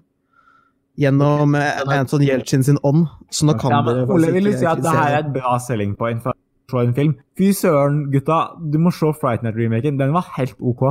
Gjennom 1.00 1.54
eh, 1.58 1.80
er- 1.80 1.88
Anton 1.96 2.22
Yelchin 2.22 2.62
sin 2.62 2.78
ånd. 2.86 3.06
Så 3.34 3.48
nå 3.48 3.56
kan 3.58 3.72
ja, 3.74 3.80
men 3.82 3.96
dere 4.04 4.14
Ole 4.14 4.30
vil 4.36 4.50
si 4.54 4.66
at 4.68 4.82
det 4.84 4.92
her 4.94 5.16
er 5.16 5.22
et 5.24 5.32
bra 5.34 5.56
selling 5.58 5.96
point 5.98 6.20
for 6.22 6.30
å 6.36 6.70
se 6.70 6.84
en 6.86 6.94
film. 6.94 7.14
Fy 7.40 7.48
søren, 7.56 8.04
gutta, 8.12 8.36
du 8.60 8.78
må 8.78 8.92
se 8.94 9.10
Fright 9.18 9.42
Night-remaken. 9.42 9.98
Den 9.98 10.12
var 10.14 10.28
helt 10.36 10.54
OK. 10.60 10.84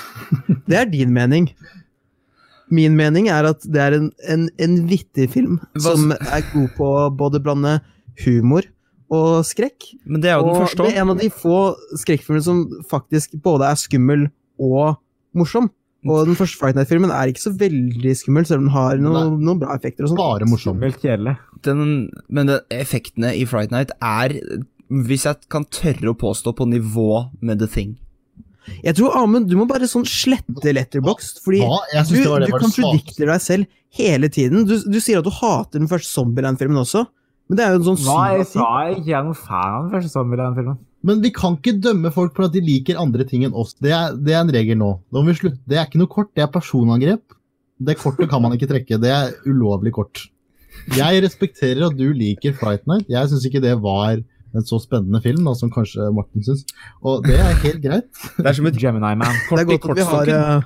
Det 0.70 0.78
er 0.80 0.88
din 0.88 1.12
mening. 1.12 1.50
Min 2.72 2.96
mening 2.96 3.28
er 3.28 3.44
at 3.50 3.66
det 3.68 3.82
er 3.82 3.98
en, 3.98 4.06
en, 4.30 4.46
en 4.62 4.78
vittig 4.88 5.26
film 5.34 5.58
Hva- 5.76 5.82
som 5.90 6.14
er 6.16 6.46
god 6.54 6.70
på 6.78 6.88
å 7.02 7.10
både 7.12 7.42
blande 7.44 7.74
humor 8.24 8.66
og 9.14 9.44
skrekk. 9.46 9.90
Men 10.08 10.22
det 10.22 10.32
er 10.32 10.40
jo 10.40 10.50
den 10.50 10.60
første 10.64 10.80
det 10.80 10.86
òg. 10.86 10.92
er 10.92 11.02
en 11.02 11.14
av 11.14 11.22
de 11.22 11.30
få 11.32 11.58
skrekkfilmene 12.00 12.44
som 12.46 12.62
faktisk 12.90 13.36
både 13.44 13.70
er 13.70 13.80
skummel 13.80 14.28
og 14.62 15.00
morsom. 15.36 15.70
Og 16.04 16.28
den 16.28 16.36
første 16.36 16.60
Fright 16.60 16.76
Night-filmen 16.76 17.12
er 17.14 17.30
ikke 17.30 17.46
så 17.46 17.54
veldig 17.56 18.12
skummel, 18.18 18.44
selv 18.44 18.60
om 18.60 18.66
den 18.66 18.74
har 18.74 19.00
noen, 19.00 19.38
noen 19.40 19.60
bra 19.62 19.76
effekter. 19.76 20.04
og 20.04 20.12
sånt. 20.12 20.20
Bare 20.20 20.48
morsom. 20.48 20.76
Den, 21.64 22.10
men 22.28 22.50
den, 22.50 22.60
effektene 22.74 23.32
i 23.38 23.46
Fright 23.48 23.72
Night 23.72 23.94
er, 24.04 24.36
hvis 24.92 25.24
jeg 25.24 25.48
kan 25.52 25.64
tørre 25.72 26.12
å 26.12 26.18
påstå, 26.20 26.52
på 26.58 26.68
nivå 26.68 27.24
med 27.40 27.62
The 27.62 27.70
Thing. 27.70 27.94
Jeg 28.84 28.96
tror, 28.98 29.16
Amund, 29.20 29.48
du 29.48 29.56
må 29.60 29.66
bare 29.68 29.88
sånn 29.88 30.06
slette 30.08 30.72
letterbox, 30.72 31.38
fordi 31.44 31.64
Hva? 31.64 31.80
Du, 32.08 32.16
du 32.20 32.52
kontradikter 32.52 33.28
deg 33.32 33.42
selv 33.44 33.80
hele 33.96 34.30
tiden. 34.32 34.64
Du, 34.68 34.76
du 34.76 35.00
sier 35.00 35.20
at 35.20 35.26
du 35.26 35.32
hater 35.32 35.80
den 35.80 35.88
første 35.90 36.12
Zombieland-filmen 36.12 36.80
også, 36.84 37.06
men 37.48 37.58
det 37.58 37.64
er 37.64 37.74
jo 37.74 37.80
en 37.80 37.86
sånn 37.90 38.00
syv 38.00 38.08
Hva 38.08 38.24
er 38.24 38.38
jeg 38.38 38.48
er 38.56 38.90
jeg 38.90 38.98
ikke 39.02 39.16
er 39.18 39.24
noen 39.26 39.38
fan 39.38 39.72
av 39.76 39.86
den 39.86 39.94
første 39.94 40.24
den 40.40 40.58
filmen. 40.58 40.82
Men 41.04 41.20
vi 41.20 41.30
kan 41.36 41.58
ikke 41.58 41.74
dømme 41.84 42.12
folk 42.14 42.32
for 42.36 42.46
at 42.46 42.54
de 42.54 42.62
liker 42.64 43.00
andre 43.00 43.26
ting 43.28 43.44
enn 43.44 43.56
oss. 43.60 43.74
Det 43.76 43.92
er, 43.92 44.14
det 44.16 44.32
er 44.32 44.40
en 44.40 44.52
regel 44.54 44.78
nå. 44.80 44.94
Da 45.12 45.20
må 45.20 45.28
vi 45.28 45.36
slutte. 45.36 45.60
Det 45.68 45.76
er 45.76 45.84
ikke 45.84 46.00
noe 46.00 46.12
kort, 46.14 46.30
det 46.32 46.46
er 46.46 46.52
personangrep. 46.54 47.36
Det 47.84 47.98
kortet 48.00 48.30
kan 48.30 48.40
man 48.40 48.54
ikke 48.56 48.70
trekke. 48.70 48.96
Det 49.02 49.10
er 49.12 49.34
ulovlig 49.50 49.92
kort. 49.92 50.22
Jeg 50.96 51.20
respekterer 51.24 51.84
at 51.90 51.98
du 51.98 52.06
liker 52.16 52.56
Fright 52.56 52.88
Night. 52.88 53.10
Jeg 53.12 53.28
syns 53.28 53.44
ikke 53.48 53.60
det 53.64 53.74
var 53.84 54.22
en 54.54 54.64
så 54.64 54.78
spennende 54.80 55.20
film 55.20 55.44
da, 55.44 55.52
som 55.58 55.72
kanskje 55.74 56.08
Martin 56.14 56.46
syns. 56.46 56.64
Og 57.04 57.26
det 57.26 57.36
er 57.36 57.60
helt 57.66 57.82
greit. 57.84 58.08
Det 58.38 58.46
er 58.48 58.56
som 58.56 58.70
et 58.70 58.80
Gemini 58.80 59.12
Man. 59.20 59.36
Det 59.50 59.60
er 59.60 59.70
godt 59.74 59.90
at 59.92 60.00
vi 60.00 60.08
har, 60.08 60.64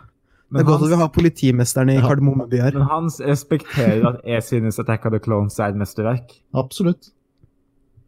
eh, 0.49 0.57
det 0.57 0.63
er 0.65 0.69
godt 0.69 0.83
at 0.87 0.91
vi 0.95 0.99
har 1.03 1.09
politimesteren 1.13 1.91
i 1.93 1.99
Ja. 1.99 2.05
Kardemommeby 2.09 2.61
her. 2.63 2.73
men 2.79 2.87
hans 2.89 3.21
respekterer 3.21 4.07
at 4.09 4.21
jeg 4.25 4.43
synes 4.47 4.79
Attack 4.81 5.05
of 5.07 5.13
the 5.13 5.21
Clones 5.25 5.59
er 5.59 5.69
et 5.75 5.77
mesterverk. 5.77 6.33
Absolutt. 6.55 7.11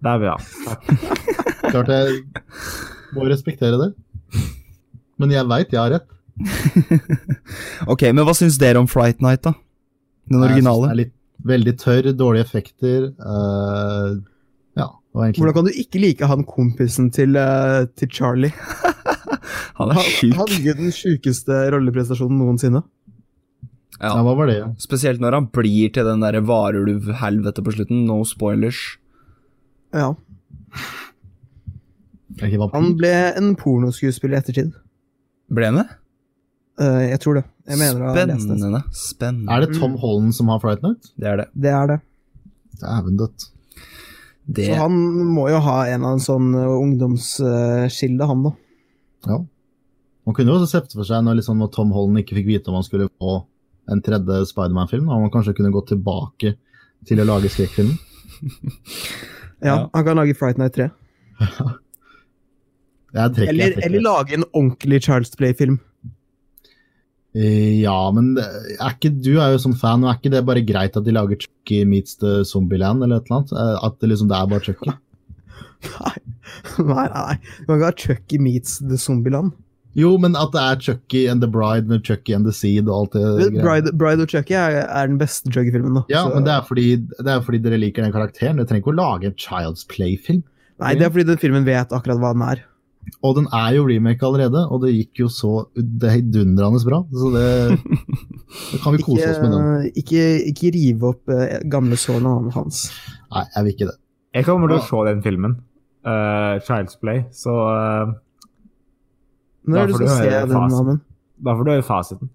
Det 0.01 0.09
er 0.15 0.19
bra. 0.23 0.37
Takk. 0.67 0.83
Klart 1.71 1.89
jeg 1.93 2.23
må 3.15 3.27
respektere 3.29 3.77
det. 3.77 3.91
Men 5.21 5.31
jeg 5.35 5.45
veit 5.51 5.73
jeg 5.73 5.81
har 5.83 5.91
rett. 5.99 6.09
Ok, 7.93 8.03
men 8.15 8.25
hva 8.25 8.33
syns 8.37 8.57
dere 8.61 8.81
om 8.81 8.89
Fright 8.89 9.21
Night, 9.25 9.43
da? 9.45 9.53
Den 10.31 10.41
Jeg 10.41 10.41
synes 10.41 10.53
originale? 10.55 10.87
Den 10.87 10.91
er 10.95 11.01
litt 11.03 11.17
veldig 11.51 11.75
tørr, 11.81 12.09
dårlige 12.17 12.45
effekter. 12.47 13.07
Uh, 13.21 14.21
ja, 14.79 14.87
det 14.89 15.17
var 15.17 15.25
egentlig 15.27 15.41
Hvordan 15.45 15.57
kan 15.59 15.69
du 15.69 15.79
ikke 15.83 16.01
like 16.03 16.27
han 16.33 16.45
kompisen 16.49 17.11
til, 17.13 17.37
uh, 17.37 17.85
til 17.97 18.09
Charlie? 18.13 18.53
Han 19.81 19.91
er 19.95 20.01
sjuk. 20.07 20.35
han 20.37 20.47
hadde 20.49 20.75
den 20.79 20.91
sjukeste 20.95 21.59
rolleprestasjonen 21.75 22.39
noensinne. 22.41 22.83
Ja, 24.01 24.15
Ja. 24.17 24.23
hva 24.25 24.33
var 24.39 24.47
det? 24.49 24.59
Spesielt 24.81 25.21
når 25.21 25.33
han 25.37 25.47
blir 25.53 25.93
til 25.93 26.05
den 26.09 26.21
derre 26.25 26.41
varulv-helvete 26.41 27.63
på 27.65 27.75
slutten. 27.77 28.07
No 28.09 28.23
spoilers. 28.25 28.97
Ja. 29.93 30.15
Han 32.73 32.95
ble 32.97 33.11
en 33.37 33.55
pornoskuespiller 33.61 34.39
i 34.39 34.41
ettertid. 34.41 34.71
Ble 35.53 35.67
han 35.69 35.81
det? 35.83 35.89
Uh, 36.81 37.03
jeg 37.11 37.21
tror 37.21 37.41
det. 37.41 37.45
Jeg 37.69 37.77
mener 37.83 38.07
å 38.07 38.13
det. 38.17 38.37
Spennende. 38.41 38.83
Spennende. 38.97 39.53
Er 39.53 39.67
det 39.67 39.75
Tom 39.77 39.99
Holland 40.01 40.33
som 40.39 40.49
har 40.49 40.63
Fright 40.63 40.81
Night? 40.87 41.11
Det 41.21 41.29
er 41.29 41.43
det. 41.43 41.49
Det 41.53 41.73
er 41.75 41.91
det. 41.91 41.99
Dæven 42.81 43.19
dødt. 43.21 43.51
det. 44.49 44.71
Så 44.71 44.79
han 44.81 44.95
må 45.35 45.51
jo 45.53 45.59
ha 45.61 45.83
en 45.93 46.07
av 46.09 46.17
en 46.17 46.25
sånn 46.25 46.55
uh, 46.57 46.79
ungdomsskilde, 46.81 48.27
han 48.31 48.47
da. 48.49 48.55
Ja. 49.29 49.39
Man 50.29 50.35
kunne 50.37 50.53
jo 50.53 50.59
også 50.61 50.71
sett 50.71 50.93
for 50.95 51.05
seg 51.09 51.25
når, 51.27 51.41
liksom, 51.41 51.61
Tom 51.75 51.91
Holland 51.97 52.21
ikke 52.23 52.37
fikk 52.39 52.49
vite 52.53 52.71
om 52.71 52.77
han 52.79 52.87
skulle 52.87 53.09
få 53.21 53.39
en 53.91 54.03
tredje 54.05 54.45
Spiderman-film, 54.53 55.09
om 55.11 55.25
man 55.25 55.33
kanskje 55.35 55.57
kunne 55.59 55.73
gått 55.75 55.89
tilbake 55.91 56.55
til 57.09 57.21
å 57.23 57.27
lage 57.29 57.51
skrekkfilmen. 57.53 57.99
Ja, 58.41 58.57
Ja. 59.67 59.75
Han 59.93 60.05
kan 60.07 60.17
lage 60.17 60.33
Fright 60.39 60.57
Night 60.57 60.73
3. 60.79 60.87
Jeg 63.11 63.33
trekker, 63.35 63.51
Eller, 63.53 63.75
eller 63.85 64.01
lage 64.05 64.37
en 64.39 64.45
ordentlig 64.55 65.01
Charles 65.05 65.33
Play-film. 65.37 65.81
Eh, 67.35 67.81
Ja, 67.83 67.97
men 68.15 68.33
er 68.39 68.95
ikke, 68.95 69.11
du 69.13 69.33
er 69.41 69.53
jo 69.57 69.61
som 69.63 69.75
fan, 69.79 70.05
og 70.07 70.13
er 70.13 70.21
ikke 70.21 70.33
det 70.33 70.45
bare 70.49 70.63
greit 70.67 70.97
at 70.99 71.05
de 71.07 71.13
lager 71.15 71.41
Chucky 71.43 71.83
meets 71.89 72.17
the 72.23 72.41
Zombieland, 72.49 73.03
eller 73.05 73.21
et 73.21 73.29
eller 73.29 73.41
annet? 73.43 73.53
Eh, 73.53 73.77
At 73.87 73.99
det 74.01 74.13
liksom 74.13 74.31
det 74.31 74.39
er 74.39 74.51
bare 74.55 74.65
Chucky? 74.65 74.95
Nei, 76.01 76.15
nei, 76.79 77.07
nei. 77.15 77.35
Du 77.61 77.67
kan 77.71 77.77
ikke 77.81 77.91
ha 77.91 77.97
Chucky 78.05 78.39
meets 78.43 78.79
The 78.81 78.99
Zombieland. 79.01 79.53
Jo, 79.99 80.13
men 80.23 80.37
at 80.39 80.53
det 80.55 80.61
er 80.63 80.77
Chucky 80.87 81.25
and 81.27 81.43
the 81.43 81.49
Bride 81.51 81.89
med 81.91 82.05
Chucky 82.07 82.31
and 82.37 82.47
the 82.47 82.53
Seed 82.55 82.87
og 82.87 82.95
alt 82.95 83.17
det 83.17 83.23
greiene. 83.51 83.63
Bride, 83.65 83.93
Bride 83.99 84.23
og 84.23 84.31
Chucky 84.31 84.55
er, 84.55 84.77
er 84.87 85.09
den 85.11 85.19
beste 85.19 85.51
Chucky-filmen, 85.51 85.97
da. 85.99 86.05
Ja, 86.13 86.23
Så- 86.29 86.35
men 86.37 86.45
det 86.47 86.53
er, 86.55 86.63
fordi, 86.69 86.85
det 87.19 87.27
er 87.35 87.41
fordi 87.43 87.59
dere 87.65 87.79
liker 87.83 88.07
den 88.07 88.13
karakteren. 88.15 88.57
Dere 88.61 88.67
trenger 88.71 88.85
ikke 88.85 88.95
å 88.95 88.99
lage 89.01 89.27
en 89.33 89.35
Child's 89.35 89.83
Play-film. 89.91 90.45
Nei, 90.81 90.95
det 90.95 91.09
er 91.09 91.11
fordi 91.11 91.27
den 91.33 91.41
filmen 91.43 91.67
vet 91.67 91.91
akkurat 91.93 92.23
hva 92.23 92.31
den 92.37 92.43
er. 92.47 92.63
Og 93.27 93.35
den 93.41 93.49
er 93.57 93.75
jo 93.75 93.83
remake 93.89 94.23
allerede, 94.23 94.63
og 94.71 94.83
det 94.85 94.93
gikk 94.95 95.25
jo 95.25 95.27
så 95.33 95.51
det 95.75 96.11
heidundrende 96.15 96.81
bra. 96.87 97.01
Så 97.11 97.31
det, 97.35 97.47
det 98.71 98.81
kan 98.85 98.95
vi 98.95 99.03
kose 99.09 99.25
Ikke, 99.25 99.33
oss 99.33 99.41
med 99.43 99.53
den. 99.57 99.91
ikke, 100.05 100.25
ikke 100.53 100.73
rive 100.77 101.11
opp 101.11 101.33
eh, 101.35 101.59
gamle 101.73 101.99
sårene 101.99 102.53
hans. 102.55 102.85
Nei, 103.33 103.43
jeg 103.57 103.65
vil 103.67 103.75
ikke 103.75 103.89
det. 103.91 103.97
Jeg 104.39 104.47
kommer 104.47 104.71
til 104.71 104.79
å 104.79 104.87
se 104.87 105.03
den 105.11 105.23
filmen. 105.27 105.59
Eh, 106.07 106.61
Child's 106.67 106.99
Play. 107.01 107.25
Så 107.33 107.51
uh, 107.51 108.13
Når 109.65 109.79
er 109.79 109.87
det 109.87 109.95
du 109.95 109.99
skal 109.99 110.09
se 110.09 110.31
den. 110.31 110.57
Amund? 110.57 111.01
da 111.41 111.57
får 111.57 111.65
du 111.65 111.73
høre 111.73 111.87
fasiten. 111.87 112.31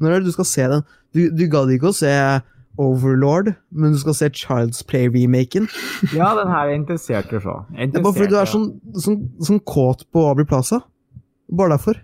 Når 0.00 0.10
er 0.10 0.20
det 0.20 0.26
du 0.26 0.34
skal 0.34 0.48
se 0.48 0.68
den? 0.72 0.84
Du, 1.14 1.20
du 1.32 1.46
gadd 1.50 1.70
ikke 1.72 1.92
å 1.92 1.96
se 1.96 2.12
Overlord, 2.76 3.54
men 3.72 3.94
du 3.94 3.98
skal 4.00 4.16
se 4.18 4.28
Child's 4.36 4.82
Play-remaken. 4.88 5.70
Ja, 6.18 6.34
den 6.36 6.50
her 6.52 6.68
er 6.68 6.74
interessert 6.76 7.32
i 7.32 7.38
å 7.38 7.44
se. 7.44 7.56
Det 7.78 7.96
er 7.96 8.04
bare 8.04 8.18
fordi 8.18 8.32
du 8.34 8.36
er 8.40 8.50
sånn, 8.50 8.68
sånn, 9.00 9.22
sånn 9.48 9.62
kåt 9.64 10.04
på 10.12 10.26
Abri 10.28 10.44
Plaza. 10.48 10.82
Bare 11.56 11.76
derfor. 11.76 12.02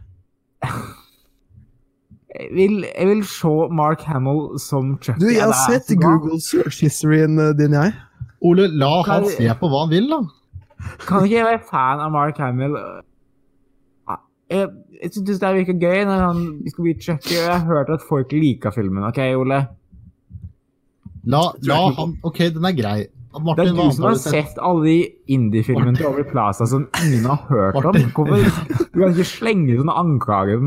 Jeg 2.32 2.48
vil, 2.56 2.78
jeg 2.86 3.08
vil 3.10 3.20
se 3.28 3.52
Mark 3.76 4.06
Hamill 4.08 4.56
som 4.62 4.94
Chucky. 5.02 5.20
Du, 5.20 5.28
jeg 5.28 5.44
har 5.44 5.58
sett. 5.66 5.92
Google 6.00 6.40
search 6.40 6.80
historyen 6.80 7.36
eh, 7.42 7.52
din, 7.58 7.76
jeg. 7.76 7.92
Ole, 8.42 8.66
la 8.74 8.90
han 9.06 9.26
se 9.30 9.46
på 9.60 9.68
hva 9.70 9.84
han 9.84 9.92
vil, 9.92 10.08
da. 10.10 10.20
Kan 11.06 11.24
ikke 11.28 11.36
jeg 11.36 11.46
være 11.46 11.62
fan 11.70 12.00
av 12.02 12.10
Mark 12.10 12.38
Hamill? 12.42 12.74
Ah, 14.10 14.18
Jeg, 14.50 14.68
jeg 15.02 15.12
synes 15.14 15.38
det 15.38 15.52
virker 15.60 15.78
gøy 15.78 16.04
når 16.08 16.24
han 16.26 16.40
skal 16.72 16.82
bli 16.88 16.94
Chucky, 16.98 17.36
og 17.38 17.44
jeg 17.46 17.52
har 17.54 17.66
hørt 17.68 17.92
at 17.94 18.02
folk 18.08 18.32
liker 18.34 18.74
filmen. 18.74 19.04
OK, 19.06 19.20
Ole? 19.38 19.60
La, 21.24 21.42
la 21.62 21.76
han 22.00 22.16
Ok, 22.26 22.38
den 22.56 22.64
er 22.66 22.74
grei. 22.74 23.00
Det 23.32 23.62
er 23.64 23.70
du 23.72 23.78
som 23.96 24.04
har 24.10 24.16
sett? 24.20 24.34
sett 24.50 24.58
alle 24.60 24.82
de 24.84 24.96
indie-filmene 25.32 25.94
til 25.96 26.04
Over 26.10 26.26
Plaza 26.28 26.66
som 26.68 26.88
ingen 27.00 27.24
har 27.30 27.46
hørt 27.48 27.78
om. 27.88 27.94
Hvorfor, 28.12 28.42
du 28.92 28.98
kan 28.98 29.14
ikke 29.14 29.24
slenge 29.30 29.78
sånne 29.78 29.94
anklager 30.02 30.58
på 30.60 30.66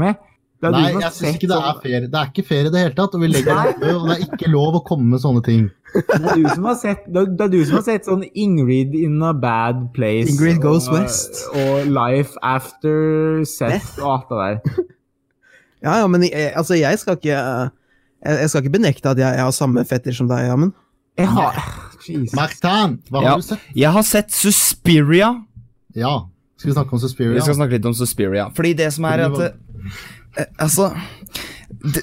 er 0.63 0.71
Nei, 0.71 0.83
jeg 1.01 1.11
syns 1.13 1.35
ikke 1.35 1.47
det 1.51 1.57
er 1.59 1.79
ferie. 1.83 1.99
Det 2.07 2.19
er 2.19 2.29
ikke 2.31 2.43
ferie 2.47 2.69
i 2.69 2.71
det 2.73 2.79
hele 2.85 2.95
tatt, 2.95 3.15
og 3.17 3.21
vi 3.21 3.27
legger 3.27 3.73
det 3.81 3.89
og 3.95 4.05
det 4.07 4.15
er 4.15 4.21
ikke 4.25 4.49
lov 4.53 4.77
å 4.79 4.83
komme 4.87 5.09
med 5.11 5.19
sånne 5.19 5.43
ting. 5.45 5.65
Det 5.95 6.15
er 6.15 6.39
du 6.41 6.47
som 6.49 6.65
har 6.67 6.75
sett, 6.79 7.03
det 7.07 7.21
er, 7.21 7.27
det 7.39 7.43
er 7.45 7.51
du 7.53 7.59
som 7.65 7.77
har 7.77 7.83
sett 7.87 8.07
sånn 8.07 8.23
Ingrid 8.33 8.95
in 8.99 9.21
a 9.23 9.33
bad 9.33 9.93
place. 9.95 10.31
Ingrid 10.31 10.61
Goes 10.63 10.87
og, 10.89 10.97
West. 10.97 11.43
Og 11.55 11.85
Life 11.91 12.39
After 12.43 13.43
Seth 13.47 13.99
og 14.01 14.11
alt 14.15 14.31
det 14.31 14.43
der. 14.43 14.83
Ja, 15.85 15.99
ja, 15.99 16.07
men 16.09 16.23
jeg, 16.25 16.49
altså, 16.57 16.73
jeg 16.79 16.97
skal 16.97 17.13
ikke 17.19 17.35
eh, 17.37 17.67
jeg, 18.25 18.37
jeg 18.41 18.49
skal 18.49 18.63
ikke 18.63 18.71
benekte 18.73 19.11
at 19.11 19.19
jeg, 19.21 19.35
jeg 19.37 19.43
har 19.45 19.51
samme 19.53 19.83
fetter 19.85 20.15
som 20.17 20.25
deg, 20.31 20.47
Amund. 20.49 20.71
Jeg 21.19 21.27
har 21.29 21.59
Jesus. 22.07 22.33
Martin, 22.33 22.95
hva 23.11 23.21
har 23.21 23.27
Ja. 23.27 23.35
du 23.37 23.45
sett? 23.45 23.67
Jeg 23.75 23.91
har 23.93 24.01
sett 24.07 24.33
Suspiria. 24.33 25.29
Ja. 25.93 26.15
Skal 26.57 26.71
vi 26.71 26.75
snakke 26.79 26.95
om 26.97 26.99
Suspiria? 27.03 27.35
Vi 27.37 27.43
skal 27.45 27.57
snakke 27.59 27.77
litt 27.77 27.85
om 27.85 27.93
Suspiria. 27.93 28.47
Fordi 28.55 28.73
det 28.81 28.89
som 28.95 29.05
er 29.11 29.27
at 29.27 29.37
Altså 30.61 30.89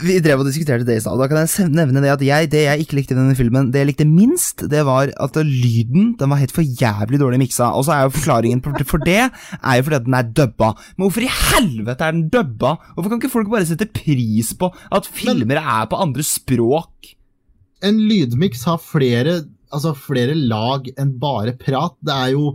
Vi 0.03 0.19
drev 0.23 0.41
og 0.41 0.47
diskuterte 0.49 0.87
det 0.87 0.97
i 0.99 1.03
stad. 1.03 1.19
Da 1.21 1.27
kan 1.31 1.43
jeg 1.43 1.71
nevne 1.73 2.03
det 2.05 2.13
at 2.13 2.23
jeg, 2.25 2.51
det 2.53 2.63
jeg 2.65 2.85
ikke 2.85 2.97
likte 2.99 3.15
i 3.15 3.19
denne 3.19 3.37
filmen, 3.39 3.71
det 3.75 3.83
jeg 3.83 3.89
likte 3.91 4.07
minst, 4.09 4.65
det 4.71 4.85
var 4.87 5.11
at 5.11 5.39
lyden 5.43 6.13
den 6.21 6.31
var 6.33 6.41
helt 6.41 6.55
for 6.55 6.63
jævlig 6.63 7.21
dårlig 7.21 7.41
miksa. 7.43 7.73
Og 7.77 7.87
så 7.87 7.95
er 7.95 8.07
jo 8.07 8.15
forklaringen 8.15 8.63
for 8.65 8.87
for 8.89 9.03
det 9.05 9.19
er 9.25 9.75
jo 9.79 9.87
fordi 9.89 9.99
at 9.99 10.07
den 10.07 10.19
er 10.19 10.29
dubba. 10.29 10.73
Men 10.97 11.07
hvorfor 11.07 11.27
i 11.27 11.33
helvete 11.33 12.07
er 12.07 12.15
den 12.15 12.29
dubba? 12.33 12.77
Hvorfor 12.95 13.11
kan 13.11 13.23
ikke 13.23 13.35
folk 13.35 13.51
bare 13.53 13.69
sette 13.69 13.91
pris 13.91 14.53
på 14.59 14.71
at 14.93 15.09
filmer 15.09 15.61
er 15.63 15.89
på 15.91 16.01
andre 16.05 16.27
språk? 16.27 17.15
En 17.83 17.99
lydmiks 17.99 18.63
har 18.71 18.79
flere, 18.79 19.41
altså 19.75 19.97
flere 19.99 20.37
lag 20.39 20.87
enn 20.95 21.17
bare 21.19 21.57
prat. 21.59 21.99
Det 21.99 22.15
er 22.15 22.37
jo 22.37 22.53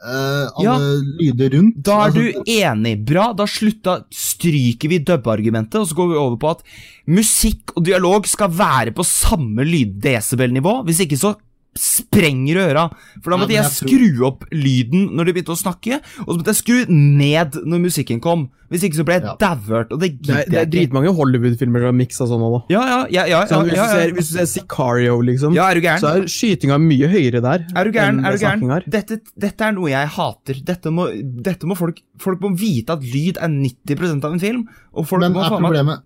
eh, 0.00 0.46
alle 0.60 1.00
lyder 1.20 1.56
rundt. 1.56 1.80
Da 1.84 1.98
er 1.98 2.08
Altså, 2.08 2.20
du 2.20 2.54
enig. 2.56 2.94
Bra, 3.08 3.30
da 3.36 3.46
slutta 3.48 3.98
stryker 4.14 4.92
vi 4.92 5.02
dubbeargumentet, 5.04 5.80
og 5.80 5.88
så 5.90 5.98
går 5.98 6.10
vi 6.12 6.18
over 6.20 6.40
på 6.40 6.54
at 6.54 6.64
musikk 7.10 7.76
og 7.76 7.84
dialog 7.86 8.26
skal 8.28 8.52
være 8.54 8.94
på 8.96 9.06
samme 9.06 9.66
lyddesibelnivå. 9.66 10.82
Hvis 10.88 11.04
ikke 11.06 11.20
så 11.20 11.34
sprenger 11.78 12.56
øra. 12.68 12.84
For 13.22 13.30
da 13.30 13.36
måtte 13.38 13.54
ja, 13.54 13.62
jeg 13.62 13.70
jeg 13.70 13.88
tror- 13.88 13.90
skru 13.90 14.26
opp 14.26 14.44
lyden 14.52 15.10
når 15.14 15.24
de 15.26 15.32
begynte 15.36 15.54
å 15.54 15.58
snakke, 15.60 16.00
og 16.26 16.26
så 16.34 16.38
måtte 16.40 16.52
jeg 16.54 16.60
skru 16.62 16.78
ned 16.90 17.52
når 17.64 17.80
musikken 17.84 18.20
kom. 18.20 18.48
Hvis 18.70 18.84
ikke 18.86 18.98
så 19.00 19.04
ble 19.04 19.14
jeg 19.18 19.22
Ja. 19.24 19.34
dauhørt, 19.36 19.90
og 19.90 19.98
det 20.00 20.22
Det 20.22 20.30
er, 20.30 20.44
gidder 20.44 20.50
det 20.50 20.58
er 20.60 20.66
dritmange 20.66 21.10
Hollywood-filmer 21.14 21.80
som 21.80 21.88
er 21.90 21.98
miksa 22.06 22.26
sånn 22.30 22.42
òg, 22.42 22.52
da. 22.54 22.60
Ja, 22.70 22.82
ja, 22.86 23.06
ja, 23.10 23.24
ja, 23.26 23.46
Sånn, 23.46 23.66
ja, 23.66 23.70
hvis, 23.70 23.76
ja, 23.76 23.86
du 23.86 23.90
ser, 23.90 24.10
hvis 24.14 24.28
du 24.30 24.38
ser 24.38 24.46
Sicario, 24.46 25.20
liksom, 25.22 25.54
ja, 25.54 25.68
er 25.70 25.74
du 25.74 25.80
gæren? 25.80 25.98
så 26.00 26.14
er 26.16 26.22
skytinga 26.30 26.78
mye 26.78 27.08
høyere 27.10 27.42
der. 27.42 27.66
Er 27.74 27.84
du 27.84 27.90
gæren? 27.90 28.24
Er 28.24 28.30
du 28.30 28.38
gæren? 28.38 28.84
Dette, 28.88 29.20
dette 29.38 29.60
er 29.60 29.72
noe 29.72 29.88
jeg 29.90 30.06
hater. 30.06 30.54
Dette 30.64 30.86
må, 30.90 31.08
dette 31.42 31.64
må 31.66 31.76
folk 31.76 31.98
Folk 32.18 32.38
må 32.40 32.54
vite 32.56 32.90
at 32.90 33.00
lyd 33.02 33.38
er 33.40 33.48
90% 33.48 34.24
av 34.24 34.32
en 34.34 34.38
film. 34.38 34.68
Og 34.94 35.06
folk 35.06 35.20
Men 35.22 35.32
må 35.32 35.42
er 35.44 35.48
faen 35.50 35.62
meg 35.62 35.70
problemet 35.72 36.02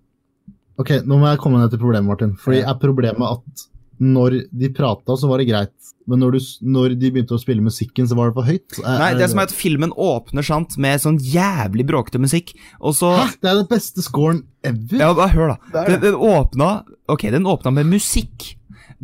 Ok, 0.79 0.89
nå 1.05 1.19
må 1.19 1.29
jeg 1.29 1.39
komme 1.39 1.59
ned 1.59 1.69
til 1.71 1.79
problemet, 1.79 2.05
Martin. 2.05 2.33
Fordi 2.35 2.59
er 2.63 2.73
problemet 2.79 3.21
at 3.31 3.67
når 4.01 4.41
de 4.51 4.69
prata, 4.75 5.15
så 5.17 5.29
var 5.29 5.39
det 5.39 5.47
greit. 5.49 5.73
Men 6.05 6.19
når, 6.21 6.35
du, 6.35 6.39
når 6.75 6.95
de 6.99 7.09
begynte 7.15 7.33
å 7.33 7.41
spille 7.41 7.63
musikken, 7.65 8.05
så 8.09 8.17
var 8.17 8.29
det 8.29 8.35
for 8.37 8.45
høyt. 8.45 8.77
Er- 8.83 8.99
Nei, 9.01 9.11
er 9.23 9.31
som 9.31 9.39
er 9.41 9.47
at 9.49 9.55
filmen 9.55 9.93
åpner 9.97 10.45
sant 10.45 10.75
med 10.81 11.01
sånn 11.01 11.17
jævlig 11.23 11.87
bråkete 11.89 12.21
musikk, 12.21 12.53
og 12.79 12.93
så 12.97 13.13
Hæ? 13.15 13.27
Det 13.41 13.49
er 13.51 13.61
den 13.63 13.69
beste 13.71 14.03
scoren 14.05 14.43
ever! 14.65 14.99
Ja, 15.01 15.13
bare 15.17 15.33
hør, 15.33 15.55
da. 15.55 15.85
Den, 15.87 16.01
den 16.03 16.19
åpna 16.19 16.69
Ok, 17.09 17.27
den 17.33 17.45
åpna 17.49 17.71
med 17.73 17.89
musikk. 17.89 18.51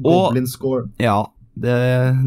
Og 0.03 0.37
score. 0.49 0.87
Ja, 1.01 1.23
det, 1.51 1.75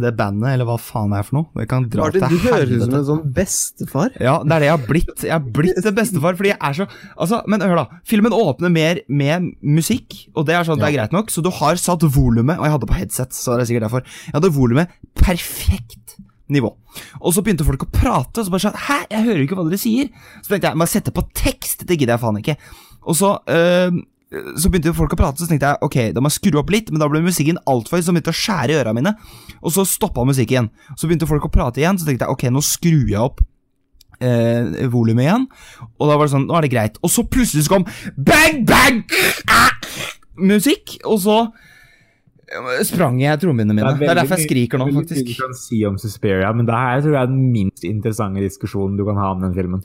det 0.02 0.10
bandet, 0.18 0.50
eller 0.52 0.68
hva 0.68 0.76
faen 0.80 1.12
det 1.14 1.20
er 1.22 1.26
for 1.26 1.38
noe, 1.38 1.48
det 1.56 1.64
kan 1.70 1.86
dra 1.88 2.06
Martin, 2.06 2.26
til 2.26 2.34
du 2.34 2.44
høres 2.44 2.72
ut 2.74 2.82
som 2.84 2.96
en 2.98 3.06
sånn 3.08 3.22
bestefar. 3.38 4.12
Ja, 4.20 4.34
det 4.44 4.56
er 4.56 4.64
det 4.64 4.68
jeg 4.68 4.74
har 4.74 4.84
blitt. 4.90 5.14
Jeg 5.24 5.32
har 5.32 5.46
blitt 5.56 5.80
en 5.80 5.96
bestefar, 5.96 6.36
fordi 6.38 6.52
jeg 6.52 6.60
er 6.60 6.78
så 6.78 6.88
Altså, 7.14 7.40
men 7.48 7.64
hør, 7.64 7.80
da. 7.80 8.02
Filmen 8.08 8.36
åpner 8.36 8.72
mer 8.74 9.00
med 9.08 9.48
musikk, 9.64 10.18
og 10.36 10.46
det 10.48 10.58
er 10.58 10.68
sånn, 10.68 10.76
at 10.78 10.84
det 10.84 10.92
er 10.92 10.98
greit 10.98 11.16
nok, 11.16 11.32
så 11.32 11.44
du 11.44 11.50
har 11.54 11.80
satt 11.80 12.04
volumet 12.04 12.58
Og 12.58 12.68
jeg 12.68 12.74
hadde 12.76 12.90
på 12.90 12.98
headset, 12.98 13.36
så 13.36 13.56
det 13.56 13.64
er 13.64 13.72
sikkert 13.72 13.88
derfor. 13.88 14.06
Jeg 14.28 14.36
hadde 14.36 14.54
volumet 14.54 14.96
perfekt 15.18 16.18
nivå. 16.52 16.74
Og 17.24 17.32
så 17.34 17.42
begynte 17.44 17.66
folk 17.66 17.86
å 17.86 17.92
prate, 17.92 18.42
og 18.42 18.46
så 18.46 18.52
bare 18.52 18.66
sånn 18.66 18.82
Hæ, 18.86 18.98
jeg 19.08 19.26
hører 19.28 19.40
jo 19.40 19.46
ikke 19.48 19.58
hva 19.58 19.68
dere 19.68 19.80
sier. 19.80 20.10
Så 20.42 20.52
tenkte 20.52 20.70
jeg, 20.70 20.78
må 20.78 20.86
jeg 20.86 20.98
sette 20.98 21.14
på 21.16 21.24
tekst? 21.32 21.86
Det 21.88 21.96
gidder 21.96 22.18
jeg 22.18 22.24
faen 22.24 22.40
ikke. 22.42 22.56
Og 23.08 23.16
så 23.18 23.30
øh, 23.40 24.02
så 24.60 24.70
begynte 24.70 24.94
folk 24.96 25.14
å 25.14 25.18
prate, 25.18 25.42
så 25.42 25.50
tenkte 25.50 25.72
jeg 25.72 25.82
ok, 25.84 25.98
da 26.14 26.22
må 26.22 26.30
jeg 26.30 26.38
skru 26.40 26.60
opp 26.60 26.72
litt, 26.74 26.90
men 26.92 27.02
da 27.02 27.08
ble 27.10 27.22
musikken 27.24 27.58
altfor 27.70 27.98
høy, 27.98 28.04
så 28.06 28.14
begynte 28.14 28.34
å 28.34 28.38
skjære 28.38 28.74
i 28.74 28.78
øra 28.80 28.94
mine. 28.96 29.14
Og 29.62 29.74
så 29.74 29.86
stoppa 29.88 30.24
musikken. 30.26 30.70
Så 30.94 31.08
begynte 31.10 31.28
folk 31.30 31.46
å 31.48 31.52
prate 31.52 31.82
igjen, 31.82 31.98
så 32.00 32.08
tenkte 32.08 32.26
jeg 32.28 32.36
ok, 32.36 32.48
nå 32.54 32.62
skrur 32.64 33.10
jeg 33.10 33.20
opp 33.20 33.42
eh, 34.20 34.86
volumet 34.92 35.26
igjen. 35.26 35.46
Og 35.98 36.10
da 36.10 36.16
var 36.16 36.26
det 36.26 36.34
sånn, 36.34 36.48
nå 36.48 36.58
er 36.58 36.66
det 36.66 36.72
greit. 36.74 36.98
Og 37.04 37.12
så 37.12 37.26
plutselig 37.28 37.66
så 37.66 37.76
kom 37.76 37.86
bang, 38.16 38.64
bang, 38.68 39.04
ah, 39.52 39.72
musikk, 40.40 40.98
og 41.08 41.18
så 41.24 41.38
eh, 41.46 42.84
sprang 42.86 43.20
jeg 43.22 43.42
trommehinnene 43.42 43.78
mine. 43.80 43.94
Det 44.00 44.10
er, 44.10 44.20
derfor 44.22 44.40
jeg 44.40 44.48
skriker 44.50 44.82
nå, 44.82 44.90
faktisk. 45.00 45.32
Du 45.32 45.34
kan 45.38 45.58
si 45.58 45.82
om 45.88 45.98
Suspiria, 46.00 46.52
men 46.56 46.68
det 46.68 46.78
her 46.78 47.02
tror 47.04 47.18
jeg 47.18 47.22
er 47.22 47.32
den 47.32 47.50
minst 47.54 47.86
interessante 47.88 48.44
diskusjonen 48.44 48.98
du 49.00 49.04
kan 49.08 49.20
ha 49.20 49.32
om 49.34 49.44
den 49.46 49.54
filmen. 49.56 49.84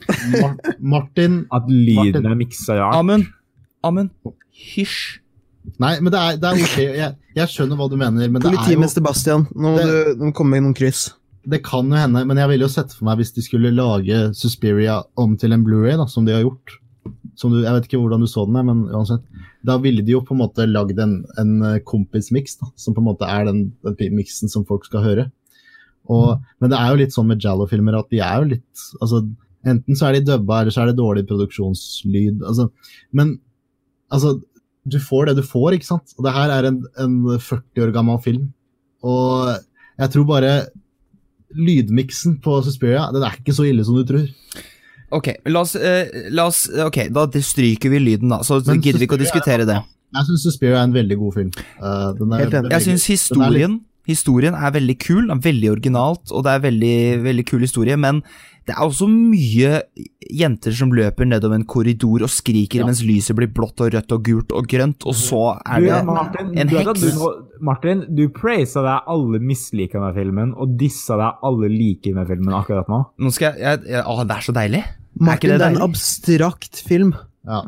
Martin 0.80 1.44
At 1.54 1.68
lyden 1.70 2.20
Martin. 2.20 2.32
er 2.32 2.40
miksa 2.44 2.80
rart. 2.80 2.98
Amund, 3.00 3.28
Amund, 3.86 4.10
hysj. 4.74 5.20
Nei, 5.80 5.94
men 6.00 6.10
det 6.12 6.18
er, 6.20 6.36
det 6.40 6.48
er 6.50 6.60
ok. 6.64 6.76
Jeg, 6.80 7.14
jeg 7.36 7.52
skjønner 7.52 7.78
hva 7.78 7.86
du 7.92 7.96
mener, 8.00 8.28
men 8.32 8.40
er 8.40 8.46
Politimester 8.48 9.04
Bastian, 9.04 9.46
nå 9.54 9.74
må 9.74 9.80
Det- 9.80 10.18
du 10.18 10.30
komme 10.36 10.56
med 10.56 10.64
noen 10.66 10.76
kryss. 10.76 11.10
Det 11.48 11.62
kan 11.64 11.88
jo 11.88 11.96
hende, 11.96 12.20
men 12.28 12.36
jeg 12.36 12.48
ville 12.50 12.66
jo 12.66 12.72
sett 12.72 12.92
for 12.92 13.06
meg 13.08 13.16
hvis 13.20 13.32
de 13.32 13.40
skulle 13.44 13.70
lage 13.72 14.34
Suspiria 14.36 14.98
om 15.16 15.36
til 15.40 15.52
en 15.56 15.64
Blu-ray, 15.64 15.96
da, 15.96 16.04
som 16.06 16.26
de 16.26 16.32
har 16.36 16.42
gjort. 16.44 16.74
Som 17.40 17.52
du, 17.54 17.62
jeg 17.62 17.72
vet 17.72 17.86
ikke 17.88 18.00
hvordan 18.02 18.20
du 18.20 18.28
så 18.28 18.44
den, 18.44 18.58
men 18.66 18.82
uansett. 18.92 19.22
Da 19.64 19.78
ville 19.80 20.02
de 20.04 20.12
jo 20.12 20.20
på 20.20 20.34
en 20.36 20.42
måte 20.42 20.66
lagd 20.68 20.98
en, 21.00 21.22
en 21.40 21.54
eh, 21.64 21.78
kompismiks, 21.80 22.58
da, 22.60 22.68
som 22.76 22.92
på 22.96 23.00
en 23.00 23.08
måte 23.08 23.24
er 23.28 23.46
den, 23.48 23.70
den 23.86 24.16
miksen 24.18 24.52
som 24.52 24.66
folk 24.68 24.84
skal 24.84 25.04
høre. 25.06 25.30
Og, 26.10 26.40
men 26.60 26.72
det 26.72 26.76
er 26.80 26.90
jo 26.92 26.98
litt 27.00 27.14
sånn 27.14 27.28
med 27.30 27.40
Jallo-filmer 27.44 27.96
at 28.00 28.08
de 28.12 28.20
er 28.24 28.40
jo 28.42 28.48
litt 28.56 28.84
altså, 29.00 29.20
Enten 29.68 29.92
så 29.94 30.06
er 30.08 30.16
de 30.16 30.22
dubba, 30.24 30.62
eller 30.62 30.72
så 30.72 30.80
er 30.82 30.88
det 30.88 30.96
dårlig 30.96 31.26
produksjonslyd. 31.28 32.38
Altså, 32.48 32.70
men 33.12 33.34
altså, 34.12 34.36
du 34.90 34.98
får 35.02 35.30
det 35.30 35.36
du 35.40 35.44
får, 35.46 35.76
ikke 35.76 35.88
sant? 35.88 36.14
Og 36.18 36.26
det 36.26 36.34
her 36.34 36.52
er 36.54 36.68
en, 36.70 36.80
en 36.98 37.16
40 37.38 37.84
år 37.84 37.92
gammel 37.94 38.20
film. 38.24 38.48
Og 39.06 39.50
jeg 40.00 40.12
tror 40.14 40.26
bare 40.28 40.54
lydmiksen 41.56 42.38
på 42.44 42.60
Suspiria 42.64 43.08
den 43.14 43.24
er 43.26 43.38
ikke 43.40 43.54
så 43.56 43.66
ille 43.68 43.84
som 43.86 43.98
du 43.98 44.04
tror. 44.06 44.28
Ok, 45.10 45.32
la 45.50 45.64
oss, 45.64 45.74
eh, 45.74 46.06
la 46.30 46.44
oss 46.46 46.68
Ok, 46.86 47.08
da 47.10 47.24
stryker 47.42 47.90
vi 47.90 47.98
lyden, 47.98 48.30
da. 48.30 48.44
Så 48.46 48.60
Men 48.66 48.80
gidder 48.80 49.00
vi 49.02 49.08
ikke 49.08 49.18
å 49.18 49.20
er- 49.20 49.26
diskutere 49.26 49.66
det. 49.66 49.80
Jeg 50.14 50.26
syns 50.26 50.42
Suspiria 50.42 50.78
er 50.78 50.84
en 50.84 50.94
veldig 50.94 51.18
god 51.18 51.34
film. 51.34 51.50
Uh, 51.82 52.12
den 52.18 52.32
er 52.32 52.38
Helt 52.44 52.54
enig. 52.54 52.70
Jeg 52.70 52.82
syns 52.82 53.06
historien 53.06 53.80
Historien 54.08 54.54
er 54.54 54.72
veldig 54.72 54.98
kul, 54.98 55.26
den 55.28 55.36
er 55.36 55.44
veldig 55.44 55.70
originalt, 55.70 56.32
og 56.32 56.42
det 56.44 56.50
er 56.50 56.62
veldig, 56.64 57.22
veldig 57.22 57.44
kul 57.46 57.60
historie, 57.60 57.96
men 58.00 58.22
det 58.70 58.76
er 58.76 58.84
også 58.86 59.08
mye 59.10 59.80
jenter 60.30 60.74
som 60.76 60.92
løper 60.94 61.26
nedover 61.26 61.58
en 61.58 61.64
korridor 61.68 62.22
og 62.22 62.30
skriker 62.30 62.80
Ja. 62.80 62.86
mens 62.86 63.00
lyset 63.02 63.34
blir 63.38 63.50
blått 63.50 63.80
og 63.82 63.90
rødt 63.96 64.12
og 64.14 64.22
gult 64.28 64.54
og 64.54 64.68
grønt, 64.70 65.02
og 65.10 65.16
så 65.18 65.40
er 65.66 65.80
Du, 65.80 65.86
det 65.88 65.90
ja, 65.90 66.02
Martin, 66.06 66.52
en 66.62 66.70
heks. 66.70 67.00
Du, 67.02 67.48
Martin, 67.66 68.04
du 68.14 68.22
praisa 68.30 68.84
deg 68.86 69.10
alle 69.10 69.40
mislika 69.42 69.98
med 70.00 70.14
filmen, 70.14 70.54
og 70.54 70.76
dissa 70.78 71.18
deg 71.18 71.42
alle 71.50 71.72
liker 71.72 72.14
med 72.14 72.30
filmen 72.30 72.54
akkurat 72.54 72.88
nå. 72.92 73.02
Nå 73.18 73.34
skal 73.34 73.58
jeg, 73.58 73.82
jeg, 73.82 73.90
jeg 73.96 74.06
Å, 74.06 74.16
det 74.30 74.36
er 74.38 74.46
så 74.46 74.54
deilig. 74.60 74.84
Martin, 75.20 75.50
det 75.50 75.58
det 75.58 75.66
er 75.66 75.76
en 75.76 75.84
abstrakt 75.90 76.84
film. 76.86 77.14
Ja. 77.48 77.64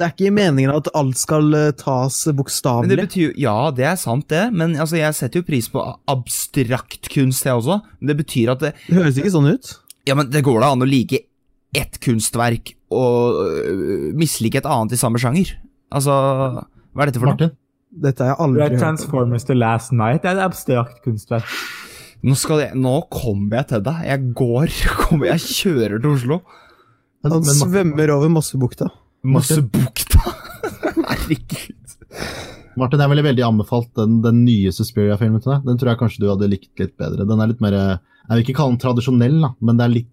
Det 0.00 0.06
er 0.08 0.12
ikke 0.16 0.32
meningen 0.34 0.72
at 0.74 0.88
alt 0.98 1.18
skal 1.20 1.52
eh, 1.54 1.70
tas 1.78 2.16
Men 2.26 2.32
det 2.32 2.36
bokstavelig. 2.40 2.96
betyr, 3.06 3.32
ja, 3.38 3.56
det 3.76 3.84
er 3.86 3.96
sant, 4.00 4.24
det, 4.32 4.44
men 4.52 4.72
altså, 4.80 4.96
jeg 4.98 5.14
setter 5.14 5.40
jo 5.40 5.46
pris 5.46 5.68
på 5.70 5.84
abstrakt 6.10 7.08
kunst, 7.12 7.44
jeg 7.46 7.54
også. 7.60 7.80
Men 8.00 8.10
det 8.12 8.16
betyr 8.20 8.52
at 8.54 8.64
det, 8.64 8.72
Det 8.88 8.96
høres 8.98 9.20
ikke 9.20 9.32
sånn 9.34 9.50
ut. 9.52 9.72
Ja, 10.08 10.16
men 10.18 10.30
det 10.32 10.42
går 10.46 10.62
da 10.62 10.72
an 10.74 10.82
å 10.82 10.88
like 10.88 11.24
ett 11.72 11.98
kunstverk 12.04 12.74
og 12.92 13.38
øh, 13.46 14.08
mislike 14.18 14.60
et 14.60 14.68
annet 14.68 14.96
i 14.96 15.00
samme 15.00 15.20
sjanger. 15.22 15.54
Altså 15.92 16.12
Hva 16.12 17.04
er 17.04 17.10
dette 17.10 17.22
for 17.22 17.30
noe? 17.30 17.36
Martin? 17.36 17.54
Dette 18.02 18.24
har 18.24 18.32
jeg 18.32 18.40
aldri 18.46 18.64
hørt. 18.64 18.78
Transformers 18.80 19.46
The 19.48 19.56
Last 19.56 19.92
Night. 19.92 20.22
Det 20.24 20.32
er 20.32 20.40
et 20.40 20.46
abstrakt 20.46 21.02
kunstverk. 21.04 21.48
Nå, 22.22 22.36
skal 22.38 22.62
jeg, 22.62 22.78
nå 22.78 22.94
kommer 23.12 23.60
jeg 23.60 23.70
til 23.72 23.84
deg. 23.88 24.02
Jeg 24.08 24.32
går 24.38 24.76
kommer, 25.02 25.30
Jeg 25.32 25.44
kjører 25.58 25.98
til 25.98 26.14
Oslo. 26.14 26.40
Men, 27.22 27.34
Han 27.34 27.42
men 27.44 27.48
Martin, 27.48 27.60
svømmer 27.60 28.14
over 28.16 28.32
Mossebukta. 28.32 28.88
Mossebukta. 29.22 30.22
Herregud. 31.10 31.96
Martin, 32.80 33.02
jeg 33.04 33.12
ville 33.12 33.26
veldig 33.26 33.44
anbefalt 33.44 33.90
den, 33.98 34.20
den 34.24 34.40
nye 34.46 34.72
Suspiria-filmen 34.72 35.42
til 35.44 35.52
deg. 35.52 35.66
Den 35.68 35.80
tror 35.80 35.92
jeg 35.92 36.00
kanskje 36.00 36.24
du 36.24 36.30
hadde 36.30 36.48
likt 36.50 36.72
litt 36.80 36.96
bedre. 37.00 37.26
Den 37.28 37.42
er 37.42 37.52
litt 37.52 37.60
mer 37.64 37.76
Jeg 38.28 38.36
vil 38.36 38.44
ikke 38.46 38.58
kalle 38.60 38.76
den 38.76 38.82
tradisjonell, 38.82 39.40
da, 39.42 39.54
men 39.60 39.78
det 39.78 39.84
er 39.84 39.92
litt 39.92 40.10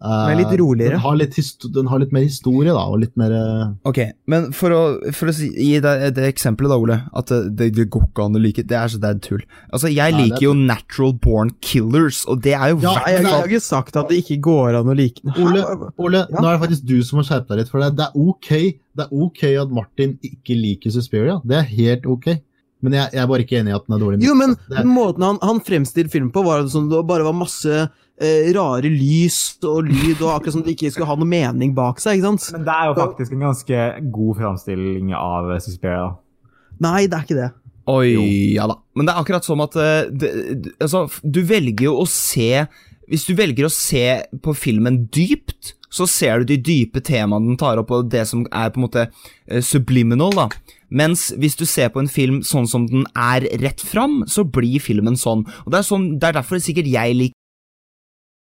eh, 0.00 0.06
Den 0.06 0.30
er 0.32 0.38
litt 0.38 0.52
roligere. 0.60 0.94
Den 0.96 1.02
har 1.04 1.16
litt, 1.18 1.38
den 1.74 1.90
har 1.90 2.02
litt 2.02 2.12
mer 2.16 2.24
historie, 2.24 2.72
da, 2.72 2.84
og 2.86 3.00
litt 3.02 3.16
mer 3.20 3.34
eh, 3.36 3.64
Ok, 3.90 3.98
men 4.30 4.46
for 4.56 4.74
å, 4.76 4.80
for 5.16 5.32
å 5.32 5.34
si, 5.36 5.50
gi 5.52 5.80
deg 5.84 6.04
det 6.16 6.28
eksempelet, 6.30 6.70
da, 6.72 6.78
Ole. 6.80 6.98
At 7.18 7.32
det, 7.32 7.70
det, 7.76 7.88
går 7.92 8.06
ikke 8.08 8.26
an 8.28 8.38
å 8.38 8.42
like 8.42 8.64
Det 8.70 8.78
er 8.78 8.92
så 8.92 9.00
det 9.02 9.10
er 9.10 9.22
tull. 9.26 9.42
Altså, 9.68 9.90
jeg 9.90 10.14
Nei, 10.14 10.26
er 10.26 10.30
liker 10.30 10.46
jo 10.46 10.54
Natural 10.58 11.16
Born 11.26 11.54
Killers, 11.64 12.22
og 12.30 12.44
det 12.46 12.54
er 12.56 12.74
jo 12.74 12.82
Ja, 12.86 12.94
jeg, 13.06 13.24
jeg 13.24 13.32
har 13.34 13.50
ikke 13.50 13.64
sagt 13.66 13.98
at 14.00 14.12
det 14.12 14.20
ikke 14.22 14.38
går 14.50 14.78
an 14.80 14.92
å 14.92 14.96
like 14.96 15.24
den. 15.24 15.34
Ole, 15.44 15.64
Ole 15.98 16.22
Ja. 16.26 16.36
nå 16.38 16.46
er 16.46 16.54
det 16.54 16.62
faktisk 16.68 16.86
du 16.88 17.00
som 17.06 17.20
må 17.20 17.26
skjerpe 17.26 17.52
deg 17.52 17.64
litt. 17.64 17.72
For 17.74 17.82
det, 17.82 17.94
det, 17.98 18.06
er 18.08 18.30
ok, 18.30 18.52
det 18.96 19.08
er 19.08 19.26
ok 19.26 19.42
at 19.64 19.74
Martin 19.80 20.14
ikke 20.30 20.56
liker 20.56 20.94
Suspiria. 20.94 21.40
Det 21.42 21.58
er 21.58 21.74
helt 21.74 22.08
ok. 22.10 22.30
Men 22.82 22.94
jeg, 22.96 23.10
jeg 23.12 23.20
er 23.22 23.26
bare 23.28 23.44
ikke 23.44 23.58
enig 23.60 23.72
i 23.72 23.76
at 23.76 23.86
den 23.88 23.96
er 23.96 24.00
dårlig. 24.04 24.20
Jo, 24.24 24.34
men 24.38 24.54
er- 24.72 24.86
måten 24.88 25.26
han, 25.26 25.38
han 25.44 25.60
fremstilte 25.60 26.12
filmen 26.12 26.30
på, 26.32 26.44
var 26.46 26.62
sånn, 26.72 26.86
det 26.92 27.00
bare 27.08 27.26
var 27.26 27.34
masse 27.36 27.74
eh, 28.20 28.50
rare 28.56 28.88
lys 28.92 29.58
og 29.68 29.84
lyd, 29.88 30.20
og 30.22 30.30
akkurat 30.38 30.54
som 30.56 30.62
det 30.64 30.74
ikke 30.76 30.90
skulle 30.94 31.08
ha 31.10 31.16
noe 31.20 31.28
mening 31.28 31.74
bak 31.76 32.00
seg. 32.00 32.18
ikke 32.20 32.30
sant? 32.30 32.48
Men 32.56 32.64
det 32.68 32.76
er 32.76 32.90
jo 32.90 32.98
faktisk 33.00 33.32
en 33.36 33.44
ganske 33.48 33.82
god 34.16 34.36
framstilling 34.40 35.12
av 35.16 35.50
Suspiria. 35.64 36.06
Nei, 36.80 37.06
det 37.06 37.18
er 37.18 37.26
ikke 37.28 37.40
det. 37.42 37.50
Oi, 37.90 38.10
ja 38.54 38.66
da. 38.70 38.76
Men 38.94 39.08
det 39.08 39.12
er 39.14 39.20
akkurat 39.24 39.44
som 39.44 39.60
at 39.64 39.76
eh, 39.80 40.08
det, 40.12 40.30
det- 40.64 40.74
altså, 40.84 41.04
du 41.24 41.40
velger 41.48 41.88
jo 41.90 41.94
å 42.02 42.06
se 42.08 42.66
Hvis 43.10 43.24
du 43.26 43.32
velger 43.34 43.66
å 43.66 43.70
se 43.74 44.02
på 44.44 44.52
filmen 44.54 45.00
dypt, 45.10 45.72
så 45.90 46.06
ser 46.06 46.44
du 46.44 46.52
de 46.52 46.58
dype 46.62 47.00
temaene 47.02 47.48
den 47.48 47.56
tar 47.58 47.80
opp, 47.82 47.90
og 47.90 48.06
det 48.12 48.22
som 48.30 48.44
er 48.54 48.68
på 48.70 48.78
en 48.78 48.84
måte 48.84 49.02
eh, 49.48 49.58
subliminal, 49.66 50.30
da. 50.38 50.44
Mens 50.90 51.30
hvis 51.38 51.58
du 51.58 51.66
ser 51.68 51.92
på 51.94 52.02
en 52.02 52.10
film 52.10 52.40
sånn 52.46 52.68
som 52.70 52.86
den 52.90 53.06
er 53.14 53.46
rett 53.62 53.82
fram, 53.82 54.24
så 54.26 54.44
blir 54.44 54.82
filmen 54.82 55.18
sånn. 55.18 55.46
Og 55.64 55.72
det 55.72 55.82
er, 55.82 55.86
sånn, 55.86 56.08
det 56.18 56.30
er 56.30 56.40
derfor 56.40 56.62
sikkert 56.62 56.90
jeg 56.90 57.18
liker 57.18 57.38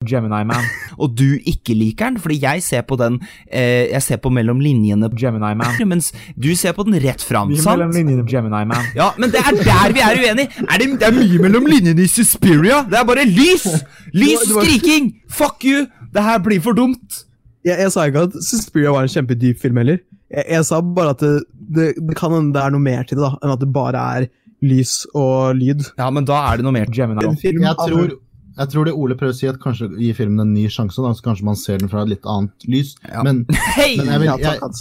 Gemini 0.08 0.46
Man. 0.48 0.64
og 1.02 1.12
du 1.20 1.36
ikke 1.44 1.74
liker 1.76 2.08
den, 2.08 2.20
fordi 2.24 2.38
jeg 2.40 2.64
ser 2.64 2.86
på 2.88 2.96
den 2.96 3.18
eh, 3.52 3.92
Jeg 3.92 4.00
ser 4.06 4.20
på 4.24 4.30
mellom 4.32 4.62
linjene, 4.64 5.10
Gemini 5.20 5.52
Man. 5.60 5.76
mens 5.92 6.14
du 6.40 6.54
ser 6.56 6.72
på 6.78 6.86
den 6.88 6.96
rett 7.04 7.20
fram, 7.20 7.52
mye 7.52 7.60
sant? 7.60 7.76
mellom 7.76 7.92
linjene 7.98 8.24
Gemini 8.24 8.64
Man. 8.70 8.86
Ja, 8.96 9.12
men 9.20 9.34
det 9.34 9.44
er 9.44 9.60
der 9.60 9.96
vi 9.96 10.06
er 10.06 10.22
uenige! 10.24 10.64
Er 10.64 10.80
det, 10.80 10.88
det 11.02 11.10
er 11.10 11.18
mye 11.18 11.42
mellom 11.44 11.68
linjene 11.68 12.06
i 12.06 12.08
Suspiria! 12.08 12.86
Det 12.88 13.02
er 13.02 13.10
bare 13.12 13.28
lys! 13.28 13.68
Lys 14.16 14.48
skriking! 14.48 15.18
Fuck 15.28 15.68
you! 15.68 15.84
Det 16.16 16.24
her 16.24 16.40
blir 16.48 16.64
for 16.64 16.80
dumt! 16.80 17.26
Jeg, 17.68 17.76
jeg 17.84 17.92
sa 17.92 18.08
ikke 18.08 18.30
at 18.30 18.40
Suspiria 18.40 18.96
var 18.96 19.04
en 19.04 19.12
kjempedyp 19.12 19.60
film 19.60 19.84
heller. 19.84 20.00
Jeg, 20.30 20.46
jeg 20.56 20.66
sa 20.68 20.82
bare 20.86 21.16
at 21.16 21.24
det, 21.24 21.34
det, 21.58 21.92
det 21.98 22.18
kan 22.18 22.34
hende 22.36 22.54
det 22.56 22.64
er 22.64 22.76
noe 22.76 22.86
mer 22.86 23.08
til 23.10 23.20
det, 23.20 23.26
da, 23.26 23.36
enn 23.42 23.56
at 23.56 23.64
det 23.64 23.70
bare 23.74 24.06
er 24.20 24.30
lys 24.66 25.04
og 25.16 25.56
lyd. 25.58 25.86
Ja, 26.00 26.10
men 26.14 26.28
da 26.28 26.40
er 26.50 26.60
det 26.60 26.68
noe 26.68 26.76
mer. 26.76 26.90
Gemini 26.92 27.26
En 27.26 27.38
Jeg 27.40 27.76
tror, 27.80 28.16
jeg 28.60 28.72
tror 28.74 28.88
det 28.90 28.94
Ole 28.94 29.16
prøver 29.20 29.36
å 29.36 29.38
si, 29.38 29.48
at 29.48 29.60
kanskje 29.64 29.90
gi 29.96 30.12
filmen 30.18 30.44
en 30.44 30.54
ny 30.54 30.68
sjanse, 30.72 31.00
da, 31.00 31.14
så 31.16 31.26
kanskje 31.30 31.48
man 31.48 31.60
ser 31.60 31.80
den 31.80 31.92
fra 31.92 32.04
et 32.04 32.16
litt 32.16 32.26
annet 32.28 32.70
lys. 32.70 32.96
Ja. 33.08 33.24
Men, 33.28 33.46
hey! 33.78 33.96
men, 34.02 34.12
jeg, 34.12 34.24
vil, 34.24 34.32
jeg, 34.44 34.74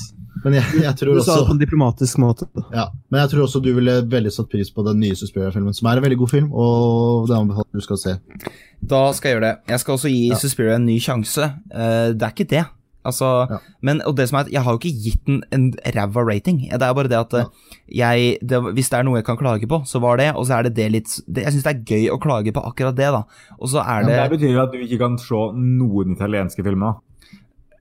men 0.44 0.56
jeg, 0.58 0.80
jeg, 0.82 0.94
Du 0.98 1.20
sa 1.22 1.38
det 1.38 1.48
på 1.50 1.54
en 1.54 1.60
diplomatisk 1.62 2.18
måte. 2.22 2.48
ja, 2.74 2.88
men 3.08 3.22
jeg 3.22 3.34
tror 3.34 3.46
også 3.46 3.62
du 3.62 3.70
ville 3.76 4.00
veldig 4.10 4.32
satt 4.34 4.50
pris 4.50 4.72
på 4.74 4.84
den 4.86 4.98
nye 5.04 5.18
Suspiria-filmen, 5.18 5.76
som 5.76 5.90
er 5.90 6.00
en 6.00 6.08
veldig 6.08 6.18
god 6.24 6.32
film, 6.34 6.48
og 6.50 7.28
det 7.30 7.38
anbefaler 7.38 7.78
du 7.78 7.86
skal 7.86 8.02
se. 8.02 8.16
Da 8.78 9.04
skal 9.14 9.30
jeg 9.30 9.38
gjøre 9.38 9.46
det. 9.46 9.54
Jeg 9.74 9.84
skal 9.84 9.98
også 9.98 10.10
gi 10.10 10.26
Ja. 10.32 10.40
Suspiria 10.42 10.74
en 10.78 10.86
ny 10.86 10.98
sjanse. 11.02 11.52
Uh, 11.70 12.10
det 12.14 12.26
er 12.26 12.34
ikke 12.34 12.50
det. 12.50 12.66
Altså, 13.08 13.28
Ja. 13.50 13.58
men, 13.82 14.02
og 14.06 14.14
det 14.18 14.28
som 14.28 14.38
er 14.38 14.46
at 14.46 14.52
Jeg 14.52 14.62
har 14.66 14.72
jo 14.76 14.78
ikke 14.78 15.02
gitt 15.04 15.24
den 15.26 15.40
en 15.52 15.64
ræva 15.96 16.24
rating. 16.28 16.60
Det 16.68 16.82
er 16.82 16.94
bare 16.94 17.08
det 17.10 17.18
at 17.18 17.32
ja. 17.38 17.44
jeg, 18.02 18.38
det, 18.44 18.60
Hvis 18.76 18.90
det 18.92 18.98
er 19.00 19.06
noe 19.08 19.18
jeg 19.18 19.26
kan 19.26 19.40
klage 19.40 19.66
på, 19.70 19.80
så 19.88 20.00
var 20.04 20.20
det. 20.20 20.30
Og 20.36 20.46
så 20.46 20.58
er 20.58 20.68
det 20.68 20.74
det 20.76 20.90
litt 20.92 21.10
det, 21.26 21.44
Jeg 21.48 21.56
syns 21.56 21.66
det 21.66 21.74
er 21.74 21.84
gøy 21.88 22.08
å 22.14 22.20
klage 22.22 22.52
på 22.54 22.62
akkurat 22.68 22.96
det, 22.98 23.10
da. 23.16 23.24
Og 23.58 23.68
så 23.72 23.82
er 23.82 24.04
det 24.06 24.14
det 24.18 24.30
betyr 24.36 24.54
jo 24.54 24.62
at 24.62 24.72
du 24.74 24.78
ikke 24.84 25.00
kan 25.02 25.18
se 25.18 25.42
noen 25.56 26.14
italienske 26.16 26.62
filmer. 26.66 27.00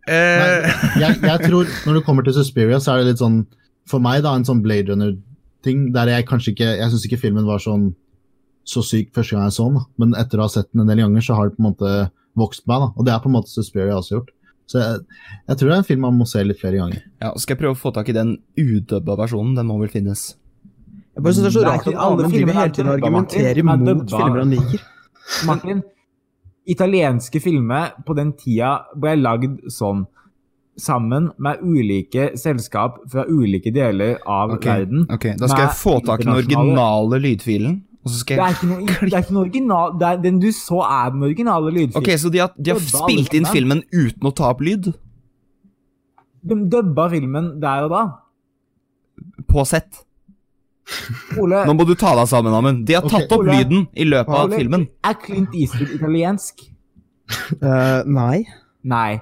eh, 0.07 0.67
jeg, 1.01 1.19
jeg 1.21 1.39
tror 1.45 1.67
Når 1.85 1.99
det 1.99 2.03
kommer 2.07 2.23
til 2.23 2.33
Suspiria, 2.37 2.79
så 2.79 2.93
er 2.95 3.03
det 3.03 3.13
litt 3.13 3.21
sånn 3.23 3.41
For 3.89 3.99
meg, 4.03 4.21
da, 4.25 4.33
en 4.35 4.45
sånn 4.47 4.61
Blade 4.63 4.91
Runner-ting 4.93 5.91
der 5.95 6.07
jeg 6.13 6.27
kanskje 6.29 6.53
ikke 6.55 6.69
Jeg 6.79 6.91
syns 6.93 7.05
ikke 7.09 7.19
filmen 7.27 7.47
var 7.47 7.59
sånn 7.63 7.89
så 8.67 8.81
syk 8.83 9.13
første 9.15 9.31
gang 9.31 9.45
jeg 9.47 9.53
så 9.55 9.65
den, 9.71 9.77
men 9.95 10.09
etter 10.19 10.41
å 10.41 10.43
ha 10.43 10.51
sett 10.51 10.67
den 10.73 10.81
en 10.83 10.89
del 10.91 10.99
ganger, 10.99 11.23
så 11.23 11.37
har 11.37 11.47
det 11.47 11.53
på 11.55 11.61
en 11.63 11.69
måte 11.69 11.91
vokst 12.35 12.65
på 12.65 12.67
meg. 12.73 12.81
da. 12.83 12.87
Og 12.99 13.05
det 13.07 13.13
er 13.13 13.21
på 13.23 13.29
en 13.29 13.35
måte 13.37 13.47
Suspiria 13.47 13.95
også 13.95 14.11
gjort. 14.17 14.33
Så 14.67 14.81
jeg, 14.81 15.03
jeg 15.47 15.59
tror 15.59 15.69
det 15.69 15.75
er 15.75 15.81
en 15.81 15.87
film 15.87 16.03
man 16.03 16.17
må 16.19 16.27
se 16.27 16.43
litt 16.43 16.59
flere 16.59 16.81
ganger. 16.81 17.05
Ja, 17.23 17.31
Skal 17.39 17.55
jeg 17.55 17.61
prøve 17.61 17.77
å 17.77 17.79
få 17.79 17.93
tak 17.95 18.11
i 18.11 18.15
den 18.17 18.35
udubba 18.59 19.15
versjonen? 19.21 19.55
Den 19.55 19.69
må 19.69 19.79
vel 19.79 19.91
finnes? 19.91 20.33
Jeg 21.15 21.23
bare 21.25 21.33
synes 21.33 21.47
det 21.47 21.51
er 21.53 21.55
så 21.55 21.65
rart 21.65 21.87
at 21.87 22.01
alle 22.03 22.27
filmer 22.29 22.53
er 22.53 22.59
hele 22.59 22.73
tiden 22.75 22.89
og 22.91 22.97
argumenterer 22.99 23.61
er 23.61 23.65
mot 23.65 24.11
filmer 24.11 24.43
han 24.43 24.51
liker. 24.53 24.83
Martin, 25.47 25.79
italienske 26.67 27.41
filmer 27.41 27.95
på 28.05 28.15
den 28.19 28.35
tida 28.37 28.75
ble 28.99 29.15
lagd 29.19 29.63
sånn 29.73 30.05
sammen 30.77 31.31
med 31.41 31.63
ulike 31.65 32.31
selskap 32.37 32.99
fra 33.09 33.25
ulike 33.25 33.71
deler 33.73 34.19
av 34.29 34.53
okay. 34.59 34.83
verden. 34.83 35.07
ok, 35.09 35.31
Da 35.39 35.49
skal 35.49 35.63
jeg 35.65 35.77
få 35.79 35.95
tak 36.05 36.21
i 36.21 36.27
den 36.27 36.35
originale 36.35 37.21
lydfilen, 37.23 37.79
Og 38.07 38.13
så 38.15 38.23
Det 38.29 38.37
er 38.39 38.55
ikke 38.55 38.69
noe, 38.69 38.85
det 39.09 39.13
er 39.13 39.23
ikke 39.25 39.35
noe 39.35 39.43
original. 39.45 39.93
Det 39.99 40.07
er, 40.09 40.21
den 40.23 40.39
du 40.43 40.47
så, 40.55 40.79
er 40.87 41.11
den 41.13 41.27
originale 41.27 41.73
lydfilmen. 41.75 41.99
Ok, 42.01 42.09
så 42.23 42.31
de 42.33 42.41
har, 42.43 42.53
de 42.57 42.73
har 42.73 42.79
spilt 42.83 43.35
inn 43.37 43.47
filmen 43.51 43.83
uten 43.91 44.29
å 44.29 44.33
ta 44.37 44.49
opp 44.53 44.63
lyd? 44.65 44.89
De 46.47 46.57
dubba 46.71 47.09
filmen 47.11 47.53
der 47.61 47.87
og 47.87 47.91
da. 47.91 48.03
På 49.49 49.65
sett? 49.67 50.03
Ole, 51.37 51.65
Nå 51.67 51.73
må 51.75 51.83
du 51.83 51.93
ta 51.99 52.13
deg 52.15 52.29
sammen, 52.31 52.53
Amund. 52.55 52.85
De 52.87 52.95
har 52.95 53.03
Ok, 53.03 53.11
tatt 53.11 53.33
opp 53.35 53.41
Ole. 53.43 53.57
lyden 53.57 53.87
i 53.91 54.05
løpet 54.07 54.31
av 54.31 54.45
Ole, 54.47 54.59
filmen. 54.61 54.85
Er 55.03 55.17
Clint 55.19 55.55
Eastwood 55.55 55.93
italiensk? 55.99 56.65
Eh, 57.59 58.01
nei. 58.07 58.45
Nei. 58.87 59.17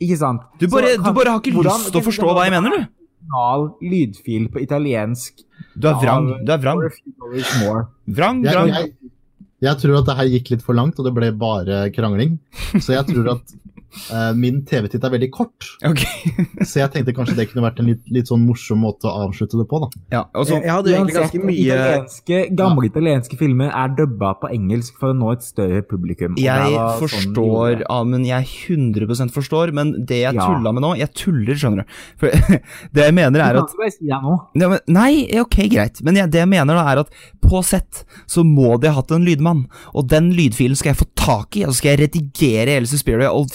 Ikke 0.00 0.16
sant? 0.16 0.46
Du 0.58 0.64
bare, 0.72 0.94
Så 0.96 1.02
du 1.04 1.12
bare 1.12 1.34
har 1.34 1.42
ikke 1.42 1.52
hvordan- 1.58 1.82
lyst 1.82 1.92
til 1.92 2.00
å 2.00 2.04
forstå 2.06 2.30
hva 2.32 2.46
jeg 2.46 2.54
mener, 2.54 2.70
du. 2.72 2.86
Original 3.22 3.66
lydfil 3.84 4.46
på 4.54 4.62
italiensk. 4.64 5.42
Du 5.74 5.88
er 5.88 5.96
vrang. 6.02 6.26
Du 6.44 6.52
er 6.52 6.60
vrang. 6.62 6.82
More. 7.62 7.86
Vrang, 8.06 8.42
Jeg, 8.44 8.68
jeg, 8.72 8.92
jeg 9.62 9.78
tror 9.80 9.98
at 10.00 10.08
det 10.10 10.16
her 10.18 10.30
gikk 10.36 10.50
litt 10.52 10.64
for 10.66 10.76
langt, 10.76 10.98
og 10.98 11.06
det 11.06 11.14
ble 11.16 11.30
bare 11.38 11.84
krangling. 11.94 12.38
Så 12.82 12.96
jeg 12.96 13.06
tror 13.08 13.36
at 13.36 13.54
min 14.38 14.62
TV-titt 14.68 15.04
er 15.04 15.12
veldig 15.12 15.30
kort. 15.34 15.66
okay. 15.84 16.46
Så 16.64 16.80
jeg 16.80 16.90
tenkte 16.94 17.14
kanskje 17.16 17.36
det 17.38 17.48
kunne 17.50 17.64
vært 17.66 17.80
en 17.82 17.90
litt, 17.92 18.02
litt 18.12 18.30
sånn 18.30 18.44
morsom 18.46 18.80
måte 18.84 19.08
å 19.10 19.26
avslutte 19.26 19.58
det 19.60 19.66
på, 19.70 19.80
da. 19.84 19.88
Ja, 20.14 20.22
også, 20.34 20.56
Jeg, 20.58 20.64
jeg 20.66 20.72
hadde 20.76 20.92
egentlig 20.94 21.16
ganske 21.18 21.42
mye 21.42 21.66
italienske, 21.66 22.40
gamle 22.58 22.88
italienske 22.88 23.38
filmer 23.40 23.72
er 23.76 23.92
dubba 23.98 24.32
på 24.40 24.50
engelsk 24.54 24.96
for 25.00 25.12
å 25.12 25.16
nå 25.18 25.32
et 25.34 25.44
større 25.46 25.82
publikum. 25.86 26.36
Jeg 26.40 26.72
forstår, 27.00 27.12
sånn 27.12 27.28
forstår. 27.36 27.84
Amund. 27.92 28.26
Jeg 28.28 28.48
100% 28.68 29.34
forstår, 29.34 29.72
men 29.76 29.92
det 30.06 30.22
jeg 30.22 30.34
Ja. 30.34 30.46
tulla 30.48 30.72
med 30.72 30.82
nå 30.82 30.94
Jeg 30.98 31.12
tuller, 31.14 31.54
skjønner 31.58 31.84
du. 31.84 31.96
For 32.20 32.30
det 32.94 33.04
jeg 33.08 33.14
mener 33.14 33.38
Du 33.38 33.44
er 33.44 33.54
kan 33.54 33.62
at 33.62 33.70
ikke 33.70 33.82
bare 33.82 33.92
si 33.94 34.06
det 34.08 34.20
nå. 34.22 34.36
Ja, 34.62 34.68
men, 34.72 34.80
Nei, 34.88 35.12
ok, 35.40 35.56
greit. 35.72 36.02
Men 36.04 36.16
jeg, 36.16 36.30
det 36.32 36.42
jeg 36.42 36.48
mener 36.52 36.78
da 36.78 36.84
er 36.92 37.02
at 37.04 37.12
på 37.42 37.62
sett 37.66 38.04
så 38.30 38.44
må 38.46 38.76
de 38.80 38.88
ha 38.90 38.96
hatt 39.00 39.12
en 39.14 39.24
lydmann. 39.26 39.66
Og 39.94 40.08
den 40.10 40.30
lydfilen 40.36 40.76
skal 40.78 40.92
jeg 40.94 41.00
få 41.02 41.08
tak 41.18 41.56
i, 41.60 41.64
og 41.66 41.72
så 41.74 41.80
skal 41.82 41.94
jeg 41.94 42.02
redigere 42.06 42.78
Elsie 42.80 42.98
Suspiria 42.98 43.32
og 43.32 43.50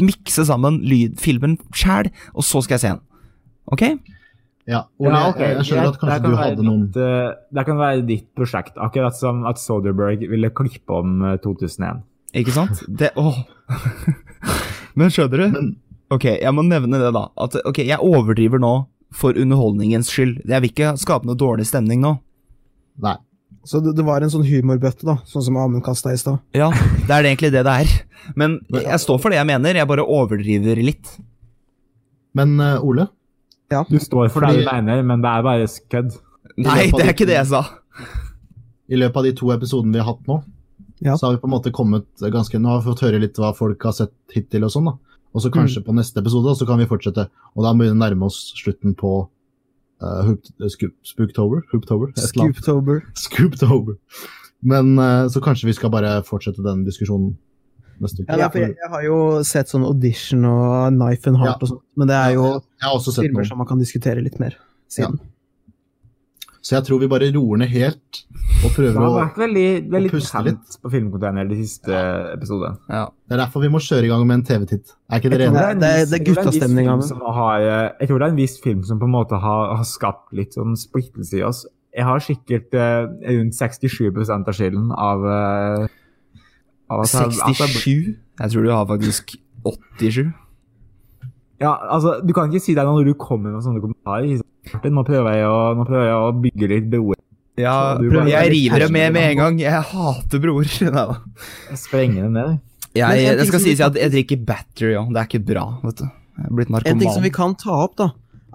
mikse 0.00 0.44
sammen 0.48 0.80
lydfilmen 0.86 1.58
sjæl, 1.76 2.10
og 2.34 2.46
så 2.46 2.62
skal 2.64 2.76
jeg 2.78 2.84
se 2.84 2.92
den. 2.94 3.02
Ok? 3.70 3.84
Ja, 4.70 4.84
Ole, 5.00 5.10
Ja, 5.16 5.28
ok, 5.32 5.40
jeg, 5.40 5.64
skjønner 5.66 5.88
at 5.90 5.98
kanskje 5.98 6.16
kan 6.22 6.30
du 6.30 6.36
hadde 6.38 6.64
noen 6.66 6.82
ditt, 6.92 6.96
eh, 7.02 7.30
Det 7.56 7.64
kan 7.66 7.78
være 7.80 8.04
ditt 8.06 8.26
prosjekt, 8.38 8.76
akkurat 8.78 9.16
som 9.16 9.44
at 9.48 9.58
Soderberg 9.58 10.22
ville 10.30 10.50
klippe 10.54 10.94
om 11.00 11.22
eh, 11.26 11.36
2001. 11.42 12.02
Ikke 12.38 12.54
sant? 12.54 12.82
Det 12.86 13.10
Åh. 13.18 13.40
Men 14.98 15.10
skjønner 15.10 15.46
du? 15.46 15.48
Men- 15.56 15.76
Ok, 16.10 16.24
jeg 16.26 16.50
må 16.50 16.64
nevne 16.66 16.98
det, 16.98 17.12
da. 17.14 17.28
At 17.38 17.54
ok, 17.64 17.84
jeg 17.86 18.02
overdriver 18.02 18.58
nå 18.58 18.72
for 19.14 19.30
underholdningens 19.38 20.08
skyld. 20.10 20.40
Jeg 20.42 20.62
vil 20.64 20.72
ikke 20.72 20.96
skape 20.98 21.28
noe 21.28 21.38
dårlig 21.38 21.68
stemning 21.68 22.00
nå. 22.02 22.16
Nei. 22.98 23.14
Så 23.64 23.80
det, 23.84 23.92
det 23.98 24.04
var 24.06 24.22
en 24.24 24.30
sånn 24.32 24.46
humorbøtte, 24.48 25.04
da, 25.04 25.18
sånn 25.28 25.44
som 25.44 25.56
Amund 25.60 25.84
kasta 25.84 26.14
i 26.14 26.16
stad. 26.20 26.38
Ja, 26.56 26.70
det 27.06 27.12
er 27.12 27.26
egentlig 27.28 27.50
det 27.52 27.64
det 27.66 27.74
er. 27.82 27.90
Men 28.40 28.58
jeg 28.72 29.00
står 29.02 29.18
for 29.20 29.30
det 29.32 29.36
jeg 29.40 29.46
mener, 29.50 29.76
jeg 29.76 29.88
bare 29.90 30.04
overdriver 30.06 30.80
litt. 30.80 31.10
Men 32.36 32.54
uh, 32.60 32.78
Ole, 32.86 33.08
Du 33.90 33.98
står 34.02 34.30
for 34.32 34.44
det 34.46 34.62
du 34.62 34.66
mener, 34.70 35.02
men 35.06 35.20
det 35.22 35.30
er 35.30 35.42
bare 35.46 35.66
kødd. 35.92 36.14
Nei, 36.58 36.88
det 36.90 37.04
er 37.04 37.12
ikke 37.14 37.26
det 37.28 37.36
jeg 37.36 37.48
sa. 37.52 37.60
i 38.90 38.98
løpet 38.98 39.16
av 39.20 39.26
de 39.28 39.32
to 39.38 39.50
episodene 39.54 39.94
vi 39.94 40.00
har 40.02 40.08
hatt 40.12 40.26
nå, 40.26 40.40
Ja. 41.00 41.14
så 41.16 41.26
har 41.28 41.36
vi 41.36 41.40
på 41.42 41.46
en 41.48 41.54
måte 41.54 41.70
kommet 41.72 42.06
ganske 42.34 42.58
Nå 42.58 42.68
har 42.68 42.80
vi 42.82 42.90
fått 42.90 43.02
høre 43.06 43.20
litt 43.22 43.38
hva 43.38 43.52
folk 43.56 43.82
har 43.86 43.94
sett 43.96 44.12
hittil 44.34 44.66
og 44.66 44.72
sånn, 44.74 44.90
da. 44.90 44.96
Og 45.34 45.42
så 45.44 45.48
Mm. 45.50 45.54
kanskje 45.60 45.84
på 45.86 45.94
neste 45.94 46.18
episode, 46.18 46.56
så 46.58 46.66
kan 46.66 46.78
vi 46.78 46.86
fortsette. 46.90 47.28
Og 47.56 47.62
da 47.64 47.72
må 47.72 47.86
vi 47.86 47.94
nærme 47.94 48.26
oss 48.26 48.52
slutten 48.58 48.94
på 48.98 49.28
uh, 50.02 50.22
hoop, 50.26 50.50
uh, 50.60 50.68
Scoop, 50.72 50.94
Spooktober? 51.06 51.62
Hooptober? 51.72 52.12
Scooptober. 52.16 53.02
Scooptober. 53.14 53.96
Men 54.60 54.98
uh, 54.98 55.28
så 55.32 55.40
kanskje 55.44 55.70
vi 55.70 55.76
skal 55.76 55.92
bare 55.92 56.18
fortsette 56.26 56.64
den 56.64 56.84
diskusjonen 56.84 57.34
neste 58.00 58.24
uke. 58.24 58.38
Ja, 58.40 58.48
for 58.52 58.62
jeg, 58.64 58.76
jeg 58.80 58.92
har 58.92 59.04
jo 59.04 59.18
sett 59.46 59.72
sånn 59.72 59.84
Audition 59.88 60.44
og 60.48 60.92
Knife 60.96 61.28
and 61.30 61.40
Heart 61.40 61.56
Ja. 61.56 61.58
og 61.60 61.72
sånt, 61.74 61.84
men 62.00 62.10
det 62.10 62.16
er 62.16 62.36
jo 62.36 62.46
sett 63.04 63.22
filmer 63.24 63.48
som 63.48 63.60
man 63.60 63.68
kan 63.68 63.80
diskutere 63.80 64.24
litt 64.24 64.40
mer 64.40 64.56
siden. 64.92 65.20
Så 66.60 66.74
jeg 66.76 66.84
tror 66.84 66.98
vi 67.00 67.06
bare 67.08 67.30
roer 67.32 67.56
ned 67.62 67.70
helt 67.72 68.18
og 68.60 68.66
Det 68.68 68.72
prøver 68.76 68.96
har 69.00 69.08
å 69.08 69.14
vært 69.16 69.38
veldig, 69.40 69.68
veldig 69.94 70.10
puste 70.12 70.42
tent 70.44 70.74
på 70.82 70.90
Filmcontainer 70.92 71.48
de 71.48 71.56
siste 71.62 72.00
episodene. 72.34 72.76
Ja. 72.92 73.06
Det 73.28 73.32
er 73.36 73.40
derfor 73.46 73.62
vi 73.64 73.70
må 73.72 73.80
kjøre 73.80 74.04
i 74.04 74.10
gang 74.12 74.26
med 74.28 74.34
en 74.34 74.44
TV-titt. 74.44 74.92
Er 75.08 75.22
ikke 75.22 75.30
dere 75.32 75.46
enige? 75.48 75.80
det 75.80 75.88
er- 75.88 76.04
det 76.10 76.18
er- 76.20 76.24
guttastemninga. 76.28 76.98
jeg 77.00 77.08
tror 77.08 77.24
det. 77.24 77.64
eh, 77.70 77.92
Jeg 78.00 78.08
tror 78.08 78.18
det 78.18 78.26
er 78.26 78.30
en 78.34 78.36
viss 78.36 78.60
film 78.60 78.84
som 78.84 78.98
på 79.00 79.04
en 79.08 79.14
måte 79.16 79.40
har, 79.40 79.76
har 79.76 79.84
skapt 79.84 80.32
litt 80.36 80.52
sånn 80.52 80.76
splittelse 80.76 81.38
i 81.38 81.42
oss. 81.42 81.64
Jeg 81.96 82.04
har 82.04 82.18
sikkert 82.20 82.74
eh, 82.74 83.06
rundt 83.38 83.54
67 83.54 84.30
av 84.30 84.52
skylden 84.54 84.92
av, 84.92 85.24
eh, 85.24 85.88
av 86.90 87.00
at 87.00 87.08
jeg- 87.08 87.24
at 87.24 87.56
jeg- 87.56 87.56
67? 87.56 88.16
Jeg 88.38 88.50
tror 88.50 88.62
du 88.62 88.70
har 88.70 88.84
faktisk 88.86 89.36
87. 89.64 90.32
Ja, 91.60 91.76
altså, 91.90 92.20
du 92.26 92.32
kan 92.32 92.50
ikke 92.50 92.60
si 92.60 92.74
det 92.74 92.84
når 92.84 93.04
du 93.04 93.14
kommer 93.14 93.52
med 93.52 93.62
sånne 93.62 93.80
kommentarer. 93.80 94.40
Martin, 94.68 94.94
Nå 94.96 95.04
prøver 95.08 95.36
jeg 95.38 95.48
å, 95.48 95.58
nå 95.78 95.84
prøver 95.88 96.06
jeg 96.10 96.16
å 96.20 96.30
bygge 96.44 96.68
litt 96.74 96.88
broer. 96.92 97.20
Ja, 97.60 97.74
jeg 98.00 98.52
river 98.54 98.84
det 98.86 98.88
med 98.94 99.12
med 99.16 99.26
en 99.32 99.40
gang. 99.40 99.58
Jeg 99.60 99.84
hater 99.90 100.40
broer. 100.42 100.70
Nei 100.86 101.04
da. 101.10 101.18
Sprenge 101.78 102.22
dem 102.24 102.36
ned. 102.36 102.58
Jeg, 102.96 103.06
Men 103.26 103.38
det 103.38 103.46
skal 103.50 103.62
sies 103.62 103.82
at 103.84 103.98
jeg 103.98 104.10
drikker 104.14 104.40
battery 104.46 104.96
òg. 104.98 105.12
Det 105.14 105.20
er 105.22 105.28
ikke 105.28 105.42
bra, 105.52 105.64
vet 105.84 106.00
du. 106.02 106.06
Jeg 106.40 106.48
er 106.48 106.54
blitt 106.58 106.72
narkoman. 106.72 106.94
En 106.96 107.02
ting 107.04 107.12
som 107.14 107.26
vi 107.26 107.32
kan 107.34 107.54
ta 107.58 107.76
opp, 107.84 107.94
da, 108.00 108.08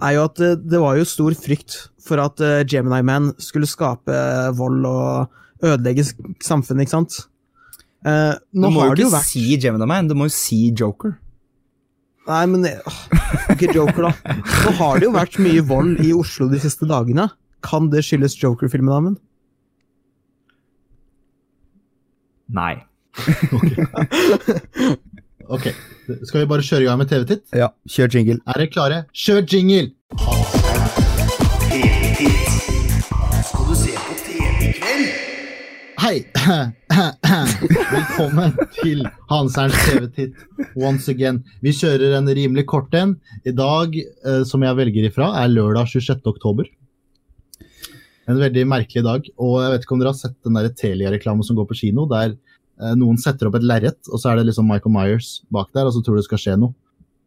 er 0.04 0.18
jo 0.18 0.26
at 0.28 0.42
eh, 0.44 0.56
det 0.60 0.82
var 0.82 0.98
jo 1.00 1.06
stor 1.08 1.36
frykt 1.40 1.78
for 2.06 2.22
at 2.24 2.42
eh, 2.44 2.64
Gemini 2.68 3.00
Man 3.06 3.30
skulle 3.42 3.70
skape 3.70 4.12
eh, 4.12 4.50
vold 4.58 4.84
og 4.90 5.66
ødelegge 5.66 6.04
samfunnet, 6.44 6.84
ikke 6.86 6.96
sant? 6.98 7.20
Eh, 8.06 8.34
Du 8.52 8.60
nå 8.66 8.74
må 8.74 8.84
har 8.84 8.92
jo 8.92 8.98
det 9.00 9.06
jo 9.06 9.12
ikke 9.12 9.18
vært 9.20 9.32
si 9.32 9.46
Gemini 9.64 9.88
Man, 9.94 10.10
du 10.12 10.18
må 10.20 10.28
jo 10.28 10.36
si 10.36 10.60
Joker. 10.76 11.16
Nei, 12.26 12.46
men 12.50 12.66
åh, 12.66 13.00
Ikke 13.54 13.70
Joker, 13.76 14.08
da. 14.08 14.36
Nå 14.66 14.74
har 14.80 15.00
det 15.00 15.06
jo 15.08 15.14
vært 15.14 15.38
mye 15.44 15.62
vold 15.70 16.00
i 16.04 16.12
Oslo 16.16 16.48
de 16.50 16.60
siste 16.64 16.88
dagene. 16.90 17.28
Kan 17.66 17.90
det 17.94 18.02
skyldes 18.06 18.38
Joker-filmen, 18.42 18.94
Amund? 18.94 19.22
Nei. 22.56 22.76
Ok, 25.46 25.68
skal 26.26 26.42
vi 26.42 26.48
bare 26.50 26.66
kjøre 26.66 26.82
i 26.82 26.90
gang 26.90 26.98
med 27.02 27.10
TV-titt? 27.12 27.46
Ja, 27.54 27.70
kjør 27.90 28.18
jingle. 28.18 28.40
Er 28.50 28.64
dere 28.64 28.72
klare? 28.74 29.02
Kjør 29.14 29.46
jingle! 29.46 30.65
Hei! 36.06 36.20
Velkommen 37.96 38.52
til 38.76 39.00
Hanserns 39.26 39.78
TV-titt 39.88 40.36
once 40.78 41.10
again. 41.10 41.40
Vi 41.66 41.72
kjører 41.74 42.12
en 42.20 42.28
rimelig 42.30 42.68
kort 42.70 42.94
en. 42.94 43.16
I 43.42 43.50
dag, 43.58 43.96
eh, 43.98 44.44
som 44.46 44.62
jeg 44.62 44.78
velger 44.78 45.08
ifra, 45.08 45.32
er 45.42 45.50
lørdag 45.50 45.88
26. 45.90 46.20
oktober. 46.30 46.68
En 48.30 48.38
veldig 48.38 48.68
merkelig 48.70 49.02
dag. 49.08 49.32
Og 49.42 49.56
jeg 49.64 49.72
vet 49.74 49.88
ikke 49.88 49.96
om 49.96 50.04
dere 50.04 50.12
har 50.14 50.20
sett 50.20 50.36
den 50.46 50.60
Telia-reklamen 50.78 51.48
som 51.48 51.58
går 51.58 51.66
på 51.72 51.78
kino, 51.80 52.06
der 52.12 52.36
eh, 52.36 52.94
noen 53.00 53.18
setter 53.24 53.50
opp 53.50 53.58
et 53.58 53.66
lerret, 53.66 53.98
og 54.12 54.22
så 54.22 54.30
er 54.30 54.38
det 54.38 54.52
liksom 54.52 54.70
Michael 54.70 54.94
Myers 54.94 55.32
bak 55.50 55.72
der, 55.74 55.90
og 55.90 55.96
så 55.96 56.04
tror 56.06 56.20
du 56.20 56.22
det 56.22 56.28
skal 56.28 56.42
skje 56.44 56.60
noe. 56.62 56.78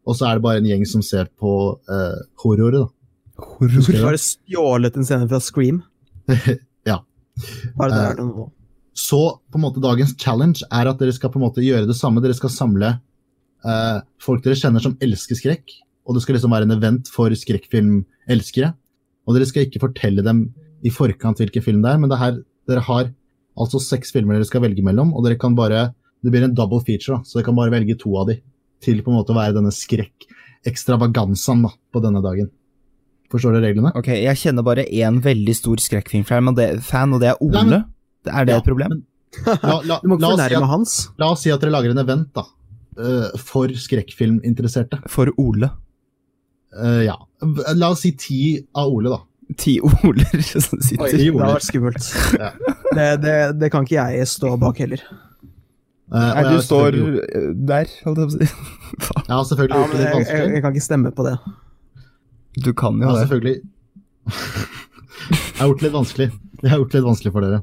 Og 0.07 0.15
så 0.15 0.29
er 0.29 0.39
det 0.39 0.45
bare 0.45 0.61
en 0.61 0.69
gjeng 0.69 0.85
som 0.87 1.03
ser 1.03 1.27
på 1.35 1.51
uh, 1.75 2.21
horroret, 2.45 2.79
da. 2.79 3.43
Horror? 3.57 3.99
Har 4.05 4.15
det 4.15 4.23
stjålet 4.23 4.95
en 4.95 5.09
scene 5.09 5.27
fra 5.27 5.41
Scream. 5.43 5.83
Ja. 6.87 7.01
Bare 7.75 7.91
det 7.91 7.99
der, 7.99 8.07
er 8.13 8.15
det 8.15 8.25
nå. 8.29 8.47
Så 8.97 9.19
på 9.51 9.59
en 9.59 9.63
måte 9.63 9.81
dagens 9.83 10.15
challenge 10.19 10.65
er 10.71 10.89
at 10.89 10.99
dere 10.99 11.13
skal 11.15 11.31
på 11.33 11.39
en 11.39 11.45
måte 11.47 11.63
gjøre 11.63 11.87
det 11.87 11.95
samme. 11.97 12.21
Dere 12.23 12.35
skal 12.37 12.51
samle 12.53 12.95
eh, 13.65 13.99
folk 14.21 14.43
dere 14.43 14.57
kjenner 14.59 14.83
som 14.83 14.97
elsker 15.03 15.39
skrekk, 15.39 15.75
og 16.07 16.15
det 16.17 16.23
skal 16.25 16.35
liksom 16.37 16.51
være 16.55 16.67
en 16.67 16.75
event 16.77 17.11
for 17.13 17.31
skrekkfilmelskere. 17.37 18.73
Og 19.27 19.35
dere 19.37 19.47
skal 19.49 19.67
ikke 19.67 19.81
fortelle 19.83 20.25
dem 20.25 20.47
i 20.85 20.91
forkant 20.93 21.39
hvilken 21.41 21.63
film 21.63 21.81
det 21.83 21.91
er, 21.93 21.99
men 22.01 22.09
det 22.11 22.19
her, 22.21 22.39
dere 22.69 22.83
har 22.87 23.09
altså 23.59 23.81
seks 23.83 24.13
filmer 24.15 24.37
dere 24.37 24.47
skal 24.47 24.63
velge 24.63 24.83
mellom, 24.85 25.11
og 25.13 25.25
dere 25.25 25.39
kan 25.39 25.55
bare 25.57 25.89
Det 26.19 26.33
blir 26.33 26.43
en 26.43 26.51
double 26.55 26.81
feature, 26.83 27.15
da, 27.15 27.23
så 27.23 27.37
dere 27.37 27.45
kan 27.47 27.55
bare 27.55 27.71
velge 27.71 27.95
to 27.95 28.09
av 28.19 28.25
de 28.27 28.33
til 28.83 28.97
på 28.99 29.07
en 29.07 29.15
måte 29.21 29.31
å 29.31 29.37
være 29.37 29.53
denne 29.55 29.71
skrekk-ekstravaganzaen 29.71 31.61
da, 31.63 31.69
på 31.95 32.01
denne 32.03 32.19
dagen. 32.23 32.49
Forstår 33.31 33.55
dere 33.55 33.69
reglene? 33.69 33.93
Ok, 33.95 34.09
jeg 34.17 34.39
kjenner 34.41 34.65
bare 34.67 34.83
én 34.83 35.21
veldig 35.23 35.55
stor 35.55 35.79
skrekkfilmfan, 35.79 36.49
og 36.51 36.57
det, 36.57 36.67
fan, 36.83 37.13
og 37.15 37.21
det 37.23 37.29
er 37.31 37.39
Nei, 37.39 37.63
men- 37.69 37.85
er 38.31 38.45
det 38.49 38.53
Ja, 38.55 38.61
et 38.63 38.67
problem? 38.69 38.89
men- 38.89 39.05
La, 39.61 39.75
la, 39.85 39.99
Du 40.01 40.07
må 40.09 40.15
ikke 40.17 40.25
fornærme 40.31 40.39
oss 40.41 40.49
si 40.49 40.55
at, 40.57 40.69
hans. 40.71 40.93
la 41.21 41.27
oss 41.35 41.41
si 41.45 41.51
at 41.53 41.61
dere 41.61 41.71
lager 41.75 41.91
en 41.93 41.99
event 42.01 42.31
da, 42.33 42.43
eh, 42.97 43.37
for 43.37 43.67
skrekkfilminteresserte. 43.69 45.03
For 45.07 45.29
Ole. 45.37 45.69
Uh, 46.73 47.03
ja. 47.05 47.15
La 47.77 47.91
oss 47.93 48.01
si 48.05 48.11
ti 48.17 48.39
av 48.77 48.89
Ole, 48.93 49.09
da. 49.13 49.19
Ti 49.57 49.79
Oler 49.81 50.41
som 50.61 50.81
sitter. 50.81 51.05
Oi, 51.05 51.11
det 51.13 51.29
har 51.33 51.55
vært 51.55 51.65
skummelt. 51.67 52.09
Ja. 52.37 52.49
Det, 52.93 53.07
det, 53.21 53.35
det 53.61 53.69
kan 53.73 53.85
ikke 53.85 54.01
jeg 54.13 54.27
stå 54.29 54.55
bak 54.61 54.77
heller. 54.81 55.01
Uh, 56.09 56.17
Nei, 56.33 56.43
du 56.49 56.59
står 56.65 56.95
der, 57.69 57.89
holdt 58.05 58.17
jeg 58.17 58.25
på 58.25 58.29
å 58.29 58.33
si. 58.33 58.47
Har 59.29 59.43
selvfølgelig 59.45 59.77
Ja, 59.77 59.85
jeg, 59.85 59.99
jeg, 60.01 60.13
vanskelig. 60.17 60.53
jeg 60.55 60.61
kan 60.65 60.73
ikke 60.73 60.85
stemme 60.87 61.11
på 61.13 61.25
det. 61.27 61.35
Du 62.65 62.71
kan 62.73 62.97
jo 62.97 63.05
ja, 63.05 63.13
det. 63.13 63.27
selvfølgelig 63.27 63.57
Jeg 64.29 65.59
har 65.59 65.67
gjort 65.69 65.79
det 65.81 65.85
litt 65.85 65.93
vanskelig 65.99 66.27
Jeg 66.63 66.71
har 66.71 66.79
gjort 66.81 66.91
det 66.93 66.97
litt 66.99 67.07
vanskelig 67.11 67.33
for 67.35 67.45
dere. 67.45 67.59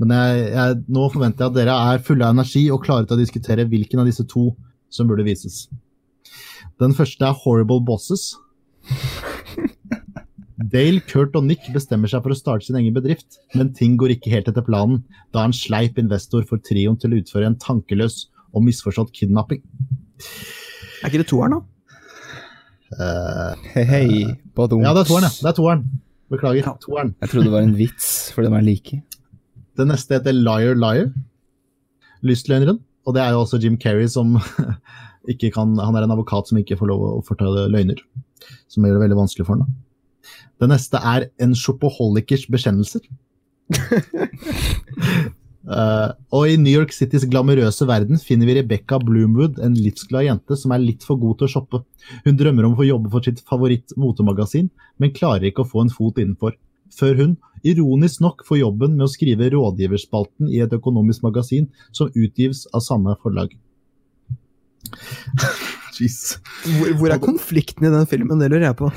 Men 0.00 0.14
jeg, 0.16 0.44
jeg, 0.54 0.76
nå 0.88 1.06
forventer 1.12 1.44
jeg 1.44 1.52
at 1.52 1.56
dere 1.58 1.74
er 1.92 2.04
fulle 2.06 2.26
av 2.26 2.34
energi 2.36 2.64
og 2.72 2.82
klare 2.86 3.06
til 3.06 3.18
å 3.18 3.20
diskutere 3.22 3.66
hvilken 3.68 4.00
av 4.02 4.08
disse 4.08 4.24
to 4.30 4.48
som 4.92 5.08
burde 5.10 5.26
vises. 5.26 5.66
Den 6.80 6.94
første 6.96 7.26
er 7.28 7.36
Horrible 7.44 7.82
Bosses. 7.86 8.32
Dale, 10.72 11.02
Kurt 11.10 11.34
og 11.36 11.44
Nick 11.48 11.66
bestemmer 11.74 12.10
seg 12.10 12.22
for 12.24 12.32
å 12.32 12.38
starte 12.38 12.66
sin 12.66 12.78
egen 12.78 12.94
bedrift, 12.94 13.40
men 13.58 13.72
ting 13.76 13.96
går 14.00 14.14
ikke 14.16 14.32
helt 14.32 14.48
etter 14.50 14.64
planen, 14.64 15.02
da 15.34 15.44
en 15.46 15.54
sleip 15.56 15.98
investor 16.00 16.46
får 16.48 16.62
trioen 16.68 16.96
til 17.02 17.12
å 17.14 17.18
utføre 17.20 17.48
en 17.50 17.58
tankeløs 17.60 18.28
og 18.52 18.64
misforstått 18.66 19.12
kidnapping. 19.16 19.62
Er 21.02 21.10
ikke 21.10 21.22
det 21.24 21.28
toeren, 21.32 21.58
da? 21.58 21.68
Uh, 22.92 23.68
Hei, 23.72 23.84
hei, 23.88 24.06
badum. 24.56 24.82
ja, 24.84 24.92
det 24.94 25.06
er 25.06 25.08
toeren, 25.08 25.26
ja. 25.26 25.32
Det 25.40 25.50
er 25.50 25.56
toeren. 25.58 25.84
Beklager. 26.32 26.68
Toeren. 26.80 27.14
Jeg 27.24 27.32
trodde 27.32 27.48
det 27.48 27.54
var 27.54 27.64
en 27.66 27.74
vits, 27.76 28.08
for 28.32 28.44
de 28.46 28.52
er 28.56 28.64
like. 28.64 29.00
Det 29.78 29.86
neste 29.88 30.18
heter 30.18 30.36
Liar 30.36 30.76
Liar. 30.76 31.08
Lystløgneren. 32.22 32.80
Og 33.06 33.16
det 33.16 33.22
er 33.22 33.32
jo 33.34 33.40
også 33.42 33.58
Jim 33.62 33.78
Carrey 33.80 34.06
som 34.10 34.36
ikke 35.32 35.50
kan 35.54 35.72
Han 35.80 35.96
er 35.96 36.04
en 36.04 36.14
advokat 36.14 36.50
som 36.50 36.60
ikke 36.60 36.78
får 36.78 36.90
lov 36.92 37.06
å 37.08 37.24
fortelle 37.26 37.70
løgner. 37.72 38.02
Som 38.70 38.84
gjør 38.84 38.98
det 38.98 39.04
veldig 39.06 39.20
vanskelig 39.22 39.48
for 39.48 39.62
ham. 39.62 39.72
Det 40.60 40.68
neste 40.70 41.00
er 41.00 41.30
En 41.42 41.56
shopoholikers 41.58 42.46
bekjennelser. 42.52 43.02
uh, 45.64 46.12
og 46.36 46.42
i 46.50 46.58
New 46.60 46.74
York 46.74 46.92
Citys 46.92 47.24
glamorøse 47.24 47.86
verden 47.88 48.20
finner 48.20 48.50
vi 48.50 48.58
Rebecca 48.58 48.98
Bloomwood, 49.00 49.56
en 49.64 49.78
livsglad 49.78 50.26
jente 50.28 50.58
som 50.60 50.74
er 50.76 50.84
litt 50.84 51.06
for 51.06 51.16
god 51.18 51.40
til 51.40 51.48
å 51.48 51.52
shoppe. 51.54 51.80
Hun 52.26 52.36
drømmer 52.36 52.68
om 52.68 52.76
å 52.76 52.82
få 52.82 52.90
jobbe 52.90 53.10
for 53.14 53.24
sitt 53.24 53.40
favoritt-motemagasin, 53.48 54.68
men 55.00 55.16
klarer 55.16 55.48
ikke 55.48 55.64
å 55.64 55.70
få 55.72 55.86
en 55.86 55.94
fot 55.94 56.20
innenfor. 56.20 56.58
Før 56.98 57.18
hun, 57.20 57.34
ironisk 57.66 58.22
nok, 58.24 58.44
får 58.46 58.62
jobben 58.62 58.96
med 58.96 59.06
å 59.06 59.10
skrive 59.10 59.50
rådgiverspalten 59.54 60.50
i 60.52 60.62
et 60.64 60.72
økonomisk 60.76 61.24
magasin 61.26 61.68
som 61.94 62.10
utgives 62.12 62.66
av 62.74 62.84
samme 62.84 63.14
forlag. 63.22 63.54
Jeez. 65.96 66.38
Hvor, 66.78 66.94
hvor 66.98 67.12
er 67.14 67.20
konflikten 67.22 67.86
i 67.86 67.92
den 67.92 68.08
filmen? 68.10 68.40
Det 68.40 68.48
lurer 68.50 68.70
jeg 68.70 68.78
på. 68.80 68.90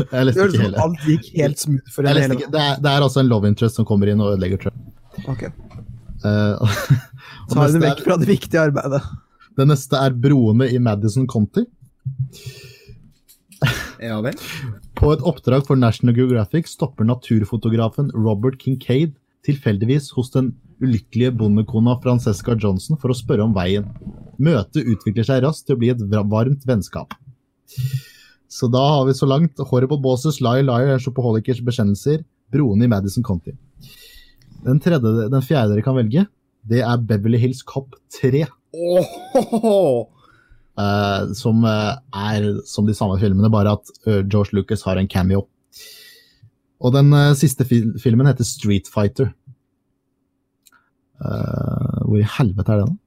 Jeg 0.00 0.28
leste 0.28 0.46
ikke 0.48 0.62
hele. 0.64 0.80
alt 0.80 1.04
gikk 1.04 1.28
helt 1.36 1.60
smooth 1.60 1.92
for 1.92 2.08
henne 2.08 2.24
hele. 2.24 2.38
Det, 2.40 2.62
er, 2.62 2.80
det 2.80 2.90
er 2.92 3.04
altså 3.04 3.20
en 3.22 3.28
love 3.28 3.50
interest 3.50 3.78
som 3.78 3.88
kommer 3.88 4.08
inn 4.08 4.22
og 4.24 4.32
ødelegger, 4.32 4.62
Trump. 4.64 4.80
Okay. 5.28 5.52
Ok. 5.52 5.76
Eh, 6.24 6.54
og 6.62 7.52
Ta 7.52 7.66
henne 7.66 7.66
neste 7.66 7.84
vekk 7.84 8.04
fra 8.06 8.18
det 8.20 8.28
viktige 8.30 8.64
arbeidet. 8.70 9.02
det 9.58 9.68
neste 9.68 10.00
er 10.00 10.16
broene 10.24 10.68
i 10.72 10.80
Madison 10.82 11.28
County. 11.28 11.66
Ja 14.02 14.18
vel. 14.24 14.34
På 14.98 15.12
et 15.14 15.22
oppdrag 15.22 15.66
for 15.68 15.78
National 15.78 16.16
Geographic 16.16 16.70
stopper 16.72 17.06
naturfotografen 17.06 18.10
Robert 18.16 18.58
Kincaid 18.62 19.14
tilfeldigvis 19.46 20.10
hos 20.16 20.30
den 20.34 20.52
ulykkelige 20.82 21.32
bondekona 21.38 21.94
Francesca 22.02 22.56
Johnson 22.58 22.98
for 22.98 23.14
å 23.14 23.16
spørre 23.16 23.46
om 23.46 23.54
veien. 23.54 23.86
Møtet 24.42 24.82
utvikler 24.82 25.26
seg 25.26 25.44
raskt 25.44 25.68
til 25.68 25.76
å 25.76 25.82
bli 25.82 25.92
et 25.94 26.02
varmt 26.10 26.66
vennskap. 26.66 27.14
Så 28.52 28.68
da 28.68 28.82
har 28.98 29.06
vi 29.08 29.14
så 29.16 29.26
langt 29.28 29.56
håret 29.56 29.70
Horrible 29.70 30.00
Bosses, 30.02 30.42
Liar 30.44 30.66
Liar, 30.66 30.98
Shopoholikers 31.00 31.62
bekjennelser, 31.64 32.24
broene 32.52 32.84
i 32.84 32.90
Madison 32.90 33.24
County. 33.24 33.54
Den, 34.62 34.80
tredje, 34.82 35.28
den 35.32 35.46
fjerde 35.46 35.72
dere 35.72 35.84
kan 35.86 35.96
velge, 35.96 36.26
det 36.68 36.82
er 36.84 37.06
Beverly 37.06 37.40
Hills 37.40 37.62
Cop 37.66 37.96
3. 38.18 38.44
Åh, 38.72 40.04
eh, 40.78 41.32
som 41.38 41.64
uh, 41.64 41.98
er 42.14 42.48
som 42.68 42.86
de 42.88 42.94
samme 42.96 43.18
filmene, 43.20 43.50
bare 43.52 43.76
at 43.78 43.92
uh, 44.06 44.20
George 44.22 44.54
Lucas 44.56 44.82
har 44.88 44.96
en 45.00 45.08
cameo. 45.08 45.46
Og 46.82 46.92
den 46.96 47.14
siste 47.38 47.62
fil 47.68 47.92
filmen 48.02 48.26
heter 48.26 48.42
Street 48.42 48.88
Fighter. 48.90 49.28
Eh, 51.22 51.98
hvor 52.08 52.18
i 52.18 52.26
helvete 52.38 52.72
er 52.74 52.80
det, 52.82 52.88
da? 52.88 52.98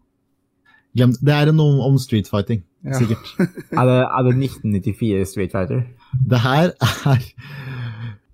Glem, 0.96 1.12
det 1.28 1.34
er 1.36 1.52
noe 1.52 1.84
om 1.90 1.98
street 2.00 2.30
fighting, 2.32 2.62
Ja. 2.86 2.96
sikkert. 2.96 3.26
Er 3.80 3.86
det, 3.90 3.98
er 4.08 4.24
det 4.24 4.34
1994 4.38 5.26
Street 5.34 5.52
Fighter? 5.52 5.82
Det 6.32 6.40
her 6.40 6.72
er 6.72 7.26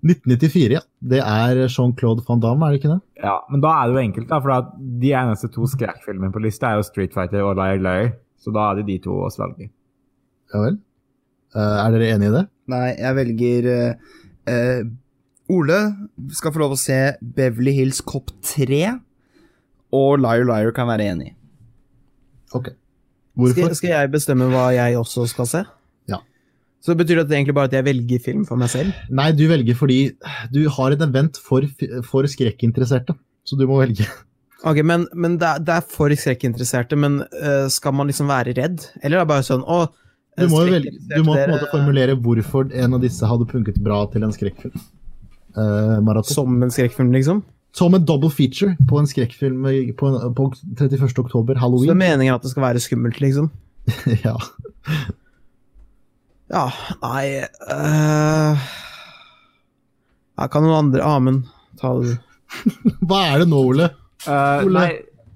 1994, 0.06 0.70
ja. 0.76 0.82
Det 1.02 1.18
er 1.18 1.64
Jean-Claude 1.66 2.22
van 2.28 2.42
Damme, 2.42 2.66
er 2.68 2.70
det 2.76 2.78
ikke 2.82 2.92
det? 2.92 3.00
Ja, 3.24 3.40
men 3.50 3.62
da 3.64 3.72
er 3.80 3.88
det 3.90 3.96
jo 3.96 4.04
enkelt, 4.04 4.28
da, 4.30 4.38
for 4.44 4.70
de 5.02 5.10
eneste 5.18 5.50
to 5.50 5.66
skrekkfilmene 5.66 6.30
på 6.34 6.42
lista 6.44 6.70
er 6.70 6.78
jo 6.78 6.86
Street 6.86 7.14
Fighter 7.16 7.42
og 7.42 7.56
Liar 7.58 7.82
Liar, 7.82 8.12
så 8.42 8.54
da 8.54 8.70
er 8.70 8.80
det 8.80 8.88
de 8.90 8.98
to 9.04 9.14
å 9.22 9.30
svelge. 9.32 9.70
Ja 10.52 10.64
vel. 10.64 10.80
Eh, 11.52 11.78
er 11.84 11.94
dere 11.94 12.10
enig 12.16 12.30
i 12.30 12.34
det? 12.34 12.42
Nei, 12.72 12.88
jeg 12.96 13.18
velger 13.18 13.68
eh, 13.72 14.12
eh, 14.50 14.82
Ole 15.52 15.80
skal 16.32 16.54
få 16.54 16.62
lov 16.62 16.76
å 16.76 16.80
se 16.80 16.98
Beverly 17.20 17.74
Hills 17.76 18.00
Cop 18.08 18.32
3, 18.54 18.80
og 19.92 20.22
Liar 20.22 20.46
Liar 20.48 20.72
kan 20.76 20.88
være 20.88 21.10
enig. 21.12 21.34
Ok. 22.56 22.72
Hvorfor? 23.36 23.72
skal 23.76 23.94
jeg 23.94 24.12
bestemme 24.12 24.48
hva 24.52 24.66
jeg 24.76 24.96
også 25.00 25.24
skal 25.30 25.48
se? 25.48 25.62
Ja. 26.08 26.20
Så 26.84 26.96
betyr 26.96 27.20
det 27.20 27.26
at 27.26 27.30
det 27.30 27.38
egentlig 27.38 27.56
bare 27.56 27.70
at 27.70 27.76
jeg 27.76 27.86
velger 27.86 28.24
film 28.24 28.44
for 28.48 28.60
meg 28.60 28.72
selv? 28.72 28.96
Nei, 29.12 29.30
du 29.36 29.46
velger 29.48 29.76
fordi 29.76 30.00
du 30.52 30.62
har 30.76 30.96
et 30.96 31.04
event 31.04 31.40
for, 31.40 31.68
for 32.08 32.28
skrekkinteresserte, 32.28 33.16
så 33.44 33.60
du 33.60 33.66
må 33.68 33.80
velge. 33.80 34.08
Ok, 34.62 34.78
Men, 34.86 35.08
men 35.14 35.38
det, 35.40 35.48
er, 35.48 35.62
det 35.66 35.74
er 35.74 35.86
for 35.90 36.12
skrekkinteresserte, 36.14 36.98
men 36.98 37.22
uh, 37.34 37.66
skal 37.72 37.94
man 37.98 38.10
liksom 38.10 38.30
være 38.30 38.54
redd? 38.58 38.84
Eller 39.02 39.18
er 39.18 39.24
det 39.24 39.30
bare 39.32 39.46
sånn 39.46 39.64
å 39.66 39.84
Du 40.38 40.46
må, 40.48 40.62
velge, 40.68 40.92
du 41.10 41.22
må 41.26 41.34
på 41.34 41.40
en 41.42 41.54
måte 41.56 41.70
formulere 41.72 42.14
hvorfor 42.16 42.70
en 42.70 42.94
av 42.96 43.02
disse 43.02 43.26
hadde 43.26 43.48
funket 43.50 43.80
bra 43.82 44.04
til 44.12 44.24
en 44.26 44.34
skrekkfilm. 44.34 44.76
Uh. 45.56 46.22
Som 46.24 46.62
en 46.62 46.72
skrekkfilm, 46.72 47.10
liksom? 47.12 47.42
Som 47.76 47.96
en 47.96 48.04
double 48.04 48.30
feature 48.32 48.76
på 48.88 49.00
en 49.00 49.08
skrekkfilm 49.08 49.66
på, 49.98 50.08
en- 50.12 50.34
på 50.36 50.46
31. 50.78 51.18
oktober, 51.24 51.58
halloween. 51.60 51.88
Så 51.88 51.92
det 51.92 51.98
er 51.98 52.04
meningen 52.04 52.36
at 52.36 52.44
det 52.46 52.52
skal 52.52 52.66
være 52.68 52.84
skummelt, 52.84 53.20
liksom? 53.20 53.50
ja. 54.26 54.36
Ja, 56.52 56.66
nei 57.00 57.24
uh... 57.72 58.70
Kan 60.52 60.64
noen 60.66 60.78
andre 60.88 61.06
Amund 61.06 61.44
ta 61.80 61.94
det? 62.02 62.18
Hva 63.08 63.20
er 63.30 63.42
det 63.42 63.48
nå, 63.48 63.60
Ole? 63.72 63.88
Eh, 64.28 64.64
Ole? 64.66 64.78
nei, 64.78 64.92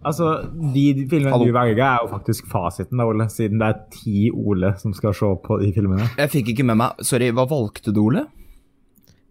altså, 0.06 0.28
de 0.74 0.84
filmene 1.10 1.32
Hallo. 1.34 1.44
du 1.48 1.52
velger, 1.56 1.82
er 1.82 1.98
jo 2.04 2.10
faktisk 2.12 2.46
fasiten, 2.52 2.98
da, 3.00 3.06
Ole, 3.10 3.26
siden 3.32 3.58
det 3.62 3.66
er 3.72 3.80
ti 3.90 4.30
Ole 4.30 4.74
som 4.78 4.94
skal 4.94 5.14
se 5.16 5.32
på 5.46 5.58
de 5.62 5.72
filmene. 5.74 6.06
Jeg 6.18 6.30
fikk 6.30 6.52
ikke 6.54 6.64
med 6.68 6.76
meg 6.82 7.02
Sorry, 7.06 7.30
hva 7.34 7.46
valgte 7.50 7.92
du, 7.96 8.02
Ole? 8.06 8.26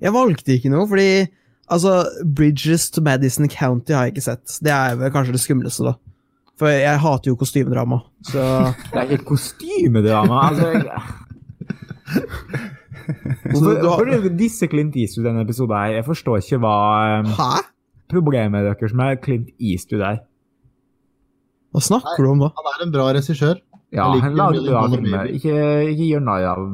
Jeg 0.03 0.11
valgte 0.11 0.57
ikke 0.57 0.69
noe, 0.73 0.87
fordi 0.91 1.07
altså, 1.71 1.93
Bridges 2.25 2.89
to 2.91 3.01
Madison 3.01 3.47
County 3.49 3.93
har 3.95 4.05
jeg 4.09 4.15
ikke 4.17 4.25
sett. 4.27 4.57
Det 4.61 4.73
er 4.75 4.95
vel 4.99 5.13
kanskje 5.15 5.37
det 5.37 5.41
skumleste, 5.45 5.85
da. 5.87 5.95
For 6.59 6.71
jeg 6.71 6.99
hater 7.03 7.31
jo 7.31 7.35
kostymedrama, 7.39 7.97
så 8.23 8.43
Det 8.91 8.99
er 9.01 9.09
ikke 9.15 9.25
kostymedrama. 9.33 10.41
altså... 10.49 10.71
jeg- 10.79 11.13
Hvorfor, 13.51 13.69
du 13.81 13.89
har- 13.89 13.97
hvorfor 14.01 14.25
er 14.29 14.37
disse 14.37 14.67
Clint 14.67 14.95
Eastwood 14.97 15.27
denne 15.27 15.41
episoden 15.45 15.75
her? 15.77 15.91
Jeg 15.99 16.05
forstår 16.07 16.37
ikke 16.41 16.57
hva 16.63 16.75
eh, 17.19 17.27
Hæ? 17.37 17.49
Problemet 18.15 18.65
deres 18.65 18.95
med 18.95 19.21
Clint 19.23 19.51
Eastwood 19.59 20.03
er. 20.05 20.23
Hva 21.75 21.83
snakker 21.83 22.23
du 22.23 22.31
om 22.31 22.43
da? 22.45 22.51
Han 22.55 22.71
er 22.71 22.83
en 22.85 22.93
bra 22.93 23.09
regissør. 23.17 23.59
Ja, 23.95 24.07
han 24.23 24.35
lager 24.35 24.63
bra 24.67 24.85
filmer. 24.91 25.29
Ikke, 25.31 25.55
ikke 25.91 26.09
gjør 26.09 26.23
narr 26.25 26.49
av 26.51 26.65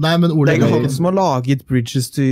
Nei, 0.00 0.12
men 0.22 0.30
Ole 0.32 0.48
Det 0.48 0.54
er 0.54 0.60
ikke 0.60 0.68
Nei, 0.70 0.82
han 0.84 0.92
som 0.94 1.08
har 1.08 1.16
laget 1.16 1.64
Bridges 1.68 2.08
to 2.14 2.24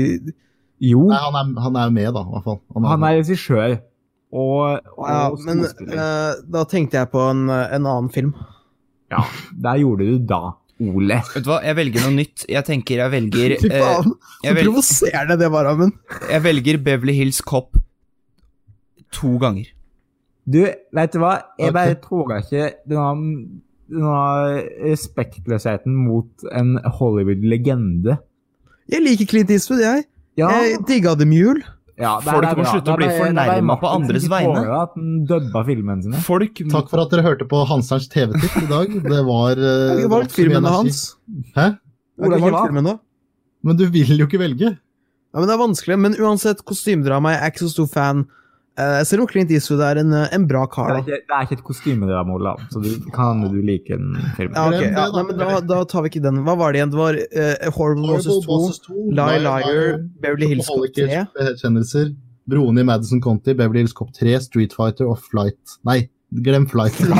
Jo, 0.78 1.08
han, 1.10 1.36
er, 1.36 1.48
han 1.64 1.78
er 1.80 1.90
med, 1.90 2.12
da, 2.14 2.22
i 2.22 2.34
hvert 2.36 2.46
fall. 2.46 2.60
han 2.86 3.06
er 3.08 3.16
regissør 3.18 3.78
og, 4.28 4.84
og 4.94 5.08
ja, 5.08 5.22
Men 5.48 5.64
eh, 5.64 6.38
da 6.52 6.62
tenkte 6.68 7.00
jeg 7.00 7.08
på 7.10 7.22
en, 7.30 7.46
en 7.48 7.86
annen 7.88 8.10
film. 8.12 8.34
Ja, 9.08 9.22
der 9.56 9.78
gjorde 9.80 10.04
du 10.04 10.18
da, 10.28 10.40
Ole. 10.78 11.18
Vet 11.34 11.42
du 11.42 11.50
hva, 11.50 11.58
jeg 11.66 11.74
velger 11.78 12.04
noe 12.06 12.14
nytt. 12.14 12.44
Jeg 12.50 12.66
tenker 12.66 13.02
jeg 13.02 13.12
velger 13.14 13.54
Fy 13.62 13.70
eh, 13.70 13.82
faen, 13.82 14.12
jeg, 14.44 14.52
så 14.54 14.62
provoserende 14.62 15.38
det 15.40 15.50
var, 15.54 15.70
Amund. 15.72 15.96
jeg 16.30 16.44
velger 16.44 16.82
Beverly 16.86 17.16
Hills 17.18 17.40
Cop 17.42 17.78
to 19.14 19.38
ganger. 19.42 19.72
Du, 20.48 20.62
vet 20.64 21.12
du 21.12 21.18
hva? 21.20 21.32
Jeg 21.60 21.74
bare 21.76 21.94
bare 21.94 22.02
tror 22.04 22.30
ikke 22.38 22.68
denne, 22.88 23.32
denne 23.90 24.20
respektløsheten 24.86 25.96
mot 26.06 26.46
en 26.56 26.78
Hollywood-legende 26.98 28.16
Jeg 28.88 29.04
liker 29.04 29.28
Clint 29.28 29.50
Eastwood, 29.52 29.82
jeg. 29.84 30.06
Ja, 30.38 30.48
Jeg 30.62 30.78
digga 30.88 31.12
The 31.18 31.26
Mule. 31.28 31.64
Ja, 31.98 32.12
det 32.20 32.28
er- 32.28 32.32
Folk 32.32 32.44
er 32.46 32.56
må 32.56 32.62
bra. 32.62 32.72
slutte 32.72 32.88
å 32.88 32.94
er 32.94 33.00
bli 33.00 33.08
fornærma 33.18 33.74
er 33.74 33.80
på 33.82 33.88
andres 33.90 34.28
vegne. 34.30 34.62
At 34.82 34.94
han 34.94 35.26
dubba 35.26 35.64
filmene 35.66 36.02
sine. 36.02 36.20
Folk 36.22 36.62
Takk 36.70 36.90
for 36.90 37.02
at 37.02 37.10
dere 37.10 37.22
hørte 37.26 37.48
på 37.50 37.66
Hanserns 37.66 38.08
TV-tipp 38.08 38.62
i 38.62 38.66
dag. 38.70 38.94
Det 39.02 39.22
var 39.26 39.54
Jeg 39.58 39.98
uh, 39.98 40.02
har 40.02 40.12
valgt 40.14 40.32
filmene 40.36 40.68
hans. 40.68 41.16
Hæ? 41.56 41.78
Jeg 42.18 42.30
har 42.30 42.38
valgt 42.38 42.66
filmen 42.68 42.84
da. 42.84 42.98
Men 43.64 43.76
du 43.76 43.86
vil 43.90 44.14
jo 44.16 44.26
ikke 44.26 44.38
velge. 44.38 44.78
Ja, 45.34 45.40
men 45.40 45.48
Det 45.48 45.54
er 45.54 45.64
vanskelig, 45.66 45.98
men 45.98 46.14
uansett, 46.14 46.64
kostymedrama 46.64 47.34
jeg 47.34 47.42
er 47.42 47.50
ikke 47.52 47.66
så 47.66 47.72
stor 47.74 47.88
fan. 47.92 48.26
Eh, 48.78 49.00
selv 49.02 49.24
om 49.24 49.26
Clint 49.26 49.50
Eastwood 49.50 49.80
er 49.82 49.98
en, 49.98 50.12
eh, 50.14 50.28
en 50.36 50.44
bra 50.46 50.60
Det 50.66 50.70
kar. 50.70 50.90
er 50.92 51.00
ikke, 51.02 51.18
det 51.26 51.34
er 51.34 51.46
ikke 51.46 51.56
et 51.58 51.64
kostymedrama, 51.66 52.34
Olav, 52.36 52.60
så 52.70 52.82
du 52.82 53.10
kan 53.10 53.40
du 53.42 53.60
like 53.60 53.90
en 53.90 54.14
film. 54.36 54.52
Ja, 54.54 54.68
ok, 54.68 54.84
ja, 54.84 55.06
nei, 55.10 55.22
men 55.26 55.40
da, 55.40 55.58
da 55.60 55.80
tar 55.84 56.02
vi 56.02 56.12
ikke 56.12 56.22
den. 56.22 56.44
Hva 56.46 56.54
var 56.56 56.72
det 56.72 56.78
igjen? 56.78 56.92
Det 56.92 57.00
var 57.00 57.18
uh, 57.18 57.70
Horrible 57.74 58.14
Bosses 58.14 58.78
2, 58.86 59.08
Lie 59.18 59.40
Liar, 59.42 59.98
Beverly 60.22 60.52
Hills 60.52 60.70
Cop 60.70 60.86
3. 60.94 61.24
Bekjennelser, 61.34 62.14
i 62.48 62.84
Madison 62.84 63.20
County, 63.20 63.52
Beverly 63.52 63.82
Hills 63.82 63.92
Cop 63.92 64.14
3, 64.14 64.38
Street 64.46 64.72
Fighter 64.72 65.10
og 65.10 65.18
Flight. 65.18 65.58
Nei, 65.84 66.08
glem 66.30 66.68
Flight. 66.70 66.94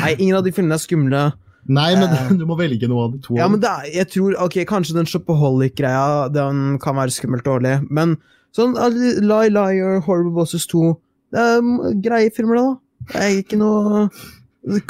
Nei, 0.00 0.16
ingen 0.16 0.38
av 0.38 0.46
de 0.46 0.54
filmene 0.54 0.80
er 0.80 0.82
skumle. 0.82 1.22
Nei, 1.68 1.92
men 2.00 2.40
du 2.40 2.48
må 2.48 2.56
velge 2.56 2.88
noe 2.88 3.04
av 3.04 3.14
de 3.14 3.20
to. 3.20 3.36
Ja, 3.36 3.52
men 3.52 3.60
det 3.60 3.68
er, 3.68 3.92
jeg 4.00 4.08
tror, 4.16 4.32
ok, 4.46 4.62
Kanskje 4.64 4.96
den 4.96 5.06
Shopaholic-greia 5.06 6.30
Den 6.32 6.78
kan 6.80 6.96
være 6.96 7.12
skummelt 7.12 7.44
dårlig, 7.44 7.82
men 7.92 8.16
sånn 8.56 8.76
uh, 8.78 8.90
Lie 8.90 9.52
Liar, 9.52 10.00
Horrible 10.06 10.34
Bosses 10.34 10.66
2 10.70 10.92
Det 11.34 11.40
er 11.40 11.64
mm, 11.64 12.00
greie 12.04 12.32
filmer, 12.34 12.58
da. 12.58 12.68
Det 13.10 13.24
er 13.24 13.40
ikke 13.40 13.58
noe 13.60 14.08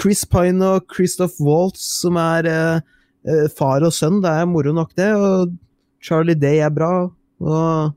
Chris 0.01 0.25
Pine 0.27 0.67
og 0.67 0.91
Christoph 0.91 1.39
Waltz 1.45 1.83
som 2.03 2.19
er 2.21 2.49
eh, 2.51 2.83
eh, 3.29 3.47
far 3.57 3.85
og 3.87 3.95
sønn. 3.95 4.21
Det 4.23 4.31
er 4.31 4.49
moro 4.51 4.75
nok, 4.75 4.93
det. 4.99 5.11
Og 5.15 5.55
Charlie 6.03 6.39
Day 6.39 6.63
er 6.65 6.75
bra. 6.75 7.09
Og 7.41 7.97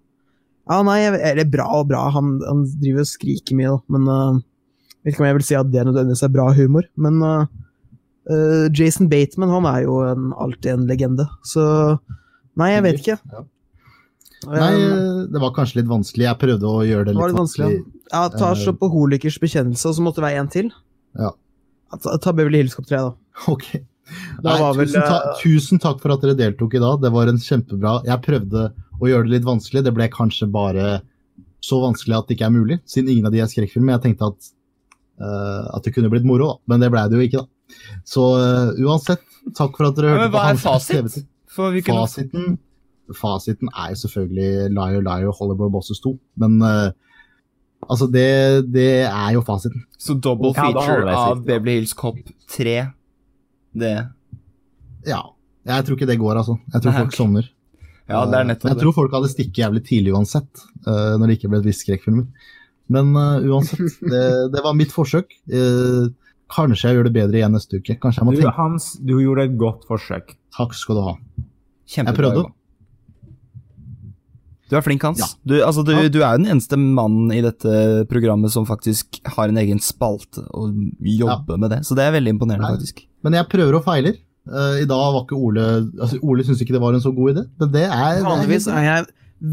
Ja, 0.64 0.78
nei, 0.88 1.02
eller 1.04 1.50
bra 1.52 1.66
og 1.82 1.90
bra. 1.90 2.06
Han, 2.16 2.38
han 2.48 2.64
driver 2.80 3.04
og 3.04 3.10
skriker 3.10 3.58
mye, 3.58 3.74
da. 3.74 3.82
Men 3.92 4.06
uh, 4.08 4.38
vet 5.04 5.12
ikke 5.12 5.24
om 5.26 5.28
jeg 5.28 5.38
vil 5.40 5.46
si 5.50 5.58
at 5.60 5.72
det 5.74 5.84
nødvendigvis 5.90 6.24
er 6.24 6.32
bra 6.32 6.46
humor. 6.56 6.88
Men 6.96 7.18
eh, 7.28 8.70
Jason 8.72 9.10
Bateman 9.12 9.52
han 9.52 9.68
er 9.68 9.82
jo 9.84 9.98
en, 10.08 10.30
alltid 10.40 10.72
en 10.78 10.86
legende. 10.88 11.28
Så 11.44 11.66
Nei, 12.54 12.70
jeg 12.70 12.84
vet 12.86 13.00
ikke. 13.02 13.18
Ja. 14.48 14.58
Nei, 14.60 14.74
Eh, 14.84 15.22
det 15.34 15.42
var 15.42 15.54
kanskje 15.56 15.82
litt 15.82 15.90
vanskelig. 15.92 16.28
Jeg 16.28 16.40
prøvde 16.42 16.70
å 16.70 16.84
gjøre 16.86 17.08
det 17.08 17.12
det 17.12 17.16
litt 17.16 17.24
var 17.24 17.34
litt 17.34 17.42
vanskelig. 17.42 17.80
Ja, 18.12 18.28
ta 18.30 18.52
så 18.60 18.74
på 18.78 18.90
holikers 18.92 19.40
bekjennelse, 19.42 19.88
og 19.90 19.98
så 19.98 20.06
måtte 20.06 20.22
det 20.22 20.28
være 20.28 20.44
en 20.44 20.52
til. 20.54 20.70
Ja. 21.20 21.32
Ta, 21.94 22.18
ta 22.18 22.34
Beverly 22.34 22.64
Hills 22.64 22.76
Cop 22.78 22.88
3, 22.90 23.02
da. 23.10 23.14
Ok. 23.50 23.70
Nei, 24.44 24.58
var 24.60 24.76
vel, 24.76 24.90
tusen, 24.92 25.06
ta 25.08 25.20
eh, 25.20 25.38
tusen 25.40 25.80
takk 25.82 26.02
for 26.04 26.14
at 26.14 26.24
dere 26.26 26.36
deltok 26.38 26.76
i 26.76 26.82
dag. 26.84 27.00
Det 27.02 27.12
var 27.14 27.32
en 27.32 27.40
kjempebra 27.40 27.94
Jeg 28.06 28.20
prøvde 28.26 28.66
å 29.00 29.10
gjøre 29.10 29.30
det 29.30 29.38
litt 29.38 29.48
vanskelig. 29.48 29.86
Det 29.88 29.94
ble 29.96 30.10
kanskje 30.12 30.50
bare 30.52 31.00
så 31.64 31.80
vanskelig 31.80 32.18
at 32.18 32.28
det 32.28 32.36
ikke 32.36 32.50
er 32.50 32.54
mulig, 32.58 32.78
siden 32.90 33.14
ingen 33.14 33.30
av 33.30 33.34
de 33.36 33.40
er 33.40 33.48
skrekkfilmer. 33.48 33.96
Jeg 33.96 34.04
tenkte 34.10 34.28
at, 34.34 34.50
uh, 35.24 35.72
at 35.78 35.86
det 35.88 35.94
kunne 35.96 36.12
blitt 36.12 36.28
moro, 36.28 36.50
da. 36.52 36.74
men 36.74 36.84
det 36.84 36.90
ble 36.92 37.06
det 37.08 37.20
jo 37.20 37.28
ikke. 37.30 37.44
da. 37.46 37.80
Så 38.04 38.26
uh, 38.36 38.82
uansett, 38.84 39.24
takk 39.56 39.80
for 39.80 39.88
at 39.88 39.96
dere 39.96 40.12
Ja, 40.12 40.18
hørte 40.18 40.28
men 40.28 40.36
hva 40.36 40.50
er 40.52 40.60
fasit? 40.60 41.24
For 41.54 41.72
vi 41.72 41.86
kunne... 41.86 42.04
Fasiten, 42.04 42.58
fasiten 43.12 43.72
er 43.74 43.94
jo 43.94 44.02
selvfølgelig 44.04 44.70
Liar 44.74 45.02
Liar 45.04 45.30
og 45.30 45.38
Hollywood 45.40 45.74
Bosses 45.76 46.00
2, 46.04 46.14
men 46.44 46.60
uh, 46.64 46.92
altså 47.90 48.08
det, 48.12 48.28
det 48.74 49.04
er 49.10 49.34
jo 49.36 49.44
fasiten. 49.46 49.86
Så 50.00 50.16
double 50.16 50.54
feature 50.56 51.10
ja, 51.10 51.18
av. 51.32 51.44
Beverly 51.46 51.80
Hills 51.80 51.96
Cop 51.98 52.20
3. 52.56 52.78
Det 53.74 53.96
Ja. 55.08 55.22
Jeg 55.64 55.86
tror 55.88 55.96
ikke 55.96 56.10
det 56.10 56.20
går, 56.20 56.36
altså. 56.42 56.58
Jeg 56.74 56.82
tror 56.84 56.92
Nei, 56.92 57.00
folk 57.00 57.12
okay. 57.14 57.18
sovner. 57.22 57.46
Ja, 58.12 58.26
det 58.28 58.36
er 58.36 58.48
nettopp 58.50 58.68
Jeg 58.68 58.76
det. 58.76 58.84
tror 58.84 58.96
folk 58.98 59.14
hadde 59.16 59.30
stikket 59.32 59.62
jævlig 59.62 59.82
tidlig 59.88 60.12
uansett, 60.12 60.66
uh, 60.88 61.16
når 61.20 61.30
det 61.30 61.38
ikke 61.38 61.52
ble 61.54 61.62
et 61.62 61.70
visst 61.70 61.86
skrekkfilmer. 61.86 62.26
Men 62.92 63.14
uh, 63.16 63.40
uansett, 63.48 63.96
det, 64.14 64.26
det 64.52 64.64
var 64.66 64.76
mitt 64.76 64.92
forsøk. 64.92 65.32
Uh, 65.48 66.12
kanskje 66.52 66.90
jeg 66.90 67.00
gjør 67.00 67.08
det 67.08 67.16
bedre 67.16 67.40
igjen 67.40 67.56
neste 67.56 67.80
uke. 67.80 67.96
Kanskje 68.02 68.22
jeg 68.22 68.28
må 68.28 68.36
Du, 68.36 68.42
tenke 68.42 68.58
Hans, 68.58 68.90
du 69.00 69.16
gjorde 69.22 69.48
et 69.48 69.56
godt 69.60 69.88
forsøk. 69.88 70.36
Takk 70.58 70.76
skal 70.78 71.00
du 71.00 71.06
ha. 71.08 71.16
Kjempebra. 71.94 72.12
Jeg 72.12 72.20
prøvde. 72.20 72.44
Du 74.74 74.80
er 74.80 74.82
flink, 74.82 75.04
Hans. 75.06 75.20
Ja. 75.22 75.28
Du, 75.46 75.54
altså, 75.62 75.84
du, 75.86 75.94
du 76.10 76.20
er 76.26 76.40
den 76.40 76.48
eneste 76.50 76.80
mannen 76.82 77.30
i 77.36 77.44
dette 77.46 78.04
programmet 78.10 78.50
som 78.50 78.66
faktisk 78.66 79.20
har 79.36 79.52
en 79.52 79.60
egen 79.62 79.82
spalte 79.84 80.42
og 80.50 80.74
jobber 81.06 81.60
med 81.62 81.76
det, 81.76 81.84
så 81.86 81.94
det 81.98 82.08
er 82.08 82.16
veldig 82.16 82.34
imponerende, 82.34 82.66
Nei. 82.66 82.80
faktisk. 82.80 83.04
Men 83.22 83.38
jeg 83.38 83.46
prøver 83.52 83.78
og 83.78 83.86
feiler. 83.86 84.18
Uh, 84.50 84.82
I 84.82 84.88
dag 84.90 85.04
var 85.14 85.22
ikke 85.22 85.38
Ole 85.38 85.66
altså 85.78 86.18
Ole 86.20 86.44
syntes 86.44 86.66
ikke 86.66 86.74
det 86.76 86.82
var 86.84 86.98
en 86.98 87.04
så 87.04 87.14
god 87.16 87.30
idé, 87.32 87.44
men 87.62 87.70
det 87.72 87.84
er 87.86 88.18
Vanligvis 88.26 88.66
er 88.68 88.82
jeg 88.84 89.06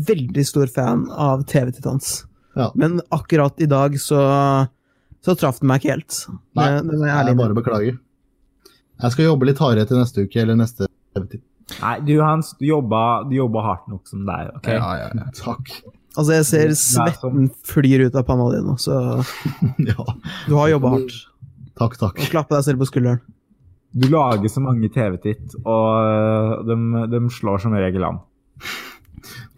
veldig 0.08 0.44
stor 0.48 0.72
fan 0.72 1.04
av 1.12 1.44
TV-Titans. 1.50 2.08
Ja. 2.58 2.70
Men 2.80 2.98
akkurat 3.14 3.60
i 3.62 3.68
dag 3.70 3.94
så, 4.00 4.22
så 5.22 5.36
traff 5.38 5.60
den 5.60 5.70
meg 5.70 5.84
ikke 5.84 5.98
helt. 5.98 6.22
Nei, 6.58 6.70
det, 6.80 6.96
det 6.96 7.12
jeg 7.12 7.38
bare 7.44 7.58
beklager. 7.60 8.00
Jeg 9.00 9.14
skal 9.14 9.28
jobbe 9.30 9.48
litt 9.48 9.60
hardere 9.62 9.88
til 9.88 10.00
neste 10.00 10.24
uke 10.26 10.42
eller 10.42 10.58
neste. 10.58 10.89
Nei, 11.80 11.94
du 12.04 12.14
Hans, 12.20 12.52
du 12.60 12.66
jobba, 12.68 13.24
du 13.28 13.36
hardt 13.64 13.88
nok 13.88 14.06
som 14.08 14.26
deg. 14.28 14.52
Okay? 14.60 14.76
ok? 14.76 14.82
Ja, 14.82 14.92
ja, 15.00 15.10
ja. 15.16 15.26
Takk. 15.36 15.72
Altså, 16.18 16.32
jeg 16.34 16.46
ser 16.48 16.70
er 16.72 16.78
svetten 16.78 17.50
flyr 17.66 18.08
ut 18.08 18.16
av 18.18 18.24
panna 18.26 18.48
di 18.50 18.62
nå, 18.66 18.74
så 18.82 18.96
ja, 19.90 20.06
du 20.48 20.56
har 20.58 20.72
jobba 20.72 20.96
hardt. 20.96 21.20
takk, 21.78 21.94
takk. 22.00 22.18
Og 22.18 22.32
klappe 22.32 22.56
deg 22.56 22.66
selv 22.66 22.82
på 22.82 22.90
skulderen. 22.90 23.22
Du 23.90 24.06
lager 24.10 24.50
så 24.50 24.62
mange 24.62 24.90
TV-titt, 24.94 25.54
og 25.66 26.66
de, 26.66 26.76
de 27.10 27.22
slår 27.34 27.62
som 27.62 27.74
regel 27.74 28.06
an. 28.06 28.20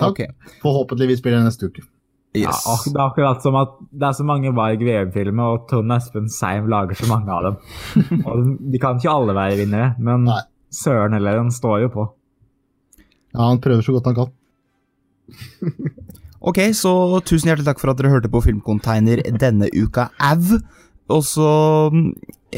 Takk. 0.00 0.12
Okay. 0.12 0.30
Forhåpentligvis 0.62 1.20
blir 1.24 1.36
det 1.36 1.42
neste 1.46 1.68
uke. 1.68 1.84
Yes. 2.32 2.62
Ja, 2.64 2.76
det 2.88 2.96
er 2.96 3.02
akkurat 3.04 3.44
som 3.44 3.56
at 3.60 3.74
det 3.92 4.06
er 4.08 4.14
så 4.16 4.24
mange 4.24 4.54
Varg 4.56 4.80
VM-filmer, 4.80 5.56
og 5.56 5.66
Trond 5.68 5.92
Espen 5.92 6.30
Seim 6.32 6.70
lager 6.72 6.96
så 6.96 7.08
mange 7.10 7.28
av 7.28 7.44
dem. 7.44 7.58
Og 8.24 8.38
de, 8.38 8.54
de 8.72 8.80
kan 8.80 8.96
ikke 8.96 9.12
alle 9.12 9.36
være 9.36 9.58
vinnere, 9.60 9.90
men 10.00 10.24
Nei. 10.30 10.40
Søren 10.72 11.16
heller, 11.16 11.40
han 11.42 11.52
står 11.54 11.86
jo 11.86 11.92
på. 11.92 12.08
Ja, 13.32 13.46
han 13.48 13.60
prøver 13.64 13.84
så 13.84 13.96
godt 13.96 14.10
han 14.10 14.18
kan. 14.18 14.32
Ok, 16.42 16.58
så 16.74 16.90
tusen 17.22 17.46
hjertelig 17.46 17.68
takk 17.68 17.78
for 17.78 17.92
at 17.92 18.00
dere 18.00 18.10
hørte 18.10 18.26
på 18.26 18.40
Filmcontainer 18.42 19.20
denne 19.38 19.68
uka, 19.70 20.08
au. 20.18 20.56
Og 21.14 21.20
så 21.22 21.50
mm, 21.94 22.08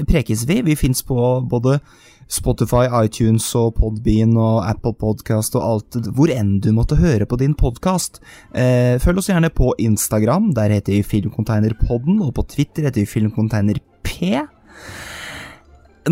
prekes 0.09 0.47
vi. 0.49 0.62
Vi 0.65 0.77
fins 0.78 1.03
på 1.05 1.19
både 1.51 1.77
Spotify, 2.31 2.86
iTunes 3.05 3.45
og 3.61 3.74
Podbean 3.77 4.32
og 4.41 4.62
Apple 4.65 4.95
Podcast 4.97 5.57
og 5.59 5.66
alt, 5.66 5.99
hvor 6.16 6.32
enn 6.32 6.57
du 6.65 6.70
måtte 6.73 6.97
høre 6.97 7.28
på 7.28 7.36
din 7.41 7.53
podkast. 7.61 8.23
Eh, 8.57 8.97
følg 9.05 9.20
oss 9.20 9.28
gjerne 9.28 9.53
på 9.53 9.74
Instagram, 9.78 10.55
der 10.57 10.73
heter 10.78 10.97
vi 10.97 11.05
Filmcontainerpodden, 11.05 12.23
og 12.24 12.32
på 12.39 12.47
Twitter 12.57 12.89
heter 12.89 13.05
vi 13.05 13.11
Filmcontainer 13.11 13.82
P. 14.07 14.32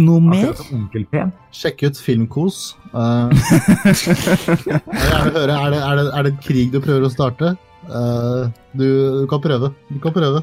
Noe 0.00 0.20
mer? 0.24 0.54
Onkel 0.72 1.04
P. 1.10 1.20
Sjekk 1.52 1.82
ut 1.84 1.98
Filmkos. 2.00 2.60
Uh, 2.94 3.28
jeg 4.72 4.80
høre, 5.34 5.52
er 5.52 5.74
det, 5.74 5.80
er, 5.82 5.98
det, 5.98 6.06
er 6.08 6.26
det 6.28 6.32
krig 6.44 6.72
du 6.72 6.78
prøver 6.80 7.04
å 7.08 7.12
starte? 7.12 7.52
Uh, 7.90 8.48
du, 8.72 8.86
du 9.20 9.26
kan 9.28 9.42
prøve. 9.44 9.72
Du 9.90 9.98
kan 10.00 10.14
prøve. 10.16 10.42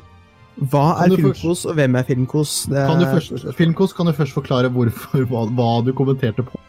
Hva 0.69 0.85
er 1.05 1.15
Filmkos, 1.15 1.63
og 1.71 1.77
hvem 1.79 1.95
er 1.95 2.05
Filmkos? 2.05 2.53
Det 2.69 2.85
Kan 2.89 2.99
du 3.01 3.07
er- 3.07 3.13
først, 3.15 3.49
Filmkos, 3.57 3.93
kan 3.95 4.09
du 4.09 4.13
først 4.13 4.35
forklare 4.35 4.69
hvorfor, 4.75 5.23
hva, 5.31 5.45
hva 5.55 5.69
du 5.87 5.93
kommenterte 5.95 6.43
på? 6.45 6.59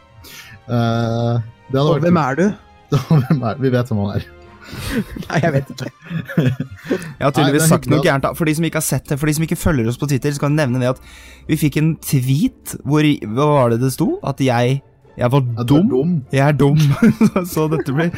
Uh, 0.69 1.41
det 1.69 1.75
hadde 1.75 1.87
Og 1.87 1.95
vært 1.97 2.07
hvem 2.07 2.21
er 2.23 2.39
du? 2.39 2.45
Hvem 3.07 3.43
er 3.47 3.59
Vi 3.63 3.69
vet 3.71 3.87
hvem 3.91 3.99
han 4.03 4.17
er. 4.19 4.25
Nei, 5.29 5.39
jeg 5.43 5.51
vet 5.55 5.71
ikke. 5.73 5.89
Jeg 6.41 7.25
har 7.25 7.33
tydeligvis 7.35 7.65
Nei, 7.65 7.69
sagt 7.71 7.89
noe 7.91 8.01
gærent. 8.05 8.27
For 8.37 8.47
de 8.49 8.53
som 8.57 8.65
ikke 8.67 8.79
har 8.81 8.85
sett 8.87 9.09
det, 9.09 9.17
for 9.21 9.29
de 9.29 9.35
som 9.37 9.45
ikke 9.45 9.57
følger 9.59 9.89
oss 9.91 9.99
på 10.01 10.07
Twitter, 10.11 10.33
så 10.35 10.43
kan 10.43 10.53
jeg 10.55 10.61
nevne 10.69 10.81
det 10.83 10.91
at 10.93 11.01
vi 11.49 11.57
fikk 11.59 11.77
en 11.81 11.91
tweet 12.03 12.75
hvor 12.85 13.05
Hva 13.05 13.47
var 13.51 13.73
det 13.73 13.81
det 13.83 13.91
sto? 13.95 14.15
At 14.23 14.41
jeg 14.43 14.79
Jeg 15.19 15.31
var 15.33 15.41
Ja, 15.43 15.61
er 15.61 15.67
dum. 15.67 15.89
dum. 15.91 16.11
Jeg 16.31 16.43
er 16.47 16.53
dum. 16.55 16.77
så 17.53 17.67
dette 17.71 17.91
blir 17.95 18.11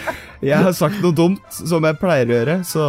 Jeg 0.45 0.59
har 0.67 0.75
sagt 0.77 0.99
noe 1.01 1.15
dumt, 1.15 1.41
som 1.55 1.83
jeg 1.87 1.97
pleier 2.01 2.29
å 2.29 2.35
gjøre, 2.37 2.57
så 2.67 2.83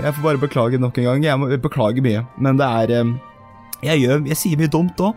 jeg 0.00 0.14
får 0.16 0.22
bare 0.30 0.42
beklage 0.46 0.80
nok 0.80 0.98
en 0.98 1.08
gang. 1.10 1.26
Jeg 1.28 1.38
må 1.42 1.50
beklage 1.60 2.02
mye, 2.04 2.24
men 2.38 2.56
det 2.60 2.66
er 2.66 2.94
eh, 3.02 3.12
Jeg 3.90 4.04
gjør 4.06 4.26
Jeg 4.32 4.40
sier 4.40 4.60
mye 4.60 4.72
dumt 4.72 5.00
òg. 5.04 5.14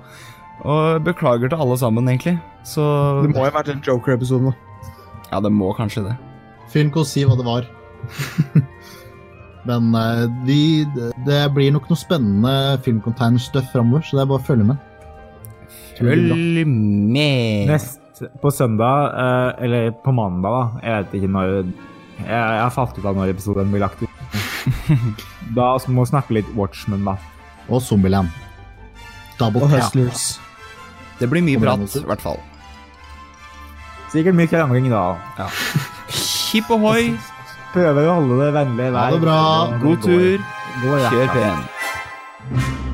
Og 0.63 1.01
beklager 1.03 1.49
til 1.51 1.59
alle 1.59 1.75
sammen, 1.81 2.05
egentlig. 2.07 2.37
Så 2.63 2.83
Det 3.25 3.31
må 3.33 3.41
jo 3.41 3.49
ha 3.49 3.55
vært 3.57 3.71
en 3.73 3.81
Joker-episode 3.83 4.45
nå. 4.45 4.53
Ja, 5.31 5.39
det 5.43 5.49
må 5.51 5.71
kanskje 5.75 6.05
det. 6.05 6.13
Filmkos, 6.71 7.09
si 7.11 7.23
hva 7.27 7.35
det 7.35 7.43
var. 7.47 7.65
Men 9.69 9.93
eh, 9.95 10.23
vi, 10.47 10.59
det 11.25 11.41
blir 11.55 11.71
nok 11.75 11.87
noe 11.91 11.99
spennende 11.99 12.55
filmcontainer-stuff 12.83 13.71
framover, 13.71 14.03
så 14.03 14.17
det 14.17 14.25
er 14.25 14.31
bare 14.33 14.43
å 14.43 14.47
følge 14.47 14.67
med. 14.73 14.89
Følg 15.99 16.65
med. 16.67 17.69
Nest 17.69 18.23
på 18.41 18.51
søndag, 18.53 19.13
eh, 19.23 19.65
eller 19.65 19.91
på 20.03 20.13
mandag, 20.15 20.51
da. 20.51 20.83
Jeg 20.83 21.03
vet 21.03 21.17
ikke 21.19 21.33
når 21.33 21.51
Jeg, 22.13 22.29
jeg 22.29 22.61
har 22.61 22.71
falt 22.71 22.97
ut 22.99 23.05
av 23.09 23.17
når 23.17 23.31
episoden 23.33 23.71
blir 23.73 23.81
lagt 23.83 24.03
ut. 24.03 24.09
Da 25.57 25.73
må 25.91 26.05
vi 26.05 26.11
snakke 26.11 26.37
litt 26.37 26.49
Watchmen, 26.55 27.03
da. 27.07 27.17
Og 27.67 27.81
Zombieland. 27.83 28.29
Double 29.39 29.65
Og. 29.65 29.73
Hustlers. 29.73 30.37
Det 31.19 31.29
blir 31.31 31.43
mye 31.45 31.59
prat, 31.61 31.83
i 31.97 32.03
hvert 32.07 32.23
fall. 32.23 32.39
Sikkert 34.13 34.37
mye 34.37 34.49
krangling 34.51 34.91
da. 34.91 35.47
Hipp 36.53 36.69
ohoi, 36.73 37.15
Prøver 37.73 38.05
å 38.05 38.17
holde 38.19 38.39
det 38.43 38.49
vennlig 38.53 38.89
Ha 38.93 39.05
det 39.11 39.21
bra. 39.23 39.37
god 39.81 39.97
tur, 40.05 40.39
kjør 41.09 41.27
pen. 41.33 42.92